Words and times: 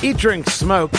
Eat, 0.00 0.16
drink, 0.16 0.48
smoke, 0.48 0.94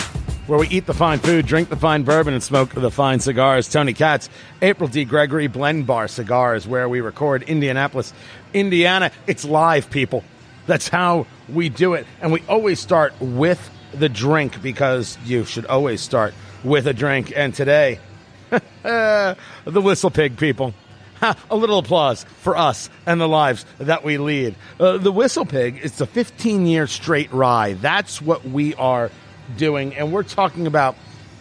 where 0.46 0.58
we 0.58 0.68
eat 0.68 0.84
the 0.84 0.92
fine 0.92 1.20
food, 1.20 1.46
drink 1.46 1.70
the 1.70 1.76
fine 1.76 2.02
bourbon, 2.02 2.34
and 2.34 2.42
smoke 2.42 2.68
the 2.74 2.90
fine 2.90 3.18
cigars. 3.18 3.66
Tony 3.66 3.94
Katz, 3.94 4.28
April 4.60 4.90
D. 4.90 5.06
Gregory, 5.06 5.46
Blend 5.46 5.86
Bar 5.86 6.06
Cigars, 6.06 6.68
where 6.68 6.86
we 6.86 7.00
record 7.00 7.42
Indianapolis, 7.44 8.12
Indiana. 8.52 9.10
It's 9.26 9.42
live, 9.46 9.88
people. 9.88 10.22
That's 10.66 10.86
how 10.86 11.26
we 11.48 11.70
do 11.70 11.94
it. 11.94 12.06
And 12.20 12.30
we 12.30 12.42
always 12.46 12.78
start 12.78 13.14
with 13.20 13.70
the 13.94 14.10
drink 14.10 14.60
because 14.60 15.16
you 15.24 15.46
should 15.46 15.64
always 15.64 16.02
start 16.02 16.34
with 16.62 16.86
a 16.86 16.92
drink. 16.92 17.32
And 17.34 17.54
today, 17.54 18.00
the 18.82 19.36
Whistle 19.64 20.10
Pig 20.10 20.36
people. 20.36 20.74
A 21.22 21.56
little 21.56 21.78
applause 21.78 22.24
for 22.38 22.56
us 22.56 22.88
and 23.06 23.20
the 23.20 23.28
lives 23.28 23.64
that 23.78 24.04
we 24.04 24.18
lead. 24.18 24.54
Uh, 24.78 24.98
the 24.98 25.12
Whistle 25.12 25.44
Pig 25.44 25.80
it's 25.82 26.00
a 26.00 26.06
15 26.06 26.66
year 26.66 26.86
straight 26.86 27.32
rye. 27.32 27.74
That's 27.74 28.20
what 28.22 28.44
we 28.44 28.74
are 28.74 29.10
doing. 29.56 29.94
And 29.94 30.12
we're 30.12 30.22
talking 30.22 30.66
about 30.66 30.96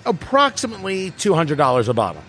approximately 0.05 1.11
$200 1.11 1.87
a 1.87 1.93
bottle. 1.93 2.23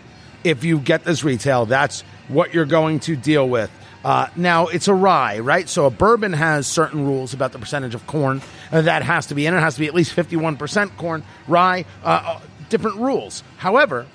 If 0.45 0.65
you 0.65 0.79
get 0.79 1.05
this 1.05 1.25
retail, 1.25 1.67
that's 1.67 2.03
what 2.29 2.55
you're 2.55 2.65
going 2.67 3.01
to 3.01 3.17
deal 3.17 3.49
with. 3.49 3.71
Uh, 4.05 4.29
now, 4.35 4.69
it's 4.69 4.89
a 4.89 4.95
rye, 4.95 5.41
right? 5.41 5.69
So 5.69 5.85
a 5.85 5.91
bourbon 5.91 6.33
has 6.33 6.67
certain 6.67 7.05
rules 7.05 7.35
about 7.35 7.53
the 7.53 7.59
percentage 7.59 7.95
of 7.95 8.07
corn 8.07 8.41
that 8.71 9.03
has 9.03 9.27
to 9.27 9.35
be 9.35 9.45
in. 9.45 9.55
It 9.55 9.61
has 9.61 9.75
to 9.75 9.81
be 9.81 9.87
at 9.87 9.95
least 9.95 10.17
51% 10.17 10.97
corn. 10.97 11.23
Rye, 11.47 11.85
uh, 12.03 12.07
uh, 12.07 12.41
different 12.71 12.97
rules. 12.97 13.43
However, 13.59 14.07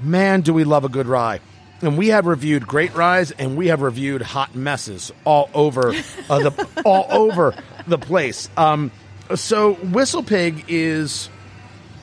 man, 0.00 0.42
do 0.42 0.54
we 0.54 0.62
love 0.62 0.84
a 0.84 0.88
good 0.88 1.06
rye. 1.06 1.40
And 1.80 1.96
we 1.96 2.08
have 2.08 2.26
reviewed 2.26 2.66
great 2.66 2.94
Ryes 2.94 3.30
and 3.30 3.56
we 3.56 3.68
have 3.68 3.82
reviewed 3.82 4.22
hot 4.22 4.54
messes 4.54 5.12
all 5.24 5.48
over 5.54 5.94
uh, 6.28 6.50
the 6.50 6.68
all 6.84 7.06
over 7.10 7.54
the 7.86 7.98
place. 7.98 8.48
Um, 8.56 8.90
so 9.34 9.74
Whistle 9.74 10.22
Pig 10.22 10.64
is 10.68 11.28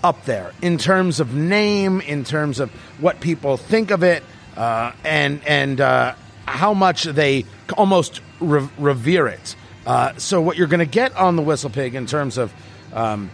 up 0.03 0.23
there 0.25 0.53
in 0.61 0.77
terms 0.77 1.19
of 1.19 1.33
name, 1.33 1.99
in 1.99 2.23
terms 2.23 2.59
of 2.59 2.69
what 2.99 3.19
people 3.19 3.57
think 3.57 3.91
of 3.91 4.03
it, 4.03 4.23
uh, 4.55 4.91
and 5.03 5.41
and 5.45 5.81
uh, 5.81 6.15
how 6.45 6.73
much 6.73 7.03
they 7.03 7.45
almost 7.75 8.21
re- 8.39 8.69
revere 8.77 9.27
it. 9.27 9.55
Uh, 9.85 10.13
so 10.17 10.41
what 10.41 10.57
you're 10.57 10.67
going 10.67 10.79
to 10.79 10.85
get 10.85 11.15
on 11.15 11.35
the 11.35 11.41
Whistle 11.41 11.69
Pig 11.69 11.95
in 11.95 12.05
terms 12.05 12.37
of 12.37 12.53
um, 12.93 13.29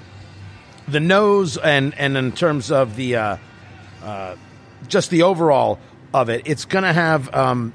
the 0.88 1.00
nose 1.00 1.58
and 1.58 1.94
and 1.98 2.18
in 2.18 2.32
terms 2.32 2.72
of 2.72 2.96
the 2.96 3.16
uh, 3.16 3.38
uh, 4.04 4.36
just 4.88 5.10
the 5.10 5.24
overall 5.24 5.80
of 6.14 6.30
it, 6.30 6.44
it's 6.46 6.66
going 6.66 6.84
to 6.84 6.94
have 6.94 7.34
um, 7.34 7.74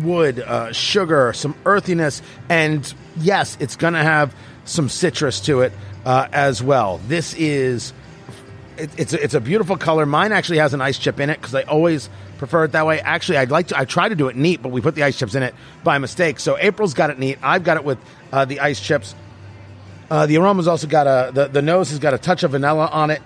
wood, 0.00 0.40
uh, 0.40 0.72
sugar, 0.72 1.32
some 1.32 1.54
earthiness, 1.64 2.22
and 2.48 2.92
yes, 3.16 3.56
it's 3.60 3.76
going 3.76 3.94
to 3.94 4.02
have 4.02 4.34
some 4.64 4.88
citrus 4.88 5.40
to 5.40 5.60
it 5.60 5.72
uh, 6.04 6.28
as 6.32 6.62
well. 6.62 6.98
This 7.08 7.34
is 7.34 7.92
it, 8.76 8.90
it's 8.98 9.12
a, 9.12 9.22
it's 9.22 9.34
a 9.34 9.40
beautiful 9.40 9.76
color. 9.76 10.06
Mine 10.06 10.32
actually 10.32 10.58
has 10.58 10.74
an 10.74 10.80
ice 10.80 10.98
chip 10.98 11.20
in 11.20 11.30
it 11.30 11.40
because 11.40 11.54
I 11.54 11.62
always 11.62 12.08
prefer 12.38 12.64
it 12.64 12.72
that 12.72 12.86
way. 12.86 13.00
Actually, 13.00 13.38
I'd 13.38 13.50
like 13.50 13.68
to. 13.68 13.78
I 13.78 13.84
try 13.84 14.08
to 14.08 14.14
do 14.14 14.28
it 14.28 14.36
neat, 14.36 14.62
but 14.62 14.70
we 14.70 14.80
put 14.80 14.94
the 14.94 15.02
ice 15.02 15.18
chips 15.18 15.34
in 15.34 15.42
it 15.42 15.54
by 15.82 15.98
mistake. 15.98 16.40
So 16.40 16.58
April's 16.58 16.94
got 16.94 17.10
it 17.10 17.18
neat. 17.18 17.38
I've 17.42 17.64
got 17.64 17.76
it 17.76 17.84
with 17.84 17.98
uh, 18.32 18.44
the 18.44 18.60
ice 18.60 18.80
chips. 18.80 19.14
Uh, 20.10 20.26
the 20.26 20.36
aroma's 20.36 20.68
also 20.68 20.86
got 20.86 21.06
a 21.06 21.32
the, 21.32 21.48
the 21.48 21.62
nose 21.62 21.90
has 21.90 21.98
got 21.98 22.14
a 22.14 22.18
touch 22.18 22.42
of 22.42 22.52
vanilla 22.52 22.88
on 22.92 23.10
it. 23.10 23.22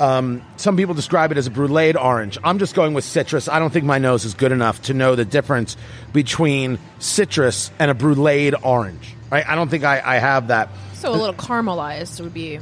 Um, 0.00 0.42
some 0.56 0.76
people 0.76 0.94
describe 0.94 1.32
it 1.32 1.38
as 1.38 1.46
a 1.46 1.50
brulee 1.50 1.94
orange. 1.94 2.38
I'm 2.44 2.58
just 2.58 2.74
going 2.74 2.94
with 2.94 3.04
citrus. 3.04 3.48
I 3.48 3.58
don't 3.58 3.72
think 3.72 3.84
my 3.84 3.98
nose 3.98 4.24
is 4.24 4.34
good 4.34 4.52
enough 4.52 4.82
to 4.82 4.94
know 4.94 5.14
the 5.16 5.24
difference 5.24 5.76
between 6.12 6.78
citrus 6.98 7.70
and 7.78 7.90
a 7.90 7.94
brulee 7.94 8.52
orange. 8.52 9.14
Right? 9.30 9.46
I 9.48 9.54
don't 9.54 9.68
think 9.68 9.84
I, 9.84 10.00
I 10.04 10.18
have 10.18 10.48
that. 10.48 10.68
So 10.94 11.10
a 11.10 11.12
little 11.12 11.34
caramelized 11.34 12.20
would 12.20 12.34
be. 12.34 12.60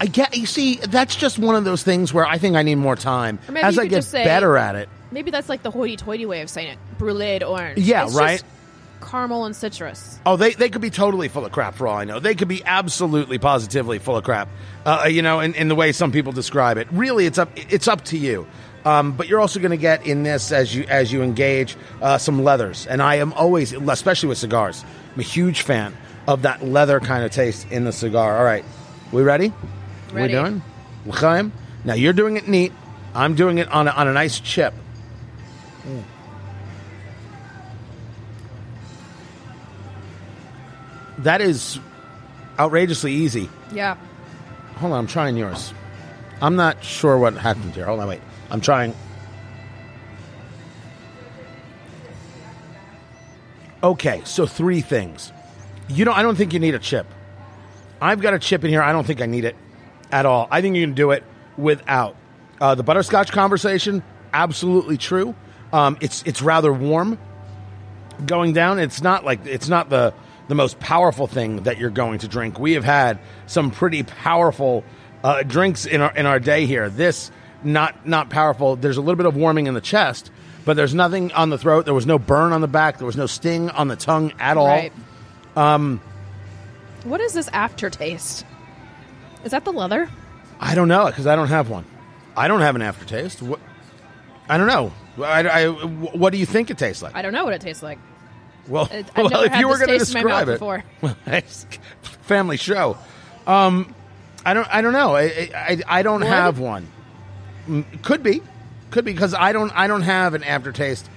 I 0.00 0.06
get. 0.06 0.36
You 0.36 0.46
see, 0.46 0.76
that's 0.76 1.16
just 1.16 1.38
one 1.38 1.54
of 1.54 1.64
those 1.64 1.82
things 1.82 2.12
where 2.12 2.26
I 2.26 2.38
think 2.38 2.56
I 2.56 2.62
need 2.62 2.76
more 2.76 2.96
time 2.96 3.38
as 3.56 3.78
I 3.78 3.86
get 3.86 4.04
say- 4.04 4.24
better 4.24 4.56
at 4.56 4.74
it. 4.74 4.88
Maybe 5.10 5.30
that's 5.30 5.48
like 5.48 5.62
the 5.62 5.70
hoity-toity 5.70 6.26
way 6.26 6.40
of 6.40 6.50
saying 6.50 6.70
it. 6.70 6.78
Brulee 6.98 7.40
orange. 7.44 7.78
Yeah, 7.78 8.06
It's 8.06 8.16
right. 8.16 8.42
Caramel 9.14 9.44
and 9.44 9.54
citrus. 9.54 10.18
Oh, 10.26 10.36
they, 10.36 10.54
they 10.54 10.68
could 10.68 10.82
be 10.82 10.90
totally 10.90 11.28
full 11.28 11.44
of 11.44 11.52
crap 11.52 11.76
for 11.76 11.86
all 11.86 11.96
I 11.96 12.04
know. 12.04 12.18
They 12.18 12.34
could 12.34 12.48
be 12.48 12.64
absolutely, 12.64 13.38
positively 13.38 14.00
full 14.00 14.16
of 14.16 14.24
crap. 14.24 14.48
Uh, 14.84 15.06
you 15.08 15.22
know, 15.22 15.38
in, 15.38 15.54
in 15.54 15.68
the 15.68 15.76
way 15.76 15.92
some 15.92 16.10
people 16.10 16.32
describe 16.32 16.78
it. 16.78 16.88
Really, 16.90 17.24
it's 17.26 17.38
up 17.38 17.50
it's 17.54 17.86
up 17.86 18.02
to 18.06 18.18
you. 18.18 18.44
Um, 18.84 19.12
but 19.12 19.28
you're 19.28 19.40
also 19.40 19.60
going 19.60 19.70
to 19.70 19.76
get 19.76 20.04
in 20.04 20.24
this 20.24 20.50
as 20.50 20.74
you 20.74 20.84
as 20.88 21.12
you 21.12 21.22
engage 21.22 21.76
uh, 22.02 22.18
some 22.18 22.42
leathers, 22.42 22.86
and 22.88 23.00
I 23.00 23.14
am 23.16 23.32
always, 23.34 23.72
especially 23.72 24.28
with 24.30 24.38
cigars, 24.38 24.84
I'm 25.14 25.20
a 25.20 25.22
huge 25.22 25.62
fan 25.62 25.96
of 26.26 26.42
that 26.42 26.64
leather 26.64 26.98
kind 26.98 27.24
of 27.24 27.30
taste 27.30 27.70
in 27.70 27.84
the 27.84 27.92
cigar. 27.92 28.36
All 28.36 28.44
right, 28.44 28.64
we 29.12 29.22
ready? 29.22 29.52
Ready. 30.12 30.34
We 30.34 30.40
doing? 30.40 30.62
L'chaim? 31.06 31.52
Now 31.84 31.94
you're 31.94 32.12
doing 32.12 32.36
it 32.36 32.48
neat. 32.48 32.72
I'm 33.14 33.36
doing 33.36 33.58
it 33.58 33.68
on 33.68 33.86
a, 33.86 33.92
on 33.92 34.08
a 34.08 34.12
nice 34.12 34.40
chip. 34.40 34.74
That 41.24 41.40
is 41.40 41.80
outrageously 42.58 43.12
easy. 43.12 43.48
Yeah. 43.72 43.96
Hold 44.76 44.92
on, 44.92 44.98
I'm 45.00 45.06
trying 45.06 45.36
yours. 45.36 45.72
I'm 46.42 46.56
not 46.56 46.84
sure 46.84 47.16
what 47.18 47.34
happened 47.34 47.74
here. 47.74 47.86
Hold 47.86 48.00
on, 48.00 48.08
wait. 48.08 48.20
I'm 48.50 48.60
trying. 48.60 48.94
Okay, 53.82 54.20
so 54.24 54.46
three 54.46 54.82
things. 54.82 55.32
You 55.88 56.04
don't. 56.04 56.16
I 56.16 56.22
don't 56.22 56.36
think 56.36 56.52
you 56.52 56.60
need 56.60 56.74
a 56.74 56.78
chip. 56.78 57.06
I've 58.02 58.20
got 58.20 58.34
a 58.34 58.38
chip 58.38 58.62
in 58.62 58.70
here. 58.70 58.82
I 58.82 58.92
don't 58.92 59.06
think 59.06 59.22
I 59.22 59.26
need 59.26 59.44
it 59.46 59.56
at 60.12 60.26
all. 60.26 60.46
I 60.50 60.60
think 60.60 60.76
you 60.76 60.82
can 60.82 60.94
do 60.94 61.10
it 61.10 61.24
without. 61.56 62.16
Uh, 62.60 62.74
the 62.74 62.82
butterscotch 62.82 63.32
conversation, 63.32 64.02
absolutely 64.32 64.98
true. 64.98 65.34
Um, 65.72 65.96
it's 66.02 66.22
it's 66.24 66.42
rather 66.42 66.72
warm 66.72 67.18
going 68.26 68.52
down. 68.52 68.78
It's 68.78 69.02
not 69.02 69.24
like 69.24 69.46
it's 69.46 69.68
not 69.68 69.88
the 69.88 70.12
the 70.48 70.54
most 70.54 70.78
powerful 70.80 71.26
thing 71.26 71.62
that 71.64 71.78
you're 71.78 71.90
going 71.90 72.18
to 72.20 72.28
drink. 72.28 72.58
We 72.58 72.72
have 72.72 72.84
had 72.84 73.18
some 73.46 73.70
pretty 73.70 74.02
powerful 74.02 74.84
uh, 75.22 75.42
drinks 75.42 75.86
in 75.86 76.00
our 76.00 76.14
in 76.16 76.26
our 76.26 76.38
day 76.38 76.66
here. 76.66 76.88
This 76.90 77.30
not 77.62 78.06
not 78.06 78.30
powerful. 78.30 78.76
There's 78.76 78.96
a 78.96 79.00
little 79.00 79.16
bit 79.16 79.26
of 79.26 79.36
warming 79.36 79.66
in 79.66 79.74
the 79.74 79.80
chest, 79.80 80.30
but 80.64 80.76
there's 80.76 80.94
nothing 80.94 81.32
on 81.32 81.50
the 81.50 81.58
throat. 81.58 81.84
There 81.86 81.94
was 81.94 82.06
no 82.06 82.18
burn 82.18 82.52
on 82.52 82.60
the 82.60 82.68
back. 82.68 82.98
There 82.98 83.06
was 83.06 83.16
no 83.16 83.26
sting 83.26 83.70
on 83.70 83.88
the 83.88 83.96
tongue 83.96 84.32
at 84.38 84.56
all. 84.56 84.66
Right. 84.66 84.92
Um. 85.56 86.00
What 87.04 87.20
is 87.20 87.32
this 87.34 87.48
aftertaste? 87.48 88.44
Is 89.44 89.50
that 89.50 89.64
the 89.64 89.72
leather? 89.72 90.08
I 90.58 90.74
don't 90.74 90.88
know 90.88 91.06
because 91.06 91.26
I 91.26 91.36
don't 91.36 91.48
have 91.48 91.68
one. 91.68 91.84
I 92.36 92.48
don't 92.48 92.60
have 92.62 92.76
an 92.76 92.82
aftertaste. 92.82 93.42
What, 93.42 93.60
I 94.48 94.56
don't 94.58 94.66
know. 94.66 94.92
I, 95.22 95.46
I- 95.46 95.68
what 95.68 96.32
do 96.32 96.38
you 96.38 96.46
think 96.46 96.70
it 96.70 96.78
tastes 96.78 97.02
like? 97.02 97.14
I 97.14 97.22
don't 97.22 97.32
know 97.32 97.44
what 97.44 97.52
it 97.52 97.60
tastes 97.60 97.82
like. 97.82 97.98
Well, 98.68 98.88
I've 98.90 99.16
well 99.16 99.42
if 99.42 99.56
you 99.56 99.68
were 99.68 99.76
going 99.76 99.88
to 99.88 99.98
taste 99.98 100.14
my 100.14 100.22
mouth 100.22 100.46
describe 100.46 100.48
it, 100.48 100.52
before. 100.52 100.84
well, 101.00 101.42
family 102.22 102.56
show. 102.56 102.96
Um, 103.46 103.94
I 104.44 104.54
don't. 104.54 104.68
I 104.74 104.80
don't 104.80 104.92
know. 104.92 105.14
I 105.14 105.50
I, 105.54 105.82
I 105.86 106.02
don't 106.02 106.22
have 106.22 106.58
one. 106.58 106.88
Mm, 107.68 108.02
Could 108.02 108.22
be, 108.22 108.42
could 108.90 109.04
be 109.04 109.12
because 109.12 109.34
I 109.34 109.52
don't. 109.52 109.70
I 109.74 109.86
don't 109.86 110.02
have 110.02 110.34
an 110.34 110.44
aftertaste 110.44 111.08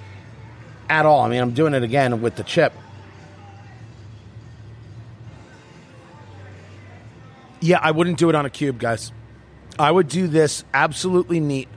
at 0.90 1.06
all. 1.06 1.22
I 1.22 1.30
mean, 1.30 1.42
I'm 1.42 1.52
doing 1.52 1.74
it 1.74 1.84
again 1.84 2.22
with 2.22 2.36
the 2.36 2.44
chip. 2.44 2.74
Yeah, 7.60 7.80
I 7.82 7.92
wouldn't 7.92 8.18
do 8.18 8.30
it 8.30 8.36
on 8.36 8.46
a 8.46 8.50
cube, 8.50 8.80
guys. 8.80 9.12
I 9.80 9.92
would 9.92 10.08
do 10.08 10.28
this 10.28 10.64
absolutely 10.74 11.40
neat 11.40 11.68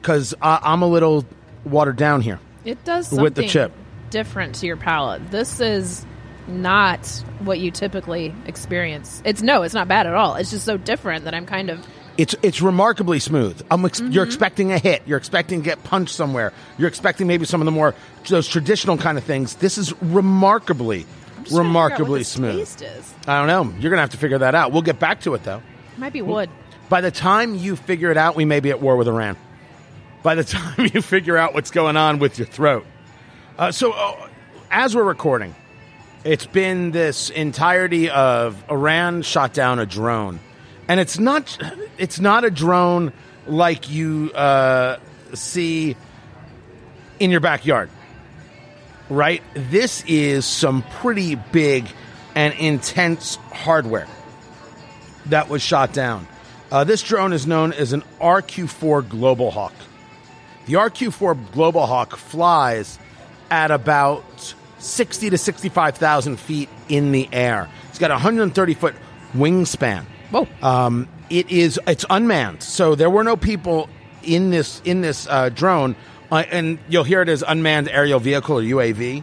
because 0.00 0.34
I'm 0.42 0.82
a 0.82 0.86
little 0.86 1.24
watered 1.64 1.96
down 1.96 2.20
here. 2.20 2.38
It 2.64 2.82
does 2.84 3.08
something 3.08 3.22
With 3.22 3.34
the 3.34 3.46
chip. 3.46 3.72
Different 4.10 4.56
to 4.56 4.66
your 4.66 4.76
palate. 4.76 5.30
This 5.30 5.60
is 5.60 6.04
not 6.48 7.06
what 7.40 7.58
you 7.60 7.70
typically 7.70 8.34
experience. 8.46 9.22
It's 9.24 9.42
no, 9.42 9.62
it's 9.62 9.74
not 9.74 9.88
bad 9.88 10.06
at 10.06 10.14
all. 10.14 10.34
It's 10.36 10.50
just 10.50 10.64
so 10.64 10.76
different 10.76 11.24
that 11.24 11.34
I'm 11.34 11.46
kind 11.46 11.70
of 11.70 11.86
It's 12.18 12.34
it's 12.42 12.60
remarkably 12.60 13.20
smooth. 13.20 13.62
I'm 13.70 13.84
ex- 13.84 14.00
Mm-hmm. 14.00 14.12
You're 14.12 14.24
expecting 14.24 14.72
a 14.72 14.78
hit. 14.78 15.02
You're 15.06 15.18
expecting 15.18 15.60
to 15.60 15.64
get 15.64 15.82
punched 15.84 16.14
somewhere. 16.14 16.52
You're 16.78 16.88
expecting 16.88 17.26
maybe 17.26 17.44
some 17.44 17.60
of 17.60 17.66
the 17.66 17.70
more 17.70 17.94
those 18.28 18.48
traditional 18.48 18.96
kind 18.98 19.16
of 19.16 19.24
things. 19.24 19.54
This 19.56 19.78
is 19.78 19.92
remarkably, 20.02 21.00
I'm 21.00 21.04
just 21.04 21.16
trying 21.16 21.44
to 21.44 21.44
figure 21.44 21.60
out 21.60 21.64
remarkably 21.64 22.24
smooth. 22.24 22.58
Taste 22.58 22.82
is 22.82 23.14
I 23.28 23.38
don't 23.38 23.46
know. 23.46 23.78
You're 23.80 23.90
gonna 23.90 24.02
have 24.02 24.10
to 24.10 24.16
figure 24.18 24.38
that 24.38 24.54
out. 24.54 24.72
We'll 24.72 24.82
get 24.82 24.98
back 24.98 25.20
to 25.22 25.34
it 25.34 25.44
though. 25.44 25.62
might 25.98 26.12
be 26.12 26.22
wood. 26.22 26.50
By 26.88 27.00
the 27.00 27.12
time 27.12 27.54
you 27.54 27.76
figure 27.76 28.10
it 28.10 28.16
out, 28.16 28.34
we 28.34 28.44
may 28.44 28.58
be 28.58 28.70
at 28.70 28.80
war 28.80 28.96
with 28.96 29.06
Iran. 29.06 29.36
By 30.24 30.34
the 30.34 30.44
time 30.58 30.90
you 30.92 31.00
figure 31.00 31.36
out 31.36 31.54
what's 31.54 31.70
going 31.70 31.96
on 31.96 32.18
with 32.18 32.38
your 32.38 32.46
throat. 32.48 32.84
Uh, 33.60 33.70
so, 33.70 33.92
uh, 33.92 34.26
as 34.70 34.96
we're 34.96 35.04
recording, 35.04 35.54
it's 36.24 36.46
been 36.46 36.92
this 36.92 37.28
entirety 37.28 38.08
of 38.08 38.64
Iran 38.70 39.20
shot 39.20 39.52
down 39.52 39.78
a 39.78 39.84
drone, 39.84 40.40
and 40.88 40.98
it's 40.98 41.18
not 41.18 41.58
it's 41.98 42.18
not 42.18 42.42
a 42.44 42.50
drone 42.50 43.12
like 43.46 43.90
you 43.90 44.32
uh, 44.34 44.96
see 45.34 45.94
in 47.18 47.30
your 47.30 47.40
backyard, 47.40 47.90
right? 49.10 49.42
This 49.52 50.04
is 50.06 50.46
some 50.46 50.82
pretty 50.92 51.34
big 51.34 51.84
and 52.34 52.54
intense 52.54 53.34
hardware 53.52 54.08
that 55.26 55.50
was 55.50 55.60
shot 55.60 55.92
down. 55.92 56.26
Uh, 56.72 56.84
this 56.84 57.02
drone 57.02 57.34
is 57.34 57.46
known 57.46 57.74
as 57.74 57.92
an 57.92 58.04
RQ-4 58.22 59.06
Global 59.06 59.50
Hawk. 59.50 59.74
The 60.64 60.74
RQ-4 60.74 61.52
Global 61.52 61.84
Hawk 61.84 62.16
flies 62.16 62.98
at 63.50 63.70
about 63.70 64.54
60 64.78 65.30
to 65.30 65.38
65,000 65.38 66.38
feet 66.38 66.68
in 66.88 67.12
the 67.12 67.28
air. 67.32 67.68
It's 67.88 67.98
got 67.98 68.10
a 68.10 68.14
130 68.14 68.74
foot 68.74 68.94
wingspan. 69.34 70.04
Whoa. 70.30 70.46
Um, 70.62 71.08
it 71.28 71.50
is 71.50 71.78
it's 71.86 72.04
unmanned, 72.10 72.62
so 72.62 72.94
there 72.94 73.10
were 73.10 73.24
no 73.24 73.36
people 73.36 73.88
in 74.22 74.50
this 74.50 74.80
in 74.84 75.00
this 75.00 75.26
uh, 75.28 75.48
drone, 75.48 75.94
uh, 76.30 76.44
and 76.50 76.78
you'll 76.88 77.04
hear 77.04 77.22
it 77.22 77.28
as 77.28 77.44
unmanned 77.46 77.88
aerial 77.88 78.18
vehicle 78.20 78.58
or 78.58 78.62
UAV. 78.62 79.22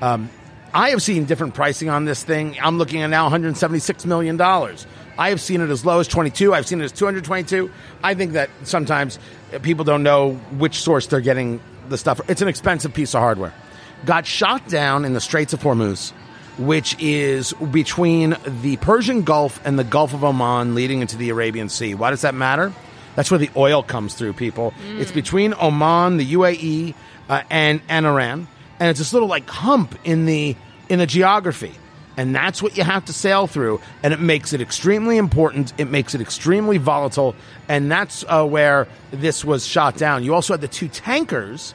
Um, 0.00 0.30
I 0.72 0.90
have 0.90 1.02
seen 1.02 1.24
different 1.24 1.54
pricing 1.54 1.88
on 1.88 2.04
this 2.04 2.22
thing. 2.22 2.56
I'm 2.60 2.78
looking 2.78 3.02
at 3.02 3.08
now 3.08 3.24
176 3.24 4.06
million 4.06 4.36
dollars. 4.36 4.86
I 5.16 5.30
have 5.30 5.40
seen 5.40 5.60
it 5.60 5.70
as 5.70 5.84
low 5.84 5.98
as 5.98 6.06
22. 6.06 6.54
I've 6.54 6.66
seen 6.66 6.80
it 6.80 6.84
as 6.84 6.92
222. 6.92 7.70
I 8.04 8.14
think 8.14 8.32
that 8.32 8.50
sometimes 8.62 9.18
people 9.62 9.84
don't 9.84 10.04
know 10.04 10.34
which 10.58 10.80
source 10.80 11.08
they're 11.08 11.20
getting 11.20 11.60
the 11.88 11.98
stuff. 11.98 12.20
It's 12.28 12.40
an 12.40 12.46
expensive 12.46 12.94
piece 12.94 13.14
of 13.14 13.20
hardware. 13.20 13.52
Got 14.04 14.26
shot 14.26 14.68
down 14.68 15.04
in 15.04 15.12
the 15.12 15.20
Straits 15.20 15.52
of 15.52 15.60
Hormuz, 15.60 16.12
which 16.56 16.96
is 16.98 17.52
between 17.70 18.36
the 18.62 18.76
Persian 18.78 19.22
Gulf 19.22 19.60
and 19.64 19.78
the 19.78 19.84
Gulf 19.84 20.14
of 20.14 20.24
Oman, 20.24 20.74
leading 20.74 21.00
into 21.00 21.16
the 21.16 21.30
Arabian 21.30 21.68
Sea. 21.68 21.94
Why 21.94 22.10
does 22.10 22.22
that 22.22 22.34
matter? 22.34 22.72
That's 23.16 23.30
where 23.30 23.38
the 23.38 23.50
oil 23.56 23.82
comes 23.82 24.14
through, 24.14 24.34
people. 24.34 24.72
It's 24.98 25.10
between 25.10 25.52
Oman, 25.60 26.18
the 26.18 26.34
UAE, 26.34 26.94
uh, 27.28 27.42
and 27.50 27.80
and 27.88 28.06
Iran, 28.06 28.46
and 28.78 28.88
it's 28.88 28.98
this 28.98 29.12
little 29.12 29.28
like 29.28 29.48
hump 29.48 29.98
in 30.04 30.26
the 30.26 30.56
in 30.88 30.98
the 30.98 31.06
geography. 31.06 31.74
And 32.16 32.34
that's 32.34 32.60
what 32.60 32.76
you 32.76 32.82
have 32.82 33.04
to 33.04 33.12
sail 33.12 33.46
through. 33.46 33.80
And 34.02 34.12
it 34.12 34.18
makes 34.18 34.52
it 34.52 34.60
extremely 34.60 35.18
important. 35.18 35.72
It 35.78 35.84
makes 35.84 36.16
it 36.16 36.20
extremely 36.20 36.76
volatile. 36.76 37.36
And 37.68 37.92
that's 37.92 38.24
uh, 38.26 38.44
where 38.44 38.88
this 39.12 39.44
was 39.44 39.64
shot 39.64 39.96
down. 39.96 40.24
You 40.24 40.34
also 40.34 40.54
had 40.54 40.60
the 40.60 40.66
two 40.66 40.88
tankers 40.88 41.74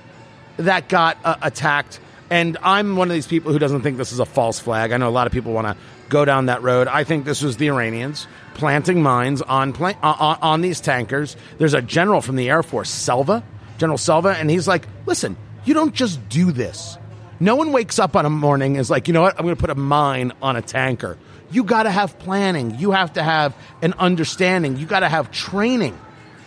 that 0.57 0.89
got 0.89 1.17
uh, 1.23 1.37
attacked 1.41 2.01
and 2.33 2.57
i'm 2.63 2.95
one 2.95 3.09
of 3.09 3.13
these 3.13 3.27
people 3.27 3.51
who 3.51 3.59
doesn't 3.59 3.81
think 3.81 3.97
this 3.97 4.11
is 4.11 4.19
a 4.19 4.25
false 4.25 4.59
flag 4.59 4.91
i 4.91 4.97
know 4.97 5.07
a 5.07 5.11
lot 5.11 5.27
of 5.27 5.33
people 5.33 5.53
want 5.53 5.67
to 5.67 5.75
go 6.09 6.25
down 6.25 6.47
that 6.47 6.61
road 6.61 6.87
i 6.87 7.03
think 7.03 7.25
this 7.25 7.41
was 7.41 7.57
the 7.57 7.67
iranians 7.67 8.27
planting 8.53 9.01
mines 9.01 9.41
on, 9.41 9.73
pla- 9.73 9.97
uh, 10.03 10.15
on, 10.19 10.37
on 10.41 10.61
these 10.61 10.79
tankers 10.79 11.35
there's 11.57 11.73
a 11.73 11.81
general 11.81 12.21
from 12.21 12.35
the 12.35 12.49
air 12.49 12.63
force 12.63 12.89
selva 12.89 13.43
general 13.77 13.97
selva 13.97 14.29
and 14.29 14.49
he's 14.49 14.67
like 14.67 14.87
listen 15.05 15.35
you 15.65 15.73
don't 15.73 15.93
just 15.93 16.27
do 16.29 16.51
this 16.51 16.97
no 17.39 17.55
one 17.55 17.71
wakes 17.73 17.99
up 17.99 18.15
on 18.15 18.25
a 18.25 18.29
morning 18.29 18.73
and 18.73 18.79
is 18.79 18.89
like, 18.89 19.07
you 19.07 19.13
know 19.13 19.21
what, 19.21 19.37
I'm 19.37 19.43
going 19.43 19.55
to 19.55 19.59
put 19.59 19.69
a 19.69 19.75
mine 19.75 20.31
on 20.41 20.55
a 20.55 20.61
tanker. 20.61 21.17
You 21.51 21.65
got 21.65 21.83
to 21.83 21.91
have 21.91 22.17
planning. 22.19 22.79
You 22.79 22.91
have 22.91 23.13
to 23.13 23.23
have 23.23 23.53
an 23.81 23.93
understanding. 23.99 24.77
You 24.77 24.85
got 24.85 25.01
to 25.01 25.09
have 25.09 25.29
training 25.29 25.99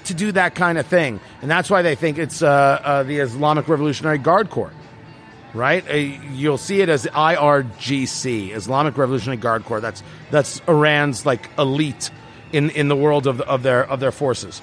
to 0.04 0.14
do 0.14 0.32
that 0.32 0.54
kind 0.54 0.78
of 0.78 0.86
thing. 0.86 1.20
And 1.42 1.50
that's 1.50 1.68
why 1.68 1.82
they 1.82 1.96
think 1.96 2.18
it's 2.18 2.40
uh, 2.40 2.48
uh, 2.48 3.02
the 3.02 3.18
Islamic 3.18 3.68
Revolutionary 3.68 4.18
Guard 4.18 4.48
Corps, 4.48 4.72
right? 5.56 5.88
Uh, 5.88 5.94
you'll 5.94 6.58
see 6.58 6.80
it 6.80 6.88
as 6.88 7.06
IRGC, 7.06 8.54
Islamic 8.54 8.96
Revolutionary 8.96 9.38
Guard 9.38 9.64
Corps. 9.64 9.80
That's 9.80 10.02
that's 10.30 10.60
Iran's 10.68 11.26
like 11.26 11.50
elite 11.58 12.10
in 12.52 12.70
in 12.70 12.88
the 12.88 12.96
world 12.96 13.26
of, 13.26 13.40
of 13.40 13.62
their 13.62 13.88
of 13.88 14.00
their 14.00 14.12
forces. 14.12 14.62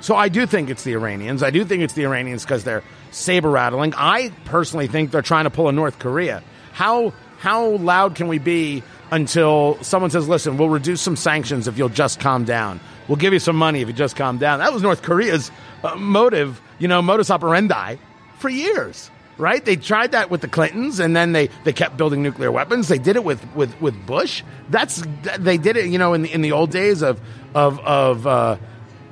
So 0.00 0.14
I 0.14 0.28
do 0.28 0.46
think 0.46 0.70
it's 0.70 0.84
the 0.84 0.92
Iranians. 0.92 1.42
I 1.42 1.50
do 1.50 1.64
think 1.64 1.82
it's 1.82 1.94
the 1.94 2.04
Iranians 2.04 2.44
because 2.44 2.64
they're 2.64 2.82
saber 3.10 3.50
rattling. 3.50 3.94
I 3.96 4.30
personally 4.44 4.88
think 4.88 5.10
they're 5.10 5.22
trying 5.22 5.44
to 5.44 5.50
pull 5.50 5.68
a 5.68 5.72
North 5.72 5.98
Korea. 5.98 6.42
How 6.72 7.12
how 7.38 7.68
loud 7.76 8.14
can 8.14 8.28
we 8.28 8.38
be 8.38 8.82
until 9.10 9.78
someone 9.82 10.10
says, 10.10 10.28
"Listen, 10.28 10.56
we'll 10.56 10.68
reduce 10.68 11.00
some 11.00 11.16
sanctions 11.16 11.68
if 11.68 11.78
you'll 11.78 11.88
just 11.88 12.20
calm 12.20 12.44
down. 12.44 12.80
We'll 13.08 13.16
give 13.16 13.32
you 13.32 13.38
some 13.38 13.56
money 13.56 13.80
if 13.80 13.88
you 13.88 13.94
just 13.94 14.16
calm 14.16 14.38
down." 14.38 14.58
That 14.58 14.72
was 14.72 14.82
North 14.82 15.02
Korea's 15.02 15.50
uh, 15.82 15.94
motive, 15.96 16.60
you 16.78 16.88
know, 16.88 17.00
modus 17.02 17.30
operandi 17.30 17.96
for 18.38 18.48
years. 18.48 19.10
Right? 19.38 19.62
They 19.62 19.76
tried 19.76 20.12
that 20.12 20.30
with 20.30 20.40
the 20.40 20.48
Clintons, 20.48 20.98
and 20.98 21.14
then 21.14 21.32
they, 21.32 21.50
they 21.64 21.74
kept 21.74 21.98
building 21.98 22.22
nuclear 22.22 22.50
weapons. 22.50 22.88
They 22.88 22.98
did 22.98 23.16
it 23.16 23.24
with, 23.24 23.44
with, 23.54 23.78
with 23.82 24.06
Bush. 24.06 24.42
That's 24.70 25.02
they 25.38 25.58
did 25.58 25.76
it, 25.76 25.86
you 25.86 25.98
know, 25.98 26.14
in 26.14 26.22
the 26.22 26.32
in 26.32 26.40
the 26.40 26.52
old 26.52 26.70
days 26.70 27.02
of 27.02 27.20
of 27.54 27.78
of 27.80 28.26
uh, 28.26 28.56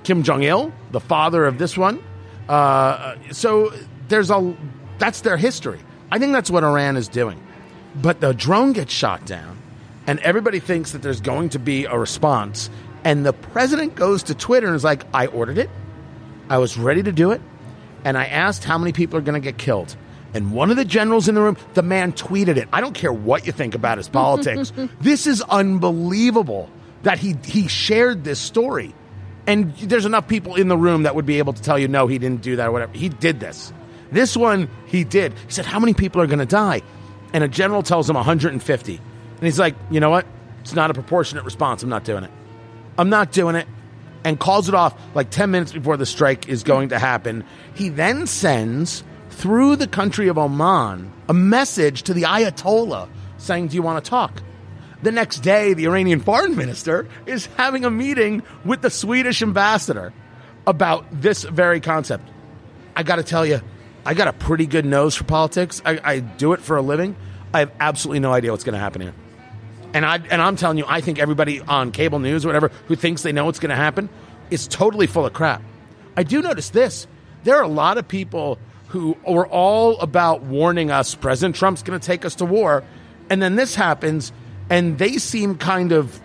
Kim 0.03 0.23
Jong 0.23 0.43
Il, 0.43 0.73
the 0.93 1.00
father 1.00 1.44
of 1.44 1.59
this 1.59 1.76
one. 1.76 2.03
Uh, 2.49 3.17
so 3.32 3.71
there's 4.09 4.31
a 4.31 4.56
that's 4.99 5.21
their 5.21 5.37
history. 5.37 5.81
I 6.11 6.19
think 6.19 6.32
that's 6.32 6.50
what 6.50 6.65
Iran 6.65 6.97
is 6.97 7.09
doing. 7.09 7.41
But 7.94 8.21
the 8.21 8.32
drone 8.32 8.73
gets 8.73 8.93
shot 8.93 9.26
down, 9.26 9.59
and 10.06 10.19
everybody 10.21 10.59
thinks 10.59 10.93
that 10.93 11.03
there's 11.03 11.21
going 11.21 11.50
to 11.50 11.59
be 11.59 11.85
a 11.85 11.99
response. 11.99 12.71
And 13.05 13.26
the 13.26 13.35
president 13.35 13.94
goes 13.94 14.23
to 14.25 14.35
Twitter 14.35 14.69
and 14.69 14.76
is 14.76 14.85
like, 14.85 15.05
"I 15.12 15.26
ordered 15.26 15.59
it. 15.59 15.69
I 16.49 16.59
was 16.59 16.79
ready 16.79 17.03
to 17.03 17.12
do 17.12 17.32
it, 17.32 17.43
and 18.05 18.17
I 18.17 18.25
asked 18.25 18.65
how 18.65 18.79
many 18.79 18.93
people 18.93 19.19
are 19.19 19.23
going 19.23 19.41
to 19.41 19.44
get 19.44 19.59
killed." 19.59 19.97
And 20.34 20.52
one 20.52 20.70
of 20.70 20.76
the 20.76 20.84
generals 20.84 21.28
in 21.28 21.36
the 21.36 21.40
room, 21.40 21.56
the 21.75 21.82
man 21.82 22.12
tweeted 22.12 22.56
it. 22.56 22.69
I 22.72 22.81
don't 22.81 22.94
care 22.94 23.12
what 23.12 23.46
you 23.46 23.52
think 23.52 23.75
about 23.75 23.98
his 23.98 24.08
politics. 24.08 24.72
this 25.00 25.26
is 25.26 25.40
unbelievable 25.42 26.69
that 27.04 27.19
he 27.19 27.36
he 27.44 27.69
shared 27.69 28.25
this 28.25 28.40
story. 28.40 28.94
And 29.46 29.75
there's 29.76 30.06
enough 30.06 30.26
people 30.26 30.56
in 30.56 30.69
the 30.69 30.76
room 30.76 31.04
that 31.04 31.14
would 31.14 31.26
be 31.26 31.38
able 31.38 31.52
to 31.52 31.62
tell 31.62 31.78
you, 31.78 31.86
no, 31.86 32.06
he 32.06 32.19
didn't 32.19 32.42
do 32.42 32.56
that 32.56 32.69
or 32.69 32.72
whatever. 32.72 32.96
He 32.96 33.10
did 33.10 33.40
this. 33.40 33.72
This 34.10 34.36
one, 34.36 34.69
he 34.86 35.04
did. 35.04 35.32
He 35.32 35.52
said, 35.52 35.66
How 35.66 35.78
many 35.78 35.94
people 35.94 36.20
are 36.22 36.26
going 36.26 36.38
to 36.38 36.46
die? 36.46 36.82
And 37.32 37.42
a 37.44 37.48
general 37.48 37.82
tells 37.82 38.08
him 38.08 38.16
150. 38.16 38.96
And 38.96 39.42
he's 39.42 39.58
like, 39.58 39.75
You 39.90 40.00
know 40.00 40.10
what? 40.10 40.26
It's 40.60 40.75
not 40.75 40.90
a 40.90 40.94
proportionate 40.94 41.44
response. 41.44 41.82
I'm 41.82 41.90
not 41.90 42.04
doing 42.04 42.25
it. 42.25 42.30
I'm 42.96 43.10
not 43.10 43.32
doing 43.32 43.56
it. 43.56 43.66
And 44.25 44.40
calls 44.40 44.69
it 44.69 44.75
off 44.75 44.98
like 45.14 45.30
10 45.30 45.50
minutes 45.50 45.72
before 45.72 45.98
the 45.98 46.06
strike 46.06 46.48
is 46.48 46.62
going 46.62 46.88
to 46.90 46.98
happen. 46.98 47.44
He 47.75 47.90
then 47.90 48.26
sends, 48.26 49.04
through 49.34 49.76
the 49.76 49.86
country 49.86 50.28
of 50.28 50.38
Oman, 50.38 51.12
a 51.28 51.34
message 51.34 52.04
to 52.04 52.14
the 52.14 52.22
Ayatollah 52.22 53.08
saying, 53.38 53.69
Do 53.69 53.76
you 53.76 53.82
want 53.82 54.02
to 54.02 54.08
talk? 54.08 54.42
The 55.02 55.12
next 55.12 55.40
day, 55.40 55.75
the 55.75 55.86
Iranian 55.86 56.20
foreign 56.20 56.56
minister 56.56 57.06
is 57.26 57.46
having 57.56 57.84
a 57.84 57.90
meeting 57.90 58.42
with 58.64 58.81
the 58.81 58.88
Swedish 58.88 59.42
ambassador 59.42 60.14
about 60.66 61.04
this 61.12 61.42
very 61.42 61.81
concept. 61.81 62.26
I 62.96 63.02
got 63.02 63.16
to 63.16 63.22
tell 63.22 63.44
you, 63.44 63.60
I 64.06 64.14
got 64.14 64.28
a 64.28 64.32
pretty 64.32 64.66
good 64.66 64.86
nose 64.86 65.14
for 65.14 65.25
politics. 65.25 65.82
I, 65.84 66.00
I 66.02 66.19
do 66.20 66.52
it 66.52 66.60
for 66.60 66.76
a 66.76 66.82
living. 66.82 67.16
I 67.52 67.58
have 67.58 67.72
absolutely 67.80 68.20
no 68.20 68.32
idea 68.32 68.50
what's 68.50 68.64
going 68.64 68.75
to 68.75 68.78
happen 68.78 69.02
here. 69.02 69.14
And 69.92 70.06
I 70.06 70.16
and 70.30 70.40
I'm 70.40 70.56
telling 70.56 70.78
you, 70.78 70.85
I 70.88 71.00
think 71.00 71.18
everybody 71.18 71.61
on 71.61 71.92
cable 71.92 72.18
news 72.18 72.44
or 72.44 72.49
whatever 72.49 72.70
who 72.87 72.97
thinks 72.97 73.23
they 73.23 73.32
know 73.32 73.44
what's 73.44 73.61
going 73.61 73.70
to 73.70 73.76
happen 73.76 74.09
is 74.50 74.66
totally 74.66 75.06
full 75.06 75.26
of 75.26 75.32
crap. 75.32 75.62
I 76.16 76.23
do 76.23 76.42
notice 76.42 76.70
this: 76.70 77.06
there 77.44 77.56
are 77.56 77.62
a 77.62 77.68
lot 77.68 77.99
of 77.99 78.09
people 78.09 78.59
who 78.94 79.16
were 79.26 79.48
all 79.48 79.98
about 79.98 80.42
warning 80.42 80.88
us 80.92 81.16
President 81.16 81.56
Trump's 81.56 81.82
going 81.82 81.98
to 81.98 82.06
take 82.06 82.24
us 82.24 82.36
to 82.36 82.44
war, 82.44 82.84
and 83.28 83.42
then 83.42 83.56
this 83.56 83.74
happens, 83.74 84.32
and 84.70 84.98
they 84.98 85.18
seem 85.18 85.56
kind 85.56 85.90
of. 85.90 86.20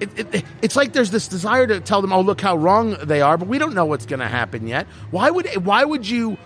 It, 0.00 0.34
it, 0.34 0.44
it's 0.60 0.74
like 0.74 0.92
there's 0.92 1.12
this 1.12 1.28
desire 1.28 1.68
to 1.68 1.78
tell 1.78 2.02
them, 2.02 2.12
"Oh, 2.12 2.20
look 2.20 2.40
how 2.40 2.56
wrong 2.56 2.96
they 3.00 3.20
are," 3.20 3.38
but 3.38 3.46
we 3.46 3.58
don't 3.58 3.74
know 3.74 3.84
what's 3.84 4.06
going 4.06 4.18
to 4.18 4.26
happen 4.26 4.66
yet. 4.66 4.88
Why 5.12 5.30
would 5.30 5.64
why 5.64 5.84
would 5.84 6.08
you 6.08 6.36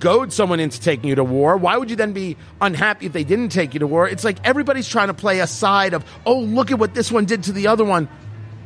goad 0.00 0.34
someone 0.34 0.60
into 0.60 0.78
taking 0.78 1.08
you 1.08 1.14
to 1.14 1.24
war? 1.24 1.56
Why 1.56 1.78
would 1.78 1.88
you 1.88 1.96
then 1.96 2.12
be 2.12 2.36
unhappy 2.60 3.06
if 3.06 3.14
they 3.14 3.24
didn't 3.24 3.52
take 3.52 3.72
you 3.72 3.80
to 3.80 3.86
war? 3.86 4.06
It's 4.06 4.22
like 4.22 4.36
everybody's 4.44 4.86
trying 4.86 5.08
to 5.08 5.14
play 5.14 5.40
a 5.40 5.46
side 5.46 5.94
of, 5.94 6.04
"Oh, 6.26 6.40
look 6.40 6.70
at 6.70 6.78
what 6.78 6.92
this 6.92 7.10
one 7.10 7.24
did 7.24 7.44
to 7.44 7.52
the 7.52 7.68
other 7.68 7.86
one." 7.86 8.06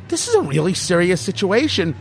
This 0.08 0.26
is 0.26 0.34
a 0.34 0.42
really 0.42 0.74
serious 0.74 1.20
situation. 1.20 1.94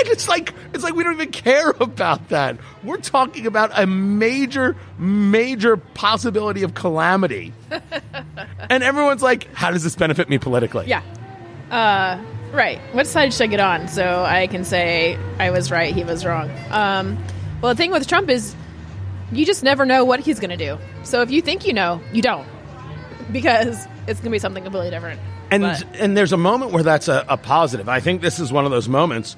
And 0.00 0.08
it's 0.12 0.28
like 0.28 0.54
it's 0.74 0.82
like 0.82 0.94
we 0.94 1.04
don't 1.04 1.14
even 1.14 1.30
care 1.30 1.70
about 1.70 2.28
that. 2.30 2.56
We're 2.82 2.96
talking 2.98 3.46
about 3.46 3.70
a 3.78 3.86
major, 3.86 4.76
major 4.98 5.76
possibility 5.76 6.62
of 6.62 6.74
calamity, 6.74 7.52
and 8.70 8.82
everyone's 8.82 9.22
like, 9.22 9.52
"How 9.54 9.70
does 9.70 9.84
this 9.84 9.94
benefit 9.96 10.28
me 10.28 10.38
politically?" 10.38 10.86
Yeah. 10.86 11.02
Uh, 11.70 12.20
right. 12.52 12.80
What 12.92 13.06
side 13.06 13.32
should 13.32 13.42
I 13.42 13.46
get 13.46 13.60
on 13.60 13.88
so 13.88 14.24
I 14.24 14.46
can 14.48 14.64
say 14.64 15.16
I 15.38 15.50
was 15.50 15.70
right, 15.70 15.94
he 15.94 16.02
was 16.02 16.24
wrong? 16.24 16.50
Um, 16.70 17.16
well, 17.62 17.72
the 17.72 17.76
thing 17.76 17.90
with 17.92 18.06
Trump 18.08 18.28
is 18.28 18.56
you 19.30 19.46
just 19.46 19.62
never 19.62 19.86
know 19.86 20.04
what 20.04 20.20
he's 20.20 20.40
going 20.40 20.50
to 20.50 20.56
do. 20.56 20.78
So 21.04 21.22
if 21.22 21.30
you 21.30 21.42
think 21.42 21.66
you 21.66 21.72
know, 21.72 22.00
you 22.12 22.22
don't. 22.22 22.46
Because 23.30 23.86
it's 24.08 24.18
going 24.18 24.24
to 24.24 24.30
be 24.30 24.38
something 24.40 24.64
completely 24.64 24.90
different. 24.90 25.20
And 25.52 25.62
But- 25.62 25.84
and 26.00 26.16
there's 26.16 26.32
a 26.32 26.36
moment 26.36 26.72
where 26.72 26.82
that's 26.82 27.06
a, 27.08 27.24
a 27.28 27.36
positive. 27.36 27.88
I 27.88 28.00
think 28.00 28.22
this 28.22 28.40
is 28.40 28.52
one 28.52 28.64
of 28.64 28.70
those 28.72 28.88
moments 28.88 29.36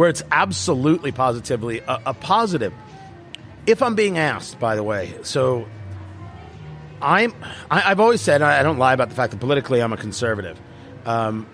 where 0.00 0.08
it's 0.08 0.22
absolutely 0.32 1.12
positively 1.12 1.80
a, 1.80 2.00
a 2.06 2.14
positive. 2.14 2.72
If 3.66 3.82
I'm 3.82 3.94
being 3.94 4.16
asked, 4.16 4.58
by 4.58 4.74
the 4.74 4.82
way, 4.82 5.12
so 5.24 5.68
I'm 7.02 7.34
I, 7.70 7.90
I've 7.90 8.00
always 8.00 8.22
said 8.22 8.40
I, 8.40 8.62
don't 8.62 8.78
lie 8.78 8.94
about 8.94 9.10
the 9.10 9.14
fact 9.14 9.32
that 9.32 9.40
politically 9.40 9.82
I'm 9.82 9.92
a 9.92 9.98
conservative. 9.98 10.58
Um, 11.04 11.46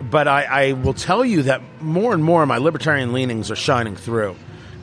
but 0.00 0.26
I, 0.28 0.44
I 0.44 0.72
will 0.72 0.94
tell 0.94 1.26
you 1.26 1.42
that 1.42 1.60
more 1.82 2.14
and 2.14 2.24
more 2.24 2.46
my 2.46 2.56
libertarian 2.56 3.12
leanings 3.12 3.50
are 3.50 3.54
shining 3.54 3.96
through. 3.96 4.34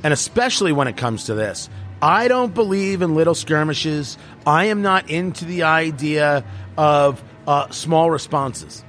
And 0.04 0.14
especially 0.14 0.72
when 0.72 0.88
it 0.88 0.96
comes 0.96 1.24
to 1.24 1.34
this. 1.34 1.72
I 2.00 2.28
don't 2.28 2.54
believe 2.54 3.02
in 3.02 3.16
little 3.16 3.34
skirmishes. 3.34 4.20
I 4.46 4.66
am 4.66 4.84
not 4.84 5.10
into 5.10 5.44
the 5.46 5.64
idea 5.64 6.46
of 6.78 7.24
uh, 7.48 7.72
small 7.72 8.12
responses. 8.12 8.86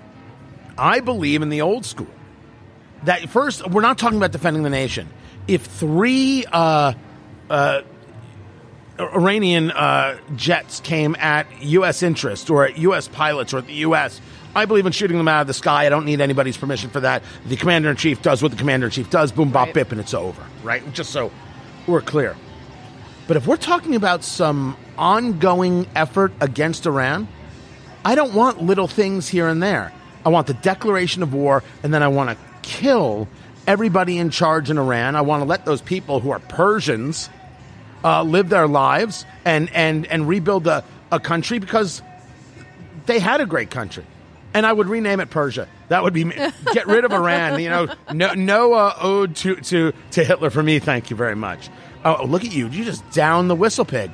I 0.76 1.00
believe 1.00 1.40
in 1.40 1.48
the 1.48 1.62
old 1.62 1.86
school. 1.86 2.08
That 3.04 3.28
first, 3.28 3.66
we're 3.68 3.82
not 3.82 3.98
talking 3.98 4.16
about 4.18 4.32
defending 4.32 4.62
the 4.62 4.70
nation. 4.70 5.08
If 5.46 5.62
three 5.64 6.44
uh, 6.50 6.92
uh, 7.48 7.82
Iranian 8.98 9.70
uh, 9.70 10.18
jets 10.34 10.80
came 10.80 11.14
at 11.16 11.46
U.S. 11.62 12.02
interest 12.02 12.50
or 12.50 12.66
at 12.66 12.76
U.S. 12.78 13.08
pilots 13.08 13.54
or 13.54 13.58
at 13.58 13.66
the 13.66 13.74
U.S., 13.74 14.20
I 14.54 14.64
believe 14.64 14.86
in 14.86 14.92
shooting 14.92 15.16
them 15.16 15.28
out 15.28 15.42
of 15.42 15.46
the 15.46 15.54
sky. 15.54 15.86
I 15.86 15.88
don't 15.88 16.04
need 16.04 16.20
anybody's 16.20 16.56
permission 16.56 16.90
for 16.90 17.00
that. 17.00 17.22
The 17.46 17.56
commander 17.56 17.90
in 17.90 17.96
chief 17.96 18.22
does 18.22 18.42
what 18.42 18.50
the 18.50 18.56
commander 18.58 18.86
in 18.86 18.90
chief 18.92 19.08
does. 19.10 19.30
Boom, 19.30 19.50
bop, 19.50 19.66
Right. 19.66 19.74
bip, 19.74 19.92
and 19.92 20.00
it's 20.00 20.14
over. 20.14 20.42
Right? 20.64 20.82
Just 20.92 21.10
so 21.10 21.30
we're 21.86 22.00
clear. 22.00 22.34
But 23.28 23.36
if 23.36 23.46
we're 23.46 23.56
talking 23.56 23.94
about 23.94 24.24
some 24.24 24.76
ongoing 24.96 25.86
effort 25.94 26.32
against 26.40 26.86
Iran, 26.86 27.28
I 28.04 28.14
don't 28.14 28.34
want 28.34 28.62
little 28.62 28.88
things 28.88 29.28
here 29.28 29.48
and 29.48 29.62
there. 29.62 29.92
I 30.26 30.30
want 30.30 30.46
the 30.46 30.54
declaration 30.54 31.22
of 31.22 31.32
war, 31.34 31.62
and 31.82 31.92
then 31.94 32.02
I 32.02 32.08
want 32.08 32.30
to 32.30 32.36
kill 32.68 33.26
everybody 33.66 34.18
in 34.18 34.30
charge 34.30 34.70
in 34.70 34.78
Iran. 34.78 35.16
I 35.16 35.22
want 35.22 35.40
to 35.40 35.48
let 35.48 35.64
those 35.64 35.80
people 35.80 36.20
who 36.20 36.30
are 36.30 36.38
Persians 36.38 37.30
uh, 38.04 38.22
live 38.22 38.50
their 38.50 38.68
lives 38.68 39.24
and, 39.44 39.70
and, 39.72 40.06
and 40.06 40.28
rebuild 40.28 40.66
a, 40.66 40.84
a 41.10 41.18
country 41.18 41.58
because 41.58 42.02
they 43.06 43.18
had 43.18 43.40
a 43.40 43.46
great 43.46 43.70
country. 43.70 44.04
And 44.54 44.64
I 44.66 44.72
would 44.72 44.88
rename 44.88 45.20
it 45.20 45.30
Persia. 45.30 45.68
That 45.88 46.02
would 46.02 46.14
be 46.14 46.24
get 46.24 46.86
rid 46.86 47.04
of 47.04 47.12
Iran. 47.12 47.60
You 47.60 47.70
know, 47.70 47.94
no, 48.12 48.34
no 48.34 48.72
uh, 48.74 48.94
ode 49.00 49.36
to, 49.36 49.56
to, 49.56 49.92
to 50.12 50.24
Hitler 50.24 50.50
for 50.50 50.62
me. 50.62 50.78
Thank 50.78 51.10
you 51.10 51.16
very 51.16 51.36
much. 51.36 51.68
Oh, 52.04 52.24
look 52.24 52.44
at 52.44 52.52
you! 52.52 52.68
You 52.68 52.84
just 52.84 53.08
down 53.10 53.48
the 53.48 53.54
whistle 53.54 53.84
pig. 53.84 54.10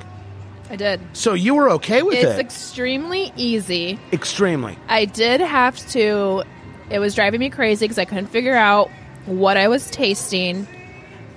I 0.69 0.75
did. 0.75 0.99
So 1.13 1.33
you 1.33 1.55
were 1.55 1.69
okay 1.71 2.01
with 2.01 2.15
It's 2.15 2.23
it? 2.23 2.29
It's 2.29 2.39
extremely 2.39 3.31
easy. 3.37 3.99
Extremely. 4.11 4.77
I 4.87 5.05
did 5.05 5.39
have 5.39 5.77
to. 5.91 6.43
It 6.89 6.99
was 6.99 7.15
driving 7.15 7.39
me 7.39 7.49
crazy 7.49 7.85
because 7.85 7.97
I 7.97 8.05
couldn't 8.05 8.27
figure 8.27 8.55
out 8.55 8.89
what 9.25 9.57
I 9.57 9.67
was 9.67 9.89
tasting. 9.89 10.67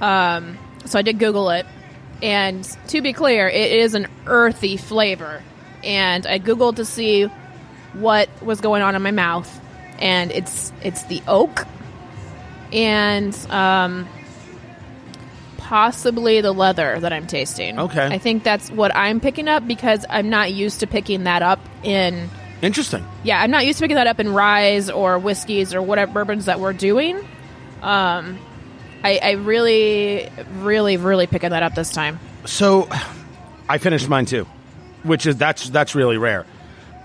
Um, 0.00 0.59
so 0.85 0.99
I 0.99 1.02
did 1.02 1.19
Google 1.19 1.50
it, 1.50 1.67
and 2.23 2.64
to 2.88 3.00
be 3.00 3.12
clear, 3.12 3.49
it 3.49 3.73
is 3.73 3.95
an 3.95 4.07
earthy 4.26 4.76
flavor. 4.76 5.43
And 5.85 6.26
I 6.26 6.38
googled 6.38 6.76
to 6.76 6.85
see 6.85 7.28
what 7.95 8.28
was 8.43 8.61
going 8.61 8.83
on 8.83 8.95
in 8.95 9.02
my 9.02 9.11
mouth, 9.11 9.61
and 9.99 10.31
it's 10.33 10.73
it's 10.83 11.05
the 11.05 11.23
oak, 11.26 11.67
and 12.73 13.35
um, 13.50 14.09
possibly 15.57 16.40
the 16.40 16.52
leather 16.52 16.99
that 16.99 17.12
I'm 17.12 17.26
tasting. 17.26 17.78
Okay. 17.78 18.07
I 18.07 18.19
think 18.19 18.43
that's 18.43 18.71
what 18.71 18.95
I'm 18.97 19.21
picking 19.21 19.49
up 19.49 19.67
because 19.67 20.05
I'm 20.09 20.31
not 20.31 20.52
used 20.52 20.81
to 20.81 20.87
picking 20.87 21.25
that 21.25 21.43
up 21.43 21.61
in 21.83 22.28
Interesting. 22.60 23.04
yeah, 23.22 23.40
I'm 23.40 23.50
not 23.50 23.66
used 23.66 23.78
to 23.78 23.84
picking 23.84 23.96
that 23.96 24.06
up 24.06 24.18
in 24.18 24.32
ryes 24.32 24.90
or 24.90 25.18
whiskeys 25.18 25.74
or 25.74 25.82
whatever 25.82 26.12
bourbons 26.12 26.46
that 26.46 26.58
we're 26.60 26.72
doing. 26.72 27.16
Um, 27.82 28.38
I, 29.04 29.20
I 29.22 29.30
really, 29.32 30.28
really, 30.56 30.96
really 30.96 31.26
picking 31.28 31.50
that 31.50 31.62
up 31.62 31.74
this 31.74 31.90
time. 31.90 32.18
So, 32.44 32.88
I 33.68 33.78
finished 33.78 34.08
mine 34.08 34.26
too, 34.26 34.46
which 35.04 35.26
is 35.26 35.36
that's 35.36 35.68
that's 35.70 35.94
really 35.94 36.16
rare. 36.18 36.46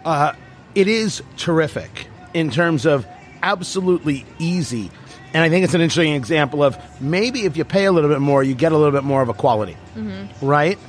Uh, 0.04 0.34
it 0.74 0.88
is 0.88 1.22
terrific 1.38 2.08
in 2.34 2.50
terms 2.50 2.86
of 2.86 3.06
absolutely 3.44 4.26
easy, 4.40 4.90
and 5.34 5.44
I 5.44 5.50
think 5.50 5.66
it's 5.66 5.74
an 5.76 5.82
interesting 5.82 6.14
example 6.14 6.64
of 6.64 6.78
maybe 7.02 7.46
if 7.46 7.58
you 7.58 7.64
pay 7.66 7.86
a 7.86 7.92
little 7.92 8.10
bit 8.10 8.22
more, 8.22 8.44
you 8.44 8.56
get 8.56 8.72
a 8.72 8.78
little 8.78 8.92
bit 8.92 9.04
more 9.04 9.22
of 9.22 9.30
a 9.30 9.34
quality, 9.34 9.78
right? 10.42 10.80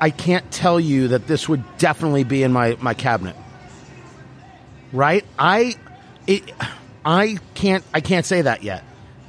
I 0.00 0.10
can't 0.10 0.50
tell 0.50 0.80
you 0.80 1.08
that 1.08 1.26
this 1.26 1.48
would 1.48 1.62
definitely 1.78 2.24
be 2.24 2.42
in 2.42 2.52
my 2.52 2.76
my 2.80 2.94
cabinet, 2.94 3.36
right? 4.92 5.24
I 5.38 5.74
it 6.26 6.52
I 7.04 7.38
can't 7.54 7.84
I 7.92 8.00
can't 8.00 8.26
say 8.26 8.42
that 8.42 8.62
yet. 8.62 8.84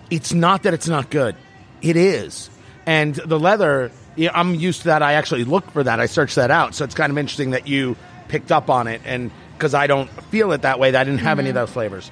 It's 0.09 0.33
not 0.33 0.63
that 0.63 0.73
it's 0.73 0.87
not 0.87 1.09
good. 1.09 1.35
It 1.81 1.95
is. 1.95 2.49
And 2.85 3.15
the 3.15 3.39
leather, 3.39 3.91
yeah, 4.15 4.31
I'm 4.33 4.55
used 4.55 4.81
to 4.81 4.87
that. 4.87 5.01
I 5.01 5.13
actually 5.13 5.43
looked 5.43 5.71
for 5.71 5.83
that. 5.83 5.99
I 5.99 6.05
searched 6.05 6.35
that 6.35 6.51
out. 6.51 6.75
So 6.75 6.83
it's 6.83 6.95
kind 6.95 7.11
of 7.11 7.17
interesting 7.17 7.51
that 7.51 7.67
you 7.67 7.95
picked 8.27 8.51
up 8.51 8.69
on 8.69 8.87
it 8.87 9.01
and 9.05 9.31
because 9.57 9.73
I 9.73 9.87
don't 9.87 10.09
feel 10.25 10.51
it 10.51 10.63
that 10.63 10.79
way. 10.79 10.91
That 10.91 11.01
I 11.01 11.03
didn't 11.03 11.19
have 11.19 11.39
any 11.39 11.49
of 11.49 11.55
mm-hmm. 11.55 11.61
those 11.61 11.71
flavors. 11.71 12.11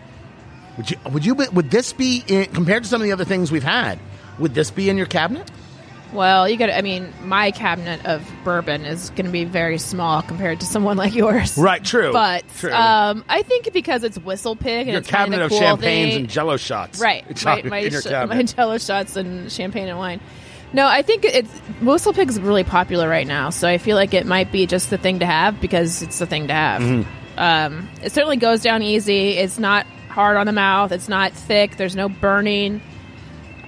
Would 0.77 0.91
you 0.91 0.97
would 1.11 1.25
you 1.25 1.35
be, 1.35 1.47
would 1.49 1.69
this 1.69 1.93
be 1.93 2.23
in, 2.27 2.45
compared 2.45 2.83
to 2.83 2.89
some 2.89 3.01
of 3.01 3.05
the 3.05 3.11
other 3.11 3.25
things 3.25 3.51
we've 3.51 3.63
had? 3.63 3.99
Would 4.39 4.53
this 4.53 4.71
be 4.71 4.89
in 4.89 4.97
your 4.97 5.05
cabinet? 5.05 5.49
Well, 6.13 6.47
you 6.49 6.57
got. 6.57 6.69
I 6.69 6.81
mean, 6.81 7.13
my 7.23 7.51
cabinet 7.51 8.05
of 8.05 8.29
bourbon 8.43 8.83
is 8.85 9.09
going 9.11 9.25
to 9.25 9.31
be 9.31 9.45
very 9.45 9.77
small 9.77 10.21
compared 10.21 10.59
to 10.59 10.65
someone 10.65 10.97
like 10.97 11.15
yours. 11.15 11.57
Right, 11.57 11.83
true. 11.83 12.11
But 12.11 12.43
True. 12.57 12.73
um, 12.73 13.23
I 13.29 13.43
think 13.43 13.71
because 13.71 14.03
it's 14.03 14.17
Whistle 14.17 14.55
Pig 14.55 14.87
and 14.87 14.89
your 14.89 14.97
it's 14.99 15.09
cabinet 15.09 15.37
of 15.39 15.45
of 15.45 15.49
cool 15.51 15.59
champagnes 15.59 16.13
thing, 16.13 16.21
and 16.23 16.29
jello 16.29 16.57
shots. 16.57 16.99
right? 16.99 17.23
It's 17.29 17.45
My 17.45 17.59
in 17.59 17.69
my, 17.69 17.79
your 17.79 18.01
sh- 18.01 18.05
cabinet. 18.05 18.35
my 18.35 18.43
Jello 18.43 18.77
shots 18.77 19.15
and 19.15 19.51
champagne 19.51 19.87
and 19.87 19.97
wine. 19.97 20.19
No, 20.73 20.85
I 20.87 21.01
think 21.01 21.25
it's 21.25 21.49
Whistle 21.81 22.13
Pig's 22.13 22.39
really 22.39 22.63
popular 22.63 23.07
right 23.09 23.27
now, 23.27 23.49
so 23.49 23.67
I 23.67 23.77
feel 23.77 23.95
like 23.97 24.13
it 24.13 24.25
might 24.25 24.51
be 24.51 24.65
just 24.67 24.89
the 24.89 24.97
thing 24.97 25.19
to 25.19 25.25
have 25.25 25.59
because 25.61 26.01
it's 26.01 26.19
the 26.19 26.25
thing 26.25 26.47
to 26.47 26.53
have. 26.53 26.81
Mm-hmm. 26.81 27.39
Um, 27.39 27.89
it 28.03 28.11
certainly 28.11 28.37
goes 28.37 28.61
down 28.61 28.81
easy. 28.83 29.31
It's 29.31 29.59
not 29.59 29.85
hard 30.09 30.37
on 30.37 30.45
the 30.45 30.51
mouth. 30.53 30.91
It's 30.91 31.09
not 31.09 31.33
thick. 31.33 31.77
There's 31.77 31.95
no 31.95 32.07
burning. 32.09 32.81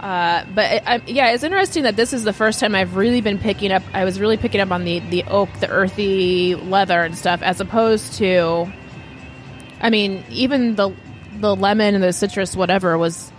Uh, 0.03 0.45
but 0.53 0.69
it, 0.69 0.83
I, 0.85 1.01
yeah, 1.07 1.31
it's 1.31 1.45
interesting 1.45 1.83
that 1.83 1.95
this 1.95 2.11
is 2.11 2.25
the 2.25 2.33
first 2.33 2.59
time 2.59 2.75
I've 2.75 2.97
really 2.97 3.21
been 3.21 3.39
picking 3.39 3.71
up. 3.71 3.83
I 3.93 4.03
was 4.03 4.19
really 4.19 4.35
picking 4.35 4.59
up 4.59 4.69
on 4.69 4.83
the 4.83 4.99
the 4.99 5.23
oak, 5.23 5.47
the 5.61 5.69
earthy 5.69 6.55
leather 6.55 6.99
and 7.01 7.17
stuff, 7.17 7.41
as 7.41 7.61
opposed 7.61 8.15
to. 8.15 8.69
I 9.79 9.89
mean, 9.89 10.25
even 10.29 10.75
the 10.75 10.93
the 11.39 11.55
lemon 11.55 11.95
and 11.95 12.03
the 12.03 12.11
citrus, 12.11 12.53
whatever, 12.53 12.97
was. 12.97 13.31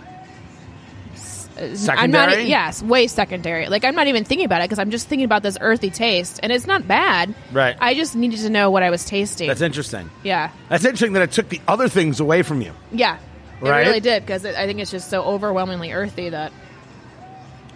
I'm 1.57 1.69
not. 1.69 1.77
Secondary? 1.77 2.43
Yes, 2.45 2.81
way 2.81 3.05
secondary. 3.05 3.67
Like 3.67 3.85
I'm 3.85 3.93
not 3.93 4.07
even 4.07 4.25
thinking 4.25 4.45
about 4.45 4.61
it 4.61 4.65
because 4.65 4.79
I'm 4.79 4.89
just 4.89 5.07
thinking 5.07 5.25
about 5.25 5.43
this 5.43 5.59
earthy 5.61 5.91
taste, 5.91 6.39
and 6.41 6.51
it's 6.51 6.65
not 6.65 6.87
bad. 6.87 7.35
Right. 7.53 7.77
I 7.79 7.93
just 7.93 8.15
needed 8.15 8.39
to 8.39 8.49
know 8.49 8.71
what 8.71 8.81
I 8.81 8.89
was 8.89 9.05
tasting. 9.05 9.47
That's 9.47 9.61
interesting. 9.61 10.09
yeah. 10.23 10.49
That's 10.69 10.83
interesting 10.83 11.13
that 11.13 11.21
it 11.21 11.31
took 11.31 11.47
the 11.49 11.61
other 11.67 11.87
things 11.87 12.19
away 12.19 12.41
from 12.41 12.61
you. 12.61 12.73
Yeah. 12.91 13.19
It 13.61 13.69
Right? 13.69 13.87
really 13.87 13.99
did 13.99 14.23
because 14.23 14.45
I 14.45 14.65
think 14.65 14.79
it's 14.79 14.91
just 14.91 15.09
so 15.09 15.23
overwhelmingly 15.23 15.91
earthy 15.93 16.29
that. 16.29 16.51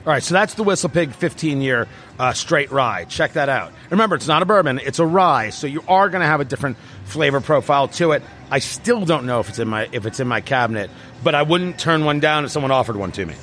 All 0.05 0.13
right, 0.13 0.23
so 0.23 0.33
that's 0.33 0.53
the 0.53 0.63
Whistle 0.63 0.89
Pig 0.89 1.11
15 1.13 1.61
year 1.61 1.87
uh, 2.17 2.33
straight 2.33 2.71
rye. 2.71 3.03
Check 3.05 3.33
that 3.33 3.49
out. 3.49 3.73
Remember, 3.89 4.15
it's 4.15 4.27
not 4.27 4.41
a 4.41 4.45
bourbon, 4.45 4.79
it's 4.79 4.99
a 4.99 5.05
rye, 5.05 5.49
so 5.49 5.67
you 5.67 5.83
are 5.87 6.09
going 6.09 6.21
to 6.21 6.27
have 6.27 6.39
a 6.39 6.45
different 6.45 6.77
flavor 7.05 7.41
profile 7.41 7.87
to 7.89 8.13
it. 8.13 8.23
I 8.49 8.59
still 8.59 9.05
don't 9.05 9.25
know 9.25 9.39
if 9.41 9.49
it's 9.49 9.59
in 9.59 9.67
my 9.67 9.87
if 9.91 10.05
it's 10.05 10.19
in 10.19 10.27
my 10.27 10.41
cabinet, 10.41 10.89
but 11.23 11.35
I 11.35 11.43
wouldn't 11.43 11.77
turn 11.79 12.05
one 12.05 12.19
down 12.19 12.45
if 12.45 12.51
someone 12.51 12.71
offered 12.71 12.95
one 12.95 13.11
to 13.13 13.25
me. 13.25 13.35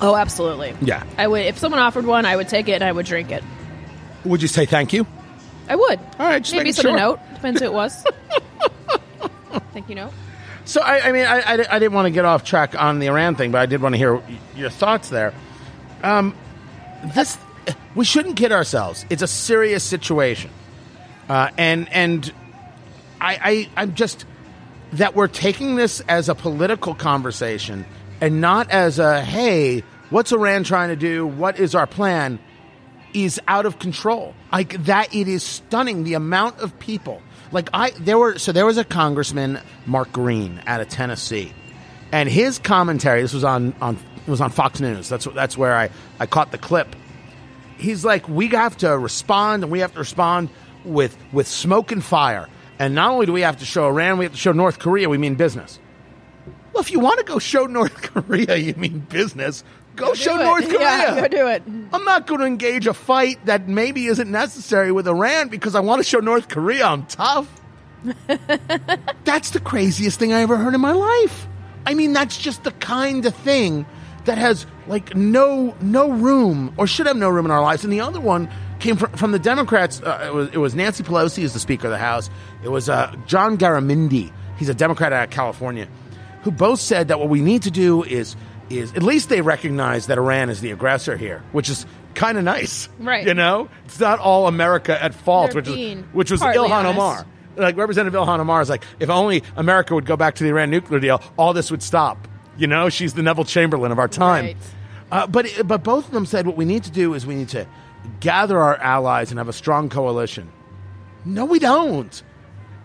Oh, 0.00 0.16
absolutely. 0.16 0.74
Yeah. 0.80 1.04
I 1.18 1.26
would 1.26 1.44
if 1.44 1.58
someone 1.58 1.80
offered 1.80 2.06
one, 2.06 2.24
I 2.24 2.36
would 2.36 2.48
take 2.48 2.68
it 2.68 2.72
and 2.74 2.84
I 2.84 2.92
would 2.92 3.06
drink 3.06 3.30
it. 3.30 3.42
Would 4.24 4.42
you 4.42 4.48
say 4.48 4.64
thank 4.66 4.92
you? 4.92 5.06
I 5.68 5.76
would. 5.76 5.98
All 6.18 6.26
right, 6.26 6.42
just 6.42 6.54
maybe 6.54 6.72
send 6.72 6.88
a 6.88 6.96
note. 6.96 7.20
Depends 7.34 7.60
who 7.60 7.66
it 7.66 7.72
was. 7.72 8.04
Thank 9.72 9.88
you. 9.88 9.94
Note. 9.94 10.12
So 10.64 10.80
I, 10.80 11.08
I 11.08 11.12
mean, 11.12 11.26
I, 11.26 11.40
I, 11.40 11.52
I 11.76 11.78
didn't 11.78 11.92
want 11.92 12.06
to 12.06 12.10
get 12.10 12.24
off 12.24 12.44
track 12.44 12.80
on 12.80 12.98
the 12.98 13.06
Iran 13.06 13.34
thing, 13.34 13.52
but 13.52 13.60
I 13.60 13.66
did 13.66 13.82
want 13.82 13.94
to 13.94 13.98
hear 13.98 14.22
your 14.56 14.70
thoughts 14.70 15.10
there. 15.10 15.34
Um, 16.02 16.34
this 17.14 17.36
we 17.94 18.04
shouldn't 18.04 18.36
kid 18.36 18.52
ourselves. 18.52 19.04
It's 19.10 19.22
a 19.22 19.26
serious 19.26 19.84
situation, 19.84 20.50
uh, 21.28 21.50
and 21.58 21.92
and 21.92 22.32
I, 23.20 23.68
I 23.76 23.82
I'm 23.82 23.94
just 23.94 24.24
that 24.94 25.14
we're 25.14 25.28
taking 25.28 25.76
this 25.76 26.00
as 26.08 26.28
a 26.28 26.34
political 26.34 26.94
conversation 26.94 27.84
and 28.20 28.40
not 28.40 28.70
as 28.70 28.98
a 28.98 29.22
hey, 29.22 29.82
what's 30.10 30.32
Iran 30.32 30.64
trying 30.64 30.90
to 30.90 30.96
do? 30.96 31.26
What 31.26 31.58
is 31.58 31.74
our 31.74 31.86
plan? 31.86 32.38
Is 33.12 33.40
out 33.46 33.64
of 33.64 33.78
control. 33.78 34.34
Like 34.50 34.84
that, 34.86 35.14
it 35.14 35.28
is 35.28 35.44
stunning 35.44 36.02
the 36.02 36.14
amount 36.14 36.58
of 36.58 36.76
people. 36.80 37.22
Like 37.54 37.70
I, 37.72 37.90
there 37.90 38.18
were 38.18 38.36
so 38.36 38.50
there 38.50 38.66
was 38.66 38.78
a 38.78 38.84
congressman, 38.84 39.60
Mark 39.86 40.10
Green, 40.10 40.60
out 40.66 40.80
of 40.80 40.88
Tennessee, 40.88 41.52
and 42.10 42.28
his 42.28 42.58
commentary. 42.58 43.22
This 43.22 43.32
was 43.32 43.44
on 43.44 43.74
on 43.80 43.96
it 44.26 44.30
was 44.30 44.40
on 44.40 44.50
Fox 44.50 44.80
News. 44.80 45.08
That's 45.08 45.24
that's 45.26 45.56
where 45.56 45.76
I 45.76 45.90
I 46.18 46.26
caught 46.26 46.50
the 46.50 46.58
clip. 46.58 46.96
He's 47.78 48.04
like, 48.04 48.28
we 48.28 48.48
have 48.48 48.76
to 48.78 48.98
respond, 48.98 49.62
and 49.62 49.70
we 49.70 49.78
have 49.78 49.92
to 49.92 50.00
respond 50.00 50.48
with 50.84 51.16
with 51.32 51.46
smoke 51.46 51.92
and 51.92 52.04
fire. 52.04 52.48
And 52.80 52.96
not 52.96 53.12
only 53.12 53.26
do 53.26 53.32
we 53.32 53.42
have 53.42 53.58
to 53.58 53.64
show 53.64 53.86
Iran, 53.86 54.18
we 54.18 54.24
have 54.24 54.32
to 54.32 54.38
show 54.38 54.50
North 54.50 54.80
Korea. 54.80 55.08
We 55.08 55.18
mean 55.18 55.36
business. 55.36 55.78
Well, 56.72 56.80
if 56.80 56.90
you 56.90 56.98
want 56.98 57.18
to 57.20 57.24
go 57.24 57.38
show 57.38 57.66
North 57.66 57.94
Korea, 58.02 58.56
you 58.56 58.74
mean 58.74 58.98
business. 58.98 59.62
Go, 59.96 60.14
show. 60.14 60.36
North 60.36 60.64
Korea. 60.66 60.80
Yeah, 60.80 61.20
go 61.20 61.28
do 61.28 61.46
it. 61.48 61.62
I'm 61.92 62.04
not 62.04 62.26
going 62.26 62.40
to 62.40 62.46
engage 62.46 62.86
a 62.86 62.94
fight 62.94 63.44
that 63.46 63.68
maybe 63.68 64.06
isn't 64.06 64.30
necessary 64.30 64.90
with 64.92 65.06
Iran 65.06 65.48
because 65.48 65.74
I 65.74 65.80
want 65.80 66.00
to 66.00 66.04
show 66.04 66.18
North 66.18 66.48
Korea 66.48 66.86
I'm 66.86 67.06
tough. 67.06 67.48
that's 69.24 69.50
the 69.50 69.60
craziest 69.60 70.18
thing 70.18 70.32
I 70.32 70.42
ever 70.42 70.56
heard 70.56 70.74
in 70.74 70.80
my 70.80 70.92
life. 70.92 71.46
I 71.86 71.94
mean, 71.94 72.12
that's 72.12 72.36
just 72.36 72.64
the 72.64 72.72
kind 72.72 73.24
of 73.24 73.34
thing 73.34 73.86
that 74.24 74.38
has 74.38 74.66
like 74.86 75.14
no 75.14 75.74
no 75.80 76.10
room 76.10 76.74
or 76.76 76.86
should 76.86 77.06
have 77.06 77.16
no 77.16 77.28
room 77.28 77.44
in 77.44 77.50
our 77.50 77.62
lives. 77.62 77.84
And 77.84 77.92
the 77.92 78.00
other 78.00 78.20
one 78.20 78.50
came 78.80 78.96
from, 78.96 79.12
from 79.12 79.32
the 79.32 79.38
Democrats. 79.38 80.00
Uh, 80.02 80.24
it 80.26 80.34
was 80.34 80.48
it 80.50 80.58
was 80.58 80.74
Nancy 80.74 81.02
Pelosi 81.02 81.44
as 81.44 81.52
the 81.52 81.60
Speaker 81.60 81.86
of 81.86 81.92
the 81.92 81.98
House. 81.98 82.30
It 82.62 82.68
was 82.68 82.88
uh, 82.88 83.14
John 83.26 83.56
Garamendi. 83.56 84.32
He's 84.58 84.68
a 84.68 84.74
Democrat 84.74 85.12
out 85.12 85.24
of 85.24 85.30
California. 85.30 85.88
who 86.42 86.50
both 86.50 86.80
said 86.80 87.08
that 87.08 87.18
what 87.18 87.28
we 87.28 87.40
need 87.40 87.62
to 87.62 87.70
do 87.70 88.02
is 88.04 88.36
is 88.70 88.92
at 88.94 89.02
least 89.02 89.28
they 89.28 89.40
recognize 89.40 90.06
that 90.06 90.18
Iran 90.18 90.50
is 90.50 90.60
the 90.60 90.70
aggressor 90.70 91.16
here, 91.16 91.42
which 91.52 91.68
is 91.68 91.86
kind 92.14 92.38
of 92.38 92.44
nice, 92.44 92.88
Right. 92.98 93.26
You 93.26 93.34
know, 93.34 93.68
it's 93.86 93.98
not 93.98 94.18
all 94.20 94.46
America 94.46 95.02
at 95.02 95.14
fault, 95.14 95.52
They're 95.52 95.62
which 95.62 95.68
is 95.68 96.04
which 96.12 96.30
was 96.30 96.40
Ilhan 96.40 96.70
honest. 96.70 96.94
Omar. 96.94 97.26
Like 97.56 97.76
Representative 97.76 98.18
Ilhan 98.18 98.40
Omar 98.40 98.60
is 98.62 98.68
like, 98.68 98.84
if 98.98 99.08
only 99.10 99.42
America 99.56 99.94
would 99.94 100.06
go 100.06 100.16
back 100.16 100.36
to 100.36 100.44
the 100.44 100.50
Iran 100.50 100.70
nuclear 100.70 100.98
deal, 101.00 101.22
all 101.36 101.52
this 101.52 101.70
would 101.70 101.82
stop. 101.82 102.26
You 102.56 102.66
know, 102.66 102.88
she's 102.88 103.14
the 103.14 103.22
Neville 103.22 103.44
Chamberlain 103.44 103.92
of 103.92 103.98
our 103.98 104.08
time. 104.08 104.44
Right. 104.46 104.56
Uh, 105.10 105.26
but 105.26 105.46
but 105.64 105.82
both 105.84 106.06
of 106.06 106.12
them 106.12 106.26
said 106.26 106.46
what 106.46 106.56
we 106.56 106.64
need 106.64 106.84
to 106.84 106.90
do 106.90 107.14
is 107.14 107.26
we 107.26 107.34
need 107.34 107.48
to 107.50 107.66
gather 108.20 108.58
our 108.58 108.76
allies 108.76 109.30
and 109.30 109.38
have 109.38 109.48
a 109.48 109.52
strong 109.52 109.88
coalition. 109.88 110.50
No, 111.24 111.44
we 111.44 111.58
don't. 111.58 112.22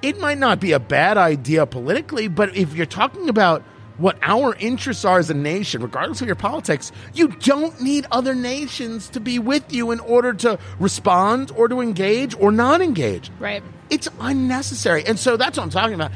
It 0.02 0.20
might 0.20 0.38
not 0.38 0.60
be 0.60 0.72
a 0.72 0.80
bad 0.80 1.18
idea 1.18 1.66
politically, 1.66 2.28
but 2.28 2.56
if 2.56 2.74
you're 2.74 2.86
talking 2.86 3.28
about 3.30 3.64
what 4.00 4.18
our 4.22 4.56
interests 4.56 5.06
are 5.06 5.20
as 5.20 5.30
a 5.30 5.34
nation, 5.34 5.82
regardless 5.84 6.22
of 6.22 6.28
your 6.28 6.36
politics, 6.36 6.92
you 7.14 7.28
don't 7.28 7.80
need 7.82 8.08
other 8.12 8.34
nations 8.34 9.10
to 9.10 9.20
be 9.20 9.38
with 9.40 9.72
you 9.72 9.92
in 9.92 10.00
order 10.00 10.34
to 10.34 10.58
respond 10.80 11.52
or 11.56 11.68
to 11.68 11.82
engage 11.82 12.36
or 12.40 12.52
not 12.52 12.82
engage. 12.82 13.30
Right. 13.40 13.62
It's 13.90 14.08
unnecessary. 14.20 15.06
And 15.06 15.20
so 15.20 15.36
that's 15.36 15.58
what 15.58 15.64
I'm 15.64 15.70
talking 15.70 15.96
about. 15.96 16.12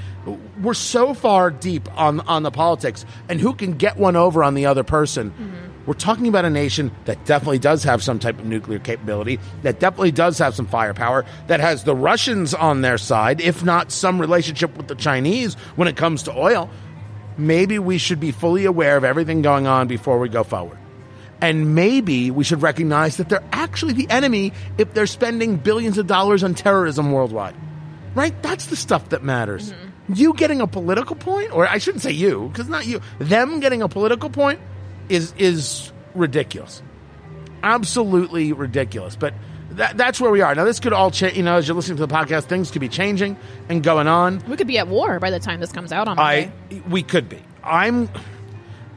We're 0.62 0.74
so 0.74 1.14
far 1.14 1.52
deep 1.52 1.90
on 2.00 2.22
on 2.22 2.44
the 2.44 2.52
politics 2.52 3.06
and 3.28 3.40
who 3.42 3.54
can 3.54 3.74
get 3.74 3.98
one 3.98 4.16
over 4.16 4.44
on 4.44 4.54
the 4.54 4.66
other 4.66 4.84
person. 4.84 5.32
Mm-hmm. 5.32 5.74
We're 5.86 5.96
talking 5.96 6.30
about 6.30 6.46
a 6.46 6.50
nation 6.50 6.92
that 7.06 7.26
definitely 7.26 7.60
does 7.60 7.84
have 7.84 8.02
some 8.02 8.18
type 8.18 8.40
of 8.40 8.46
nuclear 8.46 8.80
capability, 8.80 9.40
that 9.64 9.82
definitely 9.82 10.12
does 10.12 10.38
have 10.38 10.56
some 10.56 10.66
firepower, 10.66 11.26
that 11.48 11.60
has 11.60 11.84
the 11.84 11.96
Russians 11.96 12.54
on 12.54 12.82
their 12.82 12.98
side, 12.98 13.42
if 13.42 13.64
not 13.66 13.92
some 13.92 14.22
relationship 14.22 14.78
with 14.78 14.88
the 14.88 14.96
Chinese 14.96 15.56
when 15.76 15.90
it 15.90 15.98
comes 15.98 16.24
to 16.24 16.38
oil. 16.38 16.70
Maybe 17.38 17.80
we 17.80 17.98
should 17.98 18.20
be 18.20 18.32
fully 18.32 18.66
aware 18.66 18.98
of 18.98 19.04
everything 19.04 19.42
going 19.42 19.68
on 19.68 19.88
before 19.88 20.20
we 20.20 20.30
go 20.30 20.44
forward. 20.44 20.78
And 21.42 21.76
maybe 21.76 22.32
we 22.32 22.44
should 22.44 22.62
recognize 22.62 23.18
that 23.18 23.28
they're 23.30 23.44
actually 23.52 23.94
the 23.94 24.10
enemy 24.10 24.54
if 24.78 24.94
they're 24.94 25.08
spending 25.08 25.58
billions 25.58 25.98
of 25.98 26.08
dollars 26.08 26.44
on 26.44 26.54
terrorism 26.54 27.12
worldwide. 27.12 27.56
Right? 28.16 28.40
That's 28.42 28.68
the 28.68 28.76
stuff 28.76 29.10
that 29.10 29.24
matters. 29.24 29.74
Mm-hmm. 29.74 30.14
You 30.14 30.34
getting 30.34 30.62
a 30.62 30.68
political 30.68 31.16
point, 31.16 31.52
or 31.52 31.68
I 31.68 31.80
shouldn't 31.80 32.04
say 32.04 32.12
you, 32.12 32.50
because 32.50 32.70
not 32.70 32.86
you, 32.86 33.02
them 33.20 33.60
getting 33.60 33.82
a 33.82 33.90
political 33.90 34.30
point 34.30 34.60
is 35.10 35.34
is 35.38 35.92
ridiculous. 36.14 36.82
Absolutely 37.64 38.54
ridiculous. 38.54 39.16
But 39.16 39.34
that, 39.76 39.98
that's 39.98 40.20
where 40.20 40.32
we 40.32 40.42
are. 40.42 40.54
Now, 40.56 40.66
this 40.66 40.80
could 40.80 40.94
all 40.94 41.12
change. 41.12 41.36
You 41.38 41.44
know, 41.44 41.58
as 41.58 41.68
you're 41.68 41.76
listening 41.76 41.98
to 41.98 42.06
the 42.06 42.14
podcast, 42.14 42.46
things 42.46 42.72
could 42.72 42.82
be 42.82 42.90
changing 42.90 43.38
and 43.70 43.84
going 43.84 44.08
on. 44.08 44.44
We 44.48 44.58
could 44.58 44.68
be 44.68 44.78
at 44.78 44.88
war 44.88 45.20
by 45.20 45.30
the 45.30 45.40
time 45.40 45.60
this 45.60 45.72
comes 45.72 45.92
out 45.92 46.08
on 46.08 46.20
I 46.20 46.52
we 46.88 47.04
could 47.04 47.30
be. 47.30 47.40
I'm 47.64 48.10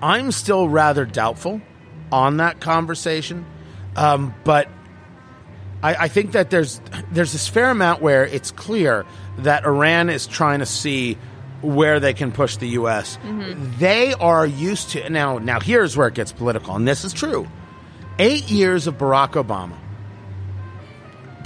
I'm 0.02 0.32
still 0.32 0.68
rather 0.68 1.04
doubtful 1.04 1.60
on 2.12 2.38
that 2.38 2.60
conversation, 2.60 3.46
um, 3.96 4.34
but 4.44 4.68
I, 5.82 5.94
I 5.94 6.08
think 6.08 6.32
that 6.32 6.50
there's 6.50 6.80
there's 7.10 7.32
this 7.32 7.48
fair 7.48 7.70
amount 7.70 8.02
where 8.02 8.24
it's 8.26 8.50
clear 8.50 9.04
that 9.38 9.64
Iran 9.64 10.10
is 10.10 10.26
trying 10.26 10.60
to 10.60 10.66
see 10.66 11.16
where 11.62 12.00
they 12.00 12.12
can 12.12 12.32
push 12.32 12.58
the 12.58 12.68
U.S. 12.68 13.18
They 13.78 14.12
are 14.14 14.46
used 14.46 14.90
to 14.90 15.08
now. 15.10 15.38
Now 15.38 15.60
here's 15.60 15.96
where 15.96 16.08
it 16.08 16.14
gets 16.14 16.32
political, 16.32 16.76
and 16.76 16.86
this 16.86 17.04
is 17.04 17.12
true. 17.12 17.48
Eight 18.18 18.50
years 18.50 18.86
of 18.86 18.96
Barack 18.96 19.32
Obama 19.32 19.76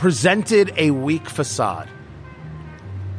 presented 0.01 0.73
a 0.77 0.91
weak 0.91 1.29
facade 1.29 1.89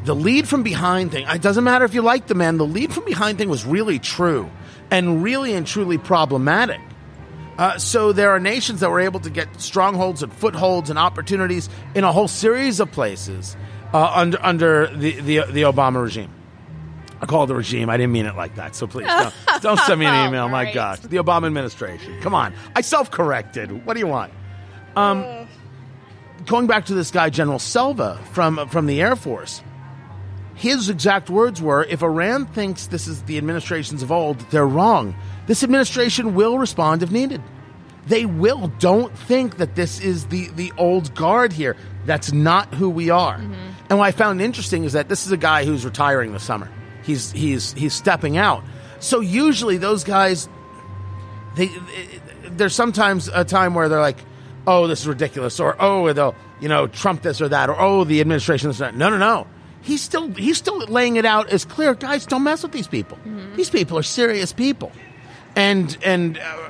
the 0.03 0.15
lead 0.15 0.47
from 0.47 0.63
behind 0.63 1.11
thing, 1.11 1.27
it 1.27 1.43
doesn't 1.43 1.63
matter 1.63 1.85
if 1.85 1.93
you 1.93 2.01
like 2.01 2.25
the 2.25 2.33
man, 2.33 2.57
the 2.57 2.65
lead 2.65 2.91
from 2.91 3.05
behind 3.05 3.37
thing 3.37 3.50
was 3.50 3.63
really 3.65 4.00
true 4.00 4.50
and 4.89 5.22
really 5.22 5.53
and 5.53 5.67
truly 5.67 6.00
problematic. 6.00 6.81
Uh, 7.59 7.77
so 7.77 8.11
there 8.11 8.31
are 8.31 8.39
nations 8.39 8.79
that 8.79 8.89
were 8.89 9.00
able 9.00 9.20
to 9.20 9.29
get 9.29 9.48
strongholds 9.61 10.24
and 10.24 10.33
footholds 10.33 10.89
and 10.89 10.98
opportunities 10.98 11.70
in 11.94 12.03
a 12.03 12.11
whole 12.11 12.27
series 12.27 12.79
of 12.79 12.91
places 12.91 13.55
uh, 13.94 14.11
under 14.15 14.44
under 14.44 14.87
the, 14.87 15.11
the 15.20 15.41
the 15.51 15.61
Obama 15.61 16.01
regime. 16.01 16.33
I 17.22 17.27
call 17.27 17.44
it 17.44 17.48
the 17.48 17.55
regime. 17.55 17.87
I 17.91 17.98
didn't 17.98 18.11
mean 18.13 18.25
it 18.25 18.35
like 18.35 18.55
that. 18.55 18.75
So 18.75 18.87
please 18.87 19.05
don't, 19.05 19.33
don't 19.61 19.79
send 19.81 20.00
me 20.00 20.07
an 20.07 20.27
email. 20.29 20.50
My 20.50 20.63
Right. 20.63 20.74
gosh, 20.74 21.00
the 21.01 21.17
Obama 21.17 21.46
administration. 21.46 22.20
Come 22.22 22.33
on, 22.33 22.55
I 22.75 22.81
self 22.81 23.11
corrected. 23.11 23.85
What 23.85 23.94
do 23.94 24.00
you 24.00 24.07
want? 24.07 24.33
Um, 24.96 25.41
going 26.46 26.68
back 26.68 26.86
to 26.86 26.94
this 26.94 27.12
guy, 27.12 27.30
General 27.30 27.60
Selva 27.60 28.20
from 28.32 28.68
from 28.70 28.86
the 28.86 29.01
Air 29.01 29.16
Force 29.16 29.62
his 30.62 30.90
exact 30.90 31.32
words 31.32 31.60
were 31.60 31.84
if 31.86 32.04
Iran 32.04 32.46
thinks 32.46 32.86
this 32.86 33.08
is 33.08 33.24
the 33.24 33.40
administrations 33.40 34.04
of 34.04 34.12
old, 34.12 34.40
they're 34.51 34.68
wrong. 34.68 35.16
This 35.48 35.64
administration 35.64 36.36
will 36.36 36.60
respond 36.60 37.01
if 37.01 37.10
needed. 37.10 37.42
They 38.06 38.27
will. 38.27 38.68
Don't 38.77 39.18
think 39.18 39.58
that 39.58 39.74
this 39.74 40.00
is 40.00 40.27
the, 40.27 40.50
the 40.50 40.72
old 40.77 41.16
guard 41.16 41.51
here. 41.51 41.75
That's 42.06 42.32
not 42.32 42.75
who 42.75 42.92
we 42.92 43.10
are. 43.10 43.40
Mm-hmm. 43.40 43.72
And 43.90 43.98
what 43.98 44.06
I 44.06 44.12
found 44.12 44.40
interesting 44.40 44.84
is 44.84 44.94
that 44.94 45.10
this 45.10 45.25
is 45.25 45.32
a 45.32 45.38
guy 45.38 45.66
who's 45.66 45.84
retiring 45.84 46.32
this 46.32 46.44
summer. 46.44 46.70
He's 47.01 47.32
he's 47.32 47.74
he's 47.74 47.96
stepping 47.96 48.38
out. 48.38 48.64
So 49.00 49.20
usually 49.20 49.77
those 49.77 50.04
guys 50.04 50.48
they, 51.56 51.72
there's 52.44 52.75
sometimes 52.75 53.30
a 53.34 53.44
time 53.44 53.74
where 53.74 53.90
they're 53.90 54.00
like, 54.00 54.20
"Oh, 54.72 54.88
this 54.88 55.01
is 55.01 55.07
ridiculous," 55.07 55.60
or 55.60 55.75
"Oh, 55.79 56.12
they'll 56.14 56.36
you 56.60 56.70
know 56.70 56.88
Trump 56.88 57.22
this 57.22 57.42
or 57.42 57.50
that," 57.50 57.70
or 57.70 57.79
"Oh, 57.79 58.03
the 58.03 58.22
administration 58.22 58.70
this 58.70 58.77
or 58.77 58.86
that." 58.86 58.96
No, 58.96 59.10
no, 59.10 59.18
no. 59.18 59.48
He's 59.81 60.01
still 60.01 60.29
he's 60.34 60.57
still 60.57 60.77
laying 60.79 61.16
it 61.16 61.25
out 61.25 61.50
as 61.50 61.66
clear, 61.66 61.94
guys. 61.96 62.25
Don't 62.25 62.44
mess 62.44 62.64
with 62.64 62.72
these 62.72 62.88
people. 62.88 63.18
These 63.55 63.70
people 63.70 63.98
are 63.98 64.03
serious 64.03 64.53
people, 64.53 64.92
and 65.55 65.98
and 66.03 66.38
uh, 66.38 66.70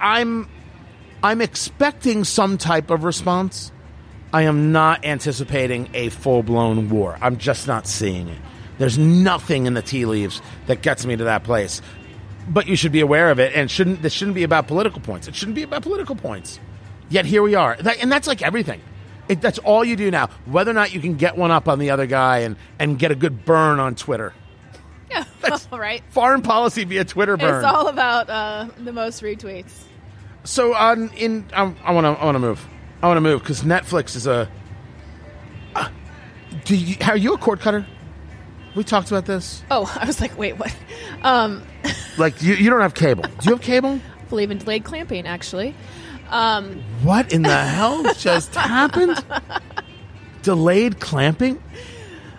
I'm 0.00 0.48
I'm 1.22 1.40
expecting 1.40 2.24
some 2.24 2.56
type 2.58 2.90
of 2.90 3.04
response. 3.04 3.72
I 4.32 4.42
am 4.42 4.72
not 4.72 5.04
anticipating 5.04 5.90
a 5.92 6.08
full 6.08 6.42
blown 6.42 6.88
war. 6.88 7.18
I'm 7.20 7.36
just 7.36 7.66
not 7.66 7.86
seeing 7.86 8.28
it. 8.28 8.38
There's 8.78 8.96
nothing 8.96 9.66
in 9.66 9.74
the 9.74 9.82
tea 9.82 10.06
leaves 10.06 10.40
that 10.66 10.80
gets 10.80 11.04
me 11.04 11.16
to 11.16 11.24
that 11.24 11.44
place. 11.44 11.82
But 12.48 12.66
you 12.66 12.76
should 12.76 12.92
be 12.92 13.00
aware 13.00 13.30
of 13.30 13.38
it, 13.38 13.54
and 13.54 13.70
shouldn't 13.70 14.00
this 14.00 14.14
shouldn't 14.14 14.34
be 14.34 14.44
about 14.44 14.66
political 14.66 15.00
points. 15.00 15.28
It 15.28 15.34
shouldn't 15.34 15.56
be 15.56 15.62
about 15.62 15.82
political 15.82 16.16
points. 16.16 16.58
Yet 17.10 17.26
here 17.26 17.42
we 17.42 17.54
are, 17.56 17.76
That- 17.76 17.98
and 18.00 18.10
that's 18.10 18.26
like 18.26 18.40
everything. 18.40 18.80
It, 19.28 19.40
that's 19.40 19.58
all 19.58 19.84
you 19.84 19.94
do 19.96 20.10
now. 20.10 20.28
Whether 20.46 20.70
or 20.70 20.74
not 20.74 20.92
you 20.94 21.00
can 21.00 21.14
get 21.16 21.36
one 21.36 21.50
up 21.50 21.68
on 21.68 21.78
the 21.78 21.90
other 21.90 22.06
guy 22.06 22.38
and, 22.38 22.56
and 22.78 22.98
get 22.98 23.10
a 23.12 23.14
good 23.14 23.44
burn 23.44 23.78
on 23.80 23.94
Twitter. 23.94 24.32
Yeah. 25.10 25.24
That's 25.40 25.66
all 25.72 25.78
right. 25.88 26.04
Foreign 26.10 26.40
policy 26.42 26.84
via 26.84 27.04
Twitter 27.04 27.36
burn. 27.36 27.56
It's 27.56 27.64
all 27.64 27.88
about 27.88 28.30
uh, 28.30 28.68
the 28.78 28.92
most 28.92 29.22
retweets. 29.24 29.72
So 30.44 30.72
on 30.72 31.08
in 31.16 31.46
I 31.52 31.74
I 31.84 31.90
want 31.92 32.04
to 32.04 32.10
I 32.10 32.24
want 32.24 32.36
to 32.36 32.38
move. 32.38 32.64
I 33.02 33.08
want 33.08 33.16
to 33.16 33.20
move 33.20 33.40
because 33.40 33.62
Netflix 33.62 34.14
is 34.14 34.28
a. 34.28 34.48
Uh, 35.74 35.88
do 36.64 36.76
you 36.76 36.96
are 37.08 37.16
you 37.16 37.34
a 37.34 37.38
cord 37.38 37.58
cutter? 37.58 37.84
We 38.76 38.84
talked 38.84 39.10
about 39.10 39.26
this. 39.26 39.64
Oh, 39.68 39.92
I 40.00 40.06
was 40.06 40.20
like, 40.20 40.38
wait, 40.38 40.56
what? 40.58 40.72
Um, 41.22 41.64
Like 42.16 42.40
you, 42.40 42.54
you 42.54 42.70
don't 42.70 42.80
have 42.82 42.94
cable. 42.94 43.24
Do 43.24 43.30
you 43.48 43.50
have 43.56 43.62
cable? 43.62 43.98
I 44.20 44.24
believe 44.28 44.52
in 44.52 44.58
delayed 44.58 44.84
clamping, 44.84 45.26
actually. 45.26 45.74
Um, 46.30 46.82
What 47.02 47.32
in 47.32 47.42
the 47.42 47.56
hell 47.56 48.02
just 48.14 48.54
happened? 48.54 49.22
Delayed 50.42 51.00
clamping. 51.00 51.62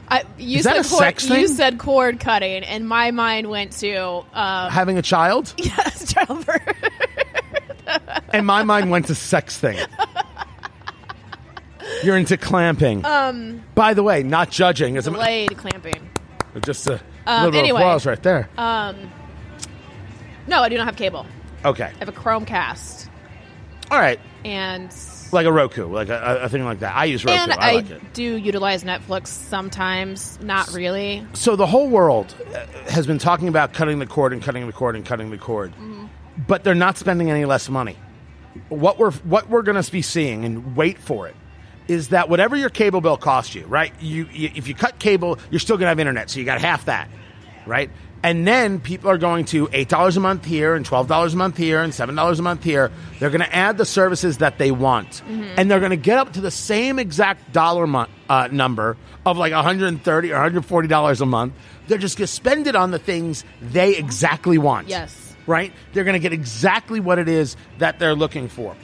I, 0.10 0.23
you 0.38 0.60
Is 0.60 0.65
that 0.65 0.75
said 0.77 0.86
a 0.86 0.89
cord, 0.89 0.99
sex 1.04 1.27
thing? 1.27 1.41
You 1.41 1.47
said 1.47 1.77
cord 1.80 2.19
cutting, 2.19 2.63
and 2.63 2.88
my 2.88 3.12
mind 3.12 3.49
went 3.49 3.71
to 3.80 4.23
um, 4.34 4.71
Having 4.71 4.97
a 4.97 5.01
child, 5.01 5.54
yes, 5.58 6.13
childbirth. 6.13 6.62
and 8.34 8.45
my 8.45 8.63
mind 8.63 8.91
went 8.91 9.08
to 9.08 9.15
sex 9.15 9.58
thing. 9.58 9.77
You're 12.04 12.17
into 12.17 12.38
clamping. 12.38 13.06
Um. 13.06 13.63
By 13.75 13.93
the 13.93 14.04
way, 14.04 14.23
not 14.23 14.49
judging. 14.51 14.97
As 14.97 15.08
a, 15.08 15.12
delayed 15.12 15.58
clamping. 15.58 16.10
just 16.65 16.88
a 16.88 16.99
Um, 17.27 17.45
little 17.45 17.60
anyway. 17.60 17.80
applause 17.82 18.06
right 18.06 18.21
there. 18.21 18.49
No, 18.58 18.95
I 20.62 20.69
do 20.69 20.77
not 20.77 20.86
have 20.86 20.95
cable. 20.97 21.25
okay. 21.63 21.91
I 21.95 21.99
have 21.99 22.10
a 22.10 22.13
Chromecast, 22.13 23.08
All 23.91 23.99
right. 23.99 24.19
and 24.45 24.89
Like 25.34 25.45
a 25.45 25.51
Roku, 25.51 25.86
like 25.88 26.08
a, 26.08 26.39
a 26.43 26.49
thing 26.49 26.63
like 26.63 26.80
that. 26.80 26.95
I 26.95 27.06
use 27.06 27.25
Roku. 27.25 27.38
and 27.38 27.51
I 27.51 27.56
I, 27.56 27.73
like 27.73 27.89
it. 27.89 28.13
do 28.13 28.38
utilize 28.38 28.86
Netflix 28.86 29.27
sometimes. 29.27 30.39
Not 30.41 30.71
really. 30.71 31.25
so 31.34 31.56
the 31.58 31.65
whole 31.67 31.89
world 31.89 32.34
uh, 32.56 32.65
has 32.89 33.06
been 33.06 33.17
talking 33.17 33.49
about 33.49 33.73
cutting 33.73 33.99
the 33.99 34.06
cord 34.06 34.32
and 34.32 34.41
cutting 34.41 34.65
the 34.65 34.73
cord 34.73 34.95
and 34.95 35.06
cutting 35.06 35.30
the 35.30 35.38
cord, 35.38 35.73
but 36.47 36.63
they're 36.63 36.73
not 36.73 36.97
spending 36.97 37.30
any 37.30 37.43
less 37.45 37.67
money. 37.69 37.97
What 38.69 38.97
we're 38.97 39.12
what 39.12 39.49
we're 39.49 39.62
going 39.62 39.82
to 39.82 39.91
be 39.91 40.01
seeing, 40.01 40.45
and 40.45 40.75
wait 40.75 40.97
for 40.97 41.27
it, 41.27 41.36
is 41.89 42.10
that 42.10 42.30
whatever 42.30 42.56
your 42.56 42.69
cable 42.69 43.01
bill 43.01 43.17
costs 43.17 43.54
you, 43.56 43.65
right? 43.65 43.93
You, 44.01 44.27
you 44.32 44.51
if 44.56 44.67
you 44.69 44.73
cut 44.75 44.99
cable, 44.99 45.38
you're 45.49 45.60
still 45.60 45.75
going 45.75 45.86
to 45.86 45.89
have 45.89 45.99
internet, 45.99 46.30
so 46.30 46.39
you 46.39 46.45
got 46.45 46.62
half 46.62 46.86
that, 46.86 47.10
right? 47.65 47.89
And 48.23 48.45
then 48.47 48.79
people 48.79 49.10
are 49.10 49.17
going 49.17 49.45
to 49.45 49.67
$8 49.67 50.15
a 50.17 50.19
month 50.19 50.45
here 50.45 50.75
and 50.75 50.86
$12 50.86 51.34
a 51.34 51.36
month 51.36 51.57
here 51.57 51.81
and 51.81 51.91
$7 51.91 52.39
a 52.39 52.41
month 52.43 52.63
here. 52.63 52.91
They're 53.19 53.31
going 53.31 53.41
to 53.41 53.55
add 53.55 53.77
the 53.79 53.86
services 53.86 54.38
that 54.38 54.60
they 54.60 54.71
want. 54.71 55.23
And 55.57 55.71
they're 55.71 55.79
going 55.79 55.89
to 55.89 55.97
get 55.97 56.19
up 56.19 56.34
to 56.34 56.41
the 56.41 56.51
same 56.51 56.99
exact 56.99 57.51
dollar 57.51 57.88
mo- 57.88 58.05
uh, 58.29 58.47
number 58.51 58.95
of 59.25 59.38
like 59.38 59.53
$130 59.53 60.05
or 60.07 60.62
$140 60.62 61.21
a 61.21 61.25
month. 61.25 61.53
They're 61.88 61.97
just 61.97 62.17
going 62.17 62.27
to 62.27 62.31
spend 62.34 62.67
it 62.67 62.75
on 62.75 62.91
the 62.91 62.99
things 62.99 63.43
they 63.60 63.95
exactly 63.97 64.60
want. 64.60 64.88
Yes. 64.88 65.36
Right? 65.47 65.73
They're 65.93 66.03
going 66.03 66.13
to 66.13 66.19
get 66.19 66.31
exactly 66.31 66.99
what 66.99 67.17
it 67.17 67.27
is 67.27 67.57
that 67.79 67.97
they're 67.97 68.13
looking 68.15 68.49
for. 68.49 68.75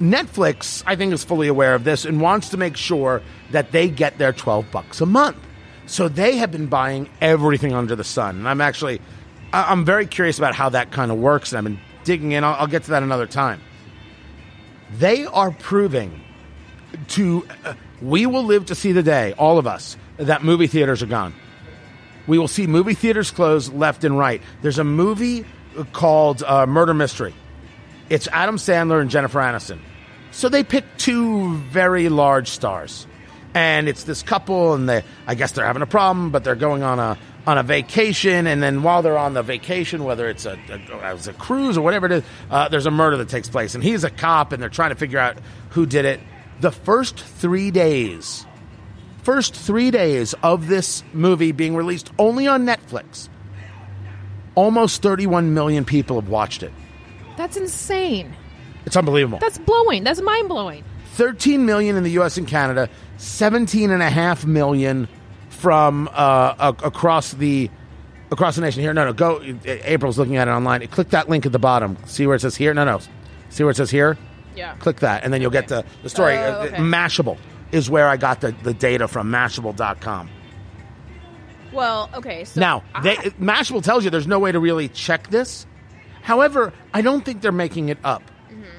Netflix, 0.00 0.82
I 0.86 0.96
think, 0.96 1.14
is 1.14 1.24
fully 1.24 1.48
aware 1.48 1.74
of 1.74 1.84
this 1.84 2.04
and 2.04 2.20
wants 2.20 2.50
to 2.50 2.58
make 2.58 2.76
sure 2.76 3.22
that 3.52 3.72
they 3.72 3.88
get 3.88 4.18
their 4.18 4.32
12 4.34 4.70
bucks 4.70 5.00
a 5.00 5.06
month. 5.06 5.38
So 5.86 6.08
they 6.08 6.36
have 6.36 6.50
been 6.50 6.66
buying 6.66 7.08
everything 7.20 7.72
under 7.72 7.96
the 7.96 8.04
sun. 8.04 8.38
And 8.38 8.48
I'm 8.48 8.60
actually, 8.60 9.00
I'm 9.52 9.84
very 9.84 10.06
curious 10.06 10.38
about 10.38 10.54
how 10.54 10.68
that 10.70 10.90
kind 10.90 11.10
of 11.10 11.18
works. 11.18 11.52
And 11.52 11.58
I've 11.58 11.64
been 11.64 11.80
digging 12.04 12.32
in. 12.32 12.44
I'll, 12.44 12.54
I'll 12.54 12.66
get 12.66 12.84
to 12.84 12.90
that 12.90 13.02
another 13.02 13.26
time. 13.26 13.60
They 14.98 15.26
are 15.26 15.50
proving 15.50 16.22
to, 17.08 17.46
uh, 17.64 17.74
we 18.00 18.26
will 18.26 18.44
live 18.44 18.66
to 18.66 18.74
see 18.74 18.92
the 18.92 19.02
day, 19.02 19.32
all 19.34 19.58
of 19.58 19.66
us, 19.66 19.96
that 20.16 20.42
movie 20.42 20.66
theaters 20.66 21.02
are 21.02 21.06
gone. 21.06 21.34
We 22.26 22.38
will 22.38 22.48
see 22.48 22.66
movie 22.66 22.94
theaters 22.94 23.30
close 23.30 23.68
left 23.68 24.04
and 24.04 24.18
right. 24.18 24.42
There's 24.62 24.78
a 24.78 24.84
movie 24.84 25.44
called 25.92 26.42
uh, 26.42 26.66
Murder 26.66 26.94
Mystery. 26.94 27.34
It's 28.08 28.28
Adam 28.32 28.56
Sandler 28.56 29.00
and 29.00 29.10
Jennifer 29.10 29.38
Aniston. 29.38 29.78
So 30.30 30.48
they 30.48 30.64
picked 30.64 30.98
two 30.98 31.56
very 31.56 32.08
large 32.08 32.48
stars. 32.48 33.06
And 33.56 33.88
it's 33.88 34.04
this 34.04 34.22
couple, 34.22 34.74
and 34.74 34.86
they, 34.86 35.02
I 35.26 35.34
guess 35.34 35.52
they're 35.52 35.64
having 35.64 35.80
a 35.80 35.86
problem, 35.86 36.30
but 36.30 36.44
they're 36.44 36.54
going 36.54 36.82
on 36.82 36.98
a 36.98 37.16
on 37.46 37.56
a 37.56 37.62
vacation. 37.62 38.46
And 38.46 38.62
then 38.62 38.82
while 38.82 39.00
they're 39.00 39.16
on 39.16 39.32
the 39.32 39.42
vacation, 39.42 40.04
whether 40.04 40.28
it's 40.28 40.44
a, 40.44 40.58
a, 40.68 41.14
a 41.14 41.32
cruise 41.32 41.78
or 41.78 41.80
whatever 41.80 42.04
it 42.04 42.12
is, 42.12 42.22
uh, 42.50 42.68
there's 42.68 42.84
a 42.84 42.90
murder 42.90 43.16
that 43.16 43.30
takes 43.30 43.48
place. 43.48 43.74
And 43.74 43.82
he's 43.82 44.04
a 44.04 44.10
cop, 44.10 44.52
and 44.52 44.62
they're 44.62 44.68
trying 44.68 44.90
to 44.90 44.96
figure 44.96 45.18
out 45.18 45.38
who 45.70 45.86
did 45.86 46.04
it. 46.04 46.20
The 46.60 46.70
first 46.70 47.18
three 47.18 47.70
days, 47.70 48.44
first 49.22 49.54
three 49.54 49.90
days 49.90 50.34
of 50.42 50.68
this 50.68 51.02
movie 51.14 51.52
being 51.52 51.74
released 51.76 52.12
only 52.18 52.46
on 52.46 52.66
Netflix, 52.66 53.30
almost 54.54 55.00
31 55.00 55.54
million 55.54 55.86
people 55.86 56.20
have 56.20 56.28
watched 56.28 56.62
it. 56.62 56.72
That's 57.38 57.56
insane. 57.56 58.36
It's 58.84 58.98
unbelievable. 58.98 59.38
That's 59.38 59.56
blowing. 59.56 60.04
That's 60.04 60.20
mind 60.20 60.50
blowing. 60.50 60.84
13 61.16 61.64
million 61.66 61.96
in 61.96 62.02
the 62.04 62.10
US 62.20 62.36
and 62.36 62.46
Canada, 62.46 62.88
17 63.16 63.90
and 63.90 64.02
a 64.02 64.10
half 64.10 64.44
million 64.46 65.08
from 65.48 66.08
uh, 66.12 66.54
a- 66.58 66.86
across 66.86 67.32
the 67.32 67.70
across 68.30 68.56
the 68.56 68.60
nation 68.62 68.82
here. 68.82 68.92
No, 68.92 69.06
no, 69.06 69.12
go 69.12 69.40
April's 69.64 70.18
looking 70.18 70.36
at 70.36 70.46
it 70.48 70.50
online. 70.50 70.86
Click 70.88 71.08
that 71.10 71.28
link 71.28 71.46
at 71.46 71.52
the 71.52 71.58
bottom. 71.58 71.96
See 72.06 72.26
where 72.26 72.36
it 72.36 72.40
says 72.40 72.54
here? 72.56 72.74
No, 72.74 72.84
no. 72.84 73.00
See 73.48 73.64
where 73.64 73.70
it 73.70 73.76
says 73.76 73.90
here? 73.90 74.18
Yeah. 74.54 74.74
Click 74.76 75.00
that 75.00 75.24
and 75.24 75.32
then 75.32 75.40
you'll 75.40 75.50
get 75.50 75.68
the, 75.68 75.84
the 76.02 76.10
story. 76.10 76.36
Oh, 76.36 76.60
Uh, 76.60 76.64
okay. 76.66 76.76
Mashable 76.76 77.38
is 77.72 77.88
where 77.90 78.08
I 78.08 78.16
got 78.16 78.40
the, 78.42 78.52
the 78.62 78.74
data 78.74 79.08
from 79.08 79.30
mashable.com. 79.30 80.28
Well, 81.72 82.10
okay. 82.14 82.44
So 82.44 82.60
Now, 82.60 82.82
they, 83.02 83.16
Mashable 83.16 83.82
tells 83.82 84.04
you 84.04 84.10
there's 84.10 84.26
no 84.26 84.38
way 84.38 84.52
to 84.52 84.60
really 84.60 84.88
check 84.88 85.28
this. 85.28 85.66
However, 86.22 86.72
I 86.94 87.02
don't 87.02 87.24
think 87.24 87.40
they're 87.42 87.52
making 87.52 87.88
it 87.88 87.98
up. 88.04 88.22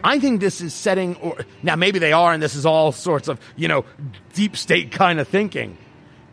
I 0.04 0.20
think 0.20 0.42
this 0.42 0.62
is 0.62 0.74
setting, 0.74 1.16
or 1.18 1.38
now 1.64 1.76
maybe 1.76 2.00
they 2.00 2.14
are, 2.14 2.34
and 2.34 2.42
this 2.42 2.56
is 2.56 2.66
all 2.66 2.92
sorts 2.92 3.28
of 3.28 3.40
you 3.56 3.68
know 3.68 3.86
deep 4.34 4.56
state 4.58 4.92
kind 4.92 5.20
of 5.20 5.28
thinking. 5.28 5.78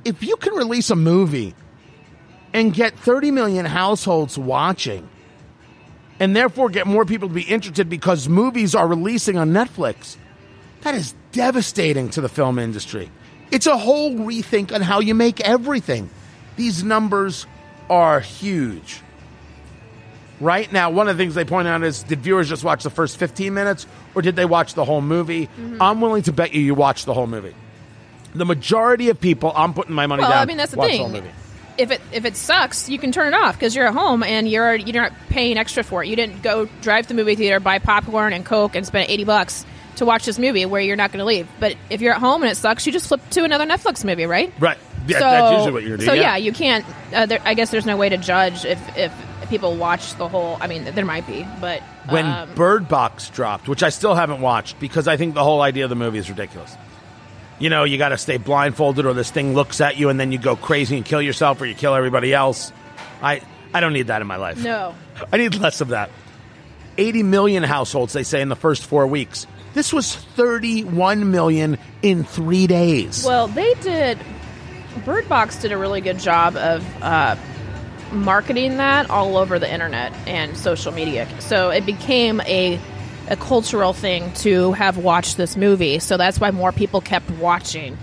If 0.04 0.22
you 0.22 0.36
can 0.36 0.54
release 0.54 0.90
a 0.90 0.96
movie 0.96 1.54
and 2.52 2.72
get 2.72 2.98
30 2.98 3.30
million 3.30 3.64
households 3.64 4.38
watching, 4.38 5.08
and 6.20 6.36
therefore 6.36 6.68
get 6.68 6.86
more 6.86 7.04
people 7.04 7.28
to 7.28 7.34
be 7.34 7.42
interested 7.42 7.88
because 7.88 8.28
movies 8.28 8.74
are 8.74 8.86
releasing 8.86 9.38
on 9.38 9.50
Netflix, 9.50 10.16
that 10.82 10.94
is 10.94 11.14
devastating 11.32 12.10
to 12.10 12.20
the 12.20 12.28
film 12.28 12.58
industry. 12.58 13.10
It's 13.50 13.66
a 13.66 13.76
whole 13.76 14.12
rethink 14.14 14.72
on 14.72 14.80
how 14.80 15.00
you 15.00 15.14
make 15.14 15.40
everything. 15.40 16.10
These 16.56 16.84
numbers 16.84 17.46
are 17.90 18.20
huge. 18.20 19.00
Right 20.44 20.70
now, 20.70 20.90
one 20.90 21.08
of 21.08 21.16
the 21.16 21.22
things 21.22 21.34
they 21.34 21.46
point 21.46 21.66
out 21.68 21.82
is 21.82 22.02
did 22.02 22.20
viewers 22.20 22.50
just 22.50 22.62
watch 22.64 22.82
the 22.82 22.90
first 22.90 23.16
15 23.16 23.54
minutes 23.54 23.86
or 24.14 24.20
did 24.20 24.36
they 24.36 24.44
watch 24.44 24.74
the 24.74 24.84
whole 24.84 25.00
movie? 25.00 25.48
I'm 25.80 26.02
willing 26.02 26.22
to 26.24 26.32
bet 26.32 26.52
you 26.52 26.60
you 26.60 26.74
watched 26.74 27.06
the 27.06 27.14
whole 27.14 27.26
movie. 27.26 27.54
The 28.34 28.44
majority 28.44 29.08
of 29.08 29.18
people, 29.18 29.54
I'm 29.56 29.72
putting 29.72 29.94
my 29.94 30.06
money 30.06 30.20
well, 30.20 30.32
down. 30.32 30.42
I 30.42 30.44
mean 30.44 30.58
that's 30.58 30.72
the 30.72 30.82
thing. 30.82 30.90
The 30.90 30.98
whole 30.98 31.08
movie. 31.08 31.30
If 31.78 31.90
it 31.90 32.02
if 32.12 32.26
it 32.26 32.36
sucks, 32.36 32.90
you 32.90 32.98
can 32.98 33.10
turn 33.10 33.32
it 33.32 33.36
off 33.36 33.56
because 33.56 33.74
you're 33.74 33.86
at 33.86 33.94
home 33.94 34.22
and 34.22 34.46
you're 34.46 34.74
you're 34.74 35.02
not 35.02 35.12
paying 35.30 35.56
extra 35.56 35.82
for 35.82 36.04
it. 36.04 36.08
You 36.08 36.16
didn't 36.16 36.42
go 36.42 36.66
drive 36.82 37.06
to 37.06 37.08
the 37.08 37.14
movie 37.14 37.36
theater, 37.36 37.58
buy 37.58 37.78
popcorn 37.78 38.34
and 38.34 38.44
coke, 38.44 38.76
and 38.76 38.86
spend 38.86 39.08
eighty 39.08 39.24
bucks 39.24 39.64
to 39.96 40.04
watch 40.04 40.26
this 40.26 40.38
movie 40.38 40.66
where 40.66 40.82
you're 40.82 40.96
not 40.96 41.10
going 41.10 41.20
to 41.20 41.24
leave. 41.24 41.48
But 41.58 41.74
if 41.88 42.02
you're 42.02 42.12
at 42.12 42.20
home 42.20 42.42
and 42.42 42.52
it 42.52 42.56
sucks, 42.56 42.86
you 42.86 42.92
just 42.92 43.08
flip 43.08 43.22
to 43.30 43.44
another 43.44 43.64
Netflix 43.64 44.04
movie, 44.04 44.26
right? 44.26 44.52
Right. 44.60 44.76
Yeah, 45.06 45.18
so, 45.18 45.24
that's 45.24 45.52
usually 45.52 45.72
what 45.72 45.82
you're 45.84 45.96
doing. 45.96 46.08
So 46.08 46.14
yeah, 46.14 46.36
you 46.36 46.52
can't. 46.52 46.84
Uh, 47.14 47.26
there, 47.26 47.40
I 47.44 47.54
guess 47.54 47.70
there's 47.70 47.86
no 47.86 47.96
way 47.96 48.10
to 48.10 48.18
judge 48.18 48.64
if 48.64 48.98
if 48.98 49.12
people 49.48 49.76
watch 49.76 50.14
the 50.16 50.28
whole. 50.28 50.58
I 50.60 50.66
mean, 50.66 50.84
there 50.84 51.04
might 51.04 51.26
be, 51.26 51.46
but 51.60 51.80
when 52.08 52.26
um, 52.26 52.54
Bird 52.54 52.88
Box 52.88 53.30
dropped, 53.30 53.68
which 53.68 53.82
I 53.82 53.88
still 53.88 54.14
haven't 54.14 54.40
watched 54.40 54.78
because 54.80 55.08
I 55.08 55.16
think 55.16 55.34
the 55.34 55.44
whole 55.44 55.60
idea 55.62 55.84
of 55.84 55.90
the 55.90 55.96
movie 55.96 56.18
is 56.18 56.28
ridiculous. 56.28 56.76
You 57.58 57.70
know, 57.70 57.84
you 57.84 57.98
got 57.98 58.08
to 58.08 58.18
stay 58.18 58.36
blindfolded, 58.36 59.06
or 59.06 59.14
this 59.14 59.30
thing 59.30 59.54
looks 59.54 59.80
at 59.80 59.96
you, 59.96 60.08
and 60.08 60.18
then 60.18 60.32
you 60.32 60.38
go 60.38 60.56
crazy 60.56 60.96
and 60.96 61.04
kill 61.04 61.22
yourself, 61.22 61.60
or 61.60 61.66
you 61.66 61.74
kill 61.74 61.94
everybody 61.94 62.34
else. 62.34 62.72
I 63.22 63.40
I 63.72 63.80
don't 63.80 63.92
need 63.92 64.08
that 64.08 64.20
in 64.20 64.26
my 64.26 64.36
life. 64.36 64.62
no. 64.62 64.94
I 65.32 65.36
need 65.36 65.54
less 65.54 65.80
of 65.80 65.88
that. 65.88 66.10
80 66.98 67.22
million 67.24 67.62
households, 67.62 68.12
they 68.12 68.22
say, 68.22 68.40
in 68.40 68.48
the 68.48 68.56
first 68.56 68.84
four 68.84 69.06
weeks. 69.06 69.46
This 69.74 69.92
was 69.92 70.14
31 70.14 71.30
million 71.32 71.78
in 72.02 72.22
three 72.24 72.66
days. 72.68 73.24
Well, 73.24 73.48
they 73.48 73.74
did. 73.74 74.18
Bird 75.04 75.28
Box 75.28 75.60
did 75.60 75.72
a 75.72 75.76
really 75.76 76.00
good 76.00 76.20
job 76.20 76.56
of 76.56 76.84
uh, 77.02 77.34
marketing 78.14 78.78
that 78.78 79.10
all 79.10 79.36
over 79.36 79.58
the 79.58 79.72
internet 79.72 80.12
and 80.26 80.56
social 80.56 80.92
media. 80.92 81.28
So 81.40 81.70
it 81.70 81.86
became 81.86 82.40
a 82.42 82.80
a 83.28 83.36
cultural 83.36 83.94
thing 83.94 84.30
to 84.34 84.72
have 84.72 84.98
watched 84.98 85.38
this 85.38 85.56
movie. 85.56 85.98
So 85.98 86.18
that's 86.18 86.38
why 86.38 86.50
more 86.50 86.72
people 86.72 87.00
kept 87.00 87.30
watching. 87.30 87.96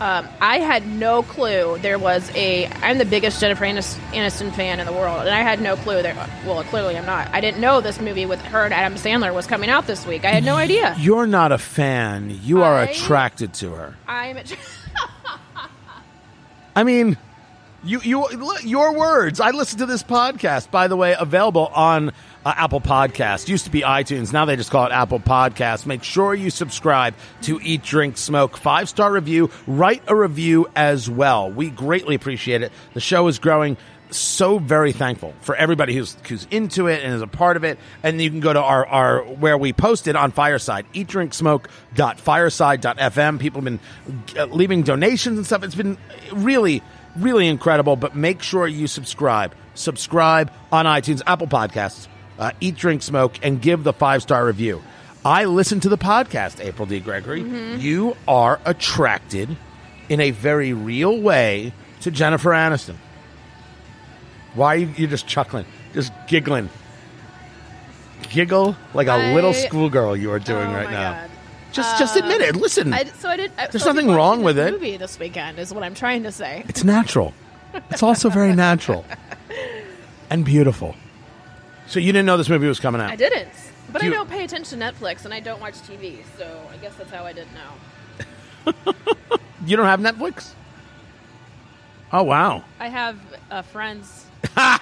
Um, 0.00 0.28
I 0.40 0.60
had 0.60 0.86
no 0.86 1.24
clue 1.24 1.76
there 1.80 1.98
was 1.98 2.30
a. 2.36 2.66
I'm 2.66 2.98
the 2.98 3.04
biggest 3.04 3.40
Jennifer 3.40 3.64
Aniston 3.64 4.54
fan 4.54 4.78
in 4.78 4.86
the 4.86 4.92
world, 4.92 5.20
and 5.22 5.30
I 5.30 5.42
had 5.42 5.60
no 5.60 5.74
clue 5.74 6.02
there. 6.02 6.14
Well, 6.46 6.62
clearly 6.64 6.96
I'm 6.96 7.06
not. 7.06 7.28
I 7.32 7.40
didn't 7.40 7.60
know 7.60 7.80
this 7.80 8.00
movie 8.00 8.24
with 8.24 8.40
her 8.42 8.64
and 8.64 8.72
Adam 8.72 8.94
Sandler 8.94 9.34
was 9.34 9.48
coming 9.48 9.70
out 9.70 9.88
this 9.88 10.06
week. 10.06 10.24
I 10.24 10.30
had 10.30 10.44
no 10.44 10.54
idea. 10.54 10.94
You're 10.98 11.26
not 11.26 11.50
a 11.50 11.58
fan. 11.58 12.30
You 12.44 12.62
are 12.62 12.76
I- 12.76 12.84
attracted 12.84 13.54
to 13.54 13.70
her. 13.72 13.96
I'm. 14.06 14.38
I 16.76 16.84
mean, 16.84 17.16
you 17.84 18.00
you 18.02 18.26
your 18.64 18.94
words. 18.94 19.40
I 19.40 19.50
listened 19.50 19.80
to 19.80 19.86
this 19.86 20.02
podcast, 20.02 20.70
by 20.70 20.88
the 20.88 20.96
way, 20.96 21.14
available 21.18 21.66
on 21.68 22.10
uh, 22.44 22.54
Apple 22.56 22.80
Podcast. 22.80 23.48
Used 23.48 23.66
to 23.66 23.70
be 23.70 23.82
iTunes. 23.82 24.32
Now 24.32 24.44
they 24.44 24.56
just 24.56 24.70
call 24.70 24.86
it 24.86 24.92
Apple 24.92 25.20
Podcast. 25.20 25.86
Make 25.86 26.02
sure 26.02 26.34
you 26.34 26.50
subscribe 26.50 27.14
to 27.42 27.60
Eat, 27.62 27.82
Drink, 27.82 28.16
Smoke. 28.16 28.56
Five 28.56 28.88
star 28.88 29.12
review. 29.12 29.50
Write 29.66 30.02
a 30.08 30.16
review 30.16 30.66
as 30.74 31.08
well. 31.08 31.50
We 31.50 31.70
greatly 31.70 32.14
appreciate 32.14 32.62
it. 32.62 32.72
The 32.94 33.00
show 33.00 33.28
is 33.28 33.38
growing. 33.38 33.76
So 34.10 34.58
very 34.58 34.92
thankful 34.92 35.34
for 35.42 35.54
everybody 35.54 35.94
who's 35.94 36.16
who's 36.26 36.46
into 36.50 36.86
it 36.86 37.04
and 37.04 37.14
is 37.14 37.20
a 37.20 37.26
part 37.26 37.58
of 37.58 37.64
it. 37.64 37.78
And 38.02 38.22
you 38.22 38.30
can 38.30 38.40
go 38.40 38.54
to 38.54 38.62
our, 38.62 38.86
our 38.86 39.20
where 39.20 39.58
we 39.58 39.74
posted 39.74 40.16
on 40.16 40.32
Fireside, 40.32 40.86
eatdrinksmoke.fireside.fm. 40.94 43.38
People 43.38 43.60
have 43.60 43.66
been 43.66 43.80
uh, 44.36 44.46
leaving 44.46 44.82
donations 44.82 45.36
and 45.36 45.46
stuff. 45.46 45.62
It's 45.62 45.74
been 45.74 45.98
really 46.32 46.82
really 47.20 47.48
incredible. 47.48 47.96
But 47.96 48.14
make 48.16 48.42
sure 48.42 48.66
you 48.66 48.86
subscribe. 48.86 49.54
Subscribe 49.74 50.50
on 50.72 50.86
iTunes, 50.86 51.22
Apple 51.26 51.46
Podcasts, 51.46 52.08
uh, 52.38 52.50
Eat, 52.60 52.76
Drink, 52.76 53.02
Smoke, 53.02 53.38
and 53.42 53.60
give 53.62 53.84
the 53.84 53.92
five 53.92 54.22
star 54.22 54.44
review. 54.46 54.82
I 55.24 55.44
listen 55.44 55.80
to 55.80 55.88
the 55.88 55.98
podcast, 55.98 56.64
April 56.64 56.86
D. 56.86 57.00
Gregory. 57.00 57.42
You 57.78 58.16
are 58.26 58.60
attracted 58.64 59.56
in 60.08 60.20
a 60.20 60.30
very 60.30 60.72
real 60.72 61.20
way 61.20 61.72
to 62.00 62.10
Jennifer 62.10 62.50
Aniston. 62.50 62.96
Why 64.54 64.74
are 64.74 64.78
you 64.78 64.88
you're 64.96 65.10
just 65.10 65.26
chuckling, 65.26 65.66
just 65.92 66.12
giggling? 66.28 66.70
Giggle 68.30 68.76
like 68.94 69.06
a 69.06 69.12
I- 69.12 69.34
little 69.34 69.52
schoolgirl 69.54 70.16
you 70.16 70.32
are 70.32 70.38
doing 70.38 70.68
Oh 70.68 70.72
right 70.74 70.90
now. 70.90 71.12
God. 71.20 71.27
Just 71.72 71.98
just 71.98 72.16
admit 72.16 72.40
it. 72.40 72.56
Listen, 72.56 72.92
I, 72.92 73.04
so 73.04 73.28
I 73.28 73.36
did. 73.36 73.52
I, 73.58 73.66
There's 73.68 73.82
so 73.84 73.92
nothing 73.92 74.08
wrong 74.08 74.42
watching 74.42 74.44
with 74.44 74.56
this 74.56 74.68
it. 74.68 74.72
Movie 74.72 74.96
this 74.96 75.18
weekend 75.18 75.58
is 75.58 75.72
what 75.72 75.82
I'm 75.82 75.94
trying 75.94 76.22
to 76.24 76.32
say. 76.32 76.64
It's 76.68 76.84
natural. 76.84 77.34
It's 77.90 78.02
also 78.02 78.30
very 78.30 78.54
natural 78.54 79.04
and 80.30 80.44
beautiful. 80.44 80.94
So 81.86 82.00
you 82.00 82.12
didn't 82.12 82.26
know 82.26 82.36
this 82.36 82.48
movie 82.48 82.66
was 82.66 82.80
coming 82.80 83.00
out? 83.00 83.10
I 83.10 83.16
didn't, 83.16 83.48
but 83.92 84.00
Do 84.00 84.06
I 84.06 84.10
you- 84.10 84.14
don't 84.14 84.30
pay 84.30 84.44
attention 84.44 84.80
to 84.80 84.84
Netflix 84.92 85.24
and 85.26 85.34
I 85.34 85.40
don't 85.40 85.60
watch 85.60 85.74
TV, 85.74 86.18
so 86.38 86.46
I 86.72 86.76
guess 86.78 86.94
that's 86.96 87.10
how 87.10 87.24
I 87.24 87.32
didn't 87.32 87.54
know. 87.54 88.84
You 89.66 89.76
don't 89.76 89.86
have 89.86 90.00
Netflix? 90.00 90.52
Oh 92.12 92.22
wow! 92.22 92.64
I 92.80 92.88
have 92.88 93.18
uh, 93.50 93.60
friends. 93.62 94.24
That's 94.54 94.80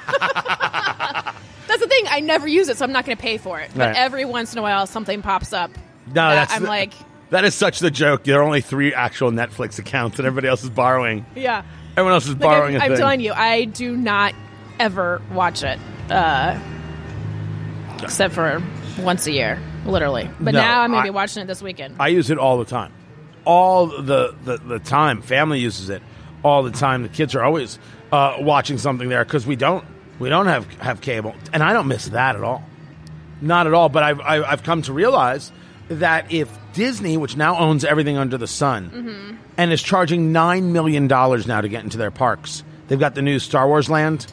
the 1.81 1.87
thing. 1.89 2.05
I 2.09 2.21
never 2.21 2.47
use 2.47 2.69
it, 2.69 2.77
so 2.77 2.85
I'm 2.85 2.93
not 2.93 3.05
going 3.05 3.17
to 3.17 3.23
pay 3.23 3.39
for 3.39 3.59
it. 3.59 3.71
But 3.75 3.87
Right. 3.89 3.97
every 3.97 4.25
once 4.25 4.53
in 4.53 4.59
a 4.59 4.63
while, 4.63 4.87
something 4.87 5.23
pops 5.23 5.53
up. 5.53 5.71
No, 6.09 6.13
that 6.15 6.35
that's 6.35 6.55
I'm 6.55 6.63
the- 6.63 6.69
like, 6.69 6.93
That 7.31 7.45
is 7.45 7.55
such 7.55 7.81
the 7.81 7.91
joke. 7.91 8.25
There 8.25 8.39
are 8.39 8.43
only 8.43 8.61
three 8.61 8.95
actual 8.95 9.31
Netflix 9.33 9.79
accounts, 9.79 10.19
and 10.19 10.27
everybody 10.27 10.49
else 10.49 10.63
is 10.63 10.71
borrowing. 10.71 11.27
yeah. 11.35 11.63
Everyone 11.93 12.13
else 12.13 12.25
is 12.25 12.31
Like 12.33 12.41
borrowing 12.41 12.77
I'm, 12.77 12.93
I'm 12.93 12.97
telling 12.99 13.21
you, 13.21 13.33
I 13.33 13.65
do 13.65 13.97
not 13.97 14.35
ever 14.79 15.23
watch 15.33 15.63
it, 15.63 15.79
uh, 16.11 16.59
except 18.03 18.35
for 18.35 18.63
once 19.01 19.27
a 19.27 19.33
year, 19.33 19.59
literally. 19.87 20.29
But 20.41 20.53
No, 20.55 20.61
now 20.61 20.81
I'm 20.83 20.95
I- 20.95 20.99
to 20.99 21.03
be 21.05 21.11
watching 21.11 21.43
it 21.43 21.47
this 21.47 21.63
weekend. 21.63 21.97
I 21.99 22.09
use 22.09 22.31
it 22.31 22.39
all 22.39 22.59
the 22.59 22.65
time. 22.65 22.93
All 23.45 23.87
the, 23.87 24.35
the, 24.45 24.59
the 24.59 24.79
time. 24.79 25.23
Family 25.23 25.61
uses 25.61 25.89
it 25.89 26.03
all 26.43 26.63
the 26.65 26.71
time. 26.73 27.03
The 27.03 27.09
kids 27.09 27.35
are 27.35 27.43
always 27.43 27.79
uh, 28.13 28.37
watching 28.41 28.77
something 28.79 29.09
there 29.09 29.25
because 29.25 29.47
we 29.47 29.57
don't 29.57 29.85
we 30.19 30.29
don't 30.29 30.47
have 30.47 30.67
have 30.81 31.01
cable, 31.01 31.35
and 31.53 31.63
I 31.63 31.73
don't 31.73 31.87
miss 31.89 32.07
that 32.07 32.37
at 32.37 32.43
all. 32.43 32.65
Not 33.41 33.67
at 33.67 33.75
all. 33.75 33.89
But 33.89 34.03
I've 34.03 34.21
I've 34.21 34.45
I've 34.45 34.63
come 34.65 34.83
to 34.83 34.93
realize 34.93 35.53
that 35.89 36.33
if 36.33 36.49
Disney, 36.73 37.17
which 37.17 37.37
now 37.37 37.59
owns 37.59 37.85
everything 37.85 38.17
under 38.17 38.37
the 38.39 38.47
sun, 38.47 39.39
and 39.57 39.73
is 39.73 39.83
charging 39.83 40.33
nine 40.33 40.73
million 40.73 41.09
dollars 41.09 41.47
now 41.47 41.61
to 41.61 41.69
get 41.69 41.85
into 41.85 41.97
their 41.99 42.11
parks, 42.11 42.65
they've 42.89 42.99
got 43.01 43.15
the 43.15 43.23
new 43.23 43.39
Star 43.39 43.67
Wars 43.67 43.89
Land 43.89 44.27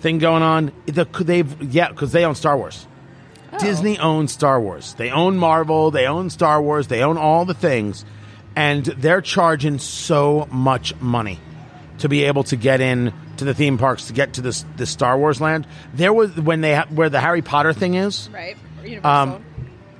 thing 0.00 0.18
going 0.18 0.42
on. 0.42 0.72
The, 0.86 1.04
they've 1.20 1.62
yeah, 1.72 1.88
because 1.88 2.12
they 2.12 2.24
own 2.24 2.34
Star 2.34 2.56
Wars. 2.56 2.86
Disney 3.58 3.98
owns 3.98 4.32
Star 4.32 4.58
Wars. 4.60 4.94
They 4.94 5.10
own 5.10 5.36
Marvel. 5.36 5.90
They 5.90 6.06
own 6.06 6.30
Star 6.30 6.62
Wars. 6.62 6.88
They 6.88 7.02
own 7.02 7.18
all 7.18 7.44
the 7.44 7.52
things, 7.54 8.04
and 8.56 8.84
they're 8.84 9.20
charging 9.20 9.78
so 9.78 10.48
much 10.50 10.94
money 11.00 11.38
to 11.98 12.08
be 12.08 12.24
able 12.24 12.44
to 12.44 12.56
get 12.56 12.80
in 12.80 13.12
to 13.36 13.44
the 13.44 13.54
theme 13.54 13.76
parks 13.78 14.06
to 14.06 14.12
get 14.12 14.34
to 14.34 14.40
this 14.40 14.64
this 14.76 14.90
Star 14.90 15.18
Wars 15.18 15.40
land. 15.40 15.66
There 15.94 16.12
was 16.12 16.34
when 16.36 16.62
they 16.62 16.74
ha- 16.76 16.86
where 16.90 17.10
the 17.10 17.20
Harry 17.20 17.42
Potter 17.42 17.72
thing 17.72 17.94
is. 17.94 18.28
right? 18.32 18.56
Universal. 18.82 19.06
Um, 19.34 19.44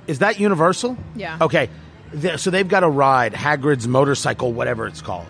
Is 0.07 0.19
that 0.19 0.39
Universal? 0.39 0.97
Yeah. 1.15 1.37
Okay. 1.41 1.69
So 2.37 2.49
they've 2.51 2.67
got 2.67 2.83
a 2.83 2.89
ride, 2.89 3.33
Hagrid's 3.33 3.87
motorcycle, 3.87 4.53
whatever 4.53 4.85
it's 4.87 5.01
called. 5.01 5.25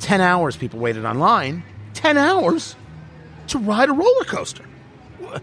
Ten 0.00 0.20
hours 0.20 0.56
people 0.56 0.78
waited 0.80 1.04
online. 1.04 1.62
Ten 1.94 2.18
hours 2.18 2.76
to 3.48 3.58
ride 3.58 3.88
a 3.88 3.92
roller 3.92 4.24
coaster. 4.24 4.64
Wha- 5.20 5.38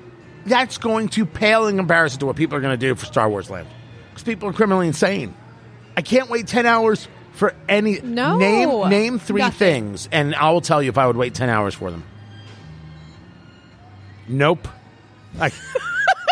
That's 0.45 0.77
going 0.77 1.09
to 1.09 1.25
pale 1.25 1.67
in 1.67 1.77
comparison 1.77 2.19
to 2.19 2.25
what 2.27 2.35
people 2.35 2.57
are 2.57 2.61
going 2.61 2.77
to 2.79 2.85
do 2.87 2.93
for 2.95 3.05
Star 3.05 3.29
Wars 3.29 3.49
Land. 3.49 3.67
Because 4.09 4.23
people 4.23 4.49
are 4.49 4.53
criminally 4.53 4.87
insane. 4.87 5.33
I 5.95 6.01
can't 6.01 6.29
wait 6.29 6.47
ten 6.47 6.65
hours 6.65 7.07
for 7.33 7.55
any 7.67 7.99
No. 8.01 8.37
name 8.37 8.89
name 8.89 9.19
three 9.19 9.41
Nothing. 9.41 9.57
things, 9.93 10.09
and 10.11 10.35
I 10.35 10.51
will 10.51 10.61
tell 10.61 10.81
you 10.83 10.89
if 10.89 10.97
I 10.97 11.07
would 11.07 11.17
wait 11.17 11.33
ten 11.33 11.49
hours 11.49 11.73
for 11.73 11.89
them. 11.91 12.03
Nope. 14.27 14.67
I, 15.39 15.47
you 15.47 15.51
know 15.51 15.51
what 15.53 16.26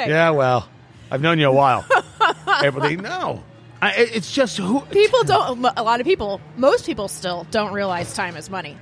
I 0.00 0.06
was 0.06 0.08
going 0.08 0.08
to 0.08 0.10
say? 0.10 0.10
yeah, 0.10 0.30
well, 0.30 0.68
I've 1.10 1.20
known 1.20 1.38
you 1.38 1.48
a 1.48 1.52
while. 1.52 1.84
Everybody, 2.62 2.96
no. 2.96 3.42
I, 3.82 3.92
it's 3.94 4.30
just 4.30 4.58
who. 4.58 4.80
People 4.82 5.24
don't. 5.24 5.64
A 5.76 5.82
lot 5.82 6.00
of 6.00 6.06
people, 6.06 6.40
most 6.56 6.86
people, 6.86 7.08
still 7.08 7.46
don't 7.50 7.72
realize 7.72 8.14
time 8.14 8.36
is 8.36 8.50
money. 8.50 8.76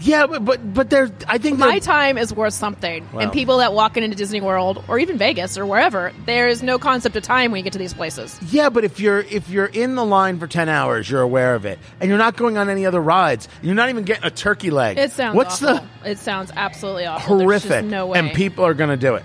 Yeah, 0.00 0.26
but 0.26 0.44
but 0.44 0.74
but 0.74 0.90
there. 0.90 1.10
I 1.28 1.36
think 1.36 1.58
My 1.58 1.78
time 1.78 2.16
is 2.16 2.32
worth 2.32 2.54
something, 2.54 3.06
and 3.12 3.30
people 3.30 3.58
that 3.58 3.74
walk 3.74 3.96
into 3.96 4.16
Disney 4.16 4.40
World 4.40 4.82
or 4.88 4.98
even 4.98 5.18
Vegas 5.18 5.58
or 5.58 5.66
wherever, 5.66 6.12
there 6.24 6.48
is 6.48 6.62
no 6.62 6.78
concept 6.78 7.14
of 7.14 7.22
time 7.22 7.52
when 7.52 7.58
you 7.58 7.62
get 7.62 7.74
to 7.74 7.78
these 7.78 7.92
places. 7.92 8.38
Yeah, 8.50 8.70
but 8.70 8.84
if 8.84 8.98
you're 8.98 9.20
if 9.20 9.50
you're 9.50 9.66
in 9.66 9.94
the 9.94 10.04
line 10.04 10.38
for 10.38 10.46
ten 10.46 10.68
hours, 10.70 11.10
you're 11.10 11.20
aware 11.20 11.54
of 11.54 11.66
it, 11.66 11.78
and 12.00 12.08
you're 12.08 12.18
not 12.18 12.36
going 12.36 12.56
on 12.56 12.70
any 12.70 12.86
other 12.86 13.02
rides. 13.02 13.48
You're 13.60 13.74
not 13.74 13.90
even 13.90 14.04
getting 14.04 14.24
a 14.24 14.30
turkey 14.30 14.70
leg. 14.70 14.96
It 14.96 15.12
sounds 15.12 15.36
what's 15.36 15.62
awful. 15.62 15.86
It 16.04 16.18
sounds 16.18 16.50
absolutely 16.56 17.02
the 17.04 17.10
awful. 17.10 17.36
There's 17.36 17.62
horrific? 17.64 17.84
no 17.84 18.06
way. 18.06 18.18
And 18.18 18.32
people 18.32 18.64
are 18.64 18.74
going 18.74 18.90
to 18.90 18.96
do 18.96 19.16
it. 19.16 19.24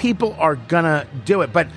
People 0.00 0.34
are 0.38 0.56
going 0.56 0.84
to 0.84 1.06
do 1.26 1.42
it. 1.42 1.52
But 1.52 1.68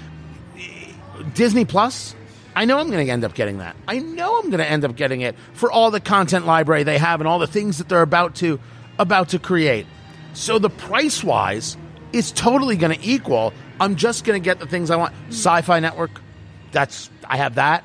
Disney 1.33 1.65
Plus, 1.65 2.15
I 2.55 2.63
know 2.63 2.77
I'm 2.77 2.89
going 2.89 3.05
to 3.05 3.11
end 3.11 3.25
up 3.25 3.33
getting 3.33 3.57
that. 3.57 3.75
I 3.85 3.99
know 3.99 4.39
I'm 4.39 4.45
going 4.45 4.59
to 4.59 4.65
end 4.65 4.85
up 4.85 4.95
getting 4.95 5.19
it 5.19 5.35
for 5.51 5.69
all 5.69 5.91
the 5.91 5.99
content 5.99 6.45
library 6.45 6.83
they 6.83 6.97
have 6.97 7.19
and 7.19 7.27
all 7.27 7.37
the 7.37 7.47
things 7.47 7.79
that 7.79 7.89
they're 7.89 8.01
about 8.01 8.35
to 8.35 8.61
about 8.97 9.29
to 9.29 9.39
create. 9.39 9.85
So 10.33 10.57
the 10.57 10.69
price 10.69 11.21
wise 11.21 11.75
is 12.13 12.31
totally 12.31 12.77
going 12.77 12.97
to 12.97 13.05
equal. 13.05 13.51
I'm 13.77 13.97
just 13.97 14.23
going 14.23 14.41
to 14.41 14.43
get 14.43 14.57
the 14.57 14.67
things 14.67 14.89
I 14.89 14.95
want. 14.95 15.13
Sci-Fi 15.27 15.81
Network, 15.81 16.21
that's 16.71 17.09
I 17.27 17.35
have 17.35 17.55
that. 17.55 17.83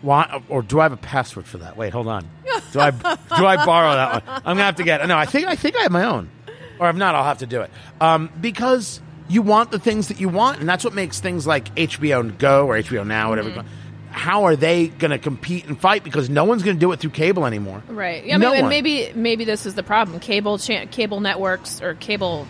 Want, 0.00 0.30
or 0.48 0.62
do 0.62 0.78
I 0.78 0.84
have 0.84 0.92
a 0.92 0.96
password 0.96 1.46
for 1.46 1.58
that? 1.58 1.76
Wait, 1.76 1.92
hold 1.92 2.06
on. 2.06 2.28
Do 2.70 2.78
I 2.78 2.90
do 2.92 3.46
I 3.46 3.66
borrow 3.66 3.94
that 3.94 4.24
one? 4.24 4.36
I'm 4.36 4.42
gonna 4.56 4.62
have 4.62 4.76
to 4.76 4.84
get. 4.84 5.04
No, 5.08 5.16
I 5.16 5.26
think 5.26 5.48
I 5.48 5.56
think 5.56 5.74
I 5.76 5.82
have 5.82 5.90
my 5.90 6.04
own, 6.04 6.30
or 6.78 6.88
if 6.88 6.94
not, 6.94 7.16
I'll 7.16 7.24
have 7.24 7.38
to 7.38 7.46
do 7.46 7.62
it. 7.62 7.70
Um, 8.00 8.30
because 8.40 9.00
you 9.28 9.42
want 9.42 9.70
the 9.70 9.78
things 9.78 10.08
that 10.08 10.20
you 10.20 10.28
want, 10.28 10.60
and 10.60 10.68
that's 10.68 10.84
what 10.84 10.94
makes 10.94 11.20
things 11.20 11.46
like 11.46 11.74
HBO 11.74 12.36
Go 12.38 12.66
or 12.66 12.74
HBO 12.76 13.06
Now, 13.06 13.30
whatever. 13.30 13.50
Mm-hmm. 13.50 13.60
call 13.60 13.66
it. 13.66 13.72
How 14.10 14.44
are 14.44 14.56
they 14.56 14.88
going 14.88 15.10
to 15.10 15.18
compete 15.18 15.66
and 15.66 15.78
fight? 15.78 16.02
Because 16.02 16.30
no 16.30 16.44
one's 16.44 16.62
going 16.62 16.76
to 16.76 16.80
do 16.80 16.90
it 16.92 17.00
through 17.00 17.10
cable 17.10 17.44
anymore. 17.44 17.82
Right. 17.86 18.24
Yeah, 18.24 18.36
I 18.36 18.38
mean, 18.38 18.54
and 18.54 18.68
maybe 18.68 19.12
maybe 19.14 19.44
this 19.44 19.66
is 19.66 19.74
the 19.74 19.82
problem. 19.82 20.20
Cable 20.20 20.56
cha- 20.56 20.86
cable 20.90 21.20
networks 21.20 21.82
or 21.82 21.94
cable 21.94 22.46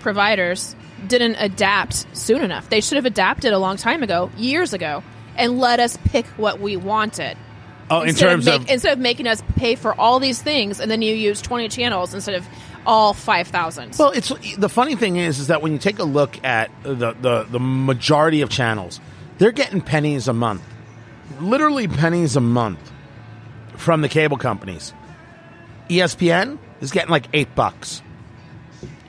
providers 0.00 0.74
didn't 1.06 1.36
adapt 1.38 2.06
soon 2.16 2.42
enough. 2.42 2.70
They 2.70 2.80
should 2.80 2.96
have 2.96 3.04
adapted 3.04 3.52
a 3.52 3.58
long 3.58 3.76
time 3.76 4.02
ago, 4.02 4.30
years 4.36 4.72
ago, 4.72 5.02
and 5.36 5.58
let 5.58 5.78
us 5.78 5.98
pick 6.04 6.26
what 6.38 6.58
we 6.60 6.76
wanted. 6.76 7.36
Oh, 7.90 8.02
in 8.02 8.10
Instead 8.10 8.28
terms 8.28 8.46
of, 8.46 8.62
of, 8.62 8.68
instead 8.70 8.92
of 8.92 8.98
making 8.98 9.26
us 9.26 9.42
pay 9.56 9.74
for 9.74 9.98
all 9.98 10.20
these 10.20 10.42
things, 10.42 10.80
and 10.80 10.90
then 10.90 11.00
you 11.02 11.14
use 11.14 11.40
twenty 11.40 11.68
channels 11.68 12.12
instead 12.12 12.34
of 12.34 12.46
all 12.86 13.14
five 13.14 13.48
thousand. 13.48 13.96
Well, 13.98 14.10
it's 14.10 14.32
the 14.56 14.68
funny 14.68 14.94
thing 14.94 15.16
is, 15.16 15.38
is 15.38 15.46
that 15.46 15.62
when 15.62 15.72
you 15.72 15.78
take 15.78 15.98
a 15.98 16.04
look 16.04 16.42
at 16.44 16.70
the, 16.82 17.12
the 17.12 17.46
the 17.48 17.58
majority 17.58 18.42
of 18.42 18.50
channels, 18.50 19.00
they're 19.38 19.52
getting 19.52 19.80
pennies 19.80 20.28
a 20.28 20.32
month, 20.32 20.62
literally 21.40 21.88
pennies 21.88 22.36
a 22.36 22.40
month 22.40 22.92
from 23.76 24.02
the 24.02 24.08
cable 24.08 24.36
companies. 24.36 24.92
ESPN 25.88 26.58
is 26.80 26.90
getting 26.90 27.10
like 27.10 27.26
eight 27.32 27.54
bucks. 27.54 28.02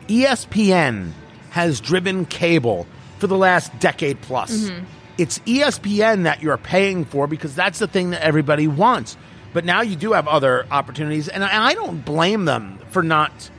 ESPN 0.07 1.11
has 1.49 1.81
driven 1.81 2.25
cable 2.25 2.87
for 3.17 3.27
the 3.27 3.37
last 3.37 3.77
decade 3.79 4.21
plus. 4.21 4.51
Mm-hmm. 4.51 4.85
It's 5.19 5.39
ESPN 5.39 6.23
that 6.23 6.41
you're 6.41 6.57
paying 6.57 7.03
for 7.03 7.27
because 7.27 7.53
that's 7.53 7.79
the 7.79 7.87
thing 7.87 8.11
that 8.11 8.23
everybody 8.23 8.69
wants. 8.69 9.17
But 9.51 9.65
now 9.65 9.81
you 9.81 9.97
do 9.97 10.13
have 10.13 10.29
other 10.29 10.65
opportunities, 10.71 11.27
and 11.27 11.43
I 11.43 11.69
I 11.69 11.73
don't 11.73 12.05
blame 12.05 12.45
them 12.45 12.79
for 12.91 13.03
not 13.03 13.49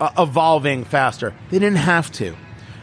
uh, 0.00 0.10
evolving 0.18 0.84
faster. 0.84 1.32
They 1.50 1.58
didn't 1.58 1.78
have 1.78 2.12
to. 2.12 2.36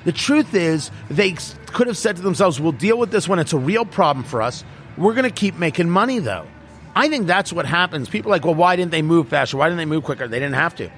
The 0.05 0.11
truth 0.11 0.55
is, 0.55 0.89
they 1.11 1.35
could 1.67 1.85
have 1.85 1.97
said 1.97 2.15
to 2.15 2.23
themselves, 2.23 2.59
"We'll 2.59 2.71
deal 2.71 2.97
with 2.97 3.11
this 3.11 3.27
when 3.27 3.37
it's 3.37 3.53
a 3.53 3.59
real 3.59 3.85
problem 3.85 4.25
for 4.25 4.41
us. 4.41 4.63
We're 4.97 5.13
going 5.13 5.29
to 5.29 5.35
keep 5.35 5.55
making 5.55 5.89
money, 5.89 6.17
though." 6.17 6.47
I 6.95 7.09
think 7.09 7.27
that's 7.27 7.53
what 7.53 7.67
happens. 7.67 8.09
People 8.09 8.31
are 8.31 8.35
like, 8.35 8.45
"Well, 8.45 8.55
why 8.55 8.75
didn't 8.75 8.91
they 8.91 9.03
move 9.03 9.27
faster? 9.27 9.57
Why 9.57 9.67
didn't 9.67 9.77
they 9.77 9.85
move 9.85 10.03
quicker?" 10.03 10.27
They 10.27 10.39
didn't 10.39 10.55
have 10.55 10.75
to. 10.77 10.89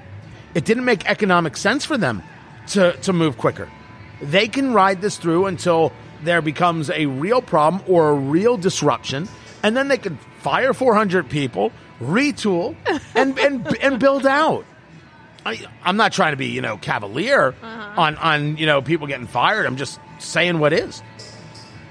It 0.54 0.64
didn't 0.64 0.86
make 0.86 1.04
economic 1.10 1.58
sense 1.58 1.84
for 1.84 1.98
them 1.98 2.22
to 2.68 2.92
to 3.02 3.12
move 3.12 3.36
quicker. 3.36 3.68
They 4.22 4.48
can 4.48 4.72
ride 4.72 5.02
this 5.02 5.18
through 5.18 5.46
until 5.46 5.92
there 6.24 6.42
becomes 6.42 6.90
a 6.90 7.06
real 7.06 7.42
problem 7.42 7.82
or 7.88 8.10
a 8.10 8.14
real 8.14 8.56
disruption, 8.56 9.28
and 9.62 9.76
then 9.76 9.88
they 9.88 9.98
can 9.98 10.18
fire 10.40 10.72
400 10.72 11.28
people, 11.28 11.72
retool, 12.00 12.74
and 13.14 13.38
and 13.38 13.76
and 13.78 13.98
build 13.98 14.26
out. 14.26 14.64
I, 15.44 15.60
I'm 15.82 15.96
not 15.96 16.12
trying 16.12 16.32
to 16.32 16.36
be, 16.36 16.46
you 16.46 16.60
know, 16.60 16.76
cavalier 16.76 17.54
on, 17.62 18.16
on, 18.16 18.56
you 18.58 18.66
know, 18.66 18.80
people 18.80 19.08
getting 19.08 19.26
fired. 19.26 19.66
I'm 19.66 19.76
just 19.76 19.98
saying 20.20 20.60
what 20.60 20.72
is. 20.72 21.00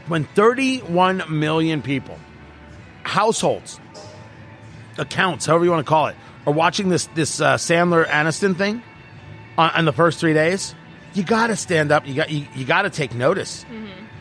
When 0.08 0.24
31 0.24 1.24
million 1.28 1.82
people, 1.82 2.18
households, 3.04 3.80
accounts, 4.98 5.46
however 5.46 5.66
you 5.66 5.72
want 5.72 5.86
to 5.86 5.90
call 5.90 6.08
it, 6.08 6.16
are 6.48 6.54
watching 6.54 6.90
this 6.90 7.06
this 7.08 7.40
uh, 7.40 7.56
Sandler 7.56 8.06
Aniston 8.06 8.58
thing 8.58 8.82
on, 9.58 9.70
on 9.72 9.86
the 9.86 9.94
first 9.94 10.20
three 10.20 10.34
days, 10.34 10.74
you 11.14 11.24
got 11.24 11.48
to 11.48 11.56
stand 11.56 11.92
up. 11.92 12.08
You 12.08 12.16
got 12.16 12.30
you, 12.32 12.48
you 12.56 12.66
got 12.66 12.84
to 12.84 12.90
take 12.90 13.14
notice. 13.14 13.66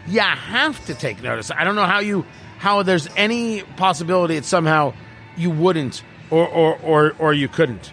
You 0.07 0.21
have 0.21 0.85
to 0.87 0.95
take 0.95 1.23
notice. 1.23 1.51
I 1.51 1.65
don't 1.65 1.77
know 1.77 1.87
how 1.87 2.01
you 2.01 2.25
how 2.59 2.83
there's 2.83 3.09
any 3.17 3.63
possibility 3.63 4.37
that 4.37 4.45
somehow 4.45 4.95
you 5.37 5.51
wouldn't 5.51 6.03
or 6.31 6.47
or 6.47 6.77
or, 6.79 7.15
or 7.19 7.33
you 7.33 7.49
couldn't. 7.49 7.93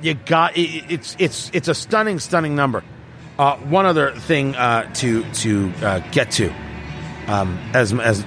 You 0.00 0.14
got 0.14 0.56
it, 0.56 0.84
it's 0.88 1.16
it's 1.18 1.50
it's 1.52 1.68
a 1.68 1.74
stunning 1.74 2.18
stunning 2.18 2.54
number. 2.54 2.84
Uh, 3.38 3.56
one 3.56 3.86
other 3.86 4.12
thing 4.12 4.56
uh, 4.56 4.92
to 4.94 5.24
to 5.32 5.72
uh, 5.82 5.98
get 6.10 6.30
to 6.32 6.52
um, 7.28 7.58
as 7.72 7.92
as 7.92 8.24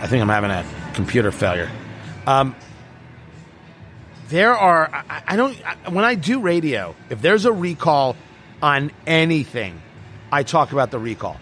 I 0.00 0.06
think 0.06 0.22
I'm 0.22 0.28
having 0.28 0.50
a 0.50 0.64
computer 0.94 1.30
failure. 1.30 1.70
Um, 2.26 2.54
there 4.28 4.54
are 4.56 4.90
I, 4.92 5.22
I 5.28 5.36
don't 5.36 5.56
I, 5.66 5.90
when 5.90 6.04
I 6.04 6.14
do 6.14 6.40
radio 6.40 6.94
if 7.08 7.20
there's 7.20 7.44
a 7.44 7.52
recall 7.52 8.16
on 8.62 8.92
anything 9.06 9.80
I 10.30 10.42
talk 10.42 10.72
about 10.72 10.90
the 10.90 10.98
recall 10.98 11.38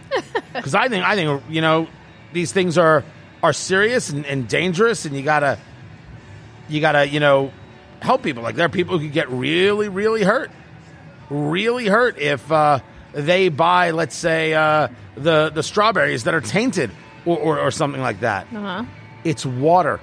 because 0.59 0.75
I 0.75 0.89
think 0.89 1.05
I 1.05 1.15
think 1.15 1.43
you 1.49 1.61
know 1.61 1.89
these 2.33 2.53
things 2.53 2.79
are 2.79 3.05
are 3.43 3.53
serious 3.53 4.11
and, 4.11 4.27
and 4.27 4.49
dangerous 4.49 5.05
and 5.05 5.17
you 5.17 5.23
gotta 5.23 5.59
you 6.69 6.81
gotta 6.81 7.09
you 7.09 7.21
know 7.21 7.53
help 8.01 8.23
people 8.23 8.43
like 8.43 8.55
there 8.55 8.67
are 8.67 8.71
people 8.71 8.99
who 8.99 9.07
could 9.07 9.15
get 9.15 9.29
really 9.31 9.89
really 9.89 10.23
hurt 10.23 10.51
really 11.31 11.87
hurt 11.87 12.19
if 12.19 12.51
uh, 12.51 12.81
they 13.13 13.49
buy, 13.49 13.91
let's 13.91 14.17
say, 14.17 14.55
uh, 14.55 14.89
the 15.17 15.51
the 15.51 15.63
strawberries 15.63 16.25
that 16.25 16.35
are 16.35 16.41
tainted 16.41 16.91
or, 17.25 17.39
or, 17.39 17.61
or 17.61 17.71
something 17.71 18.01
like 18.01 18.21
that. 18.21 18.47
Uh 18.55 18.61
huh. 18.61 18.85
It's 19.25 19.45
water 19.45 20.01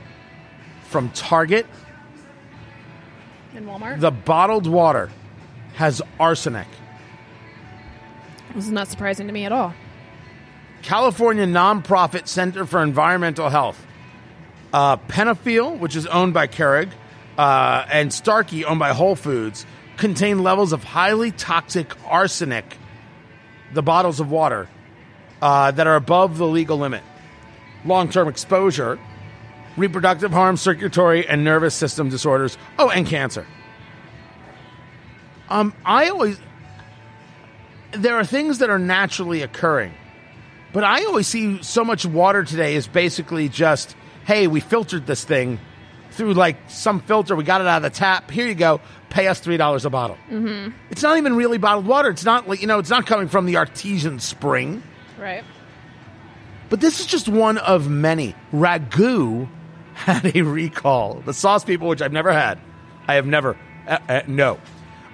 from 0.89 1.09
Target. 1.11 1.65
In 3.53 3.65
Walmart. 3.65 3.99
The 3.99 4.11
bottled 4.11 4.67
water 4.67 5.09
has 5.75 6.01
arsenic. 6.19 6.67
this 8.53 8.65
is 8.65 8.71
not 8.71 8.87
surprising 8.87 9.27
to 9.27 9.33
me 9.33 9.45
at 9.45 9.51
all. 9.51 9.73
California 10.85 11.47
nonprofit 11.47 12.27
Center 12.27 12.63
for 12.63 12.83
Environmental 12.83 13.49
Health. 13.49 13.83
Uh, 14.71 14.97
Peñafiel, 14.97 15.79
which 15.79 15.95
is 15.95 16.05
owned 16.05 16.35
by 16.35 16.45
Keurig, 16.45 16.91
uh, 17.39 17.85
and 17.91 18.13
Starkey, 18.13 18.65
owned 18.65 18.77
by 18.77 18.93
Whole 18.93 19.15
Foods, 19.15 19.65
contain 19.97 20.43
levels 20.43 20.73
of 20.73 20.83
highly 20.83 21.31
toxic 21.31 21.91
arsenic, 22.05 22.77
the 23.73 23.81
bottles 23.81 24.19
of 24.19 24.29
water, 24.29 24.69
uh, 25.41 25.71
that 25.71 25.87
are 25.87 25.95
above 25.95 26.37
the 26.37 26.45
legal 26.45 26.77
limit. 26.77 27.01
Long 27.83 28.07
term 28.07 28.27
exposure, 28.27 28.99
reproductive 29.77 30.31
harm, 30.31 30.55
circulatory 30.55 31.27
and 31.27 31.43
nervous 31.43 31.73
system 31.73 32.09
disorders, 32.09 32.59
oh, 32.77 32.91
and 32.91 33.07
cancer. 33.07 33.47
Um, 35.49 35.73
I 35.83 36.09
always. 36.09 36.39
There 37.91 38.15
are 38.17 38.25
things 38.25 38.59
that 38.59 38.69
are 38.69 38.77
naturally 38.77 39.41
occurring. 39.41 39.91
But 40.75 40.83
I 40.83 41.05
always 41.05 41.25
see 41.25 41.63
so 41.63 41.85
much 41.85 42.05
water 42.05 42.43
today 42.43 42.75
is 42.75 42.85
basically 42.85 43.47
just, 43.47 43.95
hey, 44.25 44.47
we 44.47 44.59
filtered 44.59 45.07
this 45.07 45.23
thing 45.23 45.57
through 46.11 46.33
like 46.33 46.57
some 46.67 46.99
filter. 46.99 47.33
We 47.33 47.45
got 47.45 47.61
it 47.61 47.67
out 47.67 47.77
of 47.77 47.83
the 47.83 47.97
tap. 47.97 48.29
Here 48.29 48.45
you 48.45 48.55
go. 48.55 48.81
Pay 49.09 49.29
us 49.29 49.39
three 49.39 49.55
dollars 49.55 49.85
a 49.85 49.89
bottle. 49.89 50.17
Mm-hmm. 50.29 50.71
It's 50.89 51.01
not 51.01 51.17
even 51.17 51.37
really 51.37 51.57
bottled 51.57 51.87
water. 51.87 52.09
It's 52.09 52.25
not 52.25 52.49
like 52.49 52.59
you 52.59 52.67
know. 52.67 52.79
It's 52.79 52.89
not 52.89 53.05
coming 53.05 53.29
from 53.29 53.45
the 53.45 53.55
artesian 53.55 54.19
spring. 54.19 54.83
Right. 55.17 55.45
But 56.67 56.81
this 56.81 56.99
is 56.99 57.05
just 57.05 57.29
one 57.29 57.57
of 57.57 57.89
many. 57.89 58.35
Ragu 58.51 59.47
had 59.93 60.35
a 60.35 60.41
recall. 60.41 61.21
The 61.25 61.33
sauce 61.33 61.63
people, 61.63 61.87
which 61.87 62.01
I've 62.01 62.11
never 62.11 62.33
had, 62.33 62.59
I 63.07 63.13
have 63.13 63.25
never. 63.25 63.55
Uh, 63.87 63.99
uh, 64.09 64.21
no, 64.27 64.59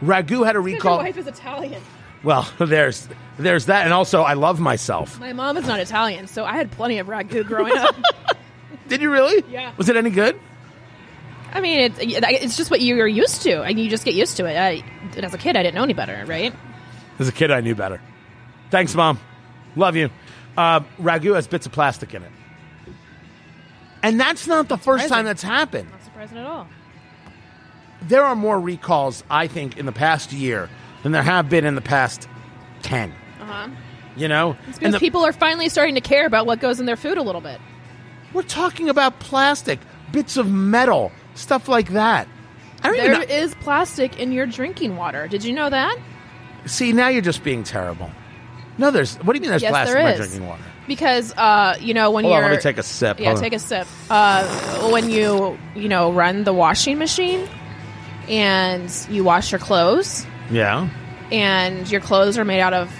Ragu 0.02 0.44
had 0.44 0.56
a 0.56 0.60
recall. 0.60 0.94
recall. 0.94 0.98
wife 0.98 1.18
is 1.18 1.28
Italian. 1.28 1.84
Well, 2.24 2.50
there's 2.60 3.08
there's 3.38 3.66
that, 3.68 3.86
and 3.86 3.94
also 3.94 4.22
I 4.22 4.34
love 4.34 4.60
myself. 4.60 5.20
My 5.20 5.34
mom 5.34 5.58
is 5.58 5.68
not 5.68 5.80
Italian, 5.80 6.28
so 6.28 6.46
I 6.46 6.54
had 6.54 6.72
plenty 6.72 7.00
of 7.00 7.08
ragu 7.08 7.46
growing 7.46 7.78
up. 7.78 7.96
Did 8.88 9.02
you 9.02 9.12
really? 9.12 9.44
Yeah. 9.50 9.74
Was 9.78 9.90
it 9.90 9.96
any 9.96 10.10
good? 10.10 10.40
I 11.54 11.60
mean, 11.60 11.80
it's 11.80 11.98
it's 12.00 12.58
just 12.58 12.72
what 12.72 12.82
you're 12.82 13.08
used 13.08 13.42
to, 13.44 13.62
and 13.62 13.80
you 13.80 13.90
just 13.90 14.06
get 14.06 14.14
used 14.14 14.38
to 14.38 14.46
it. 14.46 14.56
I, 14.58 14.84
and 15.16 15.26
as 15.26 15.34
a 15.34 15.38
kid, 15.38 15.56
I 15.58 15.64
didn't 15.64 15.76
know 15.76 15.84
any 15.84 15.94
better, 15.94 16.24
right? 16.26 16.54
As 17.20 17.28
a 17.28 17.32
kid, 17.32 17.52
I 17.52 17.62
knew 17.62 17.76
better. 17.76 18.02
Thanks, 18.70 18.96
Mom. 18.96 19.20
Love 19.76 19.96
you. 19.96 20.10
Uh, 20.58 20.82
ragu 21.00 21.36
has 21.36 21.48
bits 21.48 21.66
of 21.66 21.72
plastic 21.72 22.14
in 22.14 22.24
it. 22.24 22.32
And 24.04 24.20
that's 24.20 24.48
not 24.48 24.68
the 24.68 24.78
first 24.78 25.08
time 25.10 25.26
that's 25.26 25.44
happened. 25.44 25.90
Not 25.92 26.04
surprising 26.04 26.38
at 26.40 26.48
all. 26.48 26.68
There 28.02 28.24
are 28.24 28.36
more 28.36 28.60
recalls, 28.60 29.24
I 29.30 29.48
think, 29.48 29.78
in 29.78 29.86
the 29.86 29.92
past 29.92 30.34
year 30.34 30.70
than 31.04 31.12
there 31.12 31.24
have 31.24 31.50
been 31.50 31.66
in 31.66 31.76
the 31.76 31.82
past 31.82 32.28
10. 32.84 33.12
Uh 33.40 33.46
huh. 33.46 33.68
You 34.16 34.28
know? 34.28 34.56
Because 34.66 34.80
And 34.82 34.94
the- 34.94 35.00
people 35.00 35.24
are 35.26 35.34
finally 35.34 35.70
starting 35.70 35.96
to 35.96 36.02
care 36.02 36.26
about 36.26 36.46
what 36.46 36.60
goes 36.60 36.80
in 36.80 36.86
their 36.86 36.96
food 36.98 37.18
a 37.18 37.22
little 37.24 37.42
bit. 37.42 37.60
we're 38.34 38.44
talking 38.44 38.90
about 38.90 39.20
plastic, 39.20 39.80
bits 40.12 40.38
of 40.38 40.50
metal, 40.52 41.12
stuff 41.36 41.68
like 41.68 41.90
that. 41.90 42.28
I 42.84 42.88
don't 42.88 42.98
There 42.98 43.24
is 43.24 43.54
plastic 43.56 44.20
in 44.20 44.32
your 44.32 44.46
drinking 44.48 44.96
water. 44.98 45.28
Did 45.28 45.44
you 45.44 45.54
know 45.54 45.70
that? 45.70 45.98
See, 46.66 46.94
now 46.94 47.08
you're 47.10 47.22
just 47.22 47.44
being 47.44 47.64
terrible. 47.64 48.10
No, 48.78 48.90
there's. 48.90 49.18
What 49.18 49.34
do 49.34 49.38
you 49.38 49.42
mean 49.42 49.50
there's 49.52 49.62
Yes, 49.62 49.72
plastic 49.72 49.94
there 49.96 50.06
in 50.06 50.12
my 50.12 50.18
drinking 50.18 50.48
water? 50.48 50.64
Because 50.88 51.34
uh, 51.38 51.76
you 51.80 51.94
know 51.94 52.10
when 52.12 52.26
you're 52.26 52.42
let 52.42 52.52
me 52.52 52.58
take 52.58 52.78
a 52.80 52.84
sip. 52.84 53.20
yeah, 53.20 53.28
Hold 53.28 53.38
on. 53.38 53.44
take 53.44 53.54
a 53.54 53.60
sip. 53.60 53.88
Uh, 54.10 54.90
when 54.92 55.10
you 55.10 55.58
you 55.76 55.88
know 55.90 56.12
run 56.12 56.44
the 56.44 56.54
washing 56.54 56.98
machine 56.98 57.48
and 58.30 58.92
you 59.10 59.24
wash 59.24 59.52
your 59.52 59.60
clothes 59.60 60.26
Yeah, 60.50 60.90
and 61.32 61.90
your 61.90 62.02
clothes 62.02 62.38
are 62.38 62.46
made 62.46 62.62
out 62.62 62.74
of 62.74 62.92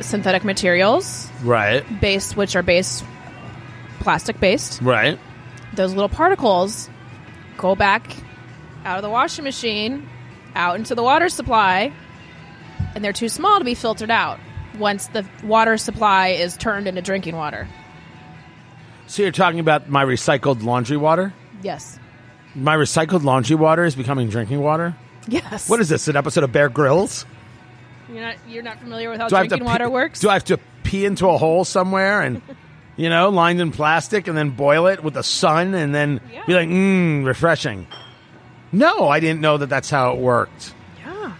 synthetic 0.00 0.44
materials 0.44 1.30
right, 1.42 1.84
based 2.00 2.36
which 2.36 2.54
are 2.56 2.62
based 2.62 3.04
plastic 4.00 4.38
based 4.40 4.80
right. 4.82 5.18
those 5.74 5.94
little 5.94 6.08
particles 6.08 6.90
go 7.56 7.74
back 7.74 8.14
out 8.84 8.98
of 8.98 9.02
the 9.02 9.08
washing 9.08 9.42
machine 9.44 10.06
out 10.54 10.76
into 10.76 10.94
the 10.94 11.02
water 11.02 11.28
supply 11.30 11.90
and 12.94 13.02
they're 13.02 13.12
too 13.14 13.28
small 13.30 13.58
to 13.58 13.64
be 13.64 13.74
filtered 13.74 14.10
out 14.10 14.38
once 14.78 15.06
the 15.08 15.24
water 15.42 15.78
supply 15.78 16.28
is 16.28 16.56
turned 16.58 16.86
into 16.86 17.00
drinking 17.00 17.34
water 17.36 17.66
So 19.06 19.22
you're 19.22 19.32
talking 19.32 19.60
about 19.60 19.88
my 19.88 20.04
recycled 20.04 20.62
laundry 20.62 20.98
water? 20.98 21.32
yes 21.62 21.98
My 22.54 22.76
recycled 22.76 23.22
laundry 23.24 23.56
water 23.56 23.84
is 23.84 23.94
becoming 23.96 24.28
drinking 24.28 24.60
water? 24.60 24.94
Yes 25.26 25.68
What 25.68 25.80
is 25.80 25.88
this, 25.88 26.08
an 26.08 26.16
episode 26.16 26.44
of 26.44 26.52
Bear 26.52 26.68
Grylls? 26.68 27.26
you're 28.08 28.20
not 28.22 28.36
you're 28.48 28.62
not 28.62 28.78
familiar 28.78 29.10
with 29.10 29.18
how 29.20 29.28
Do 29.28 29.36
drinking 29.36 29.64
water 29.64 29.86
pee, 29.86 29.90
works 29.90 30.20
Do 30.20 30.28
I 30.30 30.34
have 30.34 30.44
to 30.44 30.58
pee 30.84 31.04
into 31.04 31.28
a 31.28 31.36
hole 31.36 31.64
somewhere 31.64 32.20
and, 32.22 32.40
you 32.96 33.08
know, 33.10 33.28
lined 33.30 33.60
in 33.60 33.72
plastic 33.72 34.28
and 34.28 34.36
then 34.36 34.50
boil 34.50 34.86
it 34.86 35.02
with 35.02 35.14
the 35.14 35.22
sun 35.24 35.74
and 35.74 35.94
then 35.94 36.20
Yeah. 36.32 36.44
be 36.46 36.54
like, 36.54 36.68
mmm, 36.68 37.24
refreshing? 37.26 37.86
No, 38.72 39.08
I 39.08 39.20
didn't 39.20 39.40
know 39.40 39.56
that 39.58 39.68
that's 39.68 39.90
how 39.90 40.12
it 40.12 40.18
worked. 40.18 40.72
yeah 41.04 41.32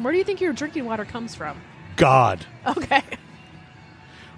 where 0.00 0.12
do 0.12 0.18
you 0.18 0.24
think 0.24 0.40
your 0.40 0.52
drinking 0.52 0.84
water 0.84 1.04
comes 1.04 1.34
from 1.34 1.60
God. 1.96 2.44
okay 2.66 3.02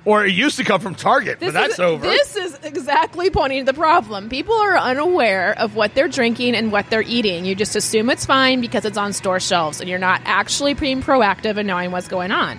Or 0.07 0.27
it 0.27 0.33
used 0.33 0.59
to 0.59 0.64
come 0.64 0.81
from 0.81 0.95
Target, 0.95 1.40
This 1.40 1.49
but 1.49 1.53
that's 1.55 1.75
is, 1.75 1.81
over. 1.81 2.07
This 2.07 2.37
is 2.37 2.59
exactly 2.62 3.31
pointing 3.31 3.64
to 3.64 3.73
the 3.73 3.79
problem. 3.79 4.29
People 4.29 4.55
are 4.55 4.77
unaware 4.77 5.59
of 5.59 5.77
what 5.77 5.95
they're 5.95 6.09
drinking 6.09 6.55
and 6.55 6.71
what 6.71 6.90
they're 6.90 7.03
eating. 7.03 7.47
You 7.47 7.55
just 7.55 7.75
assume 7.75 8.11
it's 8.11 8.27
fine 8.27 8.61
because 8.61 8.85
it's 8.85 8.99
on 8.99 9.14
store 9.14 9.40
shelves, 9.40 9.81
and 9.81 9.88
you're 9.88 9.99
not 9.99 10.21
actually 10.27 10.75
being 10.75 11.03
proactive 11.03 11.57
and 11.57 11.67
knowing 11.67 11.90
what's 11.90 12.09
going 12.09 12.33
on. 12.33 12.59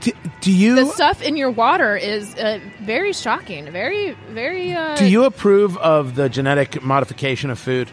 do, 0.00 0.12
do 0.42 0.52
you 0.52 0.74
The 0.74 0.86
stuff 0.92 1.22
in 1.22 1.38
your 1.38 1.50
water 1.50 1.96
is 1.96 2.34
uh, 2.34 2.60
very 2.82 3.14
shocking. 3.14 3.70
Very, 3.72 4.10
very. 4.30 4.74
Uh, 4.74 4.96
Do 4.96 5.06
you 5.06 5.24
approve 5.24 5.78
of 5.78 6.14
the 6.14 6.28
genetic 6.28 6.82
modification 6.82 7.48
of 7.48 7.58
food? 7.58 7.90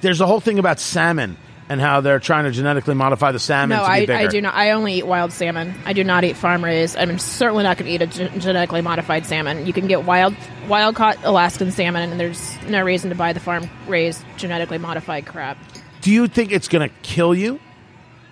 There's 0.00 0.20
a 0.20 0.26
whole 0.26 0.40
thing 0.40 0.58
about 0.58 0.80
salmon 0.80 1.36
and 1.68 1.80
how 1.80 2.00
they're 2.00 2.20
trying 2.20 2.44
to 2.44 2.50
genetically 2.50 2.94
modify 2.94 3.32
the 3.32 3.38
salmon 3.38 3.76
No, 3.78 3.84
to 3.84 4.06
be 4.06 4.12
I. 4.12 4.22
I 4.22 4.26
do 4.28 4.40
not. 4.40 4.54
I 4.54 4.70
only 4.70 4.94
eat 4.94 5.06
wild 5.06 5.32
salmon. 5.32 5.74
I 5.84 5.92
do 5.92 6.04
not 6.04 6.24
eat 6.24 6.36
farm 6.36 6.64
raised. 6.64 6.96
I'm 6.96 7.18
certainly 7.18 7.64
not 7.64 7.76
going 7.76 7.88
to 7.88 7.94
eat 7.94 8.02
a 8.02 8.06
gen- 8.06 8.40
genetically 8.40 8.82
modified 8.82 9.26
salmon. 9.26 9.66
You 9.66 9.72
can 9.72 9.86
get 9.86 10.04
wild, 10.04 10.34
wild 10.68 10.94
caught 10.94 11.18
Alaskan 11.24 11.72
salmon, 11.72 12.10
and 12.10 12.20
there's 12.20 12.56
no 12.68 12.82
reason 12.82 13.10
to 13.10 13.16
buy 13.16 13.32
the 13.32 13.40
farm 13.40 13.68
raised 13.86 14.24
genetically 14.36 14.78
modified 14.78 15.26
crap. 15.26 15.58
Do 16.02 16.12
you 16.12 16.28
think 16.28 16.52
it's 16.52 16.68
going 16.68 16.88
to 16.88 16.94
kill 17.02 17.34
you? 17.34 17.60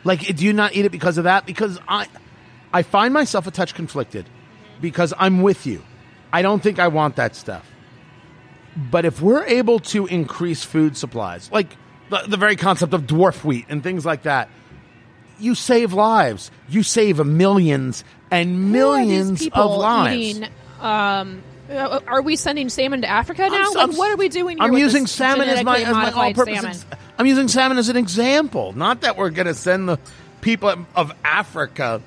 Like, 0.04 0.20
do 0.36 0.44
you 0.44 0.52
not 0.52 0.74
eat 0.74 0.84
it 0.84 0.92
because 0.92 1.18
of 1.18 1.24
that? 1.24 1.46
Because 1.46 1.80
I, 1.88 2.06
I 2.72 2.82
find 2.82 3.12
myself 3.12 3.46
a 3.46 3.50
touch 3.50 3.74
conflicted 3.74 4.26
because 4.80 5.12
I'm 5.18 5.42
with 5.42 5.66
you. 5.66 5.82
I 6.32 6.42
don't 6.42 6.62
think 6.62 6.78
I 6.78 6.88
want 6.88 7.16
that 7.16 7.34
stuff. 7.34 7.68
But 8.76 9.04
if 9.04 9.20
we're 9.20 9.44
able 9.44 9.78
to 9.80 10.06
increase 10.06 10.64
food 10.64 10.96
supplies, 10.96 11.50
like 11.52 11.76
the, 12.10 12.22
the 12.28 12.36
very 12.36 12.56
concept 12.56 12.92
of 12.94 13.02
dwarf 13.02 13.44
wheat 13.44 13.66
and 13.68 13.82
things 13.82 14.04
like 14.06 14.22
that, 14.22 14.48
you 15.38 15.54
save 15.54 15.92
lives. 15.92 16.50
You 16.68 16.82
save 16.82 17.24
millions 17.24 18.04
and 18.30 18.48
Who 18.74 18.86
are 18.88 18.98
these 18.98 19.06
millions 19.08 19.48
of 19.52 19.70
lives. 19.76 20.16
eating, 20.16 20.48
um, 20.80 21.42
uh, 21.70 22.00
are 22.06 22.22
we 22.22 22.36
sending 22.36 22.68
salmon 22.68 23.00
to 23.02 23.08
Africa 23.08 23.48
now? 23.48 23.54
I'm- 23.56 23.64
like, 23.74 23.76
I'm- 23.88 23.96
what 23.96 24.10
are 24.12 24.16
we 24.16 24.28
doing? 24.28 24.60
I'm 24.60 24.74
using 24.76 25.06
salmon 25.06 25.48
as 25.48 25.64
my 25.64 25.78
as 25.80 25.92
my 25.94 26.10
all-purpose. 26.10 26.64
ex- 26.64 26.86
I'm 27.18 27.26
using 27.26 27.48
salmon 27.48 27.78
as 27.78 27.88
an 27.88 27.96
example. 27.96 28.72
Not 28.74 29.00
that 29.02 29.16
we're 29.16 29.30
going 29.30 29.46
to 29.46 29.54
send 29.54 29.88
the 29.88 29.98
people 30.40 30.74
of 30.94 31.12
Africa, 31.24 32.02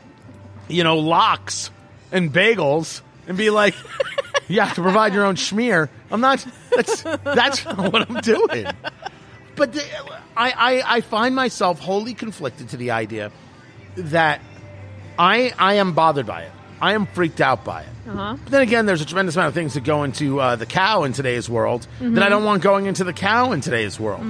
you 0.68 0.84
know, 0.84 0.98
lox 1.00 1.72
and 2.12 2.32
bagels 2.32 3.02
and 3.28 3.38
be 3.38 3.50
like, 3.50 3.74
you 4.48 4.60
have 4.62 4.76
to 4.76 4.82
provide 4.82 5.14
your 5.14 5.26
own 5.26 5.36
schmear. 5.36 5.90
I'm 6.12 6.22
not. 6.22 6.46
That's 6.76 7.02
that's 7.02 7.60
what 7.66 8.10
I'm 8.10 8.22
doing. 8.22 8.68
But 9.58 9.74
the, 9.74 9.84
I, 10.36 10.52
I 10.52 10.98
I 10.98 11.02
find 11.02 11.36
myself 11.36 11.80
wholly 11.80 12.14
conflicted 12.14 12.70
to 12.70 12.78
the 12.78 12.92
idea 12.92 13.32
that 13.96 14.40
I 15.18 15.52
I 15.58 15.76
am 15.76 15.94
bothered 15.94 16.28
by 16.28 16.44
it. 16.44 16.52
I 16.80 16.94
am 16.94 17.08
freaked 17.08 17.42
out 17.42 17.66
by 17.66 17.82
it. 17.82 17.90
Uh-huh. 18.08 18.38
But 18.44 18.52
then 18.52 18.62
again, 18.62 18.86
there's 18.86 19.02
a 19.02 19.06
tremendous 19.06 19.36
amount 19.36 19.50
of 19.50 19.54
things 19.56 19.74
that 19.74 19.84
go 19.84 20.04
into 20.04 20.40
uh, 20.40 20.56
the 20.56 20.68
cow 20.68 21.04
in 21.04 21.14
today's 21.14 21.50
world 21.50 21.88
that 22.00 22.22
I 22.24 22.30
don't 22.30 22.44
want 22.46 22.62
going 22.62 22.86
into 22.86 23.04
the 23.04 23.14
cow 23.14 23.52
in 23.52 23.62
today's 23.62 24.00
world. 24.00 24.22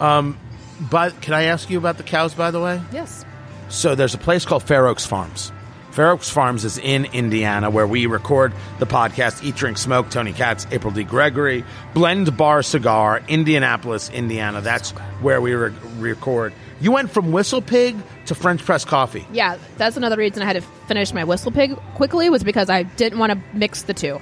Um, 0.00 0.38
but 0.80 1.20
can 1.20 1.34
I 1.34 1.44
ask 1.44 1.68
you 1.68 1.78
about 1.78 1.96
the 1.96 2.04
cows, 2.04 2.32
by 2.34 2.50
the 2.52 2.60
way? 2.60 2.80
Yes. 2.92 3.24
So 3.68 3.94
there's 3.96 4.14
a 4.14 4.18
place 4.18 4.44
called 4.44 4.62
Fair 4.62 4.86
Oaks 4.86 5.04
Farms. 5.04 5.50
Fair 5.94 6.10
Oaks 6.10 6.28
Farms 6.28 6.64
is 6.64 6.76
in 6.76 7.04
Indiana, 7.06 7.70
where 7.70 7.86
we 7.86 8.06
record 8.06 8.52
the 8.80 8.86
podcast 8.86 9.44
Eat, 9.44 9.54
Drink, 9.54 9.78
Smoke. 9.78 10.10
Tony 10.10 10.32
Katz, 10.32 10.66
April 10.72 10.92
D. 10.92 11.04
Gregory, 11.04 11.64
Blend 11.94 12.36
Bar 12.36 12.62
Cigar, 12.64 13.20
Indianapolis, 13.28 14.10
Indiana. 14.10 14.60
That's 14.60 14.90
where 15.20 15.40
we 15.40 15.54
re- 15.54 15.72
record. 15.98 16.52
You 16.80 16.90
went 16.90 17.12
from 17.12 17.30
Whistle 17.30 17.62
Pig 17.62 17.96
to 18.26 18.34
French 18.34 18.64
Press 18.64 18.84
Coffee. 18.84 19.24
Yeah, 19.32 19.56
that's 19.76 19.96
another 19.96 20.16
reason 20.16 20.42
I 20.42 20.46
had 20.46 20.56
to 20.56 20.62
finish 20.88 21.14
my 21.14 21.22
whistle 21.22 21.52
pig 21.52 21.76
quickly 21.94 22.28
was 22.28 22.42
because 22.42 22.68
I 22.68 22.82
didn't 22.82 23.20
want 23.20 23.30
to 23.32 23.38
mix 23.56 23.82
the 23.82 23.94
two. 23.94 24.20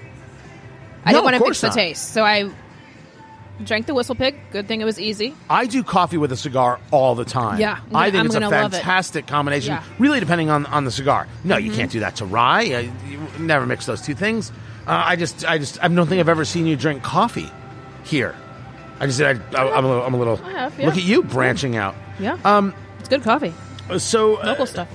I 1.07 1.13
No, 1.13 1.19
didn't 1.19 1.25
want 1.25 1.37
to 1.37 1.45
mix 1.45 1.61
the 1.63 1.71
taste, 1.71 2.13
so 2.13 2.23
I 2.23 2.51
drank 3.65 3.87
the 3.87 3.95
whistle 3.95 4.15
pig. 4.15 4.37
Good 4.51 4.67
thing 4.69 4.81
it 4.81 4.85
was 4.85 4.99
easy. 5.01 5.35
I 5.49 5.67
do 5.67 5.83
coffee 5.83 6.17
with 6.17 6.33
a 6.33 6.37
cigar 6.37 6.81
all 6.91 7.15
the 7.15 7.25
time. 7.25 7.61
Yeah, 7.61 7.79
I'm 7.91 7.97
I 7.97 8.11
gonna- 8.11 8.11
think 8.11 8.21
I'm 8.21 8.27
it's 8.27 8.35
a 8.35 8.41
gonna 8.41 8.63
love 8.63 8.73
it. 8.73 8.77
fantastic 8.77 9.27
combination. 9.27 9.73
Yeah. 9.75 9.81
Mm-hmm. 9.81 10.03
Really, 10.03 10.21
depending 10.21 10.51
on 10.51 10.67
on 10.67 10.85
the 10.85 10.91
cigar. 10.91 11.27
No, 11.45 11.57
you 11.57 11.73
can't 11.73 11.91
do 11.91 12.01
that 12.01 12.17
to 12.17 12.25
rye. 12.27 12.73
Uh, 12.73 13.09
you 13.09 13.21
never 13.39 13.67
mix 13.67 13.87
those 13.87 14.01
two 14.03 14.15
things. 14.15 14.51
Uh, 14.87 15.03
I 15.07 15.17
just, 15.17 15.45
I 15.49 15.59
just, 15.59 15.83
I 15.83 15.87
don't 15.89 16.09
think 16.09 16.19
I've 16.21 16.29
ever 16.29 16.45
seen 16.45 16.67
you 16.67 16.75
drink 16.77 17.03
coffee 17.05 17.49
here. 18.05 18.35
I 18.99 19.07
just, 19.07 19.21
I, 19.21 19.31
I, 19.57 19.77
I'm 19.77 19.85
a 19.85 19.89
little, 19.89 20.03
I'm 20.05 20.15
a 20.15 20.17
little. 20.19 20.41
I 20.45 20.51
have, 20.53 20.79
yeah. 20.79 20.87
Look 20.87 20.97
at 20.97 21.05
you 21.05 21.23
branching 21.23 21.77
out. 21.77 21.95
Yeah, 22.19 22.37
Um, 22.45 22.75
it's 22.99 23.09
good 23.09 23.23
coffee, 23.23 23.55
so 23.99 24.37
uh, 24.37 24.47
local 24.47 24.67
stuff. 24.67 24.89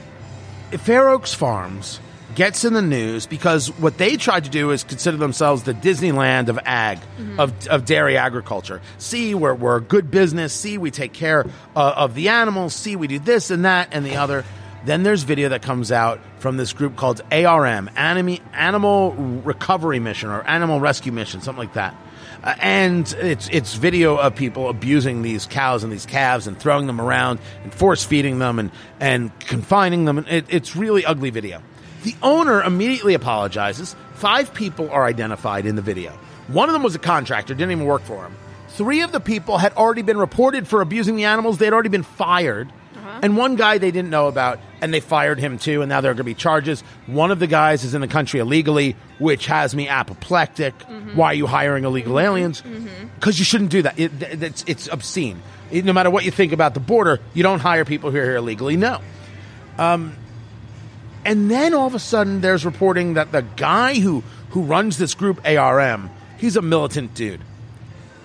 Fair 0.72 1.08
Oaks 1.10 1.34
Farms 1.34 2.00
gets 2.38 2.64
in 2.64 2.74
the 2.74 2.84
news 2.84 3.26
because 3.26 3.70
what 3.80 3.98
they 3.98 4.16
tried 4.16 4.44
to 4.44 4.50
do 4.52 4.70
is 4.70 4.84
consider 4.84 5.18
themselves 5.18 5.64
the 5.64 5.74
Disneyland 5.74 6.50
of 6.50 6.60
ag, 6.66 7.00
of, 7.40 7.68
of 7.68 7.84
dairy 7.84 8.16
agriculture. 8.16 8.80
See, 9.00 9.34
we're, 9.34 9.56
we're 9.56 9.78
a 9.78 9.82
good 9.82 10.12
business. 10.12 10.54
See, 10.54 10.78
we 10.78 10.92
take 10.92 11.14
care 11.14 11.48
uh, 11.76 11.94
of 11.96 12.14
the 12.14 12.30
animals. 12.30 12.76
See, 12.76 12.96
we 12.96 13.08
do 13.08 13.18
this 13.18 13.50
and 13.50 13.66
that 13.66 13.90
and 13.92 14.06
the 14.06 14.18
other. 14.18 14.46
Then 14.86 15.02
there's 15.02 15.24
video 15.24 15.50
that 15.50 15.64
comes 15.64 15.92
out 15.92 16.20
from 16.38 16.58
this 16.58 16.74
group 16.74 16.96
called 16.96 17.22
ARM, 17.32 17.90
Animi- 17.98 18.44
Animal 18.54 19.14
Recovery 19.44 20.00
Mission 20.00 20.30
or 20.30 20.44
Animal 20.44 20.80
Rescue 20.80 21.12
Mission, 21.12 21.42
something 21.42 21.64
like 21.64 21.74
that. 21.74 21.96
Uh, 22.44 22.54
and 22.60 23.16
it's 23.20 23.50
it's 23.50 23.74
video 23.74 24.16
of 24.16 24.36
people 24.36 24.70
abusing 24.70 25.24
these 25.24 25.48
cows 25.48 25.84
and 25.84 25.92
these 25.92 26.06
calves 26.06 26.46
and 26.46 26.56
throwing 26.60 26.86
them 26.86 27.02
around 27.02 27.40
and 27.64 27.74
force 27.74 28.04
feeding 28.04 28.38
them 28.38 28.60
and 28.60 28.70
and 29.00 29.38
confining 29.40 30.06
them. 30.06 30.20
It, 30.20 30.46
it's 30.50 30.76
really 30.76 31.04
ugly 31.04 31.32
video. 31.32 31.64
The 32.04 32.16
owner 32.22 32.62
immediately 32.62 33.14
apologizes. 33.14 33.96
Five 34.16 34.54
people 34.54 34.90
are 34.92 35.06
identified 35.06 35.66
in 35.66 35.76
the 35.76 35.82
video. 35.82 36.12
One 36.48 36.70
of 36.70 36.74
them 36.74 36.84
was 36.84 36.96
a 36.96 37.00
contractor, 37.00 37.54
didn't 37.54 37.72
even 37.72 37.86
work 37.86 38.04
for 38.04 38.24
him. 38.24 38.36
Three 38.70 39.02
of 39.02 39.12
the 39.12 39.20
people 39.20 39.58
had 39.58 39.74
already 39.74 40.04
been 40.04 40.18
reported 40.18 40.68
for 40.68 40.82
abusing 40.82 41.16
the 41.16 41.26
animals. 41.26 41.58
They 41.58 41.66
had 41.66 41.74
already 41.74 41.90
been 41.90 42.04
fired. 42.04 42.70
Uh-huh. 42.96 43.20
And 43.24 43.36
one 43.36 43.56
guy 43.56 43.80
they 43.80 43.92
didn't 43.92 44.12
know 44.12 44.28
about, 44.28 44.60
and 44.82 44.94
they 44.94 45.00
fired 45.00 45.40
him 45.40 45.58
too, 45.58 45.82
and 45.82 45.90
now 45.90 46.02
there 46.02 46.12
are 46.12 46.14
going 46.14 46.20
to 46.20 46.24
be 46.26 46.36
charges. 46.36 46.82
One 47.08 47.32
of 47.32 47.40
the 47.40 47.48
guys 47.48 47.84
is 47.84 47.94
in 47.94 48.02
the 48.02 48.08
country 48.08 48.40
illegally, 48.40 48.96
which 49.20 49.48
has 49.48 49.76
me 49.76 49.88
apoplectic. 49.88 50.78
Mm-hmm. 50.78 51.16
Why 51.16 51.28
are 51.28 51.34
you 51.34 51.48
hiring 51.48 51.86
illegal 51.86 52.16
mm-hmm. 52.16 52.26
aliens? 52.26 52.62
Mm-hmm. 52.62 53.08
Because 53.16 53.40
you 53.40 53.46
shouldn't 53.46 53.72
do 53.72 53.82
that. 53.82 54.00
It, 54.00 54.12
it's, 54.22 54.64
it's 54.68 54.88
obscene. 54.88 55.42
It- 55.72 55.84
no 55.84 55.94
matter 55.94 56.10
what 56.10 56.24
you 56.26 56.32
think 56.32 56.54
about 56.54 56.74
the 56.74 56.80
border, 56.80 57.20
you 57.34 57.44
don't 57.44 57.60
hire 57.60 57.84
people 57.84 58.12
who 58.12 58.18
are 58.20 58.24
here 58.24 58.36
illegally. 58.36 58.78
No. 58.78 59.02
Um, 59.78 60.16
And 61.28 61.52
then 61.52 61.74
all 61.74 61.88
of 61.88 61.94
a 61.94 62.00
sudden, 62.00 62.40
there's 62.40 62.66
reporting 62.66 63.16
that 63.16 63.34
the 63.34 63.42
guy 63.42 63.96
who 63.96 64.24
who 64.52 64.64
runs 64.64 64.98
this 64.98 65.14
group 65.14 65.46
ARM, 65.46 66.10
he's 66.38 66.56
a 66.56 66.62
militant 66.62 67.14
dude, 67.16 67.42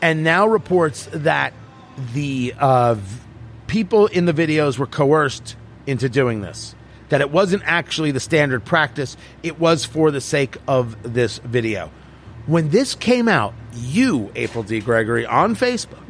and 0.00 0.22
now 0.22 0.46
reports 0.46 1.08
that 1.12 1.52
the 2.14 2.54
uh, 2.56 2.94
people 3.66 4.06
in 4.06 4.24
the 4.24 4.32
videos 4.32 4.78
were 4.78 4.86
coerced 4.86 5.56
into 5.84 6.08
doing 6.08 6.42
this. 6.42 6.76
That 7.08 7.20
it 7.20 7.32
wasn't 7.32 7.64
actually 7.66 8.12
the 8.12 8.20
standard 8.20 8.64
practice; 8.64 9.16
it 9.42 9.58
was 9.58 9.84
for 9.84 10.12
the 10.12 10.20
sake 10.20 10.56
of 10.68 10.96
this 11.02 11.38
video. 11.38 11.90
When 12.46 12.70
this 12.70 12.94
came 12.94 13.26
out, 13.26 13.52
you, 13.74 14.30
April 14.36 14.62
D. 14.62 14.78
Gregory, 14.78 15.26
on 15.26 15.56
Facebook, 15.56 16.08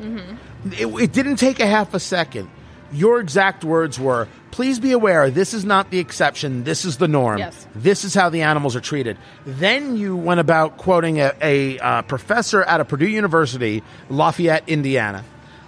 it, 0.78 0.86
it 1.02 1.12
didn't 1.12 1.36
take 1.36 1.58
a 1.58 1.66
half 1.66 1.94
a 1.94 2.00
second. 2.00 2.50
Your 2.92 3.18
exact 3.18 3.64
words 3.64 3.98
were, 3.98 4.28
please 4.52 4.78
be 4.78 4.92
aware, 4.92 5.30
this 5.30 5.52
is 5.52 5.64
not 5.64 5.90
the 5.90 5.98
exception, 5.98 6.62
this 6.62 6.84
is 6.84 6.98
the 6.98 7.08
norm. 7.08 7.38
Yes. 7.38 7.66
This 7.74 8.04
is 8.04 8.14
how 8.14 8.28
the 8.28 8.42
animals 8.42 8.76
are 8.76 8.80
treated. 8.80 9.18
Then 9.44 9.96
you 9.96 10.14
went 10.14 10.38
about 10.38 10.76
quoting 10.76 11.18
a, 11.18 11.32
a 11.40 11.78
uh, 11.78 12.02
professor 12.02 12.62
at 12.62 12.80
a 12.80 12.84
Purdue 12.84 13.08
University, 13.08 13.82
Lafayette, 14.08 14.68
Indiana, 14.68 15.24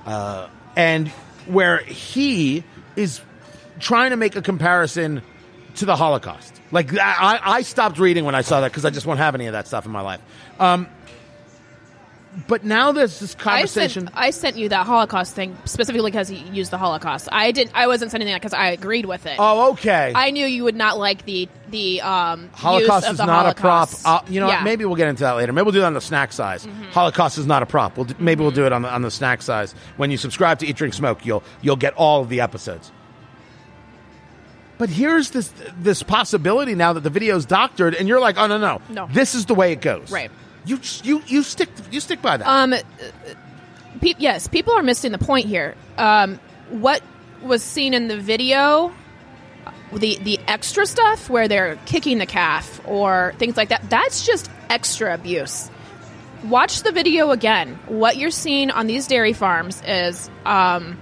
uh, 0.07 0.49
and 0.77 1.09
where 1.47 1.79
he 1.79 2.63
is 2.95 3.21
trying 3.81 4.11
to 4.11 4.17
make 4.17 4.37
a 4.37 4.43
comparison 4.43 5.23
to 5.77 5.87
the 5.87 5.97
Holocaust. 5.97 6.61
Like 6.71 6.97
I, 6.97 7.41
I 7.43 7.63
stopped 7.63 7.99
reading 7.99 8.25
when 8.25 8.35
I 8.35 8.43
saw 8.43 8.61
that 8.61 8.71
because 8.71 8.85
I 8.85 8.91
just 8.91 9.07
won't 9.07 9.19
have 9.19 9.35
any 9.35 9.47
of 9.47 9.53
that 9.53 9.67
stuff 9.67 9.87
in 9.87 9.93
my 9.93 10.01
life. 10.01 10.21
Um, 10.61 10.89
but 12.49 12.65
now 12.65 12.91
there's 12.93 13.19
this 13.21 13.37
I 13.37 13.39
conversation. 13.39 14.07
sent, 14.07 14.17
I 14.17 14.31
sent 14.31 14.57
you 14.57 14.69
that 14.71 14.87
Holocaust 14.87 15.35
thing 15.35 15.57
specifically 15.65 16.11
because 16.11 16.29
he 16.29 16.37
used 16.37 16.71
the 16.71 16.79
Holocaust. 16.79 17.29
I 17.31 17.53
didn't. 17.53 17.71
I 17.75 17.87
wasn't 17.87 18.11
sending 18.11 18.29
that 18.29 18.41
because 18.41 18.53
I 18.55 18.71
agreed 18.71 19.07
with 19.07 19.27
it. 19.27 19.37
oh, 19.39 19.73
okay. 19.73 20.13
I 20.15 20.31
knew 20.31 20.45
you 20.47 20.65
would 20.65 20.75
not 20.75 20.99
like 20.99 21.25
the 21.25 21.49
the 21.71 22.01
um, 22.03 22.51
Holocaust 22.53 23.05
use 23.05 23.07
of 23.07 23.13
is 23.13 23.19
the 23.19 23.27
not 23.27 23.47
a 23.47 23.55
prop. 23.61 23.89
Holocaust. 23.91 24.07
Uh, 24.07 24.21
you 24.33 24.41
know. 24.41 24.49
Yeah. 24.49 24.57
Mm-hmm. 24.57 24.65
maybe 24.65 24.85
we'll 24.85 24.97
get 24.97 25.09
into 25.09 25.23
that 25.23 25.33
later. 25.37 25.53
Maybe 25.53 25.65
we'll 25.65 25.73
do 25.73 25.81
that 25.81 25.87
on 25.87 25.95
the 25.95 26.01
snack 26.01 26.33
size. 26.33 26.67
Holocaust 26.93 27.39
is 27.39 27.47
not 27.47 27.63
a 27.63 27.67
prop. 27.67 27.97
We'll 27.97 28.07
do, 28.07 28.15
maybe 28.19 28.43
we'll 28.43 28.51
do 28.51 28.67
it 28.67 28.73
on 28.73 28.83
the 28.83 28.93
on 28.93 29.03
the 29.03 29.11
snack 29.11 29.41
size. 29.41 29.75
When 29.97 30.11
you 30.11 30.17
subscribe 30.17 30.59
to 30.59 30.67
Eat, 30.67 30.77
Drink, 30.77 30.95
Smoke, 30.95 31.25
you'll 31.25 31.45
you'll 31.63 31.77
get 31.77 31.95
all 31.95 32.21
of 32.23 32.29
the 32.29 32.41
episodes. 32.41 32.91
But 34.77 34.89
here's 34.89 35.31
this 35.31 35.53
this 35.79 36.03
possibility 36.03 36.75
now 36.75 36.93
that 36.95 37.01
the 37.01 37.11
video's 37.11 37.47
doctored, 37.47 37.95
and 37.95 38.09
you're 38.09 38.19
like, 38.21 38.37
oh 38.39 38.49
no 38.49 38.59
no, 38.59 38.81
No. 38.89 39.09
this 39.13 39.35
is 39.37 39.47
the 39.47 39.55
way 39.55 39.71
it 39.73 39.81
goes. 39.81 40.11
Right. 40.11 40.33
You 40.65 40.81
you 41.03 41.23
you 41.27 41.43
stick 41.43 41.69
you 41.91 42.01
stick 42.01 42.23
by 42.23 42.39
that. 42.39 42.47
Um, 42.47 42.75
pe- 44.01 44.15
yes, 44.19 44.49
people 44.49 44.75
are 44.75 44.83
missing 44.83 45.13
the 45.13 45.19
point 45.19 45.47
here. 45.47 45.75
Um, 45.99 46.41
what 46.71 47.03
was 47.43 47.63
seen 47.63 47.93
in 47.95 48.09
the 48.09 48.19
video, 48.19 48.93
the 49.93 50.19
the 50.23 50.41
extra 50.49 50.87
stuff 50.87 51.29
where 51.29 51.49
they're 51.49 51.77
kicking 51.87 52.19
the 52.19 52.27
calf 52.27 52.81
or 52.87 53.35
things 53.39 53.57
like 53.57 53.69
that, 53.69 53.89
that's 53.91 54.25
just 54.25 54.51
extra 54.71 55.15
abuse. 55.15 55.71
Watch 56.45 56.83
the 56.83 56.93
video 56.93 57.31
again. 57.31 57.79
What 57.87 58.17
you're 58.17 58.31
seeing 58.31 58.71
on 58.71 58.87
these 58.87 59.07
dairy 59.07 59.33
farms 59.33 59.83
is 59.87 60.29
um, 60.45 60.99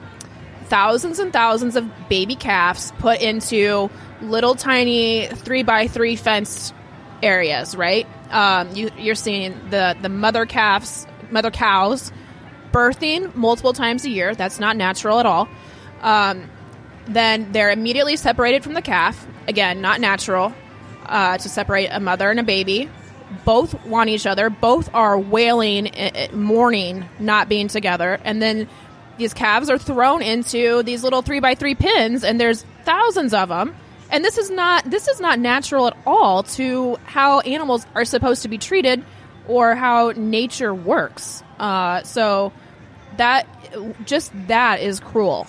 thousands 0.66 1.18
and 1.18 1.32
thousands 1.32 1.76
of 1.76 1.90
baby 2.08 2.36
calves 2.36 2.92
put 2.98 3.20
into 3.20 3.90
little 4.20 4.54
tiny 4.54 5.26
three 5.26 5.62
by 5.62 5.88
three 5.88 6.16
fenced 6.16 6.74
areas, 7.22 7.74
right? 7.76 8.06
Um, 8.30 8.74
you, 8.74 8.90
you're 8.98 9.14
seeing 9.14 9.58
the 9.70 9.96
the 10.00 10.08
mother 10.08 10.46
calves, 10.46 11.06
mother 11.30 11.50
cows, 11.50 12.12
birthing 12.72 13.34
multiple 13.34 13.72
times 13.72 14.04
a 14.04 14.10
year. 14.10 14.34
That's 14.34 14.58
not 14.58 14.76
natural 14.76 15.20
at 15.20 15.26
all. 15.26 15.48
Um, 16.00 16.50
then 17.06 17.52
they're 17.52 17.70
immediately 17.70 18.16
separated 18.16 18.62
from 18.62 18.74
the 18.74 18.82
calf. 18.82 19.26
Again, 19.48 19.80
not 19.80 20.00
natural 20.00 20.52
uh, 21.06 21.38
to 21.38 21.48
separate 21.48 21.88
a 21.88 22.00
mother 22.00 22.30
and 22.30 22.40
a 22.40 22.44
baby. 22.44 22.88
Both 23.44 23.86
want 23.86 24.10
each 24.10 24.26
other. 24.26 24.50
Both 24.50 24.90
are 24.94 25.18
wailing, 25.18 25.88
uh, 25.88 26.28
uh, 26.32 26.36
mourning, 26.36 27.08
not 27.18 27.48
being 27.48 27.68
together. 27.68 28.18
And 28.24 28.42
then 28.42 28.68
these 29.16 29.34
calves 29.34 29.70
are 29.70 29.78
thrown 29.78 30.22
into 30.22 30.82
these 30.82 31.02
little 31.02 31.22
three 31.22 31.40
by 31.40 31.54
three 31.54 31.74
pins, 31.74 32.24
and 32.24 32.40
there's 32.40 32.64
thousands 32.84 33.34
of 33.34 33.48
them. 33.48 33.74
And 34.12 34.22
this 34.22 34.36
is 34.36 34.50
not 34.50 34.88
this 34.88 35.08
is 35.08 35.20
not 35.20 35.38
natural 35.38 35.86
at 35.88 35.96
all 36.06 36.42
to 36.42 36.96
how 37.04 37.40
animals 37.40 37.86
are 37.94 38.04
supposed 38.04 38.42
to 38.42 38.48
be 38.48 38.58
treated 38.58 39.02
or 39.48 39.74
how 39.74 40.12
nature 40.14 40.74
works. 40.74 41.42
Uh, 41.58 42.02
so 42.02 42.52
that 43.16 43.48
just 44.04 44.30
that 44.48 44.80
is 44.80 45.00
cruel 45.00 45.46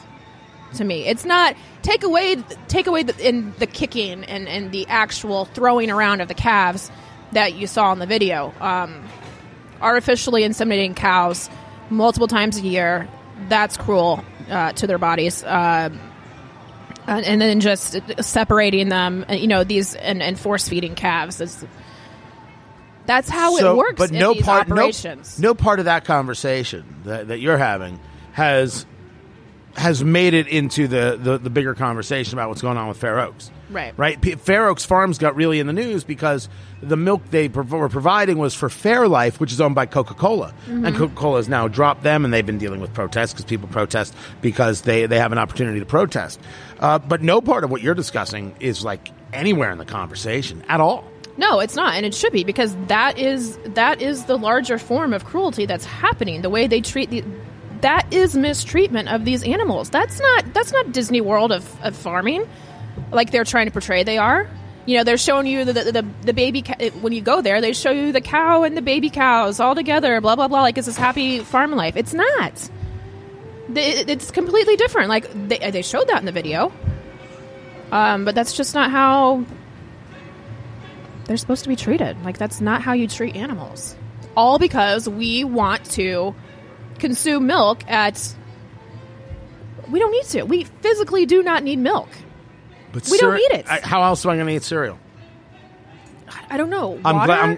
to 0.75 0.83
me. 0.83 1.05
It's 1.05 1.25
not 1.25 1.55
take 1.81 2.03
away 2.03 2.37
take 2.69 2.87
away 2.87 3.03
the, 3.03 3.27
in 3.27 3.53
the 3.59 3.67
kicking 3.67 4.23
and, 4.23 4.47
and 4.47 4.71
the 4.71 4.87
actual 4.87 5.43
throwing 5.43 5.91
around 5.91 6.21
of 6.21 6.29
the 6.29 6.33
calves 6.33 6.89
that 7.33 7.55
you 7.55 7.67
saw 7.67 7.91
in 7.91 7.99
the 7.99 8.07
video. 8.07 8.53
Um, 8.61 9.03
artificially 9.81 10.43
inseminating 10.43 10.95
cows 10.95 11.49
multiple 11.89 12.29
times 12.29 12.57
a 12.57 12.61
year 12.61 13.09
that's 13.49 13.75
cruel 13.75 14.23
uh, 14.49 14.71
to 14.73 14.87
their 14.87 14.97
bodies. 14.97 15.43
Uh, 15.43 15.89
and, 17.07 17.25
and 17.25 17.41
then 17.41 17.59
just 17.59 17.97
separating 18.21 18.89
them, 18.89 19.25
uh, 19.29 19.33
you 19.33 19.47
know, 19.47 19.63
these 19.63 19.95
and, 19.95 20.21
and 20.23 20.39
force 20.39 20.67
feeding 20.67 20.95
calves 20.95 21.41
is 21.41 21.65
that's 23.05 23.29
how 23.29 23.55
So- 23.57 23.73
it 23.73 23.77
works. 23.77 23.95
But 23.97 24.11
no 24.11 24.33
part, 24.35 24.67
no, 24.67 24.75
operations. 24.75 25.39
no 25.39 25.53
part 25.53 25.79
of 25.79 25.85
that 25.85 26.05
conversation 26.05 26.83
that, 27.05 27.27
that 27.29 27.39
you're 27.39 27.57
having 27.57 27.99
has 28.33 28.85
has 29.75 30.03
made 30.03 30.35
it 30.35 30.47
into 30.47 30.87
the, 30.87 31.17
the, 31.19 31.37
the 31.39 31.49
bigger 31.49 31.73
conversation 31.73 32.35
about 32.37 32.47
what's 32.47 32.61
going 32.61 32.77
on 32.77 32.87
with 32.87 32.97
Fair 32.97 33.19
Oaks. 33.19 33.49
Right. 33.73 33.93
Right. 33.97 34.21
P- 34.21 34.35
Fair 34.35 34.67
Oaks 34.67 34.85
Farms 34.85 35.17
got 35.17 35.35
really 35.35 35.59
in 35.59 35.67
the 35.67 35.73
news 35.73 36.03
because 36.03 36.47
the 36.81 36.95
milk 36.95 37.21
they 37.31 37.49
prov- 37.49 37.71
were 37.71 37.89
providing 37.89 38.37
was 38.37 38.53
for 38.53 38.69
Fairlife, 38.69 39.39
which 39.39 39.51
is 39.51 39.59
owned 39.59 39.75
by 39.75 39.85
Coca 39.85 40.13
Cola, 40.13 40.53
and 40.67 40.95
Coca 40.95 41.15
Cola 41.15 41.37
has 41.37 41.49
now 41.49 41.67
dropped 41.67 42.03
them, 42.03 42.23
and 42.25 42.33
they've 42.33 42.45
been 42.45 42.57
dealing 42.57 42.79
with 42.81 42.93
protests 42.93 43.33
because 43.33 43.45
people 43.45 43.67
protest 43.67 44.13
because 44.41 44.81
they 44.81 45.05
they 45.05 45.17
have 45.19 45.31
an 45.31 45.37
opportunity 45.37 45.79
to 45.79 45.85
protest. 45.85 46.39
Uh, 46.79 46.99
but 46.99 47.21
no 47.21 47.41
part 47.41 47.63
of 47.63 47.71
what 47.71 47.81
you're 47.81 47.95
discussing 47.95 48.55
is 48.59 48.83
like 48.83 49.09
anywhere 49.33 49.71
in 49.71 49.77
the 49.77 49.85
conversation 49.85 50.63
at 50.67 50.79
all. 50.79 51.03
No, 51.35 51.59
it's 51.61 51.75
not, 51.75 51.95
and 51.95 52.05
it 52.05 52.13
should 52.13 52.31
be 52.31 52.43
because 52.43 52.75
that 52.87 53.17
is 53.17 53.57
that 53.65 54.01
is 54.01 54.25
the 54.25 54.37
larger 54.37 54.77
form 54.77 55.13
of 55.13 55.25
cruelty 55.25 55.65
that's 55.65 55.85
happening. 55.85 56.41
The 56.43 56.49
way 56.49 56.67
they 56.67 56.81
treat 56.81 57.09
the 57.09 57.23
that 57.81 58.13
is 58.13 58.35
mistreatment 58.35 59.09
of 59.09 59.25
these 59.25 59.43
animals. 59.43 59.89
That's 59.89 60.19
not 60.19 60.53
that's 60.53 60.71
not 60.71 60.91
Disney 60.91 61.21
World 61.21 61.51
of, 61.51 61.81
of 61.81 61.95
farming, 61.95 62.47
like 63.13 63.31
they're 63.31 63.43
trying 63.43 63.67
to 63.67 63.71
portray 63.71 64.03
they 64.03 64.17
are. 64.17 64.47
You 64.85 64.97
know, 64.97 65.03
they're 65.05 65.17
showing 65.17 65.47
you 65.47 65.63
the 65.65 65.73
the, 65.73 65.91
the, 65.91 66.05
the 66.23 66.33
baby 66.33 66.61
ca- 66.61 66.89
when 67.01 67.13
you 67.13 67.21
go 67.21 67.41
there. 67.41 67.61
They 67.61 67.73
show 67.73 67.91
you 67.91 68.11
the 68.11 68.21
cow 68.21 68.63
and 68.63 68.75
the 68.75 68.81
baby 68.81 69.09
cows 69.09 69.59
all 69.59 69.75
together. 69.75 70.19
Blah 70.19 70.35
blah 70.35 70.47
blah. 70.47 70.61
Like 70.61 70.77
it's 70.77 70.87
this 70.87 70.97
happy 70.97 71.39
farm 71.39 71.71
life. 71.71 71.95
It's 71.95 72.13
not. 72.13 72.69
It's 73.75 74.31
completely 74.31 74.75
different. 74.75 75.09
Like 75.09 75.31
they 75.47 75.71
they 75.71 75.81
showed 75.81 76.07
that 76.09 76.19
in 76.19 76.25
the 76.25 76.31
video. 76.31 76.71
Um, 77.91 78.25
but 78.25 78.35
that's 78.35 78.53
just 78.53 78.73
not 78.73 78.91
how 78.91 79.45
they're 81.25 81.37
supposed 81.37 81.63
to 81.63 81.69
be 81.69 81.75
treated. 81.75 82.21
Like 82.23 82.37
that's 82.37 82.59
not 82.59 82.81
how 82.81 82.93
you 82.93 83.07
treat 83.07 83.35
animals. 83.35 83.95
All 84.35 84.57
because 84.59 85.07
we 85.07 85.43
want 85.43 85.85
to 85.91 86.35
consume 86.99 87.47
milk 87.47 87.83
at 87.87 88.35
we 89.89 89.99
don't 89.99 90.11
need 90.11 90.25
to. 90.25 90.43
We 90.43 90.63
physically 90.63 91.25
do 91.25 91.43
not 91.43 91.63
need 91.63 91.79
milk. 91.79 92.09
But 92.93 93.03
We 93.09 93.17
don't 93.17 93.31
cere- 93.31 93.35
need 93.35 93.51
it. 93.59 93.65
I- 93.69 93.81
how 93.83 94.03
else 94.03 94.23
am 94.25 94.31
I 94.31 94.35
going 94.35 94.47
to 94.47 94.53
eat 94.53 94.63
cereal? 94.63 94.97
I 96.49 96.57
don't 96.57 96.69
know. 96.69 96.99
I'm 97.03 97.15
Water, 97.15 97.25
glad- 97.27 97.39
I'm- 97.39 97.57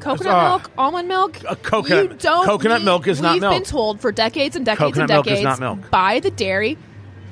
coconut 0.00 0.34
uh, 0.34 0.48
milk, 0.48 0.70
almond 0.76 1.08
milk. 1.08 1.38
uh, 1.48 1.54
coconut- 1.54 2.10
You 2.10 2.16
don't 2.18 2.44
coconut 2.44 2.80
need- 2.80 2.84
milk 2.86 3.06
is 3.06 3.20
not 3.22 3.38
milk. 3.38 3.52
We've 3.52 3.60
been 3.62 3.70
told 3.70 4.00
for 4.00 4.10
decades 4.12 4.56
and 4.56 4.64
decades 4.66 4.78
Coconut 4.96 5.10
and 5.10 5.16
milk 5.16 5.26
is 5.28 5.40
decades 5.40 5.60
not 5.60 5.60
milk. 5.78 5.90
by 5.90 6.20
the 6.20 6.30
dairy 6.30 6.76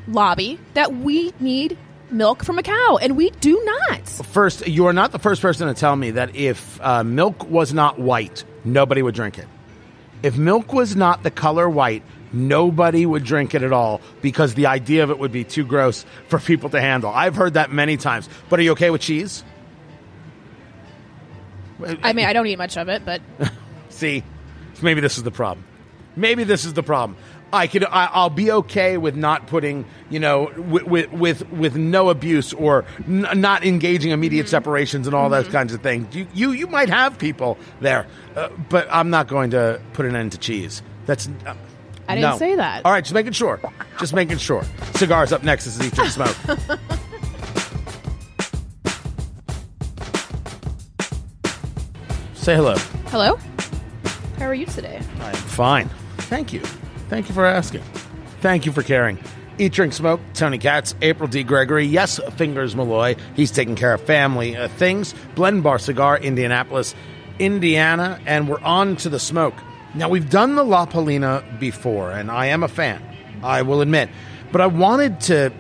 lobby 0.08 0.58
that 0.74 0.94
we 0.94 1.32
need 1.40 1.76
milk 2.12 2.44
from 2.44 2.58
a 2.58 2.62
cow, 2.62 2.98
and 3.02 3.16
we 3.16 3.30
do 3.40 3.60
not. 3.64 4.00
First, 4.08 4.66
you 4.66 4.86
are 4.86 4.92
not 4.92 5.12
the 5.12 5.18
first 5.18 5.42
person 5.42 5.68
to 5.68 5.74
tell 5.74 5.94
me 5.96 6.12
that 6.12 6.34
if 6.36 6.80
uh, 6.82 7.02
milk 7.04 7.48
was 7.50 7.72
not 7.74 7.98
white, 7.98 8.44
nobody 8.64 9.02
would 9.02 9.14
drink 9.14 9.38
it. 9.38 9.46
If 10.22 10.36
milk 10.36 10.72
was 10.72 10.94
not 10.96 11.22
the 11.22 11.30
color 11.30 11.68
white, 11.68 12.02
nobody 12.32 13.06
would 13.06 13.24
drink 13.24 13.54
it 13.54 13.62
at 13.62 13.72
all 13.72 14.00
because 14.22 14.54
the 14.54 14.66
idea 14.66 15.02
of 15.02 15.10
it 15.10 15.18
would 15.18 15.32
be 15.32 15.44
too 15.44 15.64
gross 15.64 16.04
for 16.28 16.38
people 16.38 16.70
to 16.70 16.80
handle. 16.80 17.10
I've 17.10 17.36
heard 17.36 17.54
that 17.54 17.72
many 17.72 17.96
times. 17.96 18.28
But 18.48 18.60
are 18.60 18.62
you 18.62 18.72
okay 18.72 18.90
with 18.90 19.00
cheese? 19.00 19.44
I 22.02 22.12
mean, 22.12 22.26
I 22.26 22.32
don't 22.32 22.46
eat 22.46 22.58
much 22.58 22.76
of 22.76 22.88
it, 22.88 23.04
but 23.04 23.22
See, 23.90 24.22
maybe 24.82 25.00
this 25.00 25.18
is 25.18 25.24
the 25.24 25.30
problem. 25.30 25.66
Maybe 26.16 26.44
this 26.44 26.64
is 26.64 26.74
the 26.74 26.82
problem. 26.82 27.16
I 27.52 27.66
could, 27.66 27.84
I, 27.84 28.06
I'll 28.06 28.30
be 28.30 28.52
okay 28.52 28.96
with 28.96 29.16
not 29.16 29.48
putting, 29.48 29.84
you 30.08 30.20
know, 30.20 30.52
with 30.56 30.84
with 30.84 31.12
with, 31.12 31.50
with 31.50 31.76
no 31.76 32.08
abuse 32.08 32.52
or 32.52 32.84
n- 33.06 33.26
not 33.34 33.64
engaging 33.64 34.12
immediate 34.12 34.48
separations 34.48 35.08
and 35.08 35.16
all 35.16 35.28
those 35.28 35.48
kinds 35.48 35.74
of 35.74 35.82
things. 35.82 36.14
You, 36.14 36.28
you 36.32 36.52
you 36.52 36.66
might 36.68 36.88
have 36.88 37.18
people 37.18 37.58
there, 37.80 38.06
uh, 38.36 38.50
but 38.68 38.86
I'm 38.90 39.10
not 39.10 39.26
going 39.26 39.50
to 39.50 39.80
put 39.94 40.06
an 40.06 40.14
end 40.14 40.32
to 40.32 40.38
cheese. 40.38 40.82
That's. 41.06 41.28
Uh, 41.44 41.54
I 42.10 42.14
didn't 42.16 42.30
no. 42.30 42.38
say 42.38 42.56
that. 42.56 42.84
All 42.84 42.90
right, 42.92 43.04
just 43.04 43.14
making 43.14 43.32
sure. 43.32 43.60
Just 43.98 44.14
making 44.14 44.38
sure. 44.38 44.64
Cigars 44.94 45.32
up 45.32 45.44
next. 45.44 45.64
This 45.64 45.78
is 45.78 45.86
Eat 45.86 45.94
Drink 45.94 46.10
Smoke. 46.10 46.36
Say 52.34 52.56
hello. 52.56 52.74
hello. 53.08 53.36
How 54.38 54.46
are 54.46 54.54
you 54.54 54.66
today? 54.66 55.00
I 55.20 55.28
am 55.28 55.34
fine. 55.34 55.88
Thank 56.18 56.52
you. 56.52 56.60
Thank 57.08 57.28
you 57.28 57.34
for 57.34 57.44
asking. 57.44 57.82
Thank 58.40 58.66
you 58.66 58.72
for 58.72 58.82
caring. 58.82 59.18
Eat, 59.58 59.72
drink, 59.72 59.92
smoke. 59.92 60.20
Tony 60.32 60.56
Katz, 60.56 60.94
April 61.02 61.28
D. 61.28 61.42
Gregory. 61.44 61.84
Yes, 61.84 62.18
Fingers 62.36 62.74
Malloy. 62.74 63.14
He's 63.36 63.50
taking 63.50 63.76
care 63.76 63.92
of 63.92 64.00
family 64.00 64.56
uh, 64.56 64.68
things. 64.68 65.14
Blend 65.34 65.62
Bar 65.62 65.78
Cigar, 65.78 66.18
Indianapolis, 66.18 66.94
Indiana, 67.38 68.18
and 68.24 68.48
we're 68.48 68.60
on 68.62 68.96
to 68.96 69.10
the 69.10 69.18
smoke. 69.18 69.54
Now 69.94 70.08
we've 70.08 70.30
done 70.30 70.54
the 70.54 70.64
La 70.64 70.86
Palina 70.86 71.58
before, 71.58 72.10
and 72.10 72.30
I 72.30 72.46
am 72.46 72.62
a 72.62 72.68
fan. 72.68 73.02
I 73.42 73.62
will 73.62 73.80
admit, 73.80 74.08
but 74.52 74.60
I 74.60 74.66
wanted 74.66 75.20
to 75.22 75.52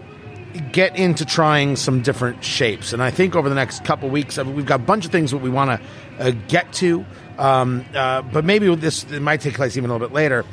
get 0.72 0.96
into 0.96 1.24
trying 1.24 1.76
some 1.76 2.02
different 2.02 2.44
shapes. 2.44 2.92
And 2.92 3.02
I 3.02 3.10
think 3.10 3.36
over 3.36 3.48
the 3.48 3.54
next 3.54 3.84
couple 3.84 4.08
weeks, 4.08 4.38
I 4.38 4.42
mean, 4.42 4.54
we've 4.54 4.66
got 4.66 4.80
a 4.80 4.84
bunch 4.84 5.04
of 5.04 5.12
things 5.12 5.30
that 5.30 5.38
we 5.38 5.50
want 5.50 5.80
to 5.80 6.26
uh, 6.26 6.30
get 6.48 6.72
to. 6.74 7.04
Um, 7.38 7.84
uh, 7.94 8.22
but 8.22 8.44
maybe 8.44 8.74
this 8.76 9.04
it 9.04 9.22
might 9.22 9.40
take 9.40 9.54
place 9.54 9.76
even 9.76 9.90
a 9.90 9.92
little 9.92 10.06
bit 10.06 10.14
later. 10.14 10.44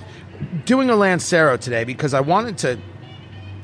Doing 0.66 0.90
a 0.90 0.96
Lancero 0.96 1.58
today 1.58 1.84
because 1.84 2.14
I 2.14 2.22
wanted 2.22 2.60
to 2.60 2.80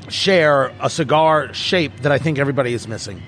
share 0.09 0.73
a 0.81 0.89
cigar 0.89 1.53
shape 1.53 2.01
that 2.01 2.11
I 2.11 2.17
think 2.17 2.39
everybody 2.39 2.73
is 2.73 2.87
missing. 2.87 3.21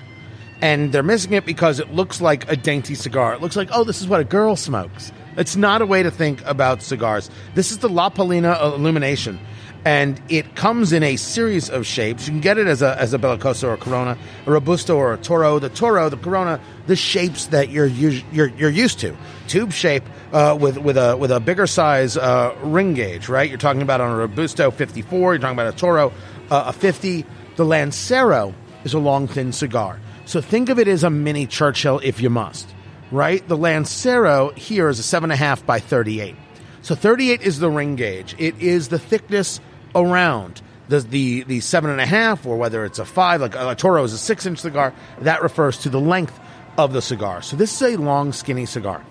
And 0.62 0.92
they're 0.92 1.02
missing 1.02 1.34
it 1.34 1.44
because 1.44 1.80
it 1.80 1.92
looks 1.92 2.20
like 2.20 2.50
a 2.50 2.56
dainty 2.56 2.94
cigar. 2.94 3.34
It 3.34 3.40
looks 3.40 3.56
like, 3.56 3.68
oh, 3.72 3.84
this 3.84 4.00
is 4.00 4.08
what 4.08 4.20
a 4.20 4.24
girl 4.24 4.56
smokes. 4.56 5.12
It's 5.36 5.56
not 5.56 5.82
a 5.82 5.86
way 5.86 6.02
to 6.02 6.10
think 6.10 6.42
about 6.46 6.82
cigars. 6.82 7.28
This 7.54 7.70
is 7.70 7.78
the 7.78 7.90
La 7.90 8.08
Palina 8.08 8.60
Illumination. 8.62 9.38
And 9.84 10.20
it 10.28 10.56
comes 10.56 10.92
in 10.92 11.02
a 11.02 11.14
series 11.16 11.70
of 11.70 11.86
shapes. 11.86 12.26
You 12.26 12.32
can 12.32 12.40
get 12.40 12.58
it 12.58 12.66
as 12.66 12.82
a, 12.82 12.98
as 13.00 13.14
a 13.14 13.18
Belicoso 13.18 13.68
or 13.68 13.74
a 13.74 13.76
Corona, 13.76 14.18
a 14.46 14.50
Robusto 14.50 14.96
or 14.96 15.12
a 15.12 15.16
Toro. 15.16 15.60
The 15.60 15.68
Toro, 15.68 16.08
the 16.08 16.16
Corona, 16.16 16.60
the 16.88 16.96
shapes 16.96 17.46
that 17.46 17.68
you're 17.68 17.86
you're, 17.86 18.48
you're 18.48 18.70
used 18.70 18.98
to. 19.00 19.16
Tube 19.46 19.72
shape 19.72 20.02
uh, 20.32 20.58
with 20.60 20.78
with 20.78 20.96
a 20.96 21.16
with 21.16 21.30
a 21.30 21.38
bigger 21.38 21.68
size 21.68 22.16
uh, 22.16 22.52
ring 22.62 22.94
gauge, 22.94 23.28
right? 23.28 23.48
You're 23.48 23.58
talking 23.58 23.82
about 23.82 24.00
on 24.00 24.10
a 24.10 24.16
Robusto 24.16 24.72
54. 24.72 25.34
You're 25.34 25.40
talking 25.40 25.54
about 25.54 25.72
a 25.72 25.76
Toro 25.76 26.12
uh, 26.50 26.64
a 26.66 26.72
50. 26.72 27.24
The 27.54 27.64
Lancero 27.64 28.54
is 28.82 28.92
a 28.92 28.98
long 28.98 29.28
thin 29.28 29.52
cigar. 29.52 30.00
So 30.26 30.42
think 30.42 30.68
of 30.68 30.78
it 30.78 30.88
as 30.88 31.02
a 31.02 31.10
mini 31.10 31.46
Churchill 31.46 32.00
if 32.00 32.20
you 32.20 32.28
must, 32.28 32.68
right? 33.10 33.46
The 33.48 33.56
Lancero 33.56 34.50
here 34.50 34.88
is 34.88 34.98
a 34.98 35.02
seven 35.02 35.30
and 35.30 35.34
a 35.34 35.42
half 35.42 35.64
by 35.64 35.80
38. 35.80 36.36
So 36.82 36.94
38 36.94 37.40
is 37.40 37.58
the 37.58 37.70
ring 37.70 37.96
gauge. 37.96 38.34
It 38.38 38.60
is 38.60 38.88
the 38.88 38.98
thickness 38.98 39.60
around 39.94 40.60
the 40.88 41.00
the 41.00 41.42
the 41.44 41.60
seven 41.60 41.90
and 41.90 42.00
a 42.00 42.06
half, 42.06 42.46
or 42.46 42.56
whether 42.56 42.84
it's 42.84 42.98
a 42.98 43.04
five, 43.04 43.40
like 43.40 43.54
a, 43.56 43.74
Toro 43.74 44.04
is 44.04 44.12
a 44.12 44.18
six 44.18 44.46
inch 44.46 44.58
cigar. 44.58 44.94
That 45.20 45.42
refers 45.42 45.78
to 45.78 45.88
the 45.88 46.00
length 46.00 46.38
of 46.78 46.92
the 46.92 47.02
cigar. 47.02 47.42
So 47.42 47.56
this 47.56 47.74
is 47.74 47.94
a 47.94 47.96
long, 47.96 48.32
skinny 48.32 48.66
cigar, 48.66 49.04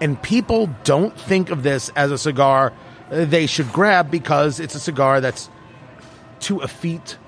and 0.00 0.20
people 0.22 0.68
don't 0.84 1.18
think 1.18 1.50
of 1.50 1.62
this 1.62 1.88
as 1.96 2.12
a 2.12 2.18
cigar 2.18 2.72
uh, 3.10 3.24
they 3.24 3.46
should 3.46 3.72
grab 3.72 4.10
because 4.10 4.60
it's 4.60 4.74
a 4.74 4.80
cigar 4.80 5.20
that's 5.20 5.48
too 6.40 6.60
effete. 6.60 7.18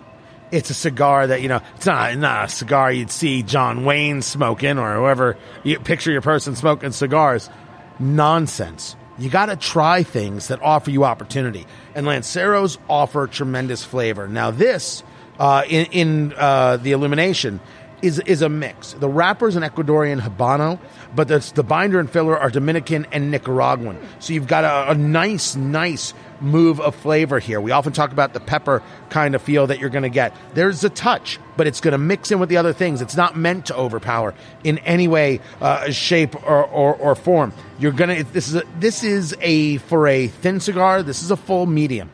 It's 0.50 0.70
a 0.70 0.74
cigar 0.74 1.26
that 1.26 1.42
you 1.42 1.48
know. 1.48 1.60
It's 1.76 1.86
not 1.86 2.16
not 2.16 2.46
a 2.46 2.48
cigar 2.48 2.90
you'd 2.90 3.10
see 3.10 3.42
John 3.42 3.84
Wayne 3.84 4.22
smoking 4.22 4.78
or 4.78 4.96
whoever 4.96 5.36
you 5.62 5.78
picture 5.78 6.10
your 6.10 6.22
person 6.22 6.56
smoking 6.56 6.92
cigars. 6.92 7.50
Nonsense. 7.98 8.96
You 9.18 9.28
got 9.28 9.46
to 9.46 9.56
try 9.56 10.04
things 10.04 10.48
that 10.48 10.62
offer 10.62 10.90
you 10.90 11.04
opportunity, 11.04 11.66
and 11.94 12.06
Lanceros 12.06 12.78
offer 12.88 13.26
tremendous 13.26 13.84
flavor. 13.84 14.28
Now, 14.28 14.52
this 14.52 15.02
uh, 15.38 15.64
in, 15.68 15.86
in 15.86 16.32
uh, 16.36 16.76
the 16.76 16.92
illumination 16.92 17.60
is 18.00 18.20
is 18.20 18.42
a 18.42 18.48
mix. 18.48 18.92
The 18.94 19.08
wrapper 19.08 19.48
is 19.48 19.56
an 19.56 19.64
Ecuadorian 19.64 20.20
Habano, 20.20 20.78
but 21.18 21.26
the, 21.26 21.52
the 21.56 21.64
binder 21.64 21.98
and 21.98 22.08
filler 22.08 22.38
are 22.38 22.48
Dominican 22.48 23.04
and 23.10 23.32
Nicaraguan. 23.32 23.98
So 24.20 24.34
you've 24.34 24.46
got 24.46 24.62
a, 24.62 24.92
a 24.92 24.94
nice, 24.94 25.56
nice 25.56 26.14
move 26.40 26.80
of 26.80 26.94
flavor 26.94 27.40
here. 27.40 27.60
We 27.60 27.72
often 27.72 27.92
talk 27.92 28.12
about 28.12 28.34
the 28.34 28.38
pepper 28.40 28.84
kind 29.10 29.34
of 29.34 29.42
feel 29.42 29.66
that 29.66 29.80
you're 29.80 29.90
going 29.90 30.04
to 30.04 30.10
get. 30.10 30.32
There's 30.54 30.84
a 30.84 30.88
touch, 30.88 31.40
but 31.56 31.66
it's 31.66 31.80
going 31.80 31.90
to 31.90 31.98
mix 31.98 32.30
in 32.30 32.38
with 32.38 32.48
the 32.48 32.56
other 32.56 32.72
things. 32.72 33.02
It's 33.02 33.16
not 33.16 33.36
meant 33.36 33.66
to 33.66 33.76
overpower 33.76 34.32
in 34.62 34.78
any 34.78 35.08
way, 35.08 35.40
uh, 35.60 35.90
shape, 35.90 36.36
or, 36.36 36.62
or, 36.62 36.94
or 36.94 37.16
form. 37.16 37.52
You're 37.80 37.90
gonna. 37.90 38.22
This 38.22 38.46
is 38.46 38.54
a, 38.54 38.62
this 38.78 39.02
is 39.02 39.34
a 39.40 39.78
for 39.78 40.06
a 40.06 40.28
thin 40.28 40.60
cigar. 40.60 41.02
This 41.02 41.24
is 41.24 41.32
a 41.32 41.36
full 41.36 41.66
medium, 41.66 42.10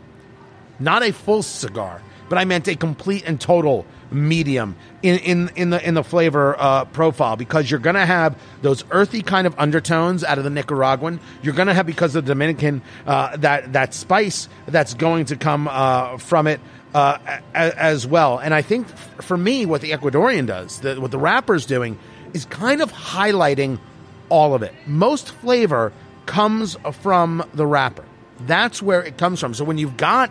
not 0.79 1.03
a 1.03 1.13
full 1.13 1.43
cigar, 1.43 2.01
but 2.35 2.41
I 2.41 2.47
meant 2.47 2.67
a 2.67 2.75
complete 2.75 3.23
and 3.29 3.41
total 3.41 3.87
medium 4.11 4.75
in 5.03 5.19
in 5.21 5.51
in 5.55 5.71
the 5.71 5.87
in 5.87 5.95
the 5.95 6.03
flavor 6.03 6.57
uh, 6.59 6.85
profile 6.87 7.37
because 7.37 7.71
you're 7.71 7.79
going 7.79 7.95
to 7.95 8.05
have 8.05 8.37
those 8.61 8.83
earthy 8.91 9.23
kind 9.23 9.47
of 9.47 9.55
undertones 9.57 10.25
out 10.25 10.39
of 10.39 10.43
the 10.43 10.51
Nicaraguan. 10.51 11.21
You're 11.43 11.55
going 11.55 11.69
to 11.69 11.75
have 11.75 11.87
because 11.87 12.17
of 12.17 12.25
the 12.25 12.33
Dominican 12.33 12.83
uh, 13.07 13.37
that 13.37 13.75
that 13.75 13.95
spice 13.95 14.49
that's 14.67 14.95
going 14.95 15.27
to 15.27 15.37
come 15.37 15.69
uh, 15.69 16.19
from 16.19 16.49
it. 16.49 16.61
Uh, 16.93 17.19
as 17.55 18.07
well, 18.07 18.39
and 18.39 18.55
I 18.55 18.63
think 18.63 18.87
for 19.21 19.37
me, 19.37 19.67
what 19.67 19.81
the 19.81 19.91
Ecuadorian 19.91 20.47
does, 20.47 20.79
the, 20.79 21.01
what 21.01 21.11
the 21.11 21.19
wrapper's 21.19 21.67
doing, 21.67 21.99
is 22.33 22.45
kind 22.45 22.81
of 22.81 22.93
highlighting 22.93 23.81
all 24.29 24.55
of 24.55 24.63
it. 24.63 24.73
Most 24.87 25.33
flavor 25.33 25.93
comes 26.27 26.77
from 27.03 27.43
the 27.53 27.67
wrapper. 27.67 28.05
That's 28.47 28.81
where 28.81 29.03
it 29.03 29.19
comes 29.19 29.41
from. 29.41 29.55
So 29.55 29.65
when 29.65 29.77
you've 29.77 29.97
got 29.97 30.31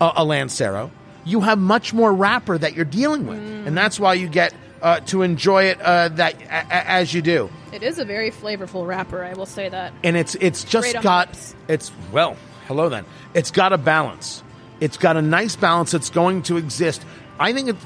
a, 0.00 0.10
a 0.16 0.24
Lancero, 0.24 0.90
you 1.24 1.40
have 1.40 1.58
much 1.58 1.92
more 1.92 2.12
wrapper 2.12 2.56
that 2.58 2.74
you're 2.74 2.84
dealing 2.84 3.26
with, 3.26 3.38
and 3.38 3.76
that's 3.76 3.98
why 4.00 4.14
you 4.14 4.28
get 4.28 4.54
uh, 4.82 5.00
to 5.00 5.22
enjoy 5.22 5.64
it 5.64 5.80
uh, 5.80 6.08
that 6.08 6.34
a- 6.42 6.46
a- 6.46 6.90
as 6.90 7.12
you 7.12 7.20
do. 7.22 7.50
It 7.72 7.82
is 7.82 7.98
a 7.98 8.04
very 8.04 8.30
flavorful 8.30 8.86
wrapper, 8.86 9.22
I 9.24 9.34
will 9.34 9.46
say 9.46 9.68
that. 9.68 9.92
and 10.02 10.16
it's 10.16 10.34
it's 10.36 10.64
just 10.64 10.92
Great 10.92 11.02
got 11.02 11.54
it's 11.68 11.92
well 12.12 12.36
hello 12.66 12.88
then. 12.88 13.04
It's 13.34 13.50
got 13.50 13.72
a 13.72 13.78
balance. 13.78 14.42
It's 14.80 14.96
got 14.96 15.16
a 15.16 15.22
nice 15.22 15.56
balance 15.56 15.90
that's 15.92 16.08
going 16.10 16.42
to 16.44 16.56
exist. 16.56 17.04
I 17.38 17.52
think 17.52 17.68
it 17.68 17.76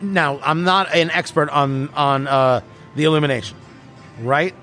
now 0.00 0.38
i'm 0.44 0.62
not 0.62 0.94
an 0.94 1.10
expert 1.10 1.48
on 1.50 1.88
on 1.94 2.28
uh, 2.28 2.60
the 2.94 3.04
illumination 3.04 3.56
right? 4.20 4.54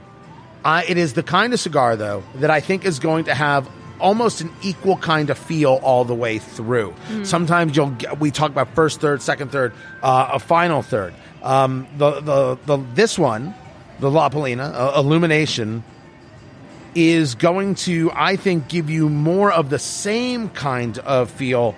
Uh, 0.64 0.84
it 0.88 0.98
is 0.98 1.14
the 1.14 1.24
kind 1.24 1.54
of 1.54 1.60
cigar 1.60 1.98
though 1.98 2.24
that 2.36 2.50
i 2.50 2.62
think 2.62 2.86
is 2.86 3.00
going 3.00 3.26
to 3.26 3.34
have 3.34 3.68
almost 4.02 4.42
an 4.42 4.52
equal 4.62 4.98
kind 4.98 5.30
of 5.30 5.38
feel 5.38 5.80
all 5.84 6.04
the 6.04 6.16
way 6.16 6.38
through 6.40 6.94
sometimes 7.24 7.76
you'll 7.76 7.92
get, 7.92 8.20
we 8.20 8.32
talk 8.32 8.52
about 8.52 8.74
first 8.76 9.00
third 9.00 9.22
second 9.22 9.52
third 9.52 9.74
uh, 10.04 10.32
a 10.34 10.40
final 10.40 10.82
third 10.82 11.14
um, 11.44 11.88
the, 11.98 12.20
the, 12.22 12.58
the 12.66 12.78
this 12.94 13.18
one 13.18 13.56
the 14.02 14.10
La 14.10 14.30
Palina, 14.30 14.74
uh, 14.74 15.00
Illumination, 15.00 15.84
is 16.96 17.36
going 17.36 17.76
to, 17.76 18.12
I 18.14 18.36
think, 18.36 18.68
give 18.68 18.90
you 18.90 19.08
more 19.08 19.52
of 19.52 19.70
the 19.70 19.80
same 19.80 20.50
kind 20.50 20.98
of 21.00 21.30
feel 21.30 21.76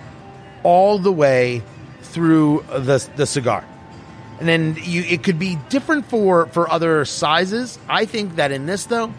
all 0.63 0.97
the 0.97 1.11
way 1.11 1.61
through 2.01 2.65
the, 2.69 3.07
the 3.17 3.27
cigar. 3.27 3.63
And 4.39 4.47
then 4.47 4.77
you, 4.81 5.03
it 5.03 5.21
could 5.21 5.37
be 5.37 5.57
different 5.69 6.05
for, 6.05 6.47
for 6.47 6.69
other 6.71 7.05
sizes. 7.05 7.77
I 7.87 8.05
think 8.05 8.37
that 8.37 8.51
in 8.51 8.65
this, 8.65 8.85
though, 8.85 9.13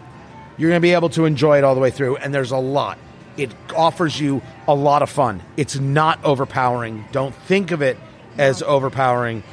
you're 0.57 0.69
going 0.69 0.81
to 0.81 0.85
be 0.85 0.93
able 0.93 1.09
to 1.09 1.25
enjoy 1.25 1.57
it 1.57 1.63
all 1.63 1.75
the 1.75 1.81
way 1.81 1.91
through. 1.91 2.17
And 2.17 2.33
there's 2.33 2.51
a 2.51 2.57
lot. 2.57 2.97
It 3.37 3.53
offers 3.75 4.19
you 4.19 4.41
a 4.67 4.73
lot 4.73 5.01
of 5.01 5.09
fun. 5.09 5.41
It's 5.57 5.75
not 5.77 6.23
overpowering. 6.23 7.05
Don't 7.11 7.35
think 7.35 7.71
of 7.71 7.81
it 7.81 7.97
as 8.37 8.63
overpowering 8.63 9.43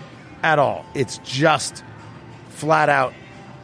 at 0.42 0.58
all. 0.58 0.84
It's 0.94 1.18
just 1.18 1.82
flat 2.50 2.88
out 2.88 3.12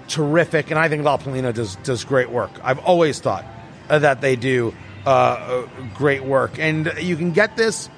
terrific, 0.09 0.71
and 0.71 0.79
I 0.79 0.89
think 0.89 1.05
La 1.05 1.19
Palina 1.19 1.53
does 1.53 1.77
does 1.77 2.03
great 2.05 2.31
work. 2.31 2.51
I've 2.65 2.79
always 2.81 3.21
thought 3.21 3.45
that 3.89 4.21
they 4.21 4.37
do 4.37 4.75
uh, 5.07 5.09
uh, 5.09 5.67
great 5.95 6.25
work, 6.25 6.59
and 6.59 6.93
you 7.01 7.17
can 7.17 7.33
get 7.33 7.57
this 7.57 7.89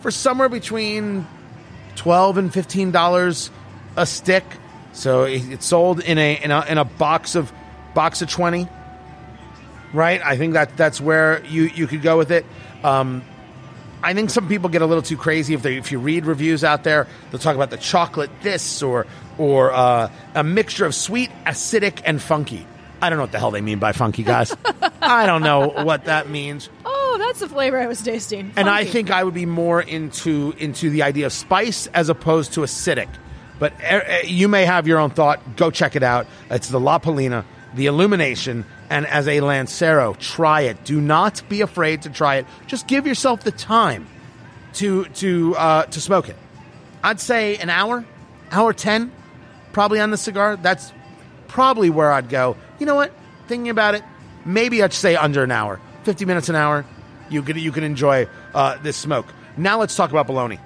for 0.00 0.10
somewhere 0.10 0.48
between 0.48 1.26
twelve 1.96 2.38
and 2.38 2.52
fifteen 2.52 2.90
dollars 2.90 3.50
a 3.96 4.04
stick. 4.04 4.44
So 4.92 5.24
it's 5.24 5.66
sold 5.66 6.00
in 6.00 6.18
a 6.18 6.42
in 6.42 6.50
a, 6.50 6.64
in 6.68 6.78
a 6.78 6.84
box 6.84 7.36
of 7.36 7.52
box 7.94 8.20
of 8.20 8.28
twenty. 8.28 8.68
Right, 9.92 10.20
I 10.24 10.36
think 10.36 10.54
that 10.54 10.76
that's 10.76 11.00
where 11.00 11.44
you 11.46 11.64
you 11.64 11.86
could 11.86 12.02
go 12.02 12.16
with 12.16 12.30
it. 12.30 12.46
Um, 12.84 13.22
I 14.02 14.14
think 14.14 14.30
some 14.30 14.48
people 14.48 14.68
get 14.68 14.82
a 14.82 14.86
little 14.86 15.02
too 15.02 15.16
crazy 15.16 15.54
if 15.54 15.62
they 15.62 15.76
if 15.76 15.92
you 15.92 15.98
read 15.98 16.26
reviews 16.26 16.64
out 16.64 16.84
there. 16.84 17.06
They'll 17.30 17.40
talk 17.40 17.56
about 17.56 17.70
the 17.70 17.76
chocolate 17.76 18.30
this 18.42 18.82
or 18.82 19.06
or 19.36 19.72
uh, 19.72 20.10
a 20.34 20.44
mixture 20.44 20.86
of 20.86 20.94
sweet, 20.94 21.30
acidic, 21.44 22.00
and 22.04 22.20
funky. 22.20 22.66
I 23.02 23.08
don't 23.08 23.18
know 23.18 23.24
what 23.24 23.32
the 23.32 23.38
hell 23.38 23.50
they 23.50 23.62
mean 23.62 23.78
by 23.78 23.92
funky, 23.92 24.22
guys. 24.22 24.54
I 25.02 25.26
don't 25.26 25.42
know 25.42 25.68
what 25.68 26.04
that 26.04 26.28
means. 26.28 26.68
Oh, 26.84 27.16
that's 27.18 27.40
the 27.40 27.48
flavor 27.48 27.78
I 27.78 27.86
was 27.86 28.02
tasting. 28.02 28.52
And 28.56 28.68
I 28.68 28.84
think 28.84 29.10
I 29.10 29.24
would 29.24 29.34
be 29.34 29.46
more 29.46 29.80
into 29.80 30.54
into 30.58 30.90
the 30.90 31.02
idea 31.02 31.26
of 31.26 31.32
spice 31.32 31.86
as 31.88 32.08
opposed 32.08 32.54
to 32.54 32.60
acidic. 32.60 33.08
But 33.58 33.72
uh, 33.82 33.96
uh, 33.96 34.18
you 34.24 34.48
may 34.48 34.64
have 34.64 34.86
your 34.86 34.98
own 34.98 35.10
thought. 35.10 35.56
Go 35.56 35.70
check 35.70 35.96
it 35.96 36.02
out. 36.02 36.26
It's 36.50 36.68
the 36.68 36.80
La 36.80 36.98
Palina, 36.98 37.44
the 37.74 37.86
Illumination, 37.86 38.64
and 38.90 39.06
as 39.06 39.28
a 39.28 39.40
Lancero, 39.40 40.14
try 40.18 40.62
it. 40.62 40.84
Do 40.84 41.00
not 41.00 41.42
be 41.48 41.62
afraid 41.62 42.02
to 42.02 42.10
try 42.10 42.36
it. 42.36 42.46
Just 42.66 42.88
give 42.88 43.06
yourself 43.06 43.44
the 43.44 43.52
time 43.52 44.06
to 44.74 45.04
to 45.04 45.56
uh, 45.56 45.84
to 45.84 46.00
smoke 46.00 46.28
it. 46.28 46.36
I'd 47.02 47.20
say 47.20 47.56
an 47.56 47.70
hour, 47.70 48.04
hour 48.50 48.72
ten, 48.72 49.10
probably 49.72 50.00
on 50.00 50.10
the 50.10 50.18
cigar. 50.18 50.56
That's 50.56 50.92
probably 51.48 51.88
where 51.88 52.12
I'd 52.12 52.28
go. 52.28 52.56
You 52.78 52.86
know 52.86 52.96
what? 52.96 53.12
Thinking 53.46 53.70
about 53.70 53.94
it, 53.94 54.02
maybe 54.44 54.82
I'd 54.82 54.92
say 54.92 55.16
under 55.16 55.42
an 55.44 55.50
hour, 55.50 55.80
fifty 56.02 56.24
minutes 56.24 56.48
an 56.48 56.56
hour. 56.56 56.84
You 57.30 57.42
could 57.42 57.56
you 57.56 57.72
can 57.72 57.84
enjoy 57.84 58.28
uh, 58.54 58.76
this 58.82 58.96
smoke. 58.96 59.26
Now 59.56 59.78
let's 59.78 59.96
talk 59.96 60.10
about 60.10 60.26
bologna. 60.26 60.58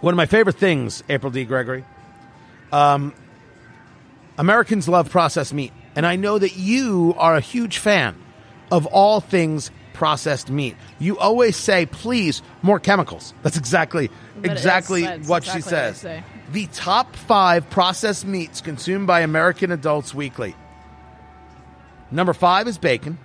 One 0.00 0.14
of 0.14 0.16
my 0.16 0.26
favorite 0.26 0.56
things, 0.56 1.02
April 1.08 1.32
D. 1.32 1.44
Gregory. 1.44 1.84
Um, 2.72 3.12
Americans 4.38 4.88
love 4.88 5.10
processed 5.10 5.52
meat, 5.52 5.72
and 6.00 6.06
I 6.06 6.16
know 6.16 6.38
that 6.38 6.56
you 6.56 7.14
are 7.18 7.36
a 7.36 7.40
huge 7.42 7.76
fan 7.76 8.16
of 8.72 8.86
all 8.86 9.20
things 9.20 9.70
processed 9.92 10.48
meat. 10.48 10.74
You 10.98 11.18
always 11.18 11.56
say, 11.58 11.84
"Please, 11.84 12.40
more 12.62 12.80
chemicals." 12.80 13.34
That's 13.42 13.58
exactly 13.58 14.06
is- 14.42 14.50
exactly 14.50 15.02
what 15.04 15.44
she 15.44 15.58
exactly 15.58 15.60
what 15.60 15.64
says. 15.68 15.96
say. 15.98 16.24
The 16.52 16.68
top 16.72 17.16
five 17.16 17.68
processed 17.68 18.26
meats 18.26 18.62
consumed 18.62 19.06
by 19.06 19.20
American 19.20 19.70
adults 19.72 20.14
weekly. 20.14 20.54
Number 22.10 22.32
five 22.32 22.66
is 22.66 22.78
bacon, 22.78 23.18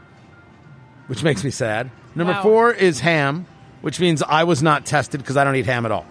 which 1.08 1.24
makes 1.24 1.46
me 1.46 1.52
sad. 1.52 1.92
Number 2.14 2.34
Wow. 2.34 2.44
four 2.44 2.72
is 2.74 3.00
ham, 3.00 3.46
which 3.84 4.02
means 4.02 4.22
I 4.22 4.44
was 4.44 4.62
not 4.62 4.86
tested 4.86 5.22
because 5.22 5.38
I 5.38 5.46
don't 5.46 5.56
eat 5.56 5.66
ham 5.66 5.86
at 5.86 5.94
all. 5.94 6.06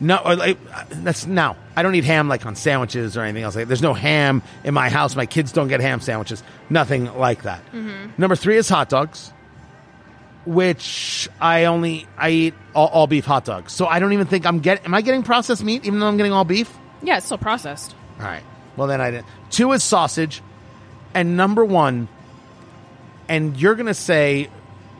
No, 0.00 0.22
like, 0.24 0.56
uh, 0.72 0.84
that's 0.88 1.26
now. 1.26 1.56
I 1.76 1.82
don't 1.82 1.94
eat 1.94 2.04
ham 2.04 2.26
like 2.28 2.46
on 2.46 2.56
sandwiches 2.56 3.16
or 3.16 3.22
anything 3.22 3.42
else. 3.42 3.54
Like, 3.54 3.68
there's 3.68 3.82
no 3.82 3.92
ham 3.92 4.42
in 4.64 4.72
my 4.72 4.88
house. 4.88 5.14
My 5.14 5.26
kids 5.26 5.52
don't 5.52 5.68
get 5.68 5.80
ham 5.80 6.00
sandwiches. 6.00 6.42
Nothing 6.70 7.14
like 7.16 7.42
that. 7.42 7.62
Number 8.16 8.34
three 8.34 8.56
is 8.56 8.68
hot 8.68 8.88
dogs, 8.88 9.30
which 10.46 11.28
I 11.40 11.66
only 11.66 12.06
I 12.16 12.30
eat 12.30 12.54
all, 12.74 12.88
all 12.88 13.06
beef 13.06 13.26
hot 13.26 13.44
dogs. 13.44 13.72
So 13.72 13.86
I 13.86 13.98
don't 13.98 14.12
even 14.14 14.26
think 14.26 14.46
I'm 14.46 14.60
getting. 14.60 14.86
Am 14.86 14.94
I 14.94 15.02
getting 15.02 15.22
processed 15.22 15.62
meat 15.62 15.84
even 15.84 16.00
though 16.00 16.08
I'm 16.08 16.16
getting 16.16 16.32
all 16.32 16.44
beef? 16.44 16.74
Yeah, 17.02 17.18
it's 17.18 17.26
still 17.26 17.38
processed. 17.38 17.94
All 18.18 18.26
right. 18.26 18.42
Well, 18.76 18.86
then 18.88 19.00
I 19.00 19.10
didn't. 19.10 19.26
Two 19.50 19.72
is 19.72 19.82
sausage, 19.82 20.42
and 21.12 21.36
number 21.36 21.64
one, 21.64 22.08
and 23.28 23.56
you're 23.56 23.74
going 23.74 23.86
to 23.86 23.94
say, 23.94 24.48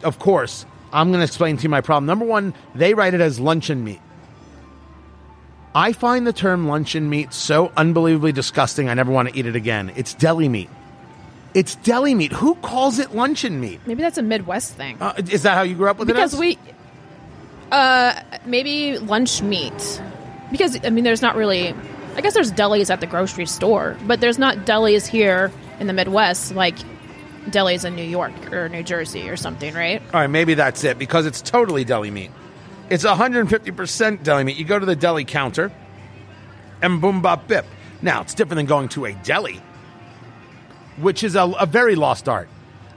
of 0.03 0.19
course, 0.19 0.67
I'm 0.93 1.09
going 1.09 1.21
to 1.21 1.25
explain 1.25 1.57
to 1.57 1.63
you 1.63 1.69
my 1.69 1.81
problem. 1.81 2.07
Number 2.07 2.25
one, 2.27 2.53
they 2.75 2.95
write 2.95 3.15
it 3.15 3.21
as 3.21 3.41
luncheon 3.41 3.83
meat. 3.83 4.01
I 5.75 5.93
find 5.93 6.27
the 6.27 6.33
term 6.33 6.67
luncheon 6.67 7.09
meat 7.09 7.33
so 7.33 7.73
unbelievably 7.77 8.33
disgusting. 8.33 8.89
I 8.89 8.95
never 8.95 9.13
want 9.13 9.29
to 9.29 9.39
eat 9.39 9.47
it 9.47 9.55
again. 9.57 9.93
It's 9.95 10.15
deli 10.15 10.49
meat. 10.49 10.69
It's 11.55 11.75
deli 11.77 12.15
meat. 12.15 12.33
Who 12.33 12.55
calls 12.57 12.99
it 12.99 13.15
luncheon 13.15 13.61
meat? 13.61 13.81
Maybe 13.87 14.03
that's 14.03 14.19
a 14.19 14.23
Midwest 14.23 14.75
thing. 14.75 14.99
Uh, 15.01 15.15
is 15.31 15.43
that 15.43 15.55
how 15.55 15.63
you 15.63 15.75
grew 15.75 15.89
up 15.89 15.99
with 15.99 16.09
because 16.09 16.33
it? 16.35 16.37
as? 16.37 16.41
we 16.41 16.59
uh 17.73 18.21
maybe 18.47 18.99
lunch 18.99 19.43
meat 19.43 20.03
because 20.51 20.77
i 20.85 20.91
mean 20.91 21.05
there's 21.05 21.23
not 21.23 21.37
really 21.37 21.73
i 22.17 22.21
guess 22.21 22.35
there's 22.35 22.51
delis 22.51 22.91
at 22.91 22.99
the 22.99 23.07
grocery 23.07 23.47
store 23.47 23.97
but 24.09 24.21
there's 24.21 24.41
not 24.41 24.57
delis 24.67 25.07
here 25.07 25.53
in 25.79 25.87
the 25.87 25.93
midwest 25.93 26.53
like 26.57 26.75
delis 27.47 27.85
in 27.85 27.95
new 27.95 28.03
york 28.03 28.33
or 28.53 28.69
new 28.69 28.83
jersey 28.83 29.29
or 29.31 29.37
something 29.37 29.73
right 29.73 30.03
All 30.13 30.21
right, 30.21 30.27
maybe 30.27 30.55
that's 30.55 30.83
it 30.83 30.99
because 30.99 31.27
it's 31.27 31.41
totally 31.41 31.85
deli 31.85 32.11
meat. 32.11 32.33
It's 32.91 33.05
150% 33.05 34.25
deli 34.25 34.45
meat. 34.45 34.57
You 34.57 34.65
go 34.65 34.79
to 34.79 34.85
the 34.85 34.97
deli 34.97 35.25
counter 35.25 35.71
and 36.83 37.01
boom 37.01 37.23
bop 37.23 37.47
bip. 37.47 37.65
Now, 38.03 38.23
it's 38.23 38.35
different 38.35 38.57
than 38.57 38.67
going 38.67 38.89
to 38.91 39.05
a 39.05 39.13
deli, 39.13 39.61
which 40.99 41.23
is 41.23 41.37
a, 41.37 41.45
a 41.45 41.67
very 41.67 41.95
lost 41.95 42.29
art. 42.29 42.49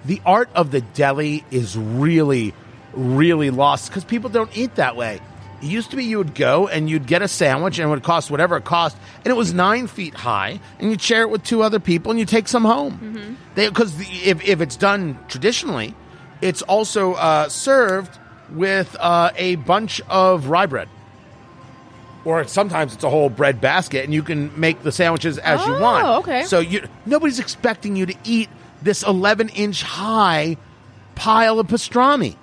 The 0.06 0.20
art 0.26 0.50
of 0.56 0.72
the 0.72 0.82
deli 0.82 1.46
is 1.52 1.78
really, 1.78 2.54
really 2.94 3.52
lost 3.52 3.90
because 3.90 4.04
people 4.04 4.32
don't 4.32 4.56
eat 4.58 4.76
that 4.76 4.96
way. 4.96 5.22
It 5.62 5.68
used 5.68 5.92
to 5.92 5.96
be 5.96 6.06
you 6.06 6.18
would 6.18 6.36
go 6.36 6.68
and 6.68 6.90
you'd 6.90 7.06
get 7.06 7.22
a 7.22 7.28
sandwich 7.28 7.78
and 7.78 7.88
it 7.88 7.90
would 7.90 8.04
cost 8.04 8.32
whatever 8.32 8.58
it 8.58 8.66
cost, 8.66 8.98
and 9.24 9.28
it 9.28 9.36
was 9.36 9.54
nine 9.54 9.88
feet 9.88 10.14
high, 10.16 10.60
and 10.80 10.90
you'd 10.90 11.02
share 11.02 11.22
it 11.22 11.30
with 11.30 11.44
two 11.44 11.62
other 11.62 11.80
people 11.80 12.12
and 12.12 12.20
you 12.20 12.26
take 12.26 12.48
some 12.48 12.66
home. 12.66 12.98
Because 13.56 13.94
if, 14.26 14.44
if 14.44 14.60
it's 14.60 14.76
done 14.76 15.20
traditionally, 15.30 15.94
it's 16.42 16.64
also 16.64 17.14
uh, 17.14 17.48
served 17.48 18.18
with 18.54 18.96
uh, 19.00 19.32
a 19.36 19.56
bunch 19.56 20.00
of 20.10 20.48
rye 20.48 20.66
bread. 20.68 20.88
Or 22.26 22.46
sometimes 22.48 22.94
it's 22.94 23.04
a 23.04 23.10
whole 23.10 23.30
bread 23.30 23.60
basket, 23.60 24.06
and 24.06 24.14
you 24.14 24.24
can 24.24 24.58
make 24.58 24.82
the 24.82 24.92
sandwiches 24.94 25.38
as 25.40 25.66
you 25.66 25.76
Oh, 25.76 25.82
want. 25.82 26.08
okay. 26.24 26.44
So 26.46 26.60
you 26.60 26.88
nobody's 27.06 27.40
expecting 27.40 27.98
you 27.98 28.06
to 28.06 28.16
eat 28.24 28.48
this 28.82 29.04
11 29.04 29.50
inch 29.50 29.84
high 29.84 30.56
pile 31.16 31.60
of 31.60 31.68
pastrami. 31.68 32.38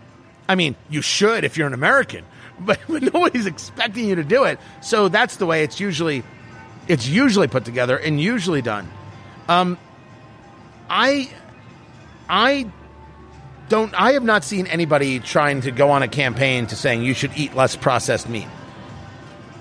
I 0.48 0.54
mean, 0.54 0.74
you 0.90 1.00
should 1.00 1.44
if 1.44 1.56
you're 1.56 1.66
an 1.66 1.72
American, 1.72 2.24
but, 2.60 2.78
but 2.88 3.02
nobody's 3.02 3.46
expecting 3.46 4.06
you 4.06 4.16
to 4.16 4.24
do 4.24 4.44
it. 4.44 4.58
So 4.82 5.08
that's 5.08 5.36
the 5.36 5.46
way 5.46 5.62
it's 5.64 5.80
usually 5.80 6.24
it's 6.86 7.06
usually 7.08 7.46
put 7.48 7.64
together 7.64 7.96
and 7.96 8.20
usually 8.20 8.60
done. 8.60 8.90
Um, 9.48 9.78
I 10.90 11.30
I 12.28 12.66
don't 13.70 13.94
I 13.98 14.12
have 14.12 14.22
not 14.24 14.44
seen 14.44 14.66
anybody 14.66 15.18
trying 15.20 15.62
to 15.62 15.70
go 15.70 15.90
on 15.90 16.02
a 16.02 16.08
campaign 16.08 16.66
to 16.66 16.76
saying 16.76 17.02
you 17.02 17.14
should 17.14 17.30
eat 17.36 17.54
less 17.54 17.74
processed 17.76 18.28
meat. 18.28 18.48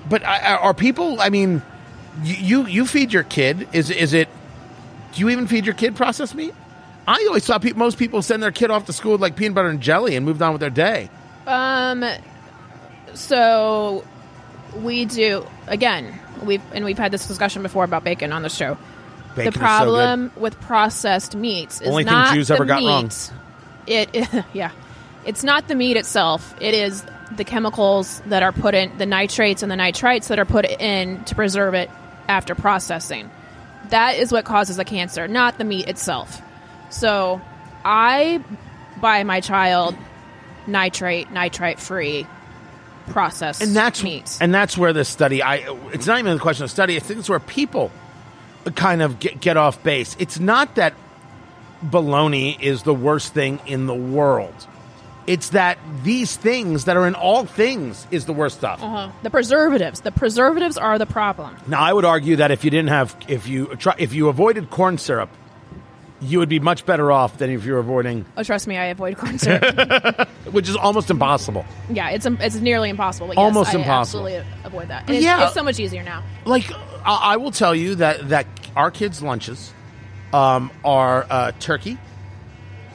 But 0.10 0.24
are 0.24 0.74
people? 0.74 1.22
I 1.22 1.30
mean, 1.30 1.62
you 2.24 2.66
you, 2.66 2.86
feed 2.86 3.14
your 3.14 3.24
kid. 3.24 3.70
Is 3.72 3.90
is 3.92 4.14
it? 4.14 4.28
Do 5.14 5.22
you 5.22 5.30
even 5.30 5.48
feed 5.48 5.66
your 5.66 5.76
kid 5.76 5.96
processed 5.96 6.34
meat? 6.36 6.54
I 7.08 7.24
always 7.28 7.46
thought 7.46 7.62
pe- 7.62 7.74
most 7.74 7.98
people 7.98 8.22
send 8.22 8.44
their 8.44 8.52
kid 8.52 8.72
off 8.72 8.86
to 8.88 8.94
school 8.94 9.14
with 9.14 9.22
like 9.22 9.36
peanut 9.36 9.56
butter 9.56 9.70
and 9.70 9.80
jelly 9.82 10.16
and 10.16 10.26
moved 10.26 10.42
on 10.42 10.52
with 10.52 10.60
their 10.60 10.70
day. 10.70 11.10
um 11.48 12.04
so 13.14 14.04
we 14.76 15.06
do 15.06 15.46
again. 15.68 16.20
We've 16.44 16.62
and 16.74 16.86
we've 16.86 16.98
had 16.98 17.12
this 17.12 17.28
discussion 17.28 17.62
before 17.64 17.84
about 17.84 18.04
bacon 18.04 18.32
on 18.34 18.42
the 18.42 18.50
show. 18.50 18.78
Bacon 19.36 19.54
so 19.54 19.60
the 19.60 19.60
problem 19.60 20.32
with 20.36 20.60
processed 20.62 21.36
meats 21.36 21.82
is 21.82 21.88
Only 21.88 22.04
thing 22.04 22.14
not 22.14 22.34
Jews 22.34 22.48
the 22.48 22.56
ever 22.56 22.66
got 22.66 22.82
meat. 22.82 22.88
wrong. 22.88 23.12
It, 23.90 24.46
yeah, 24.54 24.72
it's 25.26 25.44
not 25.44 25.68
the 25.68 25.76
meat 25.76 25.98
itself. 25.98 26.56
It 26.62 26.74
is 26.74 27.04
the 27.36 27.44
chemicals 27.44 28.22
that 28.28 28.44
are 28.44 28.52
put 28.52 28.74
in, 28.76 28.98
the 28.98 29.06
nitrates 29.06 29.64
and 29.64 29.72
the 29.72 29.76
nitrites 29.76 30.28
that 30.28 30.40
are 30.40 30.46
put 30.46 30.66
in 30.66 31.24
to 31.26 31.36
preserve 31.36 31.74
it 31.74 31.90
after 32.28 32.56
processing. 32.56 33.30
That 33.90 34.18
is 34.18 34.32
what 34.32 34.46
causes 34.46 34.78
the 34.78 34.86
cancer, 34.86 35.28
not 35.28 35.58
the 35.58 35.64
meat 35.64 35.88
itself. 35.88 36.42
So, 36.90 37.42
I 37.84 38.44
buy 39.02 39.24
my 39.24 39.42
child 39.42 39.96
nitrate, 40.68 41.32
nitrite 41.32 41.80
free 41.80 42.28
processed 43.10 43.62
and 43.62 43.76
that's 43.76 44.04
meat. 44.04 44.38
and 44.40 44.54
that's 44.54 44.78
where 44.78 44.94
this 44.94 45.10
study 45.10 45.42
i 45.42 45.56
it's 45.92 46.06
not 46.06 46.20
even 46.20 46.36
a 46.36 46.40
question 46.40 46.64
of 46.64 46.72
study 46.72 46.96
i 46.96 47.00
think 47.00 47.20
it's 47.20 47.30
where 47.30 47.40
people 47.40 47.92
kind 48.76 49.02
of 49.02 49.20
get, 49.20 49.42
get 49.42 49.58
off 49.58 49.82
base 49.84 50.16
it's 50.20 50.40
not 50.40 50.76
that 50.76 50.94
baloney 51.86 52.60
is 52.60 52.84
the 52.84 52.94
worst 52.94 53.34
thing 53.34 53.60
in 53.66 53.88
the 53.88 53.96
world 53.96 54.54
it's 55.28 55.50
that 55.50 55.78
these 56.04 56.36
things 56.36 56.86
that 56.86 56.98
are 56.98 57.06
in 57.08 57.14
all 57.14 57.46
things 57.46 58.08
is 58.10 58.26
the 58.26 58.34
worst 58.34 58.58
stuff 58.58 58.82
Uh-huh. 58.82 59.10
The 59.22 59.30
preservatives. 59.30 60.02
The 60.02 60.12
preservatives 60.12 60.78
are 60.78 60.98
the 60.98 61.06
problem. 61.06 61.56
now 61.68 61.82
i 61.82 61.94
would 61.94 62.06
argue 62.06 62.36
that 62.38 62.52
if 62.52 62.64
you 62.64 62.70
didn't 62.72 62.90
have 62.90 63.16
if 63.28 63.48
you 63.48 63.68
try 63.78 63.94
if 63.98 64.14
you 64.14 64.28
avoided 64.30 64.70
corn 64.70 64.98
syrup 64.98 65.30
you 66.22 66.38
would 66.40 66.50
be 66.50 66.60
much 66.60 66.86
better 66.86 67.14
off 67.14 67.38
than 67.38 67.50
if 67.50 67.64
you're 67.64 67.80
avoiding 67.80 68.26
Oh, 68.36 68.44
trust 68.44 68.68
me, 68.68 68.76
I 68.78 68.86
avoid 68.88 69.16
corn 69.18 69.40
syrup. 69.40 70.28
which 70.52 70.68
is 70.68 70.76
almost 70.76 71.10
impossible 71.10 71.66
yeah, 71.90 72.10
it's 72.10 72.26
it's 72.26 72.56
nearly 72.56 72.90
impossible. 72.90 73.28
Yes, 73.30 73.38
Almost 73.38 73.74
impossible. 73.74 74.28
Absolutely 74.28 74.54
avoid 74.66 74.88
that. 74.90 75.10
It's, 75.10 75.24
yeah. 75.24 75.46
it's 75.46 75.54
so 75.54 75.64
much 75.64 75.80
easier 75.80 76.04
now. 76.04 76.24
like 76.46 76.70
I, 77.06 77.34
I 77.34 77.38
will 77.38 77.52
tell 77.52 77.74
you 77.74 77.96
that 77.96 78.28
that 78.30 78.48
our 78.76 78.92
kids' 78.92 79.22
lunches 79.22 79.72
um, 80.34 80.72
are 80.84 81.26
uh, 81.30 81.52
turkey, 81.60 81.98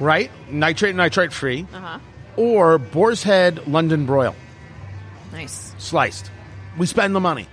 right? 0.00 0.30
Nitrate 0.50 0.90
and 0.90 0.98
nitrite 0.98 1.32
free, 1.32 1.66
Uh 1.72 1.78
huh. 1.80 1.98
or 2.36 2.78
boar's 2.78 3.22
head 3.22 3.66
London 3.68 4.06
broil 4.06 4.34
Nice. 5.32 5.74
sliced. 5.78 6.30
We 6.78 6.86
spend 6.86 7.14
the 7.14 7.20
money. 7.20 7.46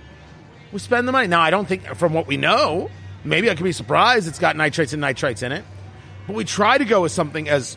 We 0.72 0.78
spend 0.78 1.06
the 1.06 1.12
money. 1.12 1.28
Now 1.28 1.40
I 1.40 1.50
don't 1.50 1.66
think, 1.68 1.84
from 1.96 2.12
what 2.14 2.26
we 2.26 2.36
know, 2.36 2.90
maybe 3.24 3.50
I 3.50 3.54
could 3.54 3.64
be 3.64 3.72
surprised. 3.72 4.26
It's 4.28 4.38
got 4.38 4.56
nitrates 4.56 4.92
and 4.92 5.02
nitrites 5.02 5.42
in 5.42 5.52
it, 5.52 5.64
but 6.26 6.34
we 6.36 6.44
try 6.44 6.78
to 6.78 6.84
go 6.84 7.02
with 7.02 7.12
something 7.12 7.48
as 7.48 7.76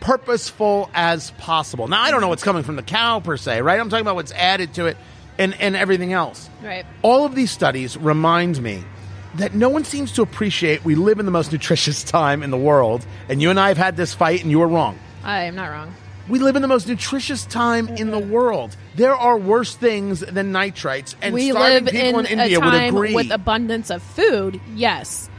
purposeful 0.00 0.90
as 0.94 1.30
possible. 1.32 1.88
Now 1.88 2.02
I 2.02 2.10
don't 2.10 2.20
know 2.20 2.28
what's 2.28 2.42
coming 2.44 2.62
from 2.62 2.76
the 2.76 2.82
cow 2.82 3.20
per 3.20 3.36
se, 3.36 3.62
right? 3.62 3.78
I'm 3.80 3.88
talking 3.90 4.02
about 4.02 4.14
what's 4.14 4.32
added 4.32 4.74
to 4.74 4.86
it 4.86 4.96
and 5.38 5.54
and 5.60 5.74
everything 5.76 6.12
else. 6.12 6.48
Right. 6.62 6.86
All 7.02 7.24
of 7.24 7.34
these 7.34 7.50
studies 7.50 7.96
remind 7.96 8.60
me 8.62 8.84
that 9.38 9.54
no 9.54 9.68
one 9.68 9.84
seems 9.84 10.12
to 10.12 10.22
appreciate 10.22 10.84
we 10.84 10.94
live 10.94 11.18
in 11.18 11.24
the 11.24 11.32
most 11.32 11.52
nutritious 11.52 12.04
time 12.04 12.42
in 12.42 12.50
the 12.50 12.58
world, 12.58 13.06
and 13.28 13.40
you 13.40 13.50
and 13.50 13.58
I 13.58 13.68
have 13.68 13.78
had 13.78 13.96
this 13.96 14.14
fight, 14.14 14.42
and 14.42 14.50
you 14.50 14.58
were 14.58 14.68
wrong. 14.68 14.98
I 15.24 15.44
am 15.44 15.54
not 15.54 15.68
wrong. 15.70 15.94
We 16.28 16.40
live 16.40 16.56
in 16.56 16.62
the 16.62 16.68
most 16.68 16.86
nutritious 16.86 17.46
time 17.46 17.88
in 17.88 18.10
the 18.10 18.18
world. 18.18 18.76
There 18.96 19.14
are 19.14 19.38
worse 19.38 19.74
things 19.74 20.20
than 20.20 20.52
nitrites, 20.52 21.14
and 21.22 21.34
we 21.34 21.50
starving 21.50 21.84
live 21.84 21.92
people 21.92 22.20
in, 22.20 22.26
in, 22.26 22.40
India 22.40 22.58
a 22.58 22.60
time 22.60 22.94
would 22.94 23.06
agree. 23.06 23.14
with 23.14 23.30
abundance 23.30 23.90
of 23.90 24.02
food. 24.02 24.60
Yes. 24.74 25.30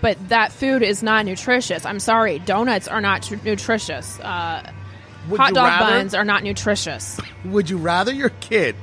But 0.00 0.28
that 0.28 0.52
food 0.52 0.82
is 0.82 1.02
not 1.02 1.24
nutritious. 1.24 1.84
I'm 1.84 1.98
sorry, 1.98 2.38
donuts 2.38 2.86
are 2.86 3.00
not 3.00 3.22
tr- 3.22 3.36
nutritious. 3.44 4.20
Uh, 4.20 4.70
hot 5.30 5.54
dog 5.54 5.56
rather, 5.56 5.98
buns 5.98 6.14
are 6.14 6.24
not 6.24 6.44
nutritious. 6.44 7.18
Would 7.44 7.68
you 7.70 7.78
rather 7.78 8.12
your 8.12 8.28
kid 8.28 8.76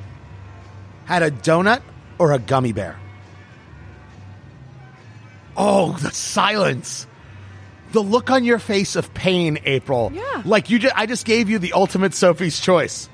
had 1.05 1.23
a 1.23 1.31
donut 1.31 1.81
or 2.17 2.33
a 2.33 2.39
gummy 2.39 2.73
bear? 2.73 2.99
Oh, 5.55 5.93
the 5.97 6.11
silence. 6.11 7.07
The 7.91 8.01
look 8.01 8.31
on 8.31 8.43
your 8.43 8.59
face 8.59 8.95
of 8.95 9.13
pain, 9.13 9.59
April. 9.65 10.11
Yeah. 10.13 10.41
Like 10.45 10.69
you 10.69 10.79
just 10.79 10.95
I 10.97 11.05
just 11.05 11.25
gave 11.25 11.49
you 11.49 11.59
the 11.59 11.73
ultimate 11.73 12.13
Sophie's 12.13 12.59
choice. 12.59 13.07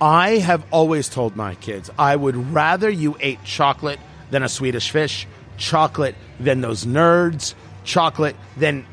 I 0.00 0.36
have 0.38 0.64
always 0.70 1.08
told 1.08 1.34
my 1.34 1.56
kids 1.56 1.90
I 1.98 2.14
would 2.14 2.36
rather 2.52 2.88
you 2.88 3.16
ate 3.20 3.42
chocolate 3.42 3.98
than 4.30 4.42
a 4.44 4.48
Swedish 4.48 4.90
fish, 4.90 5.26
chocolate 5.56 6.14
than 6.38 6.60
those 6.60 6.84
nerds, 6.86 7.54
chocolate 7.82 8.36
than 8.56 8.86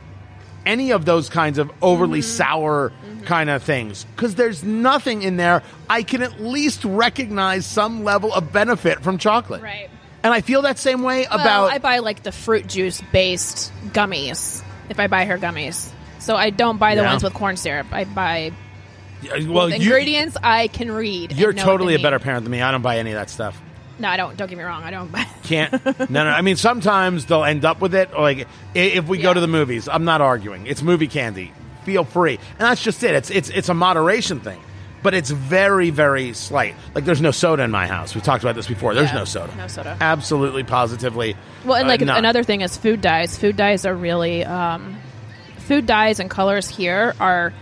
any 0.66 0.91
of 0.91 1.05
those 1.05 1.30
kinds 1.30 1.59
of 1.59 1.70
overly 1.84 2.22
Mm-hmm. 2.22 2.38
sour 2.38 2.91
kind 3.26 3.51
of 3.51 3.61
things. 3.61 4.05
Because 4.16 4.34
there's 4.34 4.63
nothing 4.63 5.22
in 5.22 5.38
there 5.38 5.61
I 5.88 6.01
can 6.01 6.24
at 6.24 6.39
least 6.39 6.84
recognize 6.84 7.68
some 7.68 8.03
level 8.03 8.34
of 8.34 8.51
benefit 8.51 9.03
from 9.03 9.20
chocolate. 9.20 9.61
Right. 9.61 9.89
And 10.26 10.34
I 10.34 10.42
feel 10.42 10.64
that 10.64 10.80
same 10.80 11.04
way 11.04 11.28
Well, 11.30 11.40
about. 11.40 11.72
I 11.72 11.78
buy 11.78 12.00
like 12.00 12.24
the 12.24 12.32
fruit 12.32 12.66
juice 12.68 13.00
based 13.12 13.72
gummies 13.90 14.64
if 14.90 15.00
I 15.00 15.06
buy 15.06 15.26
her 15.26 15.38
gummies. 15.38 15.88
So 16.18 16.36
I 16.36 16.50
don't 16.50 16.78
buy 16.80 16.96
the 16.96 17.04
Yeah. 17.04 17.12
ones 17.12 17.24
with 17.24 17.36
corn 17.36 17.58
syrup. 17.58 17.86
I 17.92 18.06
buy 18.06 18.52
well, 19.48 19.70
you, 19.70 19.76
ingredients 19.76 20.36
I 20.42 20.68
can 20.68 20.92
read. 20.92 21.32
you're 21.34 21.54
totally 21.54 21.94
a 21.94 22.00
better 22.00 22.18
parent 22.18 22.44
than 22.44 22.52
me. 22.52 22.62
I 22.64 22.72
don't 22.72 22.82
buy 22.82 22.98
any 22.98 23.12
of 23.12 23.16
that 23.18 23.30
stuff. 23.30 23.62
No, 24.00 24.10
I 24.10 24.18
don't. 24.18 24.36
Don't 24.36 24.50
get 24.50 24.58
me 24.58 24.64
wrong. 24.64 24.84
I 24.84 24.90
don't 24.92 25.12
buy. 25.12 25.26
Can't. 25.44 25.72
no, 26.10 26.24
no. 26.24 26.26
I 26.26 26.42
mean, 26.42 26.56
sometimes 26.56 27.26
they'll 27.28 27.44
end 27.46 27.64
up 27.64 27.80
with 27.80 27.94
it. 27.94 28.12
Like 28.12 28.48
if 28.74 29.08
we 29.08 29.20
go 29.20 29.32
to 29.32 29.40
the 29.40 29.48
movies, 29.48 29.88
I'm 29.88 30.06
not 30.06 30.22
arguing. 30.22 30.66
It's 30.66 30.82
movie 30.82 31.08
candy. 31.08 31.54
Feel 31.84 32.04
free, 32.04 32.40
and 32.58 32.60
that's 32.62 32.82
just 32.82 33.04
it. 33.04 33.14
It's 33.14 33.30
it's 33.30 33.50
it's 33.50 33.70
a 33.70 33.76
moderation 33.76 34.40
thing, 34.40 34.60
but 35.06 35.14
it's 35.14 35.30
very 35.30 35.89
very 35.91 36.34
slight. 36.34 36.76
Like 36.93 37.06
there's 37.06 37.22
no 37.22 37.32
soda 37.32 37.64
in 37.64 37.72
my 37.72 37.88
house. 37.88 38.14
We 38.14 38.20
talked 38.20 38.43
about 38.43 38.56
this 38.56 38.68
before. 38.68 38.93
There's 38.93 39.10
Yeah, 39.12 39.20
no 39.20 39.26
soda. 39.26 39.56
no 39.56 39.68
soda. 39.68 39.95
Absolutely, 40.01 40.64
positively. 40.66 41.38
Well, 41.64 41.76
and 41.78 41.86
uh, 41.86 41.89
like 41.89 42.01
another 42.01 42.43
thing 42.43 42.60
is 42.62 42.76
food 42.76 42.99
dyes. 42.99 43.38
Food 43.38 43.56
dyes 43.56 43.86
are 43.86 43.95
really 43.95 44.43
um, 44.43 44.97
food 45.60 45.86
dyes 45.86 46.20
and 46.20 46.30
colors 46.30 46.68
here 46.68 47.14
are 47.22 47.53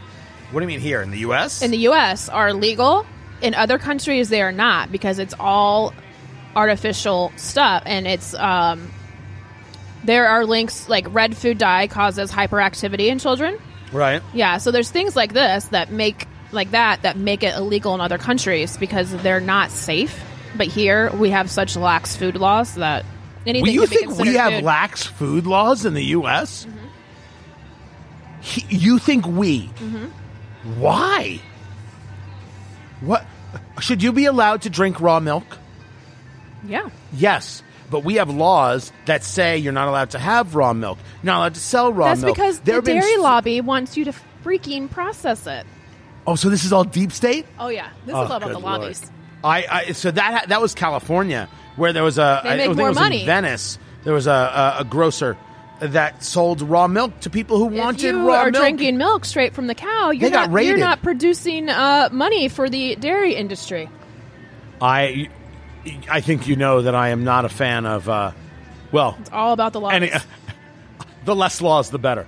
What 0.51 0.61
do 0.61 0.63
you 0.63 0.67
mean 0.67 0.79
here 0.79 1.01
in 1.03 1.11
the 1.11 1.19
U.S.? 1.19 1.61
in 1.61 1.69
the 1.71 1.77
U.S. 1.89 2.29
are 2.29 2.53
legal. 2.53 3.05
In 3.41 3.53
other 3.55 3.77
countries, 3.77 4.29
they 4.29 4.41
are 4.41 4.51
not 4.53 4.91
because 4.91 5.19
it's 5.19 5.33
all 5.39 5.93
artificial 6.55 7.31
stuff, 7.35 7.83
and 7.85 8.07
it's 8.07 8.33
um, 8.35 8.89
there 10.05 10.27
are 10.27 10.45
links 10.45 10.87
like 10.87 11.05
red 11.13 11.35
food 11.35 11.57
dye 11.57 11.87
causes 11.87 12.31
hyperactivity 12.31 13.07
in 13.07 13.19
children. 13.19 13.57
right. 13.91 14.21
Yeah, 14.33 14.57
so 14.59 14.71
there's 14.71 14.89
things 14.91 15.15
like 15.15 15.33
this 15.33 15.65
that 15.65 15.91
make 15.91 16.27
like 16.53 16.71
that 16.71 17.01
that 17.03 17.17
make 17.17 17.43
it 17.43 17.55
illegal 17.55 17.93
in 17.95 18.01
other 18.01 18.17
countries 18.17 18.77
because 18.77 19.11
they're 19.23 19.39
not 19.41 19.71
safe. 19.71 20.23
But 20.55 20.67
here 20.67 21.11
we 21.11 21.31
have 21.31 21.49
such 21.49 21.75
lax 21.75 22.15
food 22.15 22.35
laws 22.35 22.75
that 22.75 23.05
anything 23.45 23.63
Well, 23.63 23.71
you 23.71 23.81
can 23.81 23.89
be 23.89 23.95
think 23.95 24.19
we 24.19 24.33
have 24.35 24.51
food. 24.51 24.57
Mm-hmm. 24.57 24.65
lax 24.65 25.03
food 25.03 25.47
laws 25.47 25.85
in 25.85 25.93
the 25.93 26.03
U.S.? 26.05 26.67
He, 28.41 28.63
you 28.75 28.99
think 28.99 29.25
we? 29.25 29.67
Mm-hmm. 29.67 30.79
Why? 30.79 31.39
What 33.01 33.25
should 33.79 34.03
you 34.03 34.11
be 34.11 34.25
allowed 34.25 34.61
to 34.63 34.69
drink 34.69 34.99
raw 35.01 35.19
milk? 35.19 35.57
Yeah. 36.65 36.89
Yes, 37.13 37.63
but 37.89 38.03
we 38.03 38.15
have 38.15 38.29
laws 38.29 38.91
that 39.05 39.23
say 39.23 39.57
you're 39.57 39.73
not 39.73 39.87
allowed 39.87 40.11
to 40.11 40.19
have 40.19 40.55
raw 40.55 40.73
milk. 40.73 40.97
You're 41.21 41.25
not 41.33 41.37
allowed 41.39 41.53
to 41.55 41.59
sell 41.59 41.91
raw 41.91 42.09
That's 42.09 42.21
milk. 42.21 42.35
because 42.35 42.59
There 42.59 42.77
the 42.77 42.81
been 42.81 43.01
dairy 43.01 43.17
lobby 43.17 43.61
wants 43.61 43.97
you 43.97 44.05
to 44.05 44.13
freaking 44.43 44.89
process 44.89 45.45
it. 45.47 45.65
Oh, 46.26 46.36
so 46.36 46.49
this 46.49 46.63
is 46.65 46.71
all 46.74 46.84
deep 46.84 47.11
state? 47.11 47.45
Oh 47.59 47.67
yeah, 47.69 47.89
this 48.05 48.15
Oh, 48.15 48.24
is 48.24 48.30
all 48.32 48.38
about 48.38 48.51
the 48.51 48.59
lobbies. 48.59 49.11
I, 49.43 49.65
I 49.69 49.91
so 49.91 50.09
that 50.11 50.47
that 50.49 50.61
was 50.61 50.74
California 50.74 51.49
where 51.76 51.91
there 51.91 52.03
was 52.03 52.17
a 52.17 52.41
They 52.43 52.49
I 52.49 52.55
make 52.57 52.65
think 52.67 52.78
more 52.78 52.88
it 52.88 52.89
was 52.91 52.99
money. 52.99 53.19
in 53.21 53.26
Venice. 53.26 53.78
There 54.05 54.13
was 54.13 54.28
a, 54.28 54.32
a, 54.32 54.76
a 54.82 54.84
grocer 54.86 55.36
that 55.80 56.24
sold 56.24 56.61
raw 56.61 56.88
milk 56.88 57.19
to 57.21 57.30
people 57.30 57.57
who 57.57 57.65
wanted 57.65 58.05
if 58.05 58.13
you 58.15 58.28
raw 58.28 58.36
are 58.43 58.51
milk. 58.51 58.61
drinking 58.63 58.97
milk 58.97 59.26
straight 59.26 59.53
from 59.53 59.67
the 59.67 59.76
cow, 59.76 60.11
you're 60.11 60.30
got 60.30 60.49
not 60.49 60.63
you're 60.63 60.71
raided. 60.74 60.80
not 60.80 61.01
producing 61.01 61.69
uh, 61.69 62.07
money 62.11 62.47
for 62.47 62.69
the 62.69 62.95
dairy 62.95 63.36
industry. 63.36 63.89
I 64.82 65.30
I 66.09 66.21
think 66.21 66.47
you 66.47 66.55
know 66.55 66.82
that 66.84 66.95
I 66.95 67.09
am 67.09 67.24
not 67.26 67.43
a 67.43 67.49
fan 67.49 67.86
of 67.86 68.07
uh, 68.07 68.32
well, 68.93 69.17
It's 69.19 69.30
all 69.32 69.51
about 69.51 69.74
the 69.74 69.82
lobbies. 69.82 70.11
any, 70.13 70.24
the 71.26 71.36
less 71.36 71.61
laws 71.61 71.89
the 71.89 71.99
better. 71.99 72.26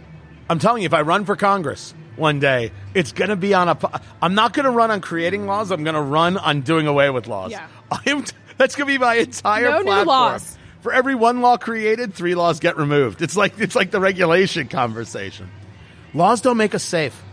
I'm 0.50 0.60
telling 0.60 0.82
you 0.82 0.88
if 0.88 0.94
I 0.94 1.02
run 1.02 1.24
for 1.26 1.36
Congress 1.36 1.94
one 2.18 2.40
day, 2.40 2.72
it's 2.94 3.12
going 3.12 3.30
to 3.30 3.36
be 3.36 3.54
on 3.54 3.70
a 3.70 4.02
I'm 4.22 4.36
not 4.36 4.54
going 4.54 4.66
to 4.66 4.72
run 4.72 4.92
on 4.92 5.02
creating 5.02 5.46
laws, 5.46 5.72
I'm 5.72 5.84
going 5.84 5.96
to 5.96 6.02
run 6.02 6.38
on 6.38 6.62
doing 6.62 6.88
away 6.88 7.10
with 7.10 7.28
laws. 7.28 7.52
Yeah. 7.52 7.68
I'm, 7.92 8.26
that's 8.58 8.76
going 8.76 8.88
to 8.88 8.94
be 8.94 8.98
my 8.98 9.16
entire 9.16 9.70
No 9.70 9.82
new 9.82 10.04
laws. 10.06 10.58
For 10.82 10.94
every 10.94 11.16
one 11.16 11.42
law 11.42 11.58
created, 11.58 12.14
three 12.14 12.36
laws 12.36 12.60
get 12.60 12.78
removed. 12.78 13.22
It's 13.22 13.36
like 13.36 13.60
it's 13.60 13.76
like 13.76 13.92
the 13.92 14.00
regulation 14.00 14.68
conversation. 14.68 15.50
Laws 16.14 16.42
don't 16.42 16.58
make 16.58 16.76
us 16.76 16.84
safe. 16.84 17.24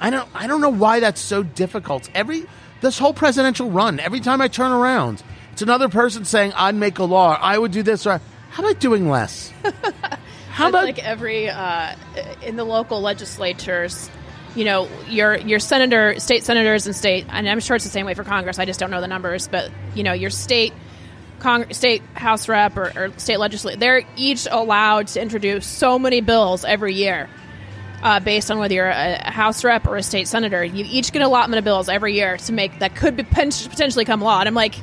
I 0.00 0.10
don't 0.10 0.28
I 0.34 0.46
don't 0.46 0.60
know 0.60 0.68
why 0.68 1.00
that's 1.00 1.20
so 1.20 1.42
difficult. 1.42 2.10
Every 2.14 2.44
this 2.80 2.98
whole 2.98 3.14
presidential 3.14 3.70
run, 3.70 4.00
every 4.00 4.20
time 4.20 4.40
I 4.40 4.48
turn 4.48 4.72
around, 4.72 5.22
it's 5.52 5.62
another 5.62 5.88
person 5.88 6.24
saying 6.24 6.52
I'd 6.54 6.74
make 6.74 6.98
a 6.98 7.04
law, 7.04 7.38
I 7.40 7.56
would 7.56 7.70
do 7.72 7.82
this 7.82 8.04
or 8.06 8.20
how 8.50 8.64
about 8.64 8.80
doing 8.80 9.08
less? 9.08 9.52
How 10.50 10.70
about 10.70 10.86
like 10.86 10.98
every 10.98 11.48
uh, 11.48 11.94
in 12.42 12.56
the 12.56 12.64
local 12.64 13.00
legislatures, 13.00 14.10
you 14.54 14.64
know, 14.64 14.88
your 15.08 15.36
your 15.36 15.58
senator, 15.58 16.18
state 16.18 16.44
senators, 16.44 16.86
and 16.86 16.94
state, 16.94 17.26
and 17.28 17.48
I'm 17.48 17.60
sure 17.60 17.76
it's 17.76 17.84
the 17.84 17.90
same 17.90 18.06
way 18.06 18.14
for 18.14 18.24
Congress. 18.24 18.58
I 18.58 18.64
just 18.64 18.80
don't 18.80 18.90
know 18.90 19.00
the 19.00 19.08
numbers, 19.08 19.48
but 19.48 19.70
you 19.94 20.02
know, 20.02 20.12
your 20.12 20.30
state. 20.30 20.72
Cong- 21.40 21.72
state 21.72 22.02
house 22.14 22.48
rep 22.48 22.76
or, 22.76 22.92
or 22.96 23.12
state 23.16 23.36
legislature, 23.36 23.78
they're 23.78 24.02
each 24.16 24.48
allowed 24.50 25.06
to 25.06 25.22
introduce 25.22 25.68
so 25.68 25.96
many 25.96 26.20
bills 26.20 26.64
every 26.64 26.94
year 26.94 27.28
uh, 28.02 28.20
based 28.20 28.50
on 28.50 28.58
whether 28.58 28.74
you're 28.74 28.88
a, 28.88 29.30
house 29.30 29.64
rep 29.64 29.86
or 29.86 29.96
a 29.96 30.02
state 30.02 30.28
senator. 30.28 30.64
You 30.64 30.84
each 30.88 31.12
get 31.12 31.22
allotment 31.22 31.58
of 31.58 31.64
bills 31.64 31.88
every 31.88 32.14
year 32.14 32.36
to 32.36 32.52
make 32.52 32.78
that 32.80 32.96
could 32.96 33.16
be 33.16 33.22
potentially 33.22 34.04
come 34.04 34.20
law. 34.20 34.40
And 34.40 34.48
I'm 34.48 34.54
like, 34.54 34.74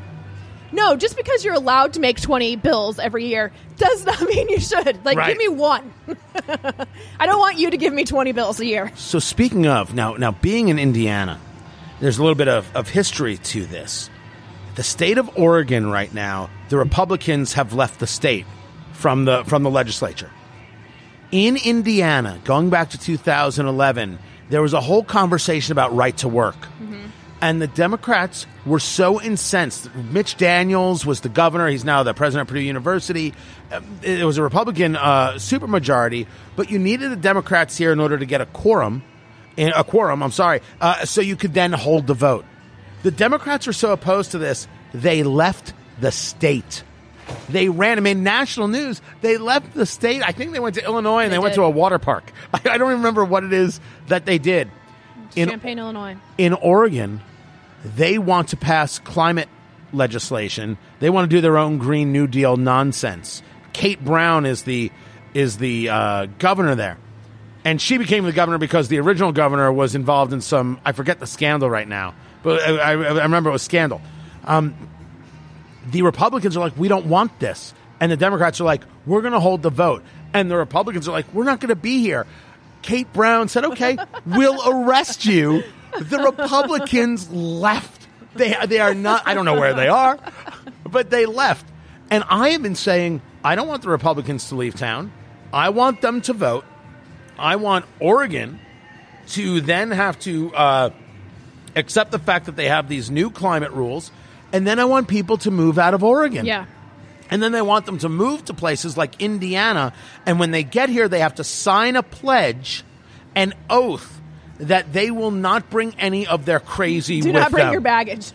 no, 0.72 0.96
just 0.96 1.16
because 1.16 1.46
you're 1.46 1.54
allowed 1.54 1.94
to 1.94 2.00
make 2.00 2.20
20 2.20 2.58
bills 2.58 3.00
every 3.00 3.26
year 3.26 3.52
does 3.78 4.06
not 4.06 4.22
mean 4.30 4.50
you 4.50 4.60
should. 4.60 5.04
Like, 5.06 5.18
Right. 5.18 5.30
give 5.30 5.38
me 5.38 5.48
one. 5.50 5.94
I 7.20 7.26
don't 7.26 7.40
want 7.40 7.58
you 7.58 7.70
to 7.72 7.78
give 7.78 7.94
me 7.94 8.04
20 8.06 8.32
bills 8.32 8.60
a 8.60 8.66
year. 8.66 8.92
So 8.96 9.20
speaking 9.20 9.68
of 9.68 9.94
now, 9.94 10.14
now 10.16 10.32
being 10.32 10.70
in 10.70 10.80
Indiana, 10.80 11.40
there's 12.00 12.18
a 12.18 12.22
little 12.22 12.36
bit 12.36 12.48
of, 12.48 12.74
of 12.76 12.90
history 12.90 13.38
to 13.38 13.66
this. 13.66 14.10
The 14.76 14.84
state 14.84 15.18
of 15.18 15.30
Oregon 15.38 15.90
right 15.90 16.14
now, 16.14 16.50
the 16.70 16.78
Republicans 16.78 17.54
have 17.54 17.74
left 17.74 18.00
the 18.00 18.08
state 18.08 18.46
from 18.92 19.24
the 19.26 19.44
from 19.46 19.64
the 19.64 19.70
legislature. 19.70 20.30
In 21.32 21.56
Indiana, 21.58 22.40
going 22.44 22.70
back 22.70 22.90
to 22.92 22.98
2011, 22.98 24.20
there 24.50 24.62
was 24.62 24.74
a 24.74 24.82
whole 24.82 25.04
conversation 25.04 25.72
about 25.72 25.96
right 25.96 26.16
to 26.18 26.28
work. 26.28 26.56
Mm-hmm. 26.56 27.06
And 27.46 27.62
the 27.62 27.68
Democrats 27.68 28.48
were 28.66 28.80
so 28.80 29.22
incensed. 29.22 29.94
Mitch 29.94 30.36
Daniels 30.36 31.06
was 31.06 31.22
the 31.22 31.30
governor. 31.30 31.68
He's 31.68 31.86
now 31.86 32.02
the 32.02 32.16
president 32.16 32.42
of 32.42 32.48
Purdue 32.48 32.62
University. 32.66 33.36
Um, 33.72 33.86
It 34.02 34.26
was 34.26 34.40
a 34.40 34.42
Republican 34.42 34.96
uh, 34.96 35.34
supermajority, 35.34 36.26
but 36.56 36.72
you 36.72 36.80
needed 36.80 37.12
the 37.12 37.16
Democrats 37.16 37.78
here 37.78 37.92
in 37.92 38.00
order 38.00 38.18
to 38.18 38.26
get 38.26 38.42
a 38.42 38.48
quorum. 38.48 39.04
In 39.58 39.72
a 39.76 39.84
quorum, 39.84 40.24
I'm 40.24 40.32
sorry, 40.32 40.62
uh, 40.82 41.06
so 41.06 41.22
you 41.22 41.36
could 41.36 41.54
then 41.54 41.72
hold 41.72 42.08
the 42.08 42.16
vote. 42.16 42.46
The 43.04 43.12
Democrats 43.12 43.68
were 43.68 43.74
so 43.74 43.92
opposed 43.92 44.32
to 44.32 44.40
this, 44.40 44.68
they 44.92 45.22
left 45.22 45.74
the 46.02 46.12
state. 46.12 46.84
They 47.50 47.70
ran. 47.70 48.00
I 48.00 48.02
mean, 48.02 48.24
national 48.24 48.70
news. 48.70 49.04
They 49.22 49.38
left 49.38 49.76
the 49.76 49.86
state. 49.86 50.24
I 50.24 50.32
think 50.32 50.52
they 50.52 50.60
went 50.60 50.76
to 50.76 50.84
Illinois 50.84 51.24
and 51.24 51.32
they, 51.32 51.36
They 51.36 51.40
went 51.44 51.54
to 51.56 51.64
a 51.64 51.70
water 51.70 52.00
park. 52.00 52.32
I, 52.54 52.62
I 52.72 52.78
don't 52.80 52.90
remember 52.94 53.24
what 53.24 53.44
it 53.44 53.54
is 53.54 53.80
that 54.08 54.26
they 54.26 54.40
did. 54.40 54.72
In 55.36 55.50
Champaign, 55.50 55.78
Illinois. 55.80 56.18
in 56.40 56.54
Oregon, 56.54 57.22
they 57.84 58.18
want 58.18 58.50
to 58.50 58.58
pass 58.58 59.00
climate 59.00 59.50
legislation. 59.94 60.78
They 61.00 61.10
want 61.10 61.30
to 61.30 61.36
do 61.36 61.42
their 61.42 61.58
own 61.58 61.78
Green 61.78 62.12
New 62.12 62.28
Deal 62.28 62.58
nonsense. 62.58 63.42
Kate 63.74 64.04
Brown 64.04 64.46
is 64.46 64.64
the 64.64 64.92
is 65.34 65.58
the 65.58 65.90
uh, 65.90 66.26
governor 66.40 66.76
there, 66.76 66.98
and 67.66 67.82
she 67.82 67.98
became 67.98 68.24
the 68.24 68.32
governor 68.32 68.58
because 68.58 68.88
the 68.88 69.00
original 69.00 69.32
governor 69.32 69.72
was 69.72 69.96
involved 69.96 70.34
in 70.34 70.42
some 70.42 70.80
I 70.86 70.94
forget 70.94 71.20
the 71.20 71.28
scandal 71.28 71.70
right 71.70 71.88
now, 71.88 72.16
but 72.44 72.62
I, 72.62 72.78
I, 72.78 72.92
I 72.94 73.24
remember 73.24 73.50
it 73.50 73.54
was 73.54 73.64
scandal. 73.64 74.02
Um, 74.46 74.76
the 75.92 76.02
Republicans 76.02 76.58
are 76.58 76.60
like, 76.60 76.78
we 76.78 76.88
don't 76.88 77.06
want 77.06 77.40
this. 77.40 77.74
And 78.00 78.12
the 78.12 78.18
Democrats 78.18 78.60
are 78.60 78.66
like, 78.66 78.84
we're 79.06 79.22
going 79.22 79.34
to 79.34 79.40
hold 79.40 79.62
the 79.62 79.70
vote. 79.70 80.04
And 80.34 80.50
the 80.50 80.58
Republicans 80.58 81.08
are 81.08 81.12
like, 81.12 81.32
we're 81.34 81.46
not 81.46 81.60
going 81.60 81.70
to 81.70 81.76
be 81.76 82.00
here. 82.00 82.28
Kate 82.82 83.12
Brown 83.14 83.48
said, 83.48 83.66
okay, 83.66 83.98
we'll 84.26 84.60
arrest 84.70 85.26
you. 85.26 85.64
The 86.00 86.20
Republicans 86.20 87.30
left. 87.32 88.08
They, 88.36 88.56
they 88.68 88.80
are 88.80 88.94
not, 88.94 89.24
I 89.26 89.34
don't 89.34 89.46
know 89.46 89.60
where 89.60 89.74
they 89.74 89.88
are, 89.88 90.20
but 90.90 91.10
they 91.10 91.26
left. 91.26 91.66
And 92.10 92.24
I 92.30 92.50
have 92.50 92.62
been 92.62 92.76
saying, 92.76 93.22
I 93.44 93.56
don't 93.56 93.68
want 93.68 93.84
the 93.84 93.90
Republicans 93.90 94.50
to 94.50 94.56
leave 94.56 94.76
town. 94.76 95.12
I 95.54 95.70
want 95.70 96.02
them 96.02 96.22
to 96.22 96.34
vote. 96.34 96.66
I 97.38 97.56
want 97.56 97.86
Oregon 98.00 98.60
to 99.30 99.62
then 99.62 99.92
have 99.92 100.20
to 100.20 100.54
uh, 100.54 100.90
accept 101.76 102.12
the 102.12 102.20
fact 102.20 102.46
that 102.46 102.56
they 102.56 102.68
have 102.68 102.90
these 102.90 103.10
new 103.10 103.30
climate 103.30 103.72
rules. 103.72 104.12
And 104.54 104.66
then 104.66 104.80
I 104.80 104.86
want 104.86 105.08
people 105.08 105.38
to 105.40 105.52
move 105.52 105.80
out 105.80 105.94
of 105.94 106.04
Oregon. 106.04 106.46
Yeah. 106.46 106.66
And 107.30 107.42
then 107.42 107.52
they 107.52 107.62
want 107.62 107.86
them 107.86 107.98
to 108.00 108.10
move 108.10 108.46
to 108.46 108.54
places 108.54 108.98
like 108.98 109.22
Indiana. 109.22 109.94
And 110.26 110.40
when 110.40 110.52
they 110.52 110.64
get 110.64 110.90
here, 110.90 111.08
they 111.08 111.20
have 111.20 111.36
to 111.36 111.44
sign 111.44 111.96
a 111.96 112.04
pledge, 112.04 112.84
an 113.34 113.54
oath, 113.70 114.22
that 114.60 114.94
they 114.94 115.12
will 115.12 115.32
not 115.32 115.70
bring 115.70 115.94
any 116.00 116.28
of 116.28 116.46
their 116.46 116.60
crazy 116.60 117.22
Do 117.22 117.32
not 117.34 117.52
bring 117.52 117.66
them. 117.66 117.74
your 117.74 117.82
baggage. 117.82 118.32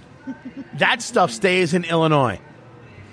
That 0.74 1.02
stuff 1.02 1.30
stays 1.30 1.74
in 1.74 1.84
Illinois. 1.84 2.40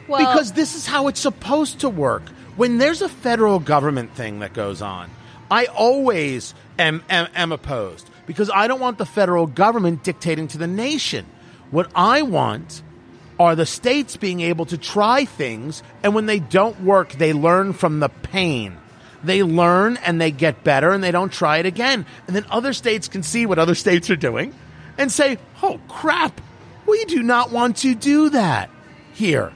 Well, 0.07 0.19
Because 0.19 0.53
this 0.53 0.75
is 0.75 0.85
how 0.85 1.07
it's 1.07 1.19
supposed 1.19 1.79
to 1.81 1.89
work. 1.89 2.23
When 2.55 2.77
there's 2.77 3.01
a 3.01 3.09
federal 3.09 3.59
government 3.59 4.13
thing 4.15 4.39
that 4.39 4.53
goes 4.53 4.81
on, 4.81 5.09
I 5.51 5.65
always 5.65 6.53
am, 6.79 7.03
am, 7.09 7.27
am 7.35 7.51
opposed 7.51 8.09
because 8.25 8.49
I 8.49 8.67
don't 8.67 8.79
want 8.79 8.97
the 8.97 9.05
federal 9.05 9.47
government 9.47 10.03
dictating 10.03 10.47
to 10.49 10.57
the 10.57 10.67
nation. 10.67 11.25
What 11.71 11.91
I 11.95 12.21
want 12.23 12.81
are 13.39 13.55
the 13.55 13.65
states 13.65 14.17
being 14.17 14.41
able 14.41 14.65
to 14.65 14.77
try 14.77 15.25
things, 15.25 15.83
and 16.03 16.15
when 16.15 16.25
they 16.25 16.39
don't 16.39 16.81
work, 16.83 17.13
they 17.13 17.33
learn 17.33 17.73
from 17.73 17.99
the 17.99 18.09
pain. 18.09 18.77
They 19.23 19.43
learn 19.43 19.97
and 19.97 20.21
they 20.21 20.31
get 20.31 20.63
better 20.63 20.91
and 20.91 21.03
they 21.03 21.11
don't 21.11 21.31
try 21.31 21.57
it 21.57 21.65
again. 21.65 22.05
And 22.27 22.35
then 22.35 22.45
other 22.49 22.73
states 22.73 23.07
can 23.07 23.23
see 23.23 23.45
what 23.45 23.59
other 23.59 23.75
states 23.75 24.09
are 24.09 24.15
doing 24.15 24.53
and 24.97 25.11
say, 25.11 25.37
oh 25.63 25.79
crap, 25.87 26.39
we 26.85 27.03
do 27.05 27.23
not 27.23 27.51
want 27.51 27.77
to 27.77 27.95
do 27.95 28.29
that 28.29 28.69
here. 29.13 29.51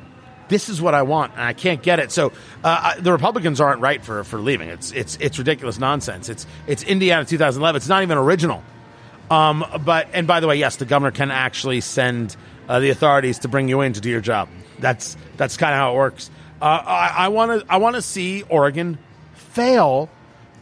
This 0.49 0.67
is 0.67 0.81
what 0.81 0.93
I 0.93 1.03
want, 1.03 1.31
and 1.33 1.41
I 1.41 1.53
can't 1.53 1.81
get 1.81 1.99
it. 1.99 2.11
So 2.11 2.33
uh, 2.63 2.93
I- 2.95 2.99
the 2.99 3.13
Republicans 3.13 3.61
aren't 3.61 3.79
right 3.79 4.03
for, 4.03 4.25
for 4.25 4.37
leaving. 4.37 4.67
It's 4.67 4.91
it's 4.91 5.15
it's 5.21 5.37
ridiculous 5.39 5.79
nonsense. 5.79 6.27
It's 6.27 6.45
it's 6.67 6.83
Indiana 6.83 7.23
2011. 7.23 7.77
It's 7.77 7.87
not 7.87 8.03
even 8.03 8.17
original. 8.17 8.61
Um, 9.29 9.63
but 9.85 10.09
and 10.11 10.27
by 10.27 10.41
the 10.41 10.47
way, 10.47 10.57
yes, 10.57 10.75
the 10.75 10.83
governor 10.85 11.11
can 11.11 11.31
actually 11.31 11.79
send 11.79 12.35
uh, 12.67 12.81
the 12.81 12.89
authorities 12.89 13.39
to 13.39 13.47
bring 13.47 13.69
you 13.69 13.79
in 13.79 13.93
to 13.93 14.01
do 14.01 14.09
your 14.09 14.19
job. 14.19 14.49
That's 14.79 15.15
that's 15.37 15.55
kind 15.55 15.73
of 15.73 15.77
how 15.77 15.93
it 15.93 15.95
works. 15.95 16.29
Uh, 16.61 16.65
I 16.65 17.29
want 17.29 17.61
to 17.61 17.71
I 17.71 17.77
want 17.77 17.95
to 17.95 18.01
see 18.01 18.43
Oregon 18.43 18.97
fail 19.53 20.09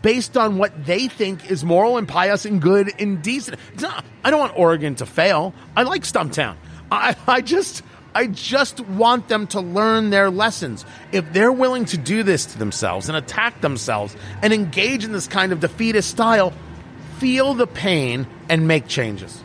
based 0.02 0.38
on 0.38 0.58
what 0.58 0.86
they 0.86 1.08
think 1.08 1.50
is 1.50 1.64
moral 1.64 1.98
and 1.98 2.08
pious 2.08 2.46
and 2.46 2.62
good 2.62 2.92
and 3.00 3.22
decent. 3.22 3.60
Not, 3.82 4.06
I 4.24 4.32
don't 4.32 4.40
want 4.40 4.58
Oregon 4.58 4.96
to 4.96 5.06
fail. 5.06 5.54
I 5.76 5.84
like 5.84 6.04
Stumptown. 6.04 6.56
I, 6.92 7.16
I 7.28 7.42
just 7.42 7.84
I 8.16 8.28
just 8.28 8.80
want 8.80 9.28
them 9.28 9.48
to 9.48 9.62
learn 9.62 10.10
their 10.10 10.32
lessons. 10.32 10.86
If 11.12 11.32
they're 11.32 11.52
willing 11.52 11.86
to 11.86 11.98
do 11.98 12.24
this 12.24 12.48
to 12.48 12.58
themselves 12.58 13.08
and 13.08 13.18
attack 13.18 13.62
themselves 13.62 14.16
and 14.42 14.52
engage 14.52 15.06
in 15.06 15.12
this 15.12 15.28
kind 15.28 15.52
of 15.52 15.60
defeatist 15.60 16.10
style, 16.10 16.54
feel 17.20 17.54
the 17.54 17.68
pain 17.68 18.26
and 18.50 18.68
make 18.68 18.88
changes. 18.88 19.44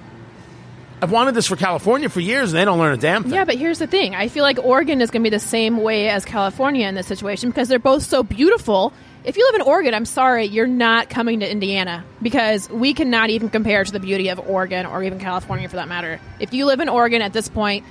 I've 1.03 1.11
wanted 1.11 1.35
this 1.35 1.47
for 1.47 1.57
California 1.57 2.09
for 2.09 2.21
years, 2.21 2.53
and 2.53 2.59
they 2.59 2.65
don't 2.65 2.79
learn 2.79 2.95
a 2.95 2.97
damn 2.97 3.25
thing. 3.25 3.35
Yeah, 3.35 3.45
but 3.45 3.57
here's 3.57 3.79
the 3.79 3.87
thing. 3.87 4.15
I 4.15 4.29
feel 4.29 4.43
like 4.43 4.59
Oregon 4.59 5.03
is 5.03 5.11
going 5.11 5.23
to 5.23 5.31
be 5.31 5.37
the 5.37 5.41
same 5.41 5.77
way 5.77 6.09
as 6.09 6.25
California 6.25 6.89
in 6.89 6.95
this 6.95 7.07
situation 7.07 7.51
because 7.51 7.69
they're 7.69 7.79
both 7.79 8.05
so 8.05 8.23
beautiful. 8.23 8.95
If 9.25 9.39
you 9.39 9.47
live 9.47 9.55
in 9.55 9.63
Oregon, 9.63 9.95
I'm 9.95 10.05
sorry, 10.05 10.45
you're 10.45 10.67
not 10.67 11.09
coming 11.09 11.41
to 11.41 11.51
Indiana 11.51 12.05
because 12.21 12.69
we 12.69 12.93
cannot 12.93 13.31
even 13.31 13.49
compare 13.49 13.83
to 13.83 13.91
the 13.91 14.01
beauty 14.01 14.29
of 14.29 14.39
Oregon 14.39 14.85
or 14.85 15.03
even 15.03 15.19
California 15.19 15.67
for 15.67 15.77
that 15.77 15.89
matter. 15.89 16.21
If 16.41 16.53
you 16.53 16.67
live 16.67 16.81
in 16.81 16.91
Oregon 16.91 17.23
at 17.23 17.33
this 17.33 17.49
point, 17.49 17.87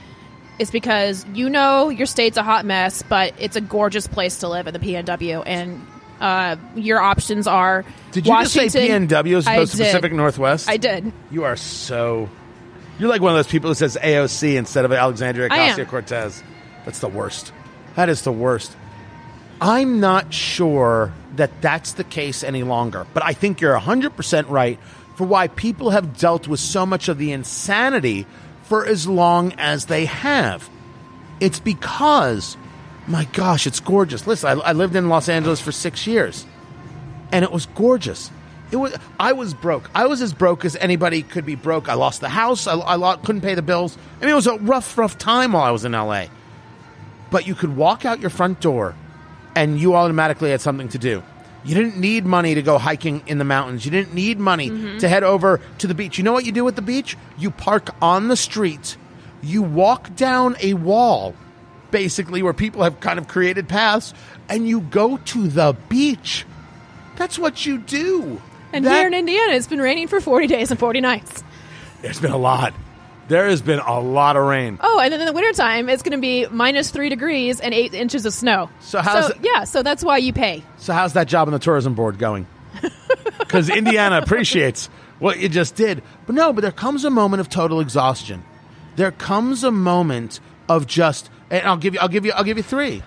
it's 0.59 0.69
because 0.69 1.25
you 1.34 1.49
know 1.49 1.89
your 1.89 2.05
state's 2.05 2.38
a 2.38 2.43
hot 2.43 2.65
mess, 2.65 3.01
but 3.01 3.34
it's 3.39 3.55
a 3.55 3.61
gorgeous 3.61 4.05
place 4.05 4.38
to 4.38 4.47
live 4.47 4.67
in 4.67 4.73
the 4.73 4.79
PNW, 4.79 5.41
and 5.43 5.81
uh, 6.19 6.55
your 6.75 7.01
options 7.01 7.47
are. 7.47 7.84
Did 8.11 8.27
you 8.27 8.31
Washington, 8.31 8.65
just 8.65 8.73
say 8.73 8.89
PNW 8.89 9.38
as 9.38 9.47
I 9.47 9.55
opposed 9.55 9.71
to 9.71 9.77
did. 9.77 9.86
Pacific 9.86 10.13
Northwest? 10.13 10.69
I 10.69 10.77
did. 10.77 11.11
You 11.31 11.45
are 11.45 11.55
so. 11.55 12.29
You're 12.99 13.09
like 13.09 13.21
one 13.21 13.31
of 13.31 13.38
those 13.38 13.47
people 13.47 13.71
who 13.71 13.75
says 13.75 13.97
AOC 13.99 14.55
instead 14.55 14.86
of 14.86 14.91
Alexandria. 14.91 15.49
Ocasio 15.49 15.88
Cortez. 15.88 16.43
That's 16.86 16.99
the 16.99 17.09
worst. 17.09 17.51
That 17.95 18.09
is 18.09 18.21
the 18.21 18.31
worst. 18.31 18.75
I'm 19.59 19.99
not 19.99 20.31
sure 20.31 21.11
that 21.36 21.61
that's 21.61 21.93
the 21.93 22.03
case 22.03 22.43
any 22.43 22.63
longer, 22.63 23.05
but 23.13 23.23
I 23.23 23.34
think 23.34 23.61
you're 23.61 23.77
100% 23.77 24.49
right 24.49 24.79
for 25.15 25.25
why 25.25 25.47
people 25.47 25.91
have 25.91 26.17
dealt 26.17 26.47
with 26.47 26.59
so 26.59 26.86
much 26.86 27.07
of 27.07 27.17
the 27.17 27.31
insanity 27.31 28.25
for 28.63 28.86
as 28.86 29.07
long 29.07 29.53
as 29.53 29.86
they 29.86 30.05
have. 30.05 30.69
It's 31.39 31.59
because, 31.59 32.57
my 33.07 33.25
gosh, 33.25 33.67
it's 33.67 33.79
gorgeous. 33.79 34.25
Listen, 34.25 34.61
I, 34.61 34.69
I 34.69 34.73
lived 34.73 34.95
in 34.95 35.09
Los 35.09 35.29
Angeles 35.29 35.59
for 35.61 35.71
six 35.71 36.07
years 36.07 36.45
and 37.34 37.43
it 37.43 37.51
was 37.51 37.65
gorgeous. 37.65 38.31
It 38.71 38.77
was. 38.77 38.95
I 39.19 39.34
was 39.34 39.53
broke. 39.53 39.89
I 39.93 40.05
was 40.05 40.21
as 40.21 40.34
broke 40.34 40.65
as 40.65 40.75
anybody 40.75 41.23
could 41.23 41.45
be 41.45 41.55
broke. 41.55 41.89
I 41.89 41.95
lost 41.95 42.21
the 42.21 42.29
house. 42.29 42.65
I, 42.67 42.73
I 42.73 42.95
lo- 42.95 43.17
couldn't 43.17 43.41
pay 43.41 43.55
the 43.55 43.61
bills. 43.61 43.97
I 44.17 44.21
mean, 44.21 44.31
it 44.31 44.36
was 44.36 44.47
a 44.47 44.57
rough, 44.57 44.97
rough 44.97 45.17
time 45.17 45.51
while 45.51 45.63
I 45.63 45.71
was 45.71 45.84
in 45.84 45.91
LA. 45.91 46.25
But 47.29 47.45
you 47.45 47.55
could 47.55 47.75
walk 47.75 48.05
out 48.05 48.19
your 48.19 48.29
front 48.29 48.61
door, 48.61 48.95
and 49.55 49.79
you 49.79 49.95
automatically 49.95 50.51
had 50.51 50.61
something 50.61 50.89
to 50.89 50.97
do. 50.97 51.23
You 51.65 51.75
didn't 51.75 51.97
need 51.97 52.25
money 52.25 52.55
to 52.55 52.61
go 52.61 52.77
hiking 52.77 53.23
in 53.25 53.37
the 53.37 53.45
mountains. 53.45 53.85
You 53.85 53.91
didn't 53.91 54.13
need 54.13 54.37
money 54.37 54.69
mm-hmm. 54.69 54.97
to 54.97 55.07
head 55.07 55.23
over 55.23 55.61
to 55.77 55.87
the 55.87 55.93
beach. 55.93 56.17
You 56.17 56.23
know 56.23 56.33
what 56.33 56.45
you 56.45 56.51
do 56.51 56.67
at 56.67 56.75
the 56.75 56.81
beach? 56.81 57.15
You 57.37 57.51
park 57.51 57.89
on 58.01 58.27
the 58.27 58.35
street. 58.35 58.97
You 59.41 59.61
walk 59.61 60.13
down 60.15 60.57
a 60.61 60.73
wall, 60.73 61.35
basically, 61.89 62.43
where 62.43 62.53
people 62.53 62.83
have 62.83 62.99
kind 62.99 63.17
of 63.17 63.27
created 63.27 63.69
paths, 63.69 64.13
and 64.49 64.67
you 64.67 64.81
go 64.81 65.17
to 65.17 65.47
the 65.47 65.75
beach. 65.87 66.45
That's 67.15 67.39
what 67.39 67.65
you 67.65 67.77
do. 67.77 68.41
And 68.73 68.85
That- 68.85 68.97
here 68.97 69.07
in 69.07 69.13
Indiana, 69.13 69.53
it's 69.53 69.67
been 69.67 69.81
raining 69.81 70.07
for 70.07 70.19
40 70.19 70.47
days 70.47 70.71
and 70.71 70.79
40 70.79 70.99
nights. 70.99 71.43
There's 72.01 72.19
been 72.19 72.31
a 72.31 72.37
lot. 72.37 72.73
There 73.28 73.47
has 73.47 73.61
been 73.61 73.80
a 73.80 73.99
lot 73.99 74.36
of 74.36 74.43
rain. 74.45 74.78
Oh, 74.82 74.99
and 74.99 75.11
then 75.13 75.21
in 75.21 75.26
the 75.26 75.34
wintertime, 75.34 75.88
it's 75.89 76.03
going 76.03 76.17
to 76.17 76.21
be 76.21 76.45
minus 76.47 76.91
three 76.91 77.09
degrees 77.09 77.59
and 77.59 77.74
eight 77.74 77.93
inches 77.93 78.26
of 78.26 78.34
snow. 78.34 78.69
So 78.82 78.99
how's 79.01 79.28
so, 79.28 79.34
yeah, 79.41 79.63
so 79.63 79.82
that's 79.82 80.03
why 80.03 80.17
you 80.17 80.34
pay. 80.34 80.63
So 80.78 80.93
how's 80.93 81.13
that 81.13 81.28
job 81.28 81.47
on 81.47 81.53
the 81.53 81.59
tourism 81.59 81.93
board 81.93 82.17
going? 82.19 82.47
Because 83.39 83.69
Indiana 83.69 84.17
appreciates 84.17 84.88
what 85.19 85.39
you 85.39 85.47
just 85.47 85.76
did. 85.76 86.01
But 86.26 86.34
no, 86.36 86.53
but 86.53 86.61
there 86.61 86.71
comes 86.71 87.05
a 87.05 87.11
moment 87.11 87.41
of 87.41 87.49
total 87.49 87.80
exhaustion. 87.82 88.43
There 88.95 89.11
comes 89.11 89.63
a 89.63 89.71
moment 89.71 90.39
of 90.67 90.88
just, 90.88 91.30
and 91.51 91.65
I'll 91.67 91.78
give 91.78 91.93
you, 91.93 91.99
I'll 91.99 92.07
give 92.07 92.26
you, 92.26 92.32
I'll 92.32 92.43
give 92.43 92.57
you 92.57 92.63
three. 92.63 93.03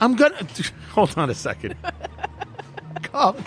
I'm 0.00 0.16
gonna 0.16 0.46
hold 0.90 1.18
on 1.18 1.28
a 1.28 1.34
second. 1.34 1.76
God. 3.12 3.44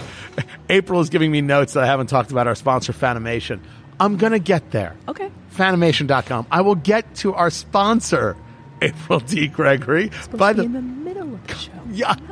April 0.70 1.02
is 1.02 1.10
giving 1.10 1.32
me 1.32 1.42
notes 1.42 1.74
that 1.74 1.84
I 1.84 1.88
haven't 1.88 2.08
talked 2.08 2.32
about 2.32 2.46
our 2.46 2.56
sponsor, 2.56 2.94
Fanimation. 2.94 3.60
I'm 4.00 4.18
gonna 4.18 4.40
get 4.40 4.70
there. 4.72 4.96
Okay. 5.08 5.32
Fanimation.com. 5.58 6.48
I 6.52 6.62
will 6.62 6.76
get 6.76 7.16
to 7.16 7.34
our 7.34 7.50
sponsor, 7.50 8.38
April 8.82 9.20
D. 9.20 9.48
Gregory. 9.48 10.12
By 10.32 10.54
the 10.54 10.64
in 10.64 10.74
the 10.74 10.82
middle 10.82 11.34
of 11.34 11.48
the 11.48 11.56
show. 11.56 11.72
yeah. 11.92 12.16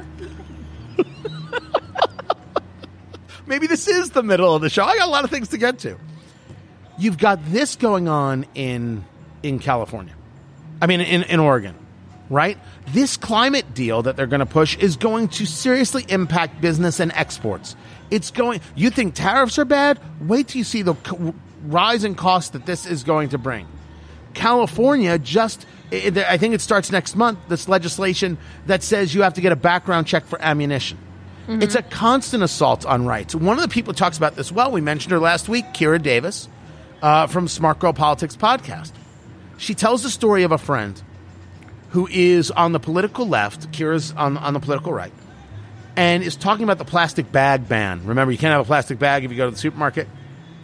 Maybe 3.48 3.68
this 3.68 3.88
is 3.88 4.12
the 4.12 4.24
middle 4.24 4.56
of 4.56 4.62
the 4.62 4.70
show. 4.70 4.84
I 4.86 4.98
got 4.98 5.08
a 5.08 5.12
lot 5.12 5.24
of 5.24 5.30
things 5.30 5.50
to 5.50 5.58
get 5.58 5.80
to. 5.80 5.98
You've 6.98 7.18
got 7.18 7.40
this 7.52 7.76
going 7.76 8.08
on 8.08 8.46
in 8.56 9.04
in 9.44 9.60
California. 9.60 10.14
I 10.82 10.88
mean 10.88 11.02
in, 11.02 11.24
in 11.24 11.40
Oregon, 11.40 11.76
right? 12.30 12.58
This 12.90 13.18
climate 13.18 13.74
deal 13.74 14.04
that 14.04 14.16
they're 14.16 14.28
going 14.28 14.40
to 14.40 14.46
push 14.46 14.78
is 14.78 14.98
going 14.98 15.30
to 15.30 15.46
seriously 15.46 16.06
impact 16.10 16.62
business 16.62 17.00
and 17.00 17.12
exports. 17.14 17.76
It's 18.12 18.30
going 18.32 18.62
you 18.76 18.90
think 18.92 19.16
tariffs 19.16 19.58
are 19.58 19.66
bad? 19.66 20.00
Wait 20.22 20.48
till 20.50 20.60
you 20.60 20.64
see 20.64 20.84
the 20.84 20.94
rise 21.72 22.04
in 22.04 22.16
cost 22.16 22.54
that 22.54 22.66
this 22.66 22.86
is 22.86 23.04
going 23.04 23.30
to 23.30 23.38
bring. 23.38 23.68
California 24.34 25.18
just, 25.18 25.66
I 25.92 26.38
think 26.38 26.54
it 26.54 26.62
starts 26.62 26.92
next 26.92 27.16
month, 27.16 27.40
this 27.48 27.68
legislation 27.68 28.38
that 28.66 28.84
says 28.84 29.14
you 29.14 29.22
have 29.22 29.36
to 29.36 29.42
get 29.42 29.52
a 29.52 29.56
background 29.56 30.08
check 30.08 30.26
for 30.26 30.42
ammunition. 30.42 30.98
It's 31.48 31.76
a 31.76 31.84
constant 31.84 32.42
assault 32.42 32.88
on 32.88 33.06
rights. 33.06 33.36
One 33.36 33.56
of 33.56 33.62
the 33.62 33.70
people 33.70 33.94
who 33.94 33.98
talks 33.98 34.18
about 34.18 34.36
this 34.36 34.52
well, 34.52 34.72
we 34.72 34.82
mentioned 34.82 35.12
her 35.12 35.20
last 35.20 35.48
week, 35.48 35.66
Kira 35.74 36.02
Davis 36.02 36.50
uh, 37.04 37.28
from 37.28 37.48
Smart 37.48 37.78
Girl 37.78 37.94
Politics 37.94 38.36
podcast. 38.36 38.92
She 39.58 39.76
tells 39.76 40.02
the 40.02 40.10
story 40.10 40.42
of 40.44 40.52
a 40.52 40.58
friend 40.58 41.00
who 41.90 42.08
is 42.08 42.50
on 42.50 42.72
the 42.72 42.80
political 42.80 43.28
left, 43.28 43.72
Kira's 43.72 44.12
on, 44.14 44.38
on 44.38 44.54
the 44.54 44.60
political 44.60 44.92
right, 44.92 45.14
and 45.96 46.24
is 46.24 46.36
talking 46.36 46.64
about 46.64 46.80
the 46.80 46.86
plastic 46.86 47.32
bag 47.32 47.70
ban. 47.70 48.06
Remember, 48.06 48.32
you 48.32 48.38
can't 48.38 48.52
have 48.52 48.62
a 48.62 48.66
plastic 48.66 48.98
bag 48.98 49.24
if 49.24 49.32
you 49.32 49.38
go 49.38 49.46
to 49.46 49.52
the 49.52 49.58
supermarket. 49.58 50.08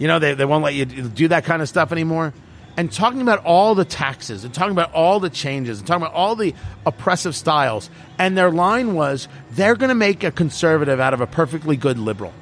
You 0.01 0.07
know, 0.07 0.17
they, 0.17 0.33
they 0.33 0.45
won't 0.45 0.63
let 0.63 0.73
you 0.73 0.85
do 0.85 1.27
that 1.27 1.45
kind 1.45 1.61
of 1.61 1.69
stuff 1.69 1.91
anymore. 1.91 2.33
And 2.75 2.91
talking 2.91 3.21
about 3.21 3.45
all 3.45 3.75
the 3.75 3.85
taxes 3.85 4.43
and 4.43 4.51
talking 4.51 4.71
about 4.71 4.91
all 4.93 5.19
the 5.19 5.29
changes 5.29 5.77
and 5.77 5.87
talking 5.87 6.01
about 6.01 6.15
all 6.15 6.35
the 6.35 6.55
oppressive 6.87 7.35
styles. 7.35 7.91
And 8.17 8.35
their 8.35 8.49
line 8.49 8.95
was 8.95 9.27
they're 9.51 9.75
going 9.75 9.89
to 9.89 9.95
make 9.95 10.23
a 10.23 10.31
conservative 10.31 10.99
out 10.99 11.13
of 11.13 11.21
a 11.21 11.27
perfectly 11.27 11.75
good 11.77 11.99
liberal. 11.99 12.33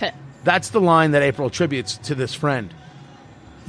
That's 0.44 0.70
the 0.70 0.80
line 0.80 1.10
that 1.10 1.20
April 1.20 1.48
attributes 1.48 1.98
to 1.98 2.14
this 2.14 2.32
friend. 2.32 2.72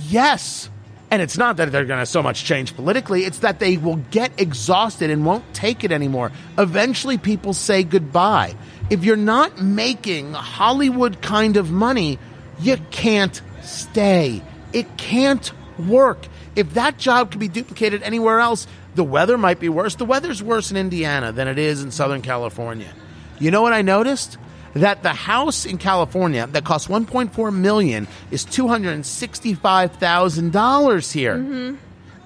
Yes. 0.07 0.69
And 1.11 1.21
it's 1.21 1.37
not 1.37 1.57
that 1.57 1.73
they're 1.73 1.83
going 1.83 1.99
to 1.99 2.05
so 2.05 2.23
much 2.23 2.45
change 2.45 2.73
politically, 2.73 3.25
it's 3.25 3.39
that 3.39 3.59
they 3.59 3.75
will 3.75 3.97
get 4.11 4.31
exhausted 4.39 5.09
and 5.09 5.25
won't 5.25 5.53
take 5.53 5.83
it 5.83 5.91
anymore. 5.91 6.31
Eventually, 6.57 7.17
people 7.17 7.53
say 7.53 7.83
goodbye. 7.83 8.55
If 8.89 9.03
you're 9.03 9.17
not 9.17 9.61
making 9.61 10.31
Hollywood 10.31 11.21
kind 11.21 11.57
of 11.57 11.69
money, 11.69 12.17
you 12.59 12.77
can't 12.91 13.41
stay. 13.61 14.41
It 14.73 14.97
can't 14.97 15.51
work. 15.79 16.27
If 16.55 16.73
that 16.75 16.97
job 16.97 17.31
can 17.31 17.39
be 17.39 17.47
duplicated 17.47 18.03
anywhere 18.03 18.39
else, 18.39 18.67
the 18.95 19.03
weather 19.03 19.37
might 19.37 19.59
be 19.59 19.69
worse. 19.69 19.95
The 19.95 20.05
weather's 20.05 20.41
worse 20.41 20.71
in 20.71 20.77
Indiana 20.77 21.31
than 21.31 21.47
it 21.47 21.57
is 21.57 21.83
in 21.83 21.91
Southern 21.91 22.21
California. 22.21 22.93
You 23.39 23.51
know 23.51 23.61
what 23.61 23.73
I 23.73 23.81
noticed? 23.81 24.37
That 24.73 25.03
the 25.03 25.13
house 25.13 25.65
in 25.65 25.77
California 25.77 26.47
that 26.47 26.65
costs 26.65 26.87
1.4 26.89 27.55
million 27.55 28.07
is 28.31 28.45
$265,000 28.45 31.13
here. 31.13 31.35
Mm-hmm. 31.35 31.75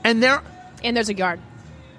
And 0.03 0.23
there 0.23 0.41
And 0.83 0.95
there's 0.95 1.09
a 1.09 1.15
yard. 1.15 1.39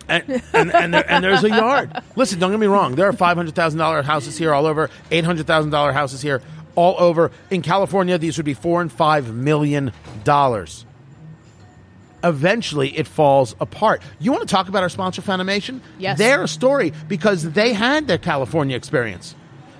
and, 0.08 0.42
and, 0.52 0.74
and, 0.74 0.94
there, 0.94 1.04
and 1.08 1.22
there's 1.22 1.44
a 1.44 1.48
yard. 1.48 1.92
Listen, 2.16 2.40
don't 2.40 2.50
get 2.50 2.58
me 2.58 2.66
wrong. 2.66 2.96
There 2.96 3.06
are 3.06 3.12
five 3.12 3.36
hundred 3.36 3.54
thousand 3.54 3.78
dollar 3.78 4.02
houses 4.02 4.36
here 4.36 4.52
all 4.52 4.66
over, 4.66 4.90
eight 5.12 5.24
hundred 5.24 5.46
thousand 5.46 5.70
dollar 5.70 5.92
houses 5.92 6.20
here 6.20 6.42
all 6.74 6.96
over. 6.98 7.30
In 7.50 7.62
California, 7.62 8.18
these 8.18 8.36
would 8.36 8.46
be 8.46 8.54
four 8.54 8.80
and 8.80 8.90
five 8.92 9.32
million 9.34 9.92
dollars. 10.24 10.84
Eventually, 12.22 12.90
it 12.98 13.06
falls 13.06 13.54
apart. 13.60 14.02
You 14.18 14.30
want 14.30 14.46
to 14.46 14.52
talk 14.54 14.68
about 14.68 14.82
our 14.82 14.90
sponsor, 14.90 15.22
Fanimation? 15.22 15.80
Yes. 15.98 16.18
They're 16.18 16.42
a 16.42 16.48
story 16.48 16.92
because 17.08 17.50
they 17.52 17.72
had 17.72 18.08
their 18.08 18.18
California 18.18 18.76
experience. 18.76 19.34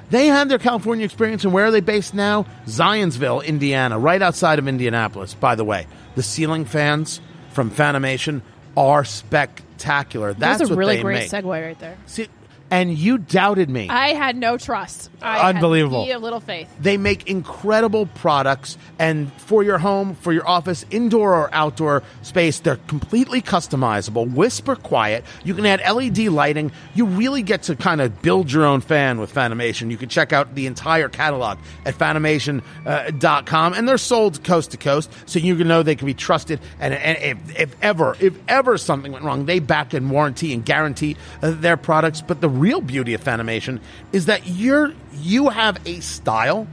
They 0.09 0.27
had 0.27 0.49
their 0.49 0.59
California 0.59 1.05
experience, 1.05 1.45
and 1.45 1.53
where 1.53 1.67
are 1.67 1.71
they 1.71 1.81
based 1.83 2.15
now? 2.15 2.47
Zionsville, 2.67 3.45
Indiana, 3.45 3.99
right 3.99 4.21
outside 4.23 4.59
of 4.59 4.67
Indianapolis. 4.67 5.35
By 5.35 5.55
the 5.55 5.65
way, 5.65 5.87
the 6.17 6.23
ceiling 6.23 6.65
fans 6.65 7.21
from 7.51 7.71
Fanimation 7.71 8.41
are 8.77 9.05
spectacular. 9.05 10.33
That's 10.33 10.61
That's 10.61 10.71
a 10.71 10.75
what 10.75 10.79
really 10.79 11.03
great 11.03 11.31
make. 11.31 11.31
segue 11.31 11.45
right 11.45 11.79
there. 11.79 11.97
See, 12.07 12.29
and 12.71 12.97
you 12.97 13.19
doubted 13.19 13.69
me. 13.69 13.89
I 13.89 14.15
had 14.15 14.37
no 14.37 14.57
trust. 14.57 15.11
I 15.21 15.49
Unbelievable. 15.51 16.07
Had 16.07 16.17
a 16.17 16.19
little 16.19 16.41
faith. 16.41 16.69
They 16.81 16.97
make 16.97 17.29
incredible 17.29 18.07
products, 18.07 18.79
and 18.99 19.33
for 19.33 19.63
your 19.63 19.79
home, 19.79 20.15
for 20.15 20.33
your 20.33 20.49
office, 20.49 20.87
indoor 20.91 21.35
or 21.35 21.53
outdoor 21.53 22.03
space, 22.23 22.61
they're 22.61 22.77
completely 22.77 23.43
customizable, 23.43 24.33
whisper 24.33 24.77
quiet. 24.77 25.25
You 25.45 25.55
can 25.55 25.67
add 25.67 25.81
LED 25.81 26.19
lighting. 26.29 26.73
You 26.95 27.07
really 27.07 27.43
get 27.43 27.65
to 27.65 27.77
kind 27.77 28.01
of 28.01 28.23
build 28.23 28.53
your 28.53 28.65
own 28.65 28.81
fan 28.81 29.21
with 29.21 29.35
Fanimation. 29.35 29.91
You 29.91 29.97
can 29.97 30.09
check 30.09 30.33
out 30.33 30.55
the 30.55 30.67
entire 30.67 31.09
catalog 31.09 31.59
at 31.85 31.95
fanimation.com, 31.95 33.75
and 33.75 33.89
they're 33.89 33.99
sold 33.99 34.45
coast 34.45 34.71
to 34.71 34.77
coast, 34.77 35.11
so 35.27 35.39
you 35.39 35.57
can 35.57 35.67
know 35.69 35.83
they 35.83 35.97
can 35.97 36.07
be 36.07 36.15
trusted. 36.15 36.61
And, 36.79 36.95
and 36.95 37.19
if, 37.19 37.59
if 37.59 37.77
ever, 37.83 38.17
if 38.21 38.39
ever 38.49 38.79
something 38.79 39.13
went 39.13 39.25
wrong, 39.25 39.47
they 39.47 39.59
back 39.59 39.93
and 39.93 40.11
warranty 40.11 40.53
and 40.53 40.65
guarantee 40.65 41.17
uh, 41.43 41.51
their 41.51 41.77
products. 41.77 42.21
But 42.21 42.41
the 42.41 42.49
real 42.61 42.81
beauty 42.81 43.15
of 43.15 43.25
Fanimation 43.25 43.81
is 44.13 44.27
that 44.27 44.47
you're 44.47 44.93
you 45.15 45.49
have 45.49 45.79
a 45.87 46.01
style 46.01 46.67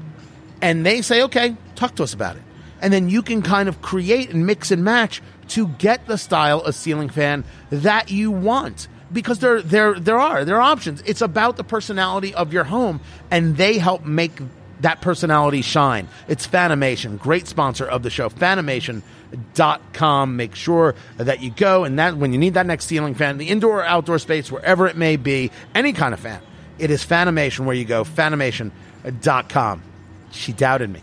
and 0.62 0.86
they 0.86 1.02
say, 1.02 1.24
okay, 1.24 1.56
talk 1.76 1.96
to 1.96 2.04
us 2.04 2.14
about 2.14 2.36
it. 2.36 2.42
And 2.82 2.94
then 2.94 3.10
you 3.10 3.22
can 3.22 3.42
kind 3.42 3.70
of 3.70 3.82
create 3.82 4.30
and 4.30 4.46
mix 4.46 4.72
and 4.72 4.84
match 4.84 5.22
to 5.50 5.68
get 5.68 6.06
the 6.08 6.18
style 6.18 6.62
of 6.62 6.76
ceiling 6.76 7.10
fan 7.10 7.44
that 7.70 8.12
you 8.12 8.32
want. 8.32 8.88
Because 9.12 9.40
there, 9.40 9.62
there, 9.62 9.98
there 9.98 10.20
are 10.20 10.44
there 10.44 10.58
are 10.58 10.62
options. 10.62 11.02
It's 11.06 11.22
about 11.22 11.56
the 11.56 11.64
personality 11.64 12.36
of 12.36 12.52
your 12.52 12.66
home, 12.66 13.00
and 13.32 13.56
they 13.56 13.78
help 13.78 14.04
make 14.04 14.42
that 14.82 15.02
personality 15.02 15.62
shine. 15.62 16.08
It's 16.28 16.48
Fanimation, 16.48 17.20
great 17.20 17.48
sponsor 17.48 17.86
of 17.86 18.04
the 18.04 18.10
show. 18.10 18.30
Fanimation.com. 18.30 20.36
Make 20.36 20.56
sure 20.56 20.96
that 21.18 21.42
you 21.42 21.52
go 21.52 21.84
and 21.84 22.00
that 22.00 22.18
when 22.18 22.34
you 22.34 22.40
need 22.40 22.56
that 22.56 22.66
next 22.66 22.86
ceiling 22.86 23.16
fan, 23.16 23.38
the 23.38 23.50
indoor 23.50 23.80
or 23.80 23.86
outdoor 23.86 24.20
space, 24.20 24.52
wherever 24.52 24.88
it 24.88 24.96
may 24.96 25.16
be, 25.16 25.52
any 25.74 25.94
kind 25.94 26.14
of 26.14 26.20
fan, 26.20 26.42
it 26.80 26.92
is 26.92 27.06
Fanimation 27.06 27.66
where 27.66 27.76
you 27.76 27.86
go. 27.86 28.04
Fanimation.com. 28.04 29.84
She 30.32 30.54
doubted 30.54 30.90
me. 30.90 31.02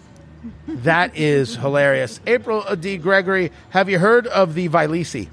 That 0.69 1.17
is 1.17 1.57
hilarious. 1.57 2.21
April 2.27 2.63
D. 2.77 2.99
Gregory, 2.99 3.51
have 3.71 3.89
you 3.89 3.99
heard 3.99 4.27
of 4.27 4.55
the 4.55 4.69
Vyleesi? 4.69 5.29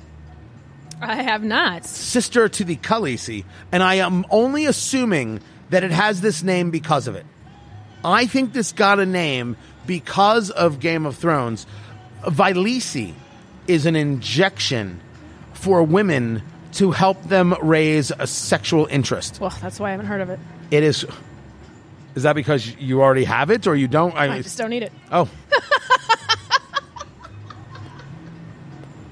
I 1.02 1.24
have 1.24 1.44
not. 1.44 1.86
Sister 1.86 2.48
to 2.48 2.64
the 2.64 2.78
Khaleesi, 2.78 3.44
and 3.72 3.82
I 3.82 3.96
am 3.96 4.24
only 4.30 4.68
assuming 4.68 5.42
that 5.72 5.84
it 5.84 5.92
has 5.92 6.22
this 6.22 6.44
name 6.44 6.70
because 6.70 7.08
of 7.08 7.16
it. 7.16 7.26
I 8.04 8.26
think 8.26 8.54
this 8.54 8.72
got 8.72 9.00
a 9.00 9.06
name 9.06 9.58
because 9.86 10.50
of 10.50 10.80
Game 10.80 11.06
of 11.06 11.16
Thrones. 11.16 11.66
Vyleesi 12.24 13.14
is 13.68 13.86
an 13.86 13.96
injection 13.96 15.00
for 15.54 15.84
women 15.84 16.42
to 16.74 16.92
help 16.92 17.22
them 17.24 17.54
raise 17.62 18.12
a 18.12 18.28
sexual 18.28 18.86
interest. 18.88 19.40
Well, 19.40 19.54
that's 19.62 19.80
why 19.80 19.90
I 19.90 19.92
haven't 19.92 20.08
heard 20.08 20.22
of 20.22 20.30
it. 20.30 20.40
It 20.72 20.84
is. 20.84 21.06
Is 22.16 22.24
that 22.24 22.34
because 22.34 22.76
you 22.76 23.02
already 23.02 23.24
have 23.24 23.52
it, 23.52 23.68
or 23.68 23.76
you 23.76 23.88
don't? 23.88 24.16
I 24.16 24.36
I 24.36 24.42
just 24.42 24.58
don't 24.58 24.70
need 24.70 24.84
it. 24.84 24.92
Oh. 25.12 25.30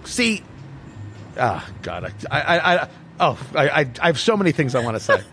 See, 0.05 0.43
ah, 1.37 1.65
God, 1.81 2.11
I, 2.29 2.41
I, 2.41 2.75
I 2.75 2.89
oh, 3.19 3.39
I, 3.55 3.69
I, 3.69 3.91
I 4.01 4.07
have 4.07 4.19
so 4.19 4.35
many 4.35 4.51
things 4.51 4.75
I 4.75 4.83
want 4.83 4.95
to 4.95 4.99
say. 4.99 5.21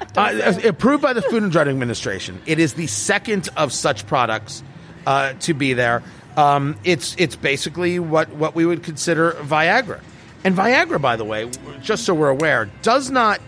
uh, 0.16 0.54
approved 0.64 1.02
by 1.02 1.12
the 1.12 1.22
Food 1.22 1.42
and 1.42 1.52
Drug 1.52 1.68
Administration, 1.68 2.40
it 2.46 2.58
is 2.58 2.74
the 2.74 2.86
second 2.86 3.48
of 3.56 3.72
such 3.72 4.06
products 4.06 4.62
uh, 5.06 5.32
to 5.40 5.54
be 5.54 5.72
there. 5.72 6.02
Um, 6.36 6.76
it's 6.84 7.14
it's 7.18 7.36
basically 7.36 7.98
what 7.98 8.28
what 8.30 8.54
we 8.54 8.66
would 8.66 8.82
consider 8.82 9.32
Viagra, 9.32 10.00
and 10.44 10.54
Viagra, 10.56 11.00
by 11.00 11.16
the 11.16 11.24
way, 11.24 11.50
just 11.80 12.04
so 12.04 12.12
we're 12.14 12.28
aware, 12.28 12.68
does 12.82 13.10
not 13.10 13.40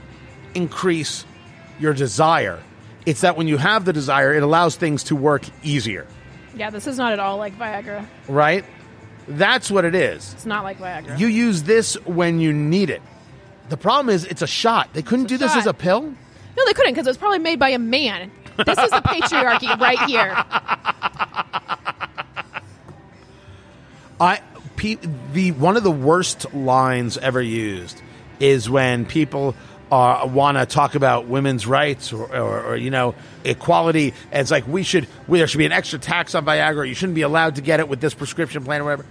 increase 0.54 1.24
your 1.78 1.92
desire. 1.92 2.58
It's 3.06 3.20
that 3.22 3.36
when 3.36 3.48
you 3.48 3.56
have 3.56 3.84
the 3.84 3.92
desire, 3.92 4.34
it 4.34 4.42
allows 4.42 4.76
things 4.76 5.04
to 5.04 5.16
work 5.16 5.44
easier. 5.62 6.06
Yeah, 6.54 6.70
this 6.70 6.86
is 6.86 6.98
not 6.98 7.12
at 7.12 7.20
all 7.20 7.36
like 7.38 7.56
Viagra. 7.58 8.06
right? 8.26 8.64
That's 9.28 9.70
what 9.70 9.84
it 9.84 9.94
is. 9.94 10.32
It's 10.32 10.46
not 10.46 10.64
like 10.64 10.78
Viagra. 10.78 11.18
You 11.18 11.26
use 11.26 11.62
this 11.64 11.94
when 12.06 12.40
you 12.40 12.52
need 12.52 12.88
it. 12.90 13.02
The 13.68 13.76
problem 13.76 14.08
is 14.14 14.24
it's 14.24 14.40
a 14.42 14.46
shot. 14.46 14.94
They 14.94 15.02
couldn't 15.02 15.26
do 15.26 15.36
this 15.36 15.52
shot. 15.52 15.58
as 15.58 15.66
a 15.66 15.74
pill. 15.74 16.14
No, 16.58 16.64
they 16.66 16.74
couldn't 16.74 16.92
because 16.92 17.06
it 17.06 17.10
was 17.10 17.16
probably 17.16 17.38
made 17.38 17.60
by 17.60 17.70
a 17.70 17.78
man. 17.78 18.32
This 18.56 18.78
is 18.78 18.90
the 18.90 19.00
patriarchy 19.00 19.78
right 19.80 20.00
here. 20.00 20.34
I 24.20 24.40
pe- 24.76 24.98
the 25.32 25.52
one 25.52 25.76
of 25.76 25.84
the 25.84 25.90
worst 25.92 26.52
lines 26.52 27.16
ever 27.16 27.40
used 27.40 28.02
is 28.40 28.68
when 28.68 29.06
people 29.06 29.54
uh, 29.92 30.28
want 30.30 30.58
to 30.58 30.66
talk 30.66 30.96
about 30.96 31.26
women's 31.26 31.66
rights 31.66 32.12
or, 32.12 32.24
or, 32.34 32.64
or 32.64 32.76
you 32.76 32.90
know 32.90 33.14
equality. 33.44 34.12
And 34.32 34.40
it's 34.40 34.50
like 34.50 34.66
we 34.66 34.82
should 34.82 35.06
we, 35.28 35.38
there 35.38 35.46
should 35.46 35.58
be 35.58 35.66
an 35.66 35.72
extra 35.72 36.00
tax 36.00 36.34
on 36.34 36.44
Viagra. 36.44 36.88
You 36.88 36.94
shouldn't 36.94 37.14
be 37.14 37.22
allowed 37.22 37.54
to 37.54 37.62
get 37.62 37.78
it 37.78 37.88
with 37.88 38.00
this 38.00 38.14
prescription 38.14 38.64
plan 38.64 38.80
or 38.80 38.84
whatever. 38.84 39.06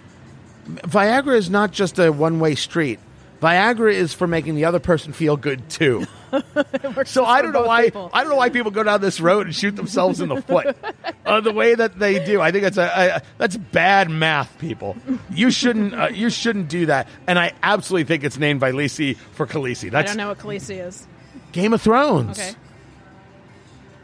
Viagra 0.68 1.38
is 1.38 1.50
not 1.50 1.72
just 1.72 1.98
a 1.98 2.12
one 2.12 2.42
way 2.42 2.56
street. 2.56 3.00
Viagra 3.42 3.94
is 3.94 4.14
for 4.14 4.26
making 4.28 4.56
the 4.56 4.66
other 4.66 4.80
person 4.80 5.14
feel 5.14 5.38
good 5.38 5.70
too. 5.70 6.06
so 7.06 7.24
I 7.24 7.42
don't 7.42 7.54
know 7.54 7.64
why 7.64 7.86
people. 7.86 8.10
I 8.12 8.22
don't 8.22 8.32
know 8.32 8.36
why 8.38 8.50
people 8.50 8.72
go 8.72 8.82
down 8.84 9.00
this 9.00 9.20
road 9.20 9.46
and 9.46 9.56
shoot 9.56 9.76
themselves 9.76 10.20
in 10.20 10.30
the 10.30 10.42
foot 10.42 10.76
uh, 11.26 11.40
the 11.42 11.54
way 11.54 11.76
that 11.76 12.00
they 12.00 12.24
do. 12.26 12.42
I 12.42 12.52
think 12.52 12.66
it's 12.66 12.78
a, 12.78 13.18
a 13.18 13.22
that's 13.38 13.56
bad 13.56 14.10
math, 14.10 14.58
people. 14.58 14.98
You 15.30 15.52
shouldn't 15.52 15.94
uh, 15.94 16.10
you 16.12 16.30
shouldn't 16.32 16.68
do 16.68 16.88
that. 16.88 17.08
And 17.28 17.38
I 17.38 17.54
absolutely 17.62 18.06
think 18.06 18.24
it's 18.24 18.38
named 18.40 18.60
Vyleesi 18.62 19.16
for 19.34 19.46
Khaleesi. 19.46 19.94
I 19.94 20.02
don't 20.02 20.18
know 20.18 20.30
what 20.30 20.40
Khaleesi 20.40 20.86
is. 20.86 21.08
Game 21.52 21.74
of 21.74 21.82
Thrones. 21.82 22.40
Okay. 22.40 22.54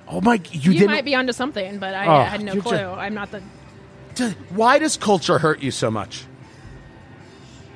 Oh 0.07 0.21
my! 0.21 0.39
You, 0.51 0.73
You, 0.73 0.85
might 0.85 1.05
be 1.05 1.15
onto 1.15 1.33
something, 1.33 1.79
but 1.79 1.95
I 1.95 2.05
Oh, 2.05 2.23
had 2.23 2.41
no 2.43 2.53
clue. 2.61 2.77
ju- 2.77 2.91
I'm 2.91 3.15
not 3.15 3.31
the. 3.31 3.41
Why 4.49 4.77
does 4.77 4.95
culture 4.95 5.39
hurt 5.39 5.61
you 5.61 5.71
so 5.71 5.89
much? 5.89 6.25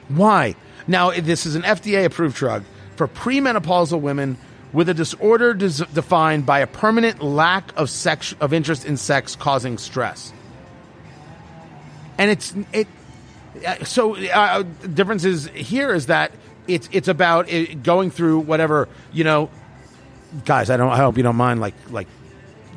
Why? 0.10 0.56
Now, 0.88 1.12
this 1.12 1.46
is 1.46 1.56
an 1.56 1.64
FDA 1.64 2.06
approved 2.06 2.36
drug 2.36 2.64
for 2.96 3.08
premenopausal 3.08 4.00
women 4.00 4.38
with 4.74 4.90
a 4.90 4.94
disorder 4.94 5.54
des- 5.54 5.86
defined 5.94 6.46
by 6.46 6.60
a 6.60 6.68
permanent 6.68 7.22
lack 7.22 7.72
of 7.78 7.90
sex 7.90 8.36
of 8.40 8.54
interest 8.54 8.86
in 8.86 8.98
sex 8.98 9.36
causing 9.36 9.78
stress. 9.78 10.34
And 12.18 12.32
it's 12.32 12.54
it 12.74 12.88
uh, 13.66 13.84
so 13.84 14.16
uh, 14.16 14.64
difference 14.94 15.26
is 15.26 15.48
here 15.50 15.94
is 15.94 16.08
that 16.08 16.32
it's 16.68 16.90
it's 16.92 17.08
about 17.08 17.50
it 17.50 17.84
going 17.84 18.12
through 18.12 18.40
whatever, 18.40 18.90
you 19.14 19.24
know, 19.24 19.50
guys, 20.46 20.70
I 20.70 20.78
don't 20.78 20.92
I 20.92 20.98
hope 20.98 21.18
you 21.18 21.24
don't 21.24 21.36
mind 21.36 21.60
like 21.60 21.76
like 21.90 22.08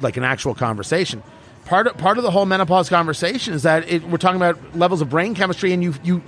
like 0.00 0.16
an 0.16 0.24
actual 0.24 0.54
conversation. 0.54 1.22
Part 1.64 1.86
of, 1.86 1.98
part 1.98 2.18
of 2.18 2.24
the 2.24 2.30
whole 2.30 2.46
menopause 2.46 2.88
conversation 2.88 3.54
is 3.54 3.62
that 3.62 3.88
it, 3.88 4.02
we're 4.04 4.18
talking 4.18 4.36
about 4.36 4.76
levels 4.76 5.00
of 5.00 5.10
brain 5.10 5.34
chemistry 5.34 5.72
and 5.72 5.82
you 5.82 5.94
you 6.02 6.22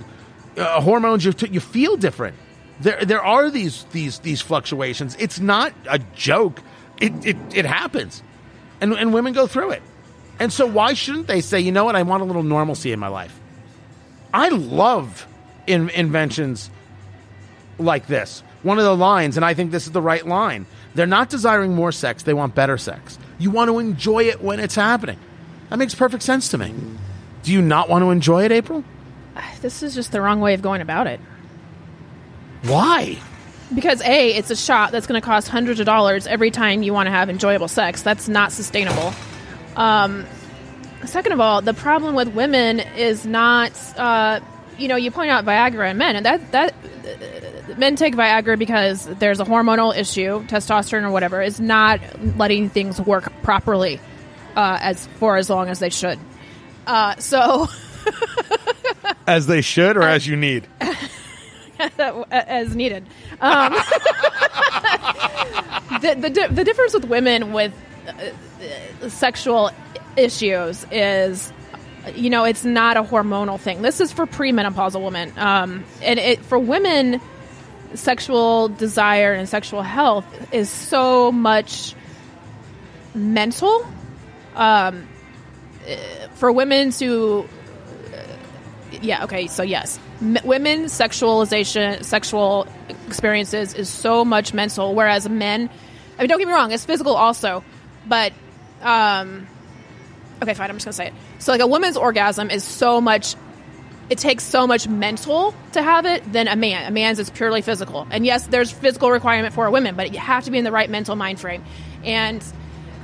uh, 0.57 0.81
hormones 0.81 1.25
you 1.25 1.33
you 1.49 1.59
feel 1.59 1.97
different. 1.97 2.35
There 2.79 3.03
there 3.05 3.23
are 3.23 3.49
these 3.49 3.85
these 3.91 4.19
these 4.19 4.41
fluctuations. 4.41 5.15
It's 5.19 5.39
not 5.39 5.73
a 5.87 5.99
joke. 6.15 6.61
It 6.99 7.25
it, 7.25 7.37
it 7.53 7.65
happens, 7.65 8.23
and 8.81 8.93
and 8.93 9.13
women 9.13 9.33
go 9.33 9.47
through 9.47 9.71
it. 9.71 9.83
And 10.39 10.51
so 10.51 10.65
why 10.65 10.93
shouldn't 10.93 11.27
they 11.27 11.41
say, 11.41 11.59
you 11.59 11.71
know 11.71 11.85
what, 11.85 11.95
I 11.95 12.03
want 12.03 12.23
a 12.23 12.25
little 12.25 12.43
normalcy 12.43 12.91
in 12.91 12.99
my 12.99 13.07
life? 13.07 13.39
I 14.33 14.49
love 14.49 15.27
in, 15.67 15.89
inventions 15.91 16.71
like 17.77 18.07
this. 18.07 18.41
One 18.63 18.79
of 18.79 18.83
the 18.83 18.95
lines, 18.95 19.37
and 19.37 19.45
I 19.45 19.53
think 19.53 19.71
this 19.71 19.85
is 19.85 19.91
the 19.91 20.01
right 20.01 20.25
line. 20.25 20.65
They're 20.95 21.05
not 21.05 21.29
desiring 21.29 21.75
more 21.75 21.91
sex; 21.91 22.23
they 22.23 22.33
want 22.33 22.55
better 22.55 22.77
sex. 22.77 23.19
You 23.37 23.51
want 23.51 23.69
to 23.69 23.79
enjoy 23.79 24.23
it 24.23 24.41
when 24.41 24.59
it's 24.59 24.75
happening. 24.75 25.19
That 25.69 25.77
makes 25.77 25.93
perfect 25.93 26.23
sense 26.23 26.49
to 26.49 26.57
me. 26.57 26.73
Do 27.43 27.51
you 27.51 27.61
not 27.61 27.89
want 27.89 28.03
to 28.03 28.11
enjoy 28.11 28.45
it, 28.45 28.51
April? 28.51 28.83
This 29.61 29.81
is 29.81 29.95
just 29.95 30.11
the 30.11 30.21
wrong 30.21 30.41
way 30.41 30.53
of 30.53 30.61
going 30.61 30.81
about 30.81 31.07
it. 31.07 31.21
Why? 32.63 33.17
Because 33.73 34.01
a, 34.01 34.35
it's 34.35 34.51
a 34.51 34.55
shot 34.55 34.91
that's 34.91 35.07
going 35.07 35.19
to 35.19 35.25
cost 35.25 35.47
hundreds 35.47 35.79
of 35.79 35.85
dollars 35.85 36.27
every 36.27 36.51
time 36.51 36.83
you 36.83 36.93
want 36.93 37.07
to 37.07 37.11
have 37.11 37.29
enjoyable 37.29 37.67
sex. 37.67 38.01
That's 38.01 38.27
not 38.27 38.51
sustainable. 38.51 39.13
Um, 39.75 40.25
second 41.05 41.31
of 41.31 41.39
all, 41.39 41.61
the 41.61 41.73
problem 41.73 42.15
with 42.15 42.29
women 42.29 42.79
is 42.79 43.25
not, 43.25 43.71
uh, 43.97 44.39
you 44.77 44.87
know, 44.87 44.95
you 44.95 45.11
point 45.11 45.31
out 45.31 45.45
Viagra 45.45 45.91
in 45.91 45.97
men, 45.97 46.15
and 46.15 46.25
that 46.25 46.51
that 46.51 46.73
uh, 46.73 47.77
men 47.77 47.95
take 47.95 48.15
Viagra 48.15 48.57
because 48.57 49.05
there's 49.05 49.39
a 49.39 49.45
hormonal 49.45 49.95
issue, 49.95 50.45
testosterone 50.47 51.03
or 51.03 51.11
whatever, 51.11 51.41
is 51.41 51.59
not 51.59 51.99
letting 52.37 52.69
things 52.69 52.99
work 53.01 53.31
properly 53.43 53.99
uh, 54.55 54.77
as 54.81 55.07
for 55.19 55.37
as 55.37 55.49
long 55.49 55.69
as 55.69 55.79
they 55.79 55.89
should. 55.89 56.19
Uh, 56.85 57.15
so. 57.17 57.67
As 59.27 59.47
they 59.47 59.61
should, 59.61 59.97
or 59.97 60.03
as 60.03 60.27
you 60.27 60.35
need. 60.35 60.67
as 61.99 62.75
needed. 62.75 63.05
Um, 63.41 63.73
the, 66.01 66.15
the 66.19 66.29
di- 66.29 66.47
the 66.47 66.63
difference 66.63 66.93
with 66.93 67.05
women 67.05 67.53
with 67.53 67.73
uh, 68.07 69.09
sexual 69.09 69.71
issues 70.17 70.85
is, 70.91 71.51
you 72.15 72.29
know, 72.29 72.43
it's 72.43 72.65
not 72.65 72.97
a 72.97 73.03
hormonal 73.03 73.59
thing. 73.59 73.81
This 73.81 74.01
is 74.01 74.11
for 74.11 74.25
premenopausal 74.25 75.03
women, 75.03 75.33
um, 75.37 75.83
and 76.01 76.19
it 76.19 76.39
for 76.39 76.59
women. 76.59 77.21
Sexual 77.95 78.69
desire 78.69 79.33
and 79.33 79.47
sexual 79.47 79.83
health 79.83 80.25
is 80.51 80.67
so 80.67 81.31
much 81.31 81.93
mental. 83.13 83.85
Um, 84.55 85.07
uh, 85.87 85.95
for 86.35 86.51
women 86.51 86.91
to 86.91 87.47
yeah 89.03 89.25
okay 89.25 89.47
so 89.47 89.63
yes. 89.63 89.99
M- 90.21 90.37
women 90.43 90.85
sexualization 90.85 92.03
sexual 92.03 92.67
experiences 93.07 93.73
is 93.73 93.89
so 93.89 94.23
much 94.25 94.53
mental 94.53 94.95
whereas 94.95 95.27
men 95.29 95.69
i 96.17 96.21
mean 96.21 96.29
don't 96.29 96.39
get 96.39 96.47
me 96.47 96.53
wrong 96.53 96.71
it's 96.71 96.85
physical 96.85 97.15
also 97.15 97.63
but 98.07 98.33
um 98.81 99.45
okay 100.41 100.53
fine 100.53 100.69
i'm 100.69 100.77
just 100.77 100.85
gonna 100.85 100.93
say 100.93 101.07
it. 101.07 101.13
So 101.39 101.51
like 101.51 101.61
a 101.61 101.67
woman's 101.67 101.97
orgasm 101.97 102.49
is 102.49 102.63
so 102.63 103.01
much 103.01 103.35
it 104.09 104.17
takes 104.17 104.43
so 104.43 104.67
much 104.67 104.87
mental 104.87 105.55
to 105.71 105.81
have 105.81 106.05
it 106.05 106.29
than 106.31 106.49
a 106.49 106.57
man. 106.57 106.85
A 106.85 106.91
man's 106.91 107.19
is 107.19 107.29
purely 107.29 107.61
physical. 107.61 108.07
And 108.09 108.25
yes 108.25 108.47
there's 108.47 108.71
physical 108.71 109.11
requirement 109.11 109.53
for 109.53 109.65
a 109.65 109.71
woman 109.71 109.95
but 109.95 110.13
you 110.13 110.19
have 110.19 110.45
to 110.45 110.51
be 110.51 110.57
in 110.57 110.63
the 110.63 110.71
right 110.71 110.89
mental 110.89 111.15
mind 111.15 111.39
frame. 111.39 111.63
And 112.03 112.43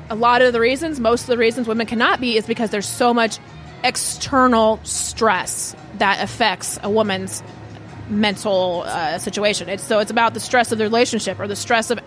a 0.10 0.16
lot 0.16 0.42
of 0.42 0.54
the 0.54 0.60
reasons, 0.60 1.00
most 1.00 1.22
of 1.22 1.28
the 1.28 1.38
reasons 1.38 1.68
women 1.68 1.86
cannot 1.86 2.20
be 2.20 2.36
is 2.36 2.46
because 2.46 2.72
there's 2.72 2.88
so 2.88 3.14
much 3.14 3.38
external 3.84 4.80
stress 4.84 5.76
that 5.98 6.24
affects 6.24 6.80
a 6.84 6.90
woman's 6.90 7.44
mental 8.10 8.84
uh, 8.86 9.18
situation. 9.20 9.70
It's 9.70 9.84
so 9.84 10.00
it's 10.00 10.12
about 10.12 10.34
the 10.34 10.40
stress 10.40 10.72
of 10.72 10.78
the 10.78 10.84
relationship 10.84 11.40
or 11.40 11.48
the 11.48 11.56
stress 11.56 11.92
of 11.92 12.00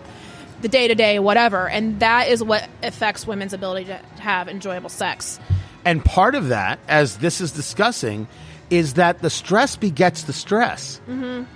the 0.61 0.67
day 0.67 0.87
to 0.87 0.95
day, 0.95 1.19
whatever, 1.19 1.67
and 1.67 1.99
that 1.99 2.29
is 2.29 2.43
what 2.43 2.67
affects 2.81 3.27
women's 3.27 3.53
ability 3.53 3.85
to 3.85 3.97
have 4.19 4.47
enjoyable 4.47 4.89
sex. 4.89 5.39
And 5.85 6.03
part 6.03 6.35
of 6.35 6.47
that, 6.47 6.79
as 6.87 7.17
this 7.17 7.41
is 7.41 7.51
discussing, 7.51 8.27
is 8.69 8.93
that 8.93 9.19
the 9.19 9.29
stress 9.29 9.75
begets 9.75 10.23
the 10.23 10.33
stress, 10.33 11.01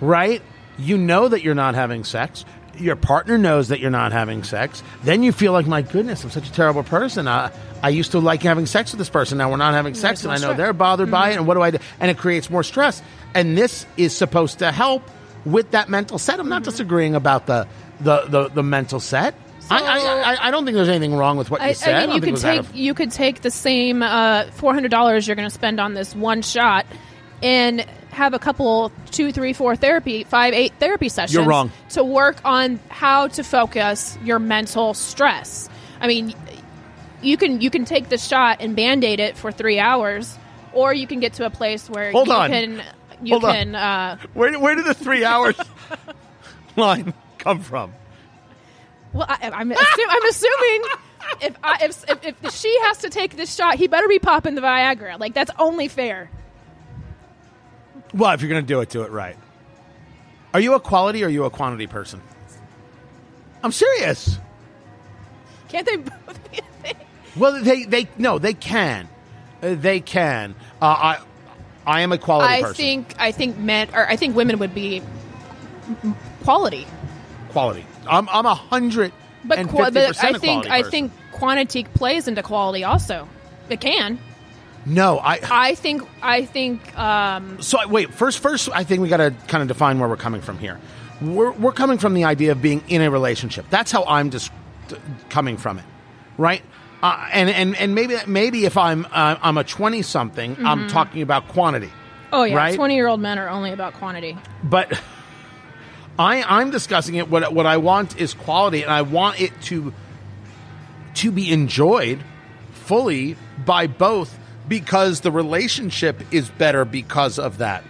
right? 0.01 0.41
You 0.78 0.97
know 0.97 1.30
that 1.30 1.41
you're 1.41 1.55
not 1.55 1.76
having 1.76 2.03
sex. 2.03 2.43
Your 2.78 2.95
partner 2.95 3.38
knows 3.38 3.69
that 3.69 3.80
you're 3.80 3.91
not 3.91 4.11
having 4.11 4.43
sex. 4.43 4.84
Then 5.03 5.23
you 5.23 5.32
feel 5.32 5.51
like, 5.51 5.67
my 5.67 5.82
goodness, 5.82 6.23
I'm 6.23 6.30
such 6.30 6.47
a 6.47 6.51
terrible 6.51 6.84
person. 6.84 7.28
I, 7.28 7.51
I 7.82 7.89
used 7.89 8.11
to 8.11 8.19
like 8.19 8.43
having 8.43 8.65
sex 8.65 8.91
with 8.91 8.99
this 8.99 9.09
person. 9.09 9.38
Now 9.38 9.49
we're 9.49 9.57
not 9.57 9.73
having 9.73 9.93
sex, 9.93 10.23
and 10.23 10.32
I 10.32 10.36
know 10.36 10.41
stress. 10.41 10.57
they're 10.57 10.73
bothered 10.73 11.11
by 11.11 11.32
it. 11.32 11.38
And 11.38 11.47
what 11.47 11.55
do 11.55 11.61
I 11.61 11.71
do? 11.71 11.80
And 11.99 12.11
it 12.11 12.17
creates 12.17 12.49
more 12.49 12.63
stress. 12.63 13.01
And 13.34 13.57
this 13.57 13.85
is 13.97 14.15
supposed 14.15 14.60
to 14.60 14.72
help 14.72 15.03
with 15.45 15.72
that 15.72 15.89
mental 15.89 16.18
set. 16.18 16.39
I'm 16.39 16.49
not 16.49 16.64
disagreeing 16.64 17.15
about 17.15 17.45
the 17.45 17.68
the 17.99 18.22
the, 18.27 18.49
the 18.49 18.64
mental 18.64 18.99
set. 18.99 19.35
I, 19.69 19.81
I, 19.81 19.97
I, 19.97 20.47
I 20.47 20.51
don't 20.51 20.64
think 20.64 20.76
there's 20.76 20.88
anything 20.88 21.14
wrong 21.14 21.35
with 21.38 21.51
what 21.51 21.61
you 21.61 21.68
I, 21.68 21.72
said. 21.73 21.95
I 21.95 22.07
mean, 22.07 22.15
you 22.15 22.22
could 22.22 22.38
take 22.38 22.60
of- 22.61 22.76
you 22.76 22.93
could 22.93 23.11
take 23.11 23.41
the 23.41 23.51
same 23.51 24.01
uh, 24.01 24.45
four 24.51 24.73
hundred 24.73 24.91
dollars 24.91 25.27
you're 25.27 25.35
going 25.35 25.47
to 25.47 25.53
spend 25.53 25.80
on 25.80 25.93
this 25.93 26.15
one 26.15 26.41
shot, 26.41 26.85
and 27.43 27.85
have 28.18 28.34
a 28.34 28.39
couple, 28.39 28.91
two, 29.11 29.31
three, 29.31 29.53
four 29.53 29.76
therapy, 29.76 30.23
five, 30.26 30.53
eight 30.53 30.73
therapy 30.80 31.07
sessions. 31.10 31.34
You're 31.34 31.45
wrong. 31.45 31.72
To 31.91 32.03
work 32.03 32.41
on 32.44 32.80
how 32.89 33.27
to 33.30 33.44
focus 33.44 34.18
your 34.23 34.39
mental 34.39 34.94
stress. 34.94 35.69
I 36.02 36.07
mean, 36.07 36.34
you 37.22 37.38
can 37.38 37.61
you 37.61 37.69
can 37.69 37.85
take 37.85 38.10
the 38.10 38.18
shot 38.18 38.57
and 38.60 38.76
band 38.76 39.03
aid 39.03 39.19
it 39.19 39.38
for 39.38 39.52
three 39.52 39.80
hours, 39.80 40.38
or 40.73 40.94
you 40.94 41.07
can 41.07 41.19
get 41.19 41.34
to 41.34 41.45
a 41.45 41.49
place 41.49 41.89
where 41.89 42.11
Hold 42.11 42.27
you 42.27 42.34
on. 42.34 42.49
can 42.49 42.84
you 43.23 43.34
Hold 43.34 43.45
on. 43.45 43.53
can. 43.53 43.76
Uh, 43.76 44.18
Where, 44.34 44.60
where 44.60 44.76
did 44.76 44.85
the 44.85 44.94
three 44.94 45.23
hours 45.23 45.56
line 46.76 47.14
come 47.38 47.61
from? 47.61 47.94
Well, 49.14 49.26
I, 49.27 49.49
I'm, 49.52 49.69
assu- 49.72 50.06
I'm 50.10 50.26
assuming 50.26 50.84
if, 51.41 51.56
I, 51.64 51.77
if, 51.85 52.03
if 52.26 52.44
if 52.45 52.53
she 52.56 52.77
has 52.84 52.99
to 52.99 53.10
take 53.10 53.35
this 53.35 53.56
shot, 53.56 53.76
he 53.76 53.88
better 53.88 54.07
be 54.07 54.19
popping 54.19 54.56
the 54.56 54.61
Viagra. 54.61 55.19
Like 55.19 55.34
that's 55.34 55.52
only 55.57 55.88
fair. 55.88 56.30
Well, 58.13 58.31
if 58.34 58.41
you're 58.41 58.49
going 58.49 58.63
to 58.63 58.67
do 58.67 58.79
it, 58.81 58.89
do 58.89 59.03
it 59.03 59.11
right. 59.11 59.35
Are 60.53 60.59
you 60.59 60.73
a 60.73 60.79
quality 60.79 61.23
or 61.23 61.27
are 61.27 61.29
you 61.29 61.43
a 61.45 61.49
quantity 61.49 61.88
person? 61.88 62.21
I'm 63.63 63.71
serious. 63.71 64.39
Can't 65.69 65.85
they 65.85 65.97
both 65.97 66.51
be 66.51 66.59
a 66.59 66.61
thing? 66.84 66.95
Well, 67.35 67.61
they 67.61 67.84
they 67.84 68.07
no, 68.17 68.39
they 68.39 68.53
can. 68.53 69.09
Uh, 69.61 69.75
they 69.75 69.99
can. 69.99 70.55
Uh, 70.81 70.85
I 70.85 71.19
I 71.85 72.01
am 72.01 72.11
a 72.11 72.17
quality 72.17 72.53
I 72.53 72.61
person. 72.61 72.75
think 72.75 73.15
I 73.19 73.31
think 73.31 73.57
men 73.57 73.89
or 73.93 74.07
I 74.07 74.15
think 74.15 74.35
women 74.35 74.59
would 74.59 74.73
be 74.73 75.01
quality, 76.43 76.88
quality. 77.49 77.85
I'm 78.09 78.29
I'm 78.29 78.45
a 78.45 78.55
hundred 78.55 79.11
but, 79.43 79.57
and 79.57 79.69
qua- 79.69 79.85
fifty 79.85 79.99
but 79.99 80.07
percent 80.09 80.35
I 80.35 80.39
think 80.39 80.67
I 80.69 80.77
person. 80.81 80.91
think 80.91 81.11
quantity 81.34 81.84
plays 81.84 82.27
into 82.27 82.43
quality 82.43 82.84
also. 82.84 83.27
It 83.69 83.81
can. 83.81 84.19
No. 84.88 85.19
I 85.19 85.39
I 85.49 85.76
think 85.76 86.01
I 86.22 86.45
think 86.45 86.97
um, 86.97 87.61
so. 87.61 87.85
Wait. 87.88 88.14
First, 88.14 88.39
first, 88.39 88.69
I 88.73 88.84
think 88.84 89.01
we 89.01 89.09
got 89.09 89.18
to 89.18 89.31
kind 89.47 89.61
of 89.61 89.68
define 89.68 89.99
where 89.99 90.09
we're 90.09 90.18
coming 90.18 90.41
from 90.41 90.57
here. 90.57 90.80
We're 91.22 91.51
we're 91.51 91.72
coming 91.72 91.97
from 91.97 92.14
the 92.14 92.23
idea 92.23 92.51
of 92.51 92.61
being 92.61 92.84
in 92.88 93.01
a 93.01 93.11
relationship. 93.11 93.65
That's 93.69 93.91
how 93.91 94.03
I'm 94.05 94.30
just 94.31 94.51
coming 95.30 95.57
from 95.57 95.80
it, 95.80 95.85
right? 96.38 96.61
Uh, 97.03 97.27
and 97.31 97.49
and 97.49 97.76
and 97.76 97.93
maybe 97.93 98.15
maybe 98.27 98.65
if 98.65 98.77
I'm 98.77 99.05
uh, 99.11 99.38
I'm 99.41 99.57
a 99.57 99.64
twenty 99.64 100.01
something, 100.01 100.57
I'm 100.65 100.88
talking 100.88 101.22
about 101.22 101.47
quantity. 101.49 101.91
oh 102.34 102.43
yeah, 102.43 102.55
Right? 102.55 102.76
twenty 102.76 102.95
year 102.95 103.07
old 103.07 103.19
men 103.19 103.38
are 103.39 103.49
only 103.49 103.72
about 103.72 103.93
quantity. 103.95 104.38
but 104.64 104.99
I 106.19 106.43
I'm 106.43 106.72
discussing 106.72 107.15
it. 107.15 107.30
What 107.30 107.53
what 107.53 107.65
I 107.65 107.77
want 107.77 108.19
is 108.19 108.34
quality, 108.34 108.81
and 108.84 108.91
I 108.91 109.03
want 109.03 109.39
it 109.41 109.51
to 109.64 109.93
to 111.15 111.31
be 111.31 111.51
enjoyed 111.51 112.19
fully 112.72 113.35
by 113.65 113.88
both 113.88 114.38
because 114.68 115.22
the 115.22 115.31
relationship 115.31 116.22
is 116.31 116.49
better 116.49 116.85
because 116.85 117.39
of 117.39 117.60
that. 117.60 117.84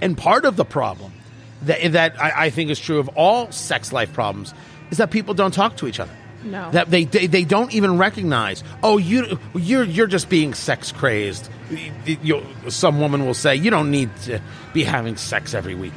And 0.00 0.16
part 0.16 0.44
of 0.44 0.56
the 0.56 0.64
problem 0.64 1.12
that 1.62 1.92
that 1.92 2.20
I, 2.22 2.46
I 2.46 2.50
think 2.50 2.70
is 2.70 2.78
true 2.78 2.98
of 2.98 3.08
all 3.16 3.50
sex 3.50 3.92
life 3.92 4.12
problems 4.12 4.54
is 4.90 4.98
that 4.98 5.10
people 5.10 5.34
don't 5.34 5.52
talk 5.52 5.76
to 5.78 5.86
each 5.88 5.98
other. 6.00 6.12
No. 6.44 6.70
That 6.70 6.88
they, 6.88 7.04
they 7.04 7.26
they 7.26 7.42
don't 7.44 7.74
even 7.74 7.98
recognize. 7.98 8.62
Oh, 8.82 8.96
you 8.96 9.40
you're 9.56 9.82
you're 9.82 10.06
just 10.06 10.28
being 10.28 10.54
sex 10.54 10.92
crazed. 10.92 11.50
You- 12.06 12.18
you- 12.22 12.46
some 12.70 13.00
woman 13.00 13.26
will 13.26 13.34
say 13.34 13.56
you 13.56 13.70
don't 13.70 13.90
need 13.90 14.14
to 14.22 14.40
be 14.72 14.84
having 14.84 15.16
sex 15.16 15.52
every 15.52 15.74
week, 15.74 15.92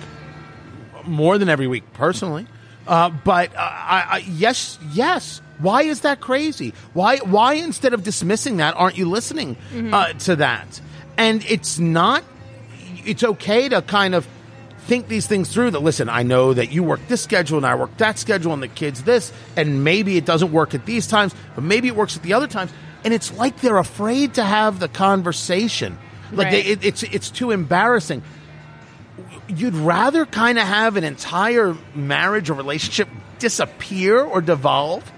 more 1.06 1.38
than 1.38 1.48
every 1.48 1.68
week, 1.68 1.84
personally. 1.94 2.48
Uh, 2.88 3.10
but 3.10 3.56
uh, 3.56 3.60
I, 3.60 4.06
I, 4.10 4.18
yes, 4.28 4.80
yes. 4.94 5.42
Why 5.60 5.84
is 5.84 6.02
that 6.02 6.22
crazy? 6.22 6.74
Why 6.94 7.18
why 7.18 7.54
instead 7.54 7.94
of 7.94 8.04
dismissing 8.04 8.58
that, 8.58 8.76
aren't 8.76 8.98
you 8.98 9.08
listening 9.08 9.58
uh, 9.94 10.14
to 10.14 10.38
that? 10.38 10.82
And 11.18 11.46
it's 11.46 11.78
not. 11.78 12.24
It's 13.06 13.24
okay 13.24 13.70
to 13.70 13.82
kind 13.82 14.16
of 14.16 14.28
think 14.82 15.08
these 15.08 15.28
things 15.28 15.54
through 15.54 15.70
that 15.72 15.82
listen 15.82 16.10
i 16.10 16.24
know 16.24 16.54
that 16.54 16.72
you 16.72 16.82
work 16.84 17.00
this 17.08 17.22
schedule 17.22 17.56
and 17.58 17.66
i 17.68 17.76
work 17.76 17.96
that 17.98 18.18
schedule 18.18 18.52
and 18.52 18.64
the 18.64 18.68
kids 18.68 19.04
this 19.04 19.32
and 19.56 19.84
maybe 19.84 20.18
it 20.18 20.26
doesn't 20.26 20.52
work 20.52 20.74
at 20.74 20.86
these 20.88 21.06
times 21.06 21.36
but 21.54 21.64
maybe 21.64 21.88
it 21.88 21.96
works 21.96 22.18
at 22.18 22.24
the 22.24 22.34
other 22.34 22.48
times 22.48 22.72
and 23.06 23.14
it's 23.14 23.32
like 23.38 23.62
they're 23.62 23.78
afraid 23.78 24.34
to 24.34 24.44
have 24.44 24.80
the 24.80 24.88
conversation 24.88 25.98
like 26.32 26.50
they, 26.50 26.62
it, 26.62 26.84
it's 26.84 27.04
it's 27.04 27.30
too 27.30 27.52
embarrassing 27.52 28.24
you'd 29.52 29.76
rather 29.76 30.26
kind 30.26 30.58
of 30.58 30.66
have 30.68 30.96
an 30.98 31.04
entire 31.04 31.76
marriage 31.94 32.50
or 32.50 32.54
relationship 32.54 33.08
disappear 33.40 34.20
or 34.22 34.42
devolve 34.42 35.12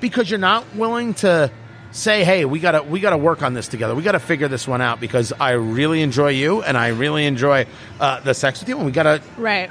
because 0.00 0.30
you're 0.30 0.38
not 0.38 0.74
willing 0.74 1.14
to 1.14 1.50
say 1.90 2.24
hey 2.24 2.44
we 2.44 2.58
gotta 2.58 2.82
we 2.82 2.98
gotta 2.98 3.16
work 3.16 3.42
on 3.42 3.54
this 3.54 3.68
together 3.68 3.94
we 3.94 4.02
gotta 4.02 4.18
figure 4.18 4.48
this 4.48 4.66
one 4.66 4.80
out 4.80 4.98
because 5.00 5.32
i 5.38 5.52
really 5.52 6.02
enjoy 6.02 6.28
you 6.28 6.60
and 6.62 6.76
i 6.76 6.88
really 6.88 7.24
enjoy 7.24 7.64
uh, 8.00 8.18
the 8.20 8.34
sex 8.34 8.58
with 8.58 8.68
you 8.68 8.76
and 8.76 8.84
we 8.84 8.90
gotta 8.90 9.22
Right. 9.36 9.70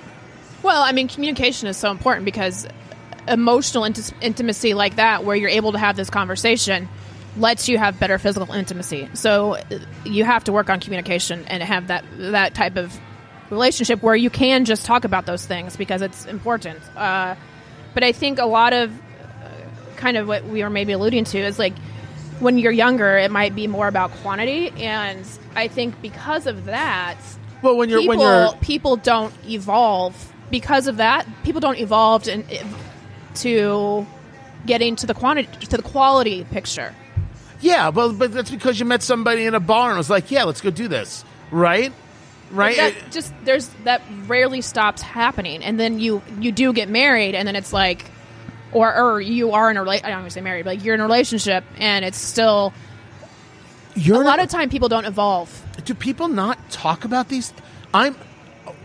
Well, 0.63 0.81
I 0.81 0.93
mean, 0.93 1.09
communication 1.09 1.67
is 1.67 1.75
so 1.75 1.91
important 1.91 2.23
because 2.23 2.65
emotional 3.27 3.83
int- 3.83 4.13
intimacy 4.21 4.73
like 4.73 4.95
that, 4.95 5.25
where 5.25 5.35
you're 5.35 5.49
able 5.49 5.73
to 5.73 5.77
have 5.77 5.97
this 5.97 6.09
conversation, 6.09 6.87
lets 7.37 7.67
you 7.67 7.77
have 7.77 7.99
better 7.99 8.17
physical 8.17 8.53
intimacy. 8.53 9.09
So 9.13 9.55
uh, 9.55 9.79
you 10.05 10.23
have 10.23 10.45
to 10.45 10.53
work 10.53 10.69
on 10.69 10.79
communication 10.79 11.45
and 11.47 11.61
have 11.61 11.87
that 11.87 12.05
that 12.17 12.55
type 12.55 12.77
of 12.77 12.97
relationship 13.53 14.01
where 14.03 14.15
you 14.15 14.29
can 14.29 14.65
just 14.65 14.85
talk 14.85 15.05
about 15.05 15.25
those 15.25 15.45
things 15.45 15.77
because 15.77 16.01
it's 16.01 16.25
important. 16.25 16.81
Uh, 16.97 17.35
but 17.93 18.03
I 18.03 18.11
think 18.11 18.39
a 18.39 18.45
lot 18.45 18.73
of 18.73 18.91
uh, 18.91 19.95
kind 19.95 20.17
of 20.17 20.27
what 20.27 20.45
we 20.45 20.63
were 20.63 20.69
maybe 20.69 20.91
alluding 20.93 21.23
to 21.25 21.37
is 21.39 21.57
like 21.59 21.73
when 22.39 22.57
you're 22.57 22.71
younger, 22.71 23.17
it 23.17 23.31
might 23.31 23.55
be 23.55 23.67
more 23.67 23.87
about 23.87 24.11
quantity, 24.11 24.69
and 24.77 25.25
I 25.55 25.67
think 25.67 26.01
because 26.01 26.47
of 26.47 26.65
that, 26.65 27.17
well 27.61 27.77
when 27.77 27.89
you're 27.89 28.01
people, 28.01 28.17
when 28.17 28.19
you're 28.19 28.53
people 28.61 28.95
don't 28.97 29.33
evolve 29.47 30.33
because 30.49 30.87
of 30.87 30.97
that. 30.97 31.25
People 31.43 31.61
don't 31.61 31.79
evolve 31.79 32.27
in, 32.27 32.45
to 33.35 34.05
getting 34.65 34.95
to 34.97 35.07
the 35.07 35.13
quantity 35.13 35.65
to 35.67 35.77
the 35.77 35.83
quality 35.83 36.43
picture. 36.45 36.93
yeah 37.61 37.89
well 37.89 38.13
but 38.13 38.31
that's 38.31 38.51
because 38.51 38.79
you 38.79 38.85
met 38.85 39.01
somebody 39.01 39.45
in 39.45 39.55
a 39.55 39.59
bar 39.59 39.89
and 39.89 39.97
was 39.97 40.09
like 40.09 40.31
yeah 40.31 40.43
let's 40.43 40.61
go 40.61 40.69
do 40.69 40.87
this 40.87 41.25
right 41.51 41.91
right? 42.53 42.77
That 42.77 42.93
just 43.11 43.33
there's 43.43 43.67
that 43.83 44.01
rarely 44.27 44.61
stops 44.61 45.01
happening, 45.01 45.63
and 45.63 45.79
then 45.79 45.99
you 45.99 46.21
you 46.39 46.51
do 46.51 46.71
get 46.73 46.89
married, 46.89 47.35
and 47.35 47.47
then 47.47 47.55
it's 47.55 47.73
like, 47.73 48.05
or 48.71 48.93
or 48.95 49.21
you 49.21 49.51
are 49.51 49.69
in 49.71 49.77
a 49.77 49.81
rela- 49.81 50.03
I 50.03 50.09
don't 50.09 50.19
want 50.19 50.25
to 50.25 50.31
say 50.31 50.41
married, 50.41 50.65
but 50.65 50.75
like 50.77 50.83
you're 50.85 50.95
in 50.95 51.01
a 51.01 51.05
relationship, 51.05 51.63
and 51.77 52.05
it's 52.05 52.17
still 52.17 52.73
you're 53.95 54.21
a 54.21 54.25
lot 54.25 54.37
not- 54.37 54.45
of 54.45 54.49
time 54.49 54.69
people 54.69 54.89
don't 54.89 55.05
evolve. 55.05 55.49
do 55.85 55.93
people 55.93 56.27
not 56.27 56.57
talk 56.69 57.03
about 57.05 57.27
these? 57.29 57.53
I'm 57.93 58.15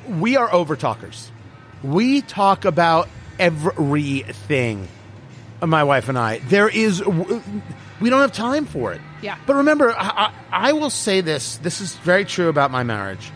we 0.09 0.37
are 0.37 0.53
over 0.53 0.75
talkers 0.77 1.31
we 1.83 2.21
talk 2.23 2.65
about 2.65 3.09
everything 3.39 4.89
my 5.65 5.85
wife 5.85 6.09
and 6.09 6.19
i. 6.19 6.39
There 6.39 6.69
is 6.69 7.05
we 7.05 8.11
don't 8.11 8.21
have 8.21 8.33
time 8.33 8.65
for 8.65 8.93
it. 8.93 9.01
Yeah. 9.23 9.37
but 9.47 9.57
remember 9.57 9.93
I, 9.93 10.31
I, 10.53 10.69
I 10.69 10.73
will 10.73 10.91
say 10.91 11.21
this 11.21 11.59
this 11.59 11.81
is 11.81 11.95
very 11.97 12.25
true 12.25 12.49
about 12.49 12.71
my 12.71 12.83
marriage 12.85 13.31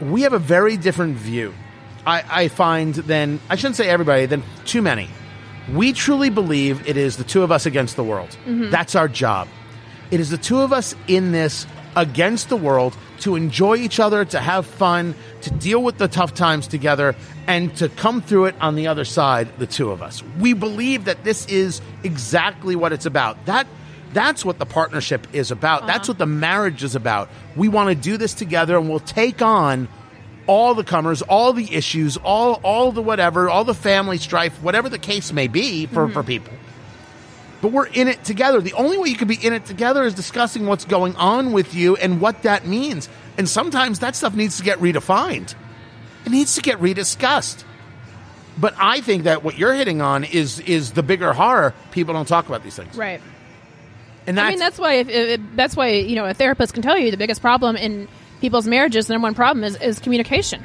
we 0.00 0.22
have 0.22 0.32
a 0.32 0.38
very 0.38 0.76
different 0.76 1.16
view 1.16 1.54
I, 2.06 2.24
I 2.28 2.48
find 2.48 2.94
than 2.94 3.40
i 3.48 3.56
shouldn't 3.56 3.76
say 3.76 3.88
everybody 3.88 4.26
than 4.26 4.42
too 4.64 4.82
many 4.82 5.08
we 5.72 5.92
truly 5.92 6.30
believe 6.30 6.88
it 6.88 6.96
is 6.96 7.16
the 7.16 7.24
two 7.24 7.42
of 7.42 7.52
us 7.52 7.66
against 7.66 7.96
the 7.96 8.04
world 8.04 8.30
mm-hmm. 8.44 8.70
that's 8.70 8.94
our 8.94 9.08
job 9.08 9.48
it 10.10 10.20
is 10.20 10.30
the 10.30 10.38
two 10.38 10.60
of 10.60 10.72
us 10.72 10.94
in 11.06 11.32
this 11.32 11.66
against 11.96 12.48
the 12.48 12.56
world 12.56 12.96
to 13.20 13.36
enjoy 13.36 13.76
each 13.76 14.00
other, 14.00 14.24
to 14.24 14.40
have 14.40 14.66
fun, 14.66 15.14
to 15.42 15.50
deal 15.50 15.82
with 15.82 15.98
the 15.98 16.08
tough 16.08 16.34
times 16.34 16.66
together, 16.66 17.14
and 17.46 17.74
to 17.76 17.88
come 17.88 18.22
through 18.22 18.46
it 18.46 18.54
on 18.60 18.74
the 18.74 18.86
other 18.86 19.04
side, 19.04 19.48
the 19.58 19.66
two 19.66 19.90
of 19.90 20.02
us. 20.02 20.22
We 20.38 20.52
believe 20.52 21.04
that 21.04 21.24
this 21.24 21.46
is 21.46 21.80
exactly 22.02 22.76
what 22.76 22.92
it's 22.92 23.06
about. 23.06 23.44
That 23.46 23.66
that's 24.12 24.44
what 24.44 24.58
the 24.58 24.66
partnership 24.66 25.26
is 25.32 25.50
about. 25.50 25.86
That's 25.86 26.08
uh-huh. 26.08 26.12
what 26.12 26.18
the 26.18 26.26
marriage 26.26 26.82
is 26.82 26.94
about. 26.94 27.28
We 27.56 27.68
want 27.68 27.88
to 27.90 27.94
do 27.94 28.16
this 28.16 28.34
together 28.34 28.76
and 28.76 28.88
we'll 28.88 29.00
take 29.00 29.42
on 29.42 29.88
all 30.46 30.74
the 30.74 30.84
comers, 30.84 31.22
all 31.22 31.52
the 31.52 31.74
issues, 31.74 32.16
all 32.16 32.60
all 32.64 32.92
the 32.92 33.02
whatever, 33.02 33.48
all 33.48 33.64
the 33.64 33.74
family 33.74 34.18
strife, 34.18 34.60
whatever 34.62 34.88
the 34.88 34.98
case 34.98 35.32
may 35.32 35.48
be 35.48 35.86
for, 35.86 36.04
mm-hmm. 36.04 36.12
for 36.12 36.22
people 36.22 36.52
but 37.60 37.72
we're 37.72 37.86
in 37.86 38.08
it 38.08 38.24
together. 38.24 38.60
The 38.60 38.72
only 38.74 38.98
way 38.98 39.08
you 39.08 39.16
can 39.16 39.28
be 39.28 39.34
in 39.34 39.52
it 39.52 39.66
together 39.66 40.04
is 40.04 40.14
discussing 40.14 40.66
what's 40.66 40.84
going 40.84 41.14
on 41.16 41.52
with 41.52 41.74
you 41.74 41.96
and 41.96 42.20
what 42.20 42.42
that 42.42 42.66
means. 42.66 43.08
And 43.36 43.48
sometimes 43.48 44.00
that 44.00 44.16
stuff 44.16 44.34
needs 44.34 44.56
to 44.58 44.62
get 44.62 44.78
redefined. 44.78 45.54
It 46.24 46.30
needs 46.30 46.54
to 46.54 46.62
get 46.62 46.78
rediscussed. 46.78 47.64
But 48.58 48.74
I 48.78 49.00
think 49.00 49.24
that 49.24 49.42
what 49.42 49.58
you're 49.58 49.74
hitting 49.74 50.02
on 50.02 50.24
is 50.24 50.60
is 50.60 50.92
the 50.92 51.02
bigger 51.02 51.32
horror. 51.32 51.74
People 51.92 52.14
don't 52.14 52.28
talk 52.28 52.48
about 52.48 52.62
these 52.62 52.76
things, 52.76 52.96
Right. 52.96 53.20
And 54.30 54.38
that's, 54.38 54.46
I 54.46 54.50
mean, 54.50 54.58
that's 54.58 54.78
why 54.78 54.94
if, 54.94 55.08
if, 55.08 55.40
that's 55.54 55.76
why 55.76 55.88
you 55.88 56.16
know 56.16 56.24
a 56.24 56.34
therapist 56.34 56.72
can 56.72 56.82
tell 56.82 56.96
you 56.96 57.10
the 57.10 57.16
biggest 57.16 57.42
problem 57.42 57.76
in 57.76 58.08
people's 58.40 58.66
marriages, 58.66 59.06
the 59.06 59.12
number 59.12 59.26
one 59.26 59.34
problem 59.34 59.64
is, 59.64 59.76
is 59.76 59.98
communication, 59.98 60.64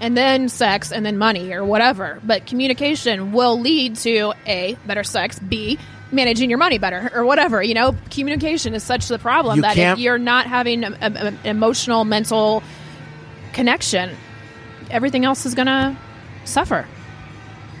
and 0.00 0.16
then 0.16 0.48
sex, 0.48 0.90
and 0.92 1.06
then 1.06 1.16
money 1.18 1.52
or 1.52 1.64
whatever. 1.64 2.20
But 2.24 2.46
communication 2.46 3.32
will 3.32 3.60
lead 3.60 3.96
to 3.96 4.32
a 4.46 4.76
better 4.86 5.04
sex, 5.04 5.38
b 5.38 5.78
managing 6.12 6.50
your 6.50 6.58
money 6.58 6.78
better 6.78 7.08
or 7.14 7.24
whatever. 7.24 7.62
You 7.62 7.74
know, 7.74 7.94
communication 8.10 8.74
is 8.74 8.82
such 8.82 9.06
the 9.06 9.18
problem 9.18 9.56
You 9.56 9.62
that 9.62 9.78
if 9.78 9.98
you're 9.98 10.18
not 10.18 10.46
having 10.46 10.82
an 10.82 11.38
emotional, 11.44 12.04
mental 12.04 12.64
connection, 13.52 14.10
everything 14.90 15.24
else 15.24 15.46
is 15.46 15.54
gonna 15.54 15.96
suffer. 16.44 16.86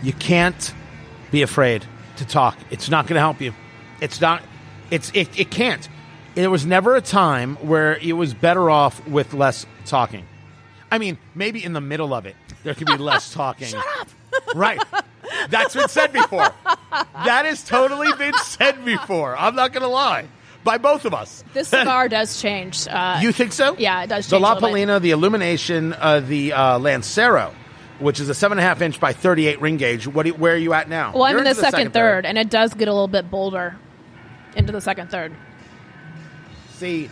you 0.02 0.12
can't 0.12 0.72
be 1.30 1.42
afraid 1.42 1.84
to 2.16 2.24
talk. 2.26 2.56
It's 2.70 2.88
not 2.88 3.06
going 3.06 3.14
to 3.14 3.20
help 3.20 3.40
you. 3.40 3.52
It's 4.00 4.20
not. 4.20 4.42
It's 4.90 5.10
it, 5.14 5.38
it 5.38 5.50
can't. 5.50 5.88
There 6.34 6.50
was 6.50 6.64
never 6.64 6.94
a 6.96 7.00
time 7.00 7.56
where 7.56 7.96
it 7.96 8.12
was 8.12 8.34
better 8.34 8.70
off 8.70 9.06
with 9.06 9.34
less 9.34 9.66
talking. 9.84 10.24
I 10.90 10.98
mean, 10.98 11.18
maybe 11.34 11.62
in 11.64 11.72
the 11.72 11.80
middle 11.80 12.14
of 12.14 12.26
it 12.26 12.36
there 12.62 12.74
could 12.74 12.86
be 12.86 12.96
less 12.96 13.32
talking. 13.34 13.68
Shut 13.68 13.84
up. 14.00 14.08
right. 14.54 14.80
That's 15.48 15.74
been 15.74 15.88
said 15.88 16.12
before. 16.12 16.48
That 16.90 17.44
has 17.46 17.64
totally 17.64 18.12
been 18.18 18.34
said 18.38 18.84
before. 18.84 19.36
I'm 19.36 19.54
not 19.54 19.72
going 19.72 19.82
to 19.82 19.88
lie. 19.88 20.26
By 20.62 20.76
both 20.76 21.06
of 21.06 21.14
us. 21.14 21.42
This 21.54 21.68
cigar 21.68 22.08
does 22.10 22.40
change. 22.42 22.86
Uh, 22.86 23.18
You 23.22 23.32
think 23.32 23.52
so? 23.52 23.76
Yeah, 23.78 24.02
it 24.02 24.08
does 24.08 24.26
The 24.26 24.32
change 24.36 24.42
a 24.42 24.46
La. 24.46 24.54
Polina, 24.60 25.00
the 25.00 25.12
Illumination, 25.12 25.94
uh, 25.94 26.20
the 26.20 26.52
uh, 26.52 26.78
Lancero, 26.78 27.54
which 27.98 28.20
is 28.20 28.28
a 28.28 28.34
seven 28.34 28.58
and 28.58 28.64
a 28.64 28.68
half 28.68 28.82
inch 28.82 29.00
by 29.00 29.14
38 29.14 29.60
ring 29.62 29.78
gauge. 29.78 30.06
What? 30.06 30.26
you- 30.26 30.34
where 30.34 30.52
are 30.52 30.58
you 30.58 30.74
at 30.74 30.88
now? 30.88 31.12
Well, 31.14 31.24
I'm 31.24 31.38
in 31.38 31.44
the 31.44 31.50
into 31.50 31.62
second, 31.62 31.92
third, 31.92 32.26
and 32.26 32.36
it 32.36 32.50
does 32.50 32.74
get 32.74 32.88
a 32.88 32.92
little 32.92 33.08
bit 33.08 33.30
bolder 33.30 33.76
into 34.56 34.72
the 34.72 34.80
second 34.80 35.10
third. 35.10 35.32
see. 36.72 37.10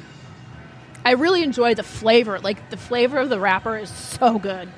I 1.04 1.12
really 1.12 1.42
enjoy 1.42 1.74
the 1.74 1.82
flavor. 1.82 2.38
Like 2.38 2.70
the 2.70 2.76
flavor 2.76 3.18
of 3.18 3.28
the 3.30 3.40
wrapper 3.40 3.78
is 3.78 3.88
so 3.88 4.38
good. 4.38 4.68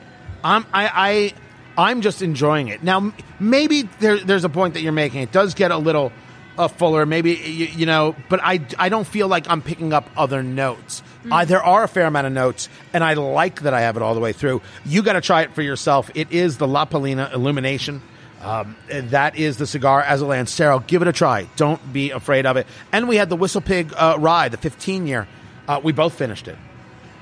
I'm 0.44 0.64
I, 0.72 1.32
I 1.76 1.88
I'm 1.88 2.02
just 2.02 2.22
enjoying 2.22 2.68
it. 2.68 2.82
Now 2.82 3.12
maybe 3.38 3.82
there, 4.00 4.18
there's 4.18 4.44
a 4.44 4.48
point 4.48 4.74
that 4.74 4.82
you're 4.82 4.92
making. 4.92 5.22
It 5.22 5.32
does 5.32 5.54
get 5.54 5.70
a 5.70 5.78
little 5.78 6.12
uh, 6.58 6.68
fuller, 6.68 7.06
maybe 7.06 7.32
you, 7.32 7.66
you 7.66 7.86
know, 7.86 8.14
but 8.28 8.40
I 8.42 8.60
I 8.78 8.90
don't 8.90 9.06
feel 9.06 9.28
like 9.28 9.48
I'm 9.48 9.62
picking 9.62 9.92
up 9.92 10.08
other 10.16 10.42
notes. 10.42 11.02
Uh, 11.30 11.44
there 11.44 11.62
are 11.62 11.84
a 11.84 11.88
fair 11.88 12.06
amount 12.06 12.26
of 12.26 12.32
notes, 12.32 12.68
and 12.92 13.02
I 13.02 13.14
like 13.14 13.62
that 13.62 13.74
I 13.74 13.80
have 13.82 13.96
it 13.96 14.02
all 14.02 14.14
the 14.14 14.20
way 14.20 14.32
through. 14.32 14.62
You 14.84 15.02
got 15.02 15.14
to 15.14 15.20
try 15.20 15.42
it 15.42 15.54
for 15.54 15.62
yourself. 15.62 16.10
It 16.14 16.32
is 16.32 16.58
the 16.58 16.66
La 16.66 16.86
Palina 16.86 17.32
Illumination. 17.32 18.02
Um, 18.42 18.74
that 18.88 19.36
is 19.36 19.58
the 19.58 19.66
cigar 19.66 20.00
as 20.00 20.20
a 20.22 20.26
Lancero. 20.26 20.78
Give 20.80 21.02
it 21.02 21.08
a 21.08 21.12
try. 21.12 21.46
Don't 21.56 21.92
be 21.92 22.10
afraid 22.10 22.46
of 22.46 22.56
it. 22.56 22.66
And 22.90 23.06
we 23.08 23.16
had 23.16 23.28
the 23.28 23.36
WhistlePig 23.36 23.92
uh, 23.96 24.16
rye, 24.18 24.48
the 24.48 24.56
15 24.56 25.06
year. 25.06 25.28
Uh, 25.68 25.80
we 25.82 25.92
both 25.92 26.14
finished 26.14 26.48
it. 26.48 26.56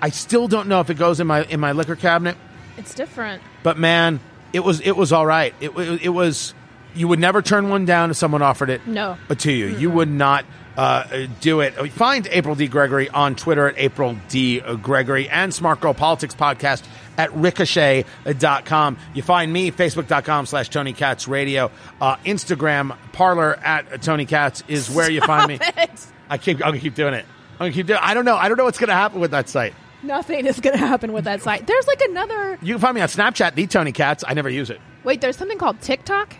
I 0.01 0.11
still 0.11 0.47
don't 0.47 0.69
know 0.69 0.81
if 0.81 0.91
it 0.91 0.95
goes 0.95 1.19
in 1.19 1.27
my 1.27 1.43
in 1.45 1.59
my 1.59 1.73
liquor 1.73 1.97
cabinet. 1.97 2.37
It's 2.77 2.95
different. 2.95 3.43
But 3.65 3.79
man, 3.79 4.21
it 4.53 4.61
was 4.61 4.81
it 4.81 4.97
was 4.97 5.13
all 5.13 5.27
right. 5.27 5.55
It, 5.61 5.71
it, 5.77 6.03
it 6.05 6.09
was 6.11 6.55
you 6.95 7.09
would 7.09 7.19
never 7.19 7.43
turn 7.43 7.69
one 7.69 7.85
down 7.85 8.11
if 8.11 8.17
someone 8.17 8.41
offered 8.43 8.71
it. 8.71 8.87
No. 8.87 9.17
but 9.27 9.41
to 9.41 9.53
you, 9.53 9.67
you 9.67 9.91
would 9.91 10.09
not 10.09 10.45
uh, 10.77 11.27
do 11.41 11.61
it. 11.61 11.73
Find 11.93 12.29
April 12.31 12.55
D 12.55 12.69
Gregory 12.69 13.09
on 13.09 13.35
Twitter 13.35 13.69
at 13.69 13.75
April 13.77 14.17
D 14.29 14.61
Gregory 14.61 15.29
and 15.29 15.53
Smart 15.53 15.81
Girl 15.81 15.95
Politics 15.95 16.35
Podcast 16.37 16.85
at 17.19 17.35
ricochet.com. 17.35 18.99
You 19.13 19.23
find 19.23 19.53
me 19.53 19.71
facebook.com 19.71 20.47
slash 20.47 20.71
Tony 20.71 20.95
Katz 20.95 21.29
Radio. 21.29 21.71
Uh, 22.01 22.17
Instagram 22.19 22.97
Parler 23.13 23.57
at 23.57 24.01
Tony 24.01 24.25
Katz 24.25 24.63
is 24.69 24.89
where 24.89 25.11
you 25.11 25.21
find 25.21 25.49
me. 25.49 25.59
It. 25.61 26.07
I 26.31 26.39
keep 26.39 26.57
I'm 26.59 26.71
gonna 26.71 26.79
keep 26.79 26.95
doing 26.95 27.15
it. 27.15 27.27
I'm 27.55 27.59
gonna 27.59 27.73
keep 27.73 27.87
doing. 27.87 28.01
I 28.03 28.15
don't 28.15 28.25
know. 28.25 28.37
I 28.37 28.49
don't 28.49 28.57
know 28.57 28.65
what's 28.65 28.79
gonna 28.79 28.93
happen 28.95 29.21
with 29.21 29.33
that 29.33 29.49
site. 29.49 29.75
Nothing 30.03 30.47
is 30.47 30.61
going 30.61 30.79
to 30.79 30.87
happen 30.87 31.13
with 31.13 31.25
that 31.25 31.43
site. 31.43 31.67
There's 31.67 31.87
like 31.87 32.01
another. 32.03 32.59
You 32.63 32.75
can 32.75 32.81
find 32.81 32.95
me 32.95 33.01
on 33.01 33.09
Snapchat, 33.09 33.55
the 33.55 33.67
Tony 33.67 33.93
Katz. 33.93 34.23
I 34.27 34.35
never 34.35 34.49
use 34.49 34.71
it. 34.71 34.81
Wait, 35.03 35.21
there's 35.21 35.37
something 35.37 35.59
called 35.59 35.81
TikTok. 35.81 36.37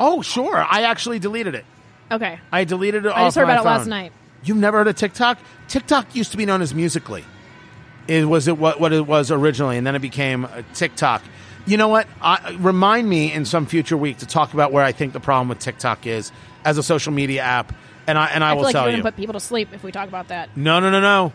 Oh, 0.00 0.22
sure. 0.22 0.56
I 0.56 0.82
actually 0.82 1.18
deleted 1.18 1.54
it. 1.54 1.64
Okay. 2.10 2.40
I 2.50 2.64
deleted 2.64 3.06
it. 3.06 3.12
I 3.14 3.26
just 3.26 3.36
heard 3.36 3.46
my 3.46 3.52
about 3.52 3.64
it 3.64 3.68
last 3.68 3.86
night. 3.86 4.12
You've 4.42 4.56
never 4.56 4.78
heard 4.78 4.88
of 4.88 4.96
TikTok? 4.96 5.38
TikTok 5.68 6.16
used 6.16 6.32
to 6.32 6.36
be 6.36 6.46
known 6.46 6.62
as 6.62 6.74
Musical.ly. 6.74 7.22
It 8.10 8.24
was 8.24 8.48
it 8.48 8.58
what 8.58 8.80
what 8.80 8.92
it 8.92 9.06
was 9.06 9.30
originally, 9.30 9.78
and 9.78 9.86
then 9.86 9.94
it 9.94 10.00
became 10.00 10.44
uh, 10.44 10.62
TikTok. 10.74 11.22
You 11.66 11.76
know 11.76 11.88
what? 11.88 12.08
I, 12.20 12.56
remind 12.58 13.08
me 13.08 13.32
in 13.32 13.44
some 13.44 13.66
future 13.66 13.96
week 13.96 14.18
to 14.18 14.26
talk 14.26 14.52
about 14.52 14.72
where 14.72 14.82
I 14.82 14.90
think 14.92 15.12
the 15.12 15.20
problem 15.20 15.48
with 15.48 15.60
TikTok 15.60 16.06
is 16.06 16.32
as 16.64 16.76
a 16.76 16.82
social 16.82 17.12
media 17.12 17.42
app, 17.42 17.72
and 18.08 18.18
I 18.18 18.26
and 18.26 18.42
I, 18.42 18.50
I 18.50 18.52
will 18.54 18.62
feel 18.62 18.64
like 18.64 18.72
tell 18.72 18.82
you're 18.86 18.96
you. 18.96 18.96
to 18.96 19.02
put 19.04 19.16
people 19.16 19.34
to 19.34 19.40
sleep 19.40 19.68
if 19.72 19.84
we 19.84 19.92
talk 19.92 20.08
about 20.08 20.28
that. 20.28 20.56
no, 20.56 20.80
no, 20.80 20.90
no, 20.90 21.00
no. 21.00 21.32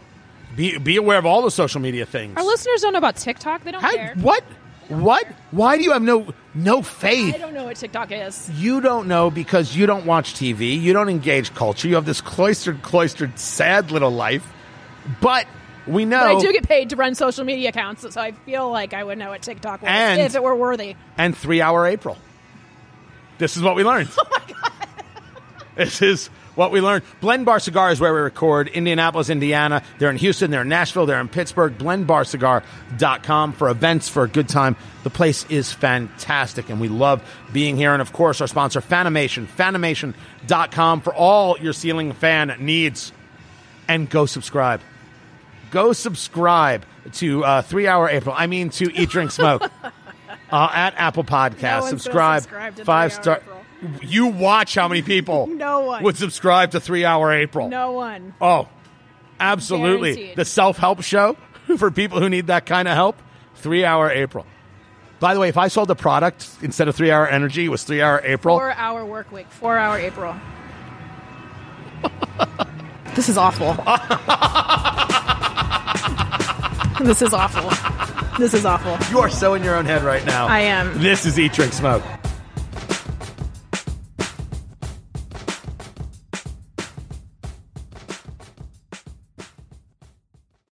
Be 0.58 0.78
be 0.78 0.98
aware 0.98 1.18
of 1.18 1.26
all 1.26 1.42
the 1.44 1.52
social 1.52 1.80
media 1.80 2.06
things. 2.06 2.36
Our 2.38 2.44
listeners 2.44 2.82
don't 2.82 2.92
know 2.94 3.00
about 3.00 3.16
TikTok. 3.16 3.64
They 3.64 3.72
don't 3.72 3.82
How- 3.82 3.96
care. 3.96 4.14
what? 4.20 4.44
What? 4.90 5.26
Why 5.52 5.78
do 5.78 5.84
you 5.84 5.94
have 5.94 6.02
no 6.04 6.34
no 6.54 6.82
faith? 6.82 7.36
I 7.36 7.38
don't 7.38 7.54
know 7.54 7.64
what 7.66 7.78
TikTok 7.78 8.12
is. 8.12 8.50
You 8.52 8.82
don't 8.82 9.08
know 9.08 9.32
because 9.32 9.76
you 9.76 9.86
don't 9.86 10.06
watch 10.06 10.34
TV. 10.34 10.80
You 10.80 10.94
don't 10.94 11.10
engage 11.10 11.54
culture. 11.56 11.88
You 11.88 11.96
have 11.96 12.06
this 12.06 12.22
cloistered, 12.22 12.82
cloistered, 12.84 13.40
sad 13.40 13.92
little 13.92 14.12
life. 14.12 14.46
But 15.22 15.48
we 15.88 16.06
know. 16.06 16.20
But 16.20 16.38
I 16.38 16.40
do 16.40 16.52
get 16.54 16.68
paid 16.68 16.90
to 16.92 16.96
run 16.96 17.16
social 17.16 17.44
media 17.46 17.70
accounts, 17.70 18.02
so 18.14 18.20
I 18.22 18.32
feel 18.32 18.70
like 18.72 18.94
I 18.94 19.04
would 19.04 19.18
know 19.18 19.30
what 19.30 19.42
TikTok 19.42 19.82
was 19.82 19.90
And- 19.92 20.22
if 20.22 20.36
it 20.36 20.44
were 20.44 20.56
worthy. 20.56 20.96
and 21.18 21.36
three 21.38 21.62
hour 21.62 21.86
April. 21.88 22.18
This 23.38 23.58
is 23.58 23.64
what 23.64 23.76
we 23.76 23.84
learned. 23.84 24.10
Oh 24.18 24.24
my 24.32 24.54
god! 24.54 24.72
This 25.76 26.02
is 26.02 26.28
what 26.56 26.72
we 26.72 26.80
learned. 26.80 27.04
Blend 27.20 27.46
Bar 27.46 27.60
Cigar 27.60 27.92
is 27.92 28.00
where 28.00 28.14
we 28.14 28.22
record. 28.22 28.70
Indianapolis, 28.70 29.30
Indiana. 29.30 29.84
They're 30.00 30.10
in 30.10 30.16
Houston. 30.16 30.50
They're 30.50 30.62
in 30.62 30.70
Nashville. 30.70 31.06
They're 31.06 31.20
in 31.20 31.28
Pittsburgh. 31.28 31.78
BlendBarCigar.com 31.78 33.52
for 33.54 33.70
events 33.70 34.08
for 34.08 34.24
a 34.24 34.28
good 34.30 34.48
time. 34.48 34.78
The 35.04 35.10
place 35.10 35.46
is 35.50 35.74
fantastic, 35.74 36.70
and 36.70 36.80
we 36.80 36.88
love 36.88 37.22
being 37.52 37.76
here. 37.76 37.92
And 37.92 38.02
of 38.02 38.14
course, 38.14 38.40
our 38.40 38.48
sponsor, 38.48 38.80
Fanimation. 38.80 39.48
Fanimation.com 39.48 41.02
for 41.02 41.14
all 41.14 41.58
your 41.60 41.74
ceiling 41.74 42.14
fan 42.14 42.56
needs. 42.60 43.12
And 43.90 44.10
go 44.10 44.26
subscribe. 44.26 44.80
Go 45.72 45.94
subscribe 45.94 46.86
to 47.14 47.44
uh, 47.44 47.62
Three 47.62 47.88
Hour 47.88 48.10
April. 48.10 48.36
I 48.38 48.48
mean, 48.48 48.70
to 48.72 48.94
Eat, 48.94 49.10
Drink, 49.10 49.32
Smoke. 49.32 49.64
uh, 50.52 50.70
at 50.74 50.94
Apple 50.98 51.24
Podcasts. 51.24 51.82
No 51.82 51.88
subscribe. 51.90 52.42
subscribe 52.44 52.76
to 52.76 52.86
five 52.86 53.14
3 53.14 53.18
Hour 53.18 53.24
star. 53.24 53.38
April. 53.38 54.02
You 54.02 54.28
watch 54.28 54.74
how 54.76 54.88
many 54.88 55.02
people 55.02 55.48
No 55.52 55.82
one. 55.82 56.04
would 56.04 56.18
subscribe 56.18 56.72
to 56.72 56.80
Three 56.80 57.06
Hour 57.06 57.32
April. 57.34 57.68
No 57.70 57.92
one. 57.92 58.34
Oh, 58.42 58.68
absolutely. 59.40 60.14
Guaranteed. 60.16 60.38
The 60.38 60.46
self 60.46 60.78
help 60.78 61.04
show 61.04 61.36
for 61.78 61.92
people 61.92 62.20
who 62.20 62.30
need 62.30 62.48
that 62.48 62.66
kind 62.66 62.88
of 62.88 62.94
help. 62.96 63.22
Three 63.56 63.86
Hour 63.86 64.10
April. 64.12 64.46
By 65.20 65.34
the 65.34 65.40
way, 65.40 65.50
if 65.50 65.58
I 65.58 65.70
sold 65.70 65.90
a 65.92 65.96
product 65.96 66.50
instead 66.62 66.88
of 66.88 66.96
Three 66.96 67.12
Hour 67.12 67.28
Energy, 67.28 67.66
it 67.66 67.70
was 67.70 67.84
Three 67.84 68.02
Hour 68.02 68.22
April. 68.24 68.58
Four 68.58 68.72
hour 68.72 69.06
work 69.06 69.32
week. 69.32 69.48
Four 69.50 69.78
hour 69.78 69.98
April. 69.98 70.36
this 73.16 73.30
is 73.30 73.38
awful. 73.38 73.76
this 77.04 77.22
is 77.22 77.34
awful. 77.34 77.70
This 78.38 78.54
is 78.54 78.66
awful. 78.66 78.98
You 79.12 79.20
are 79.20 79.30
so 79.30 79.54
in 79.54 79.64
your 79.64 79.76
own 79.76 79.86
head 79.86 80.04
right 80.04 80.26
now. 80.26 80.48
I 80.48 80.62
am. 80.62 80.98
This 81.00 81.26
is 81.26 81.38
Eat, 81.38 81.54
Drink, 81.54 81.74
Smoke. 81.74 82.04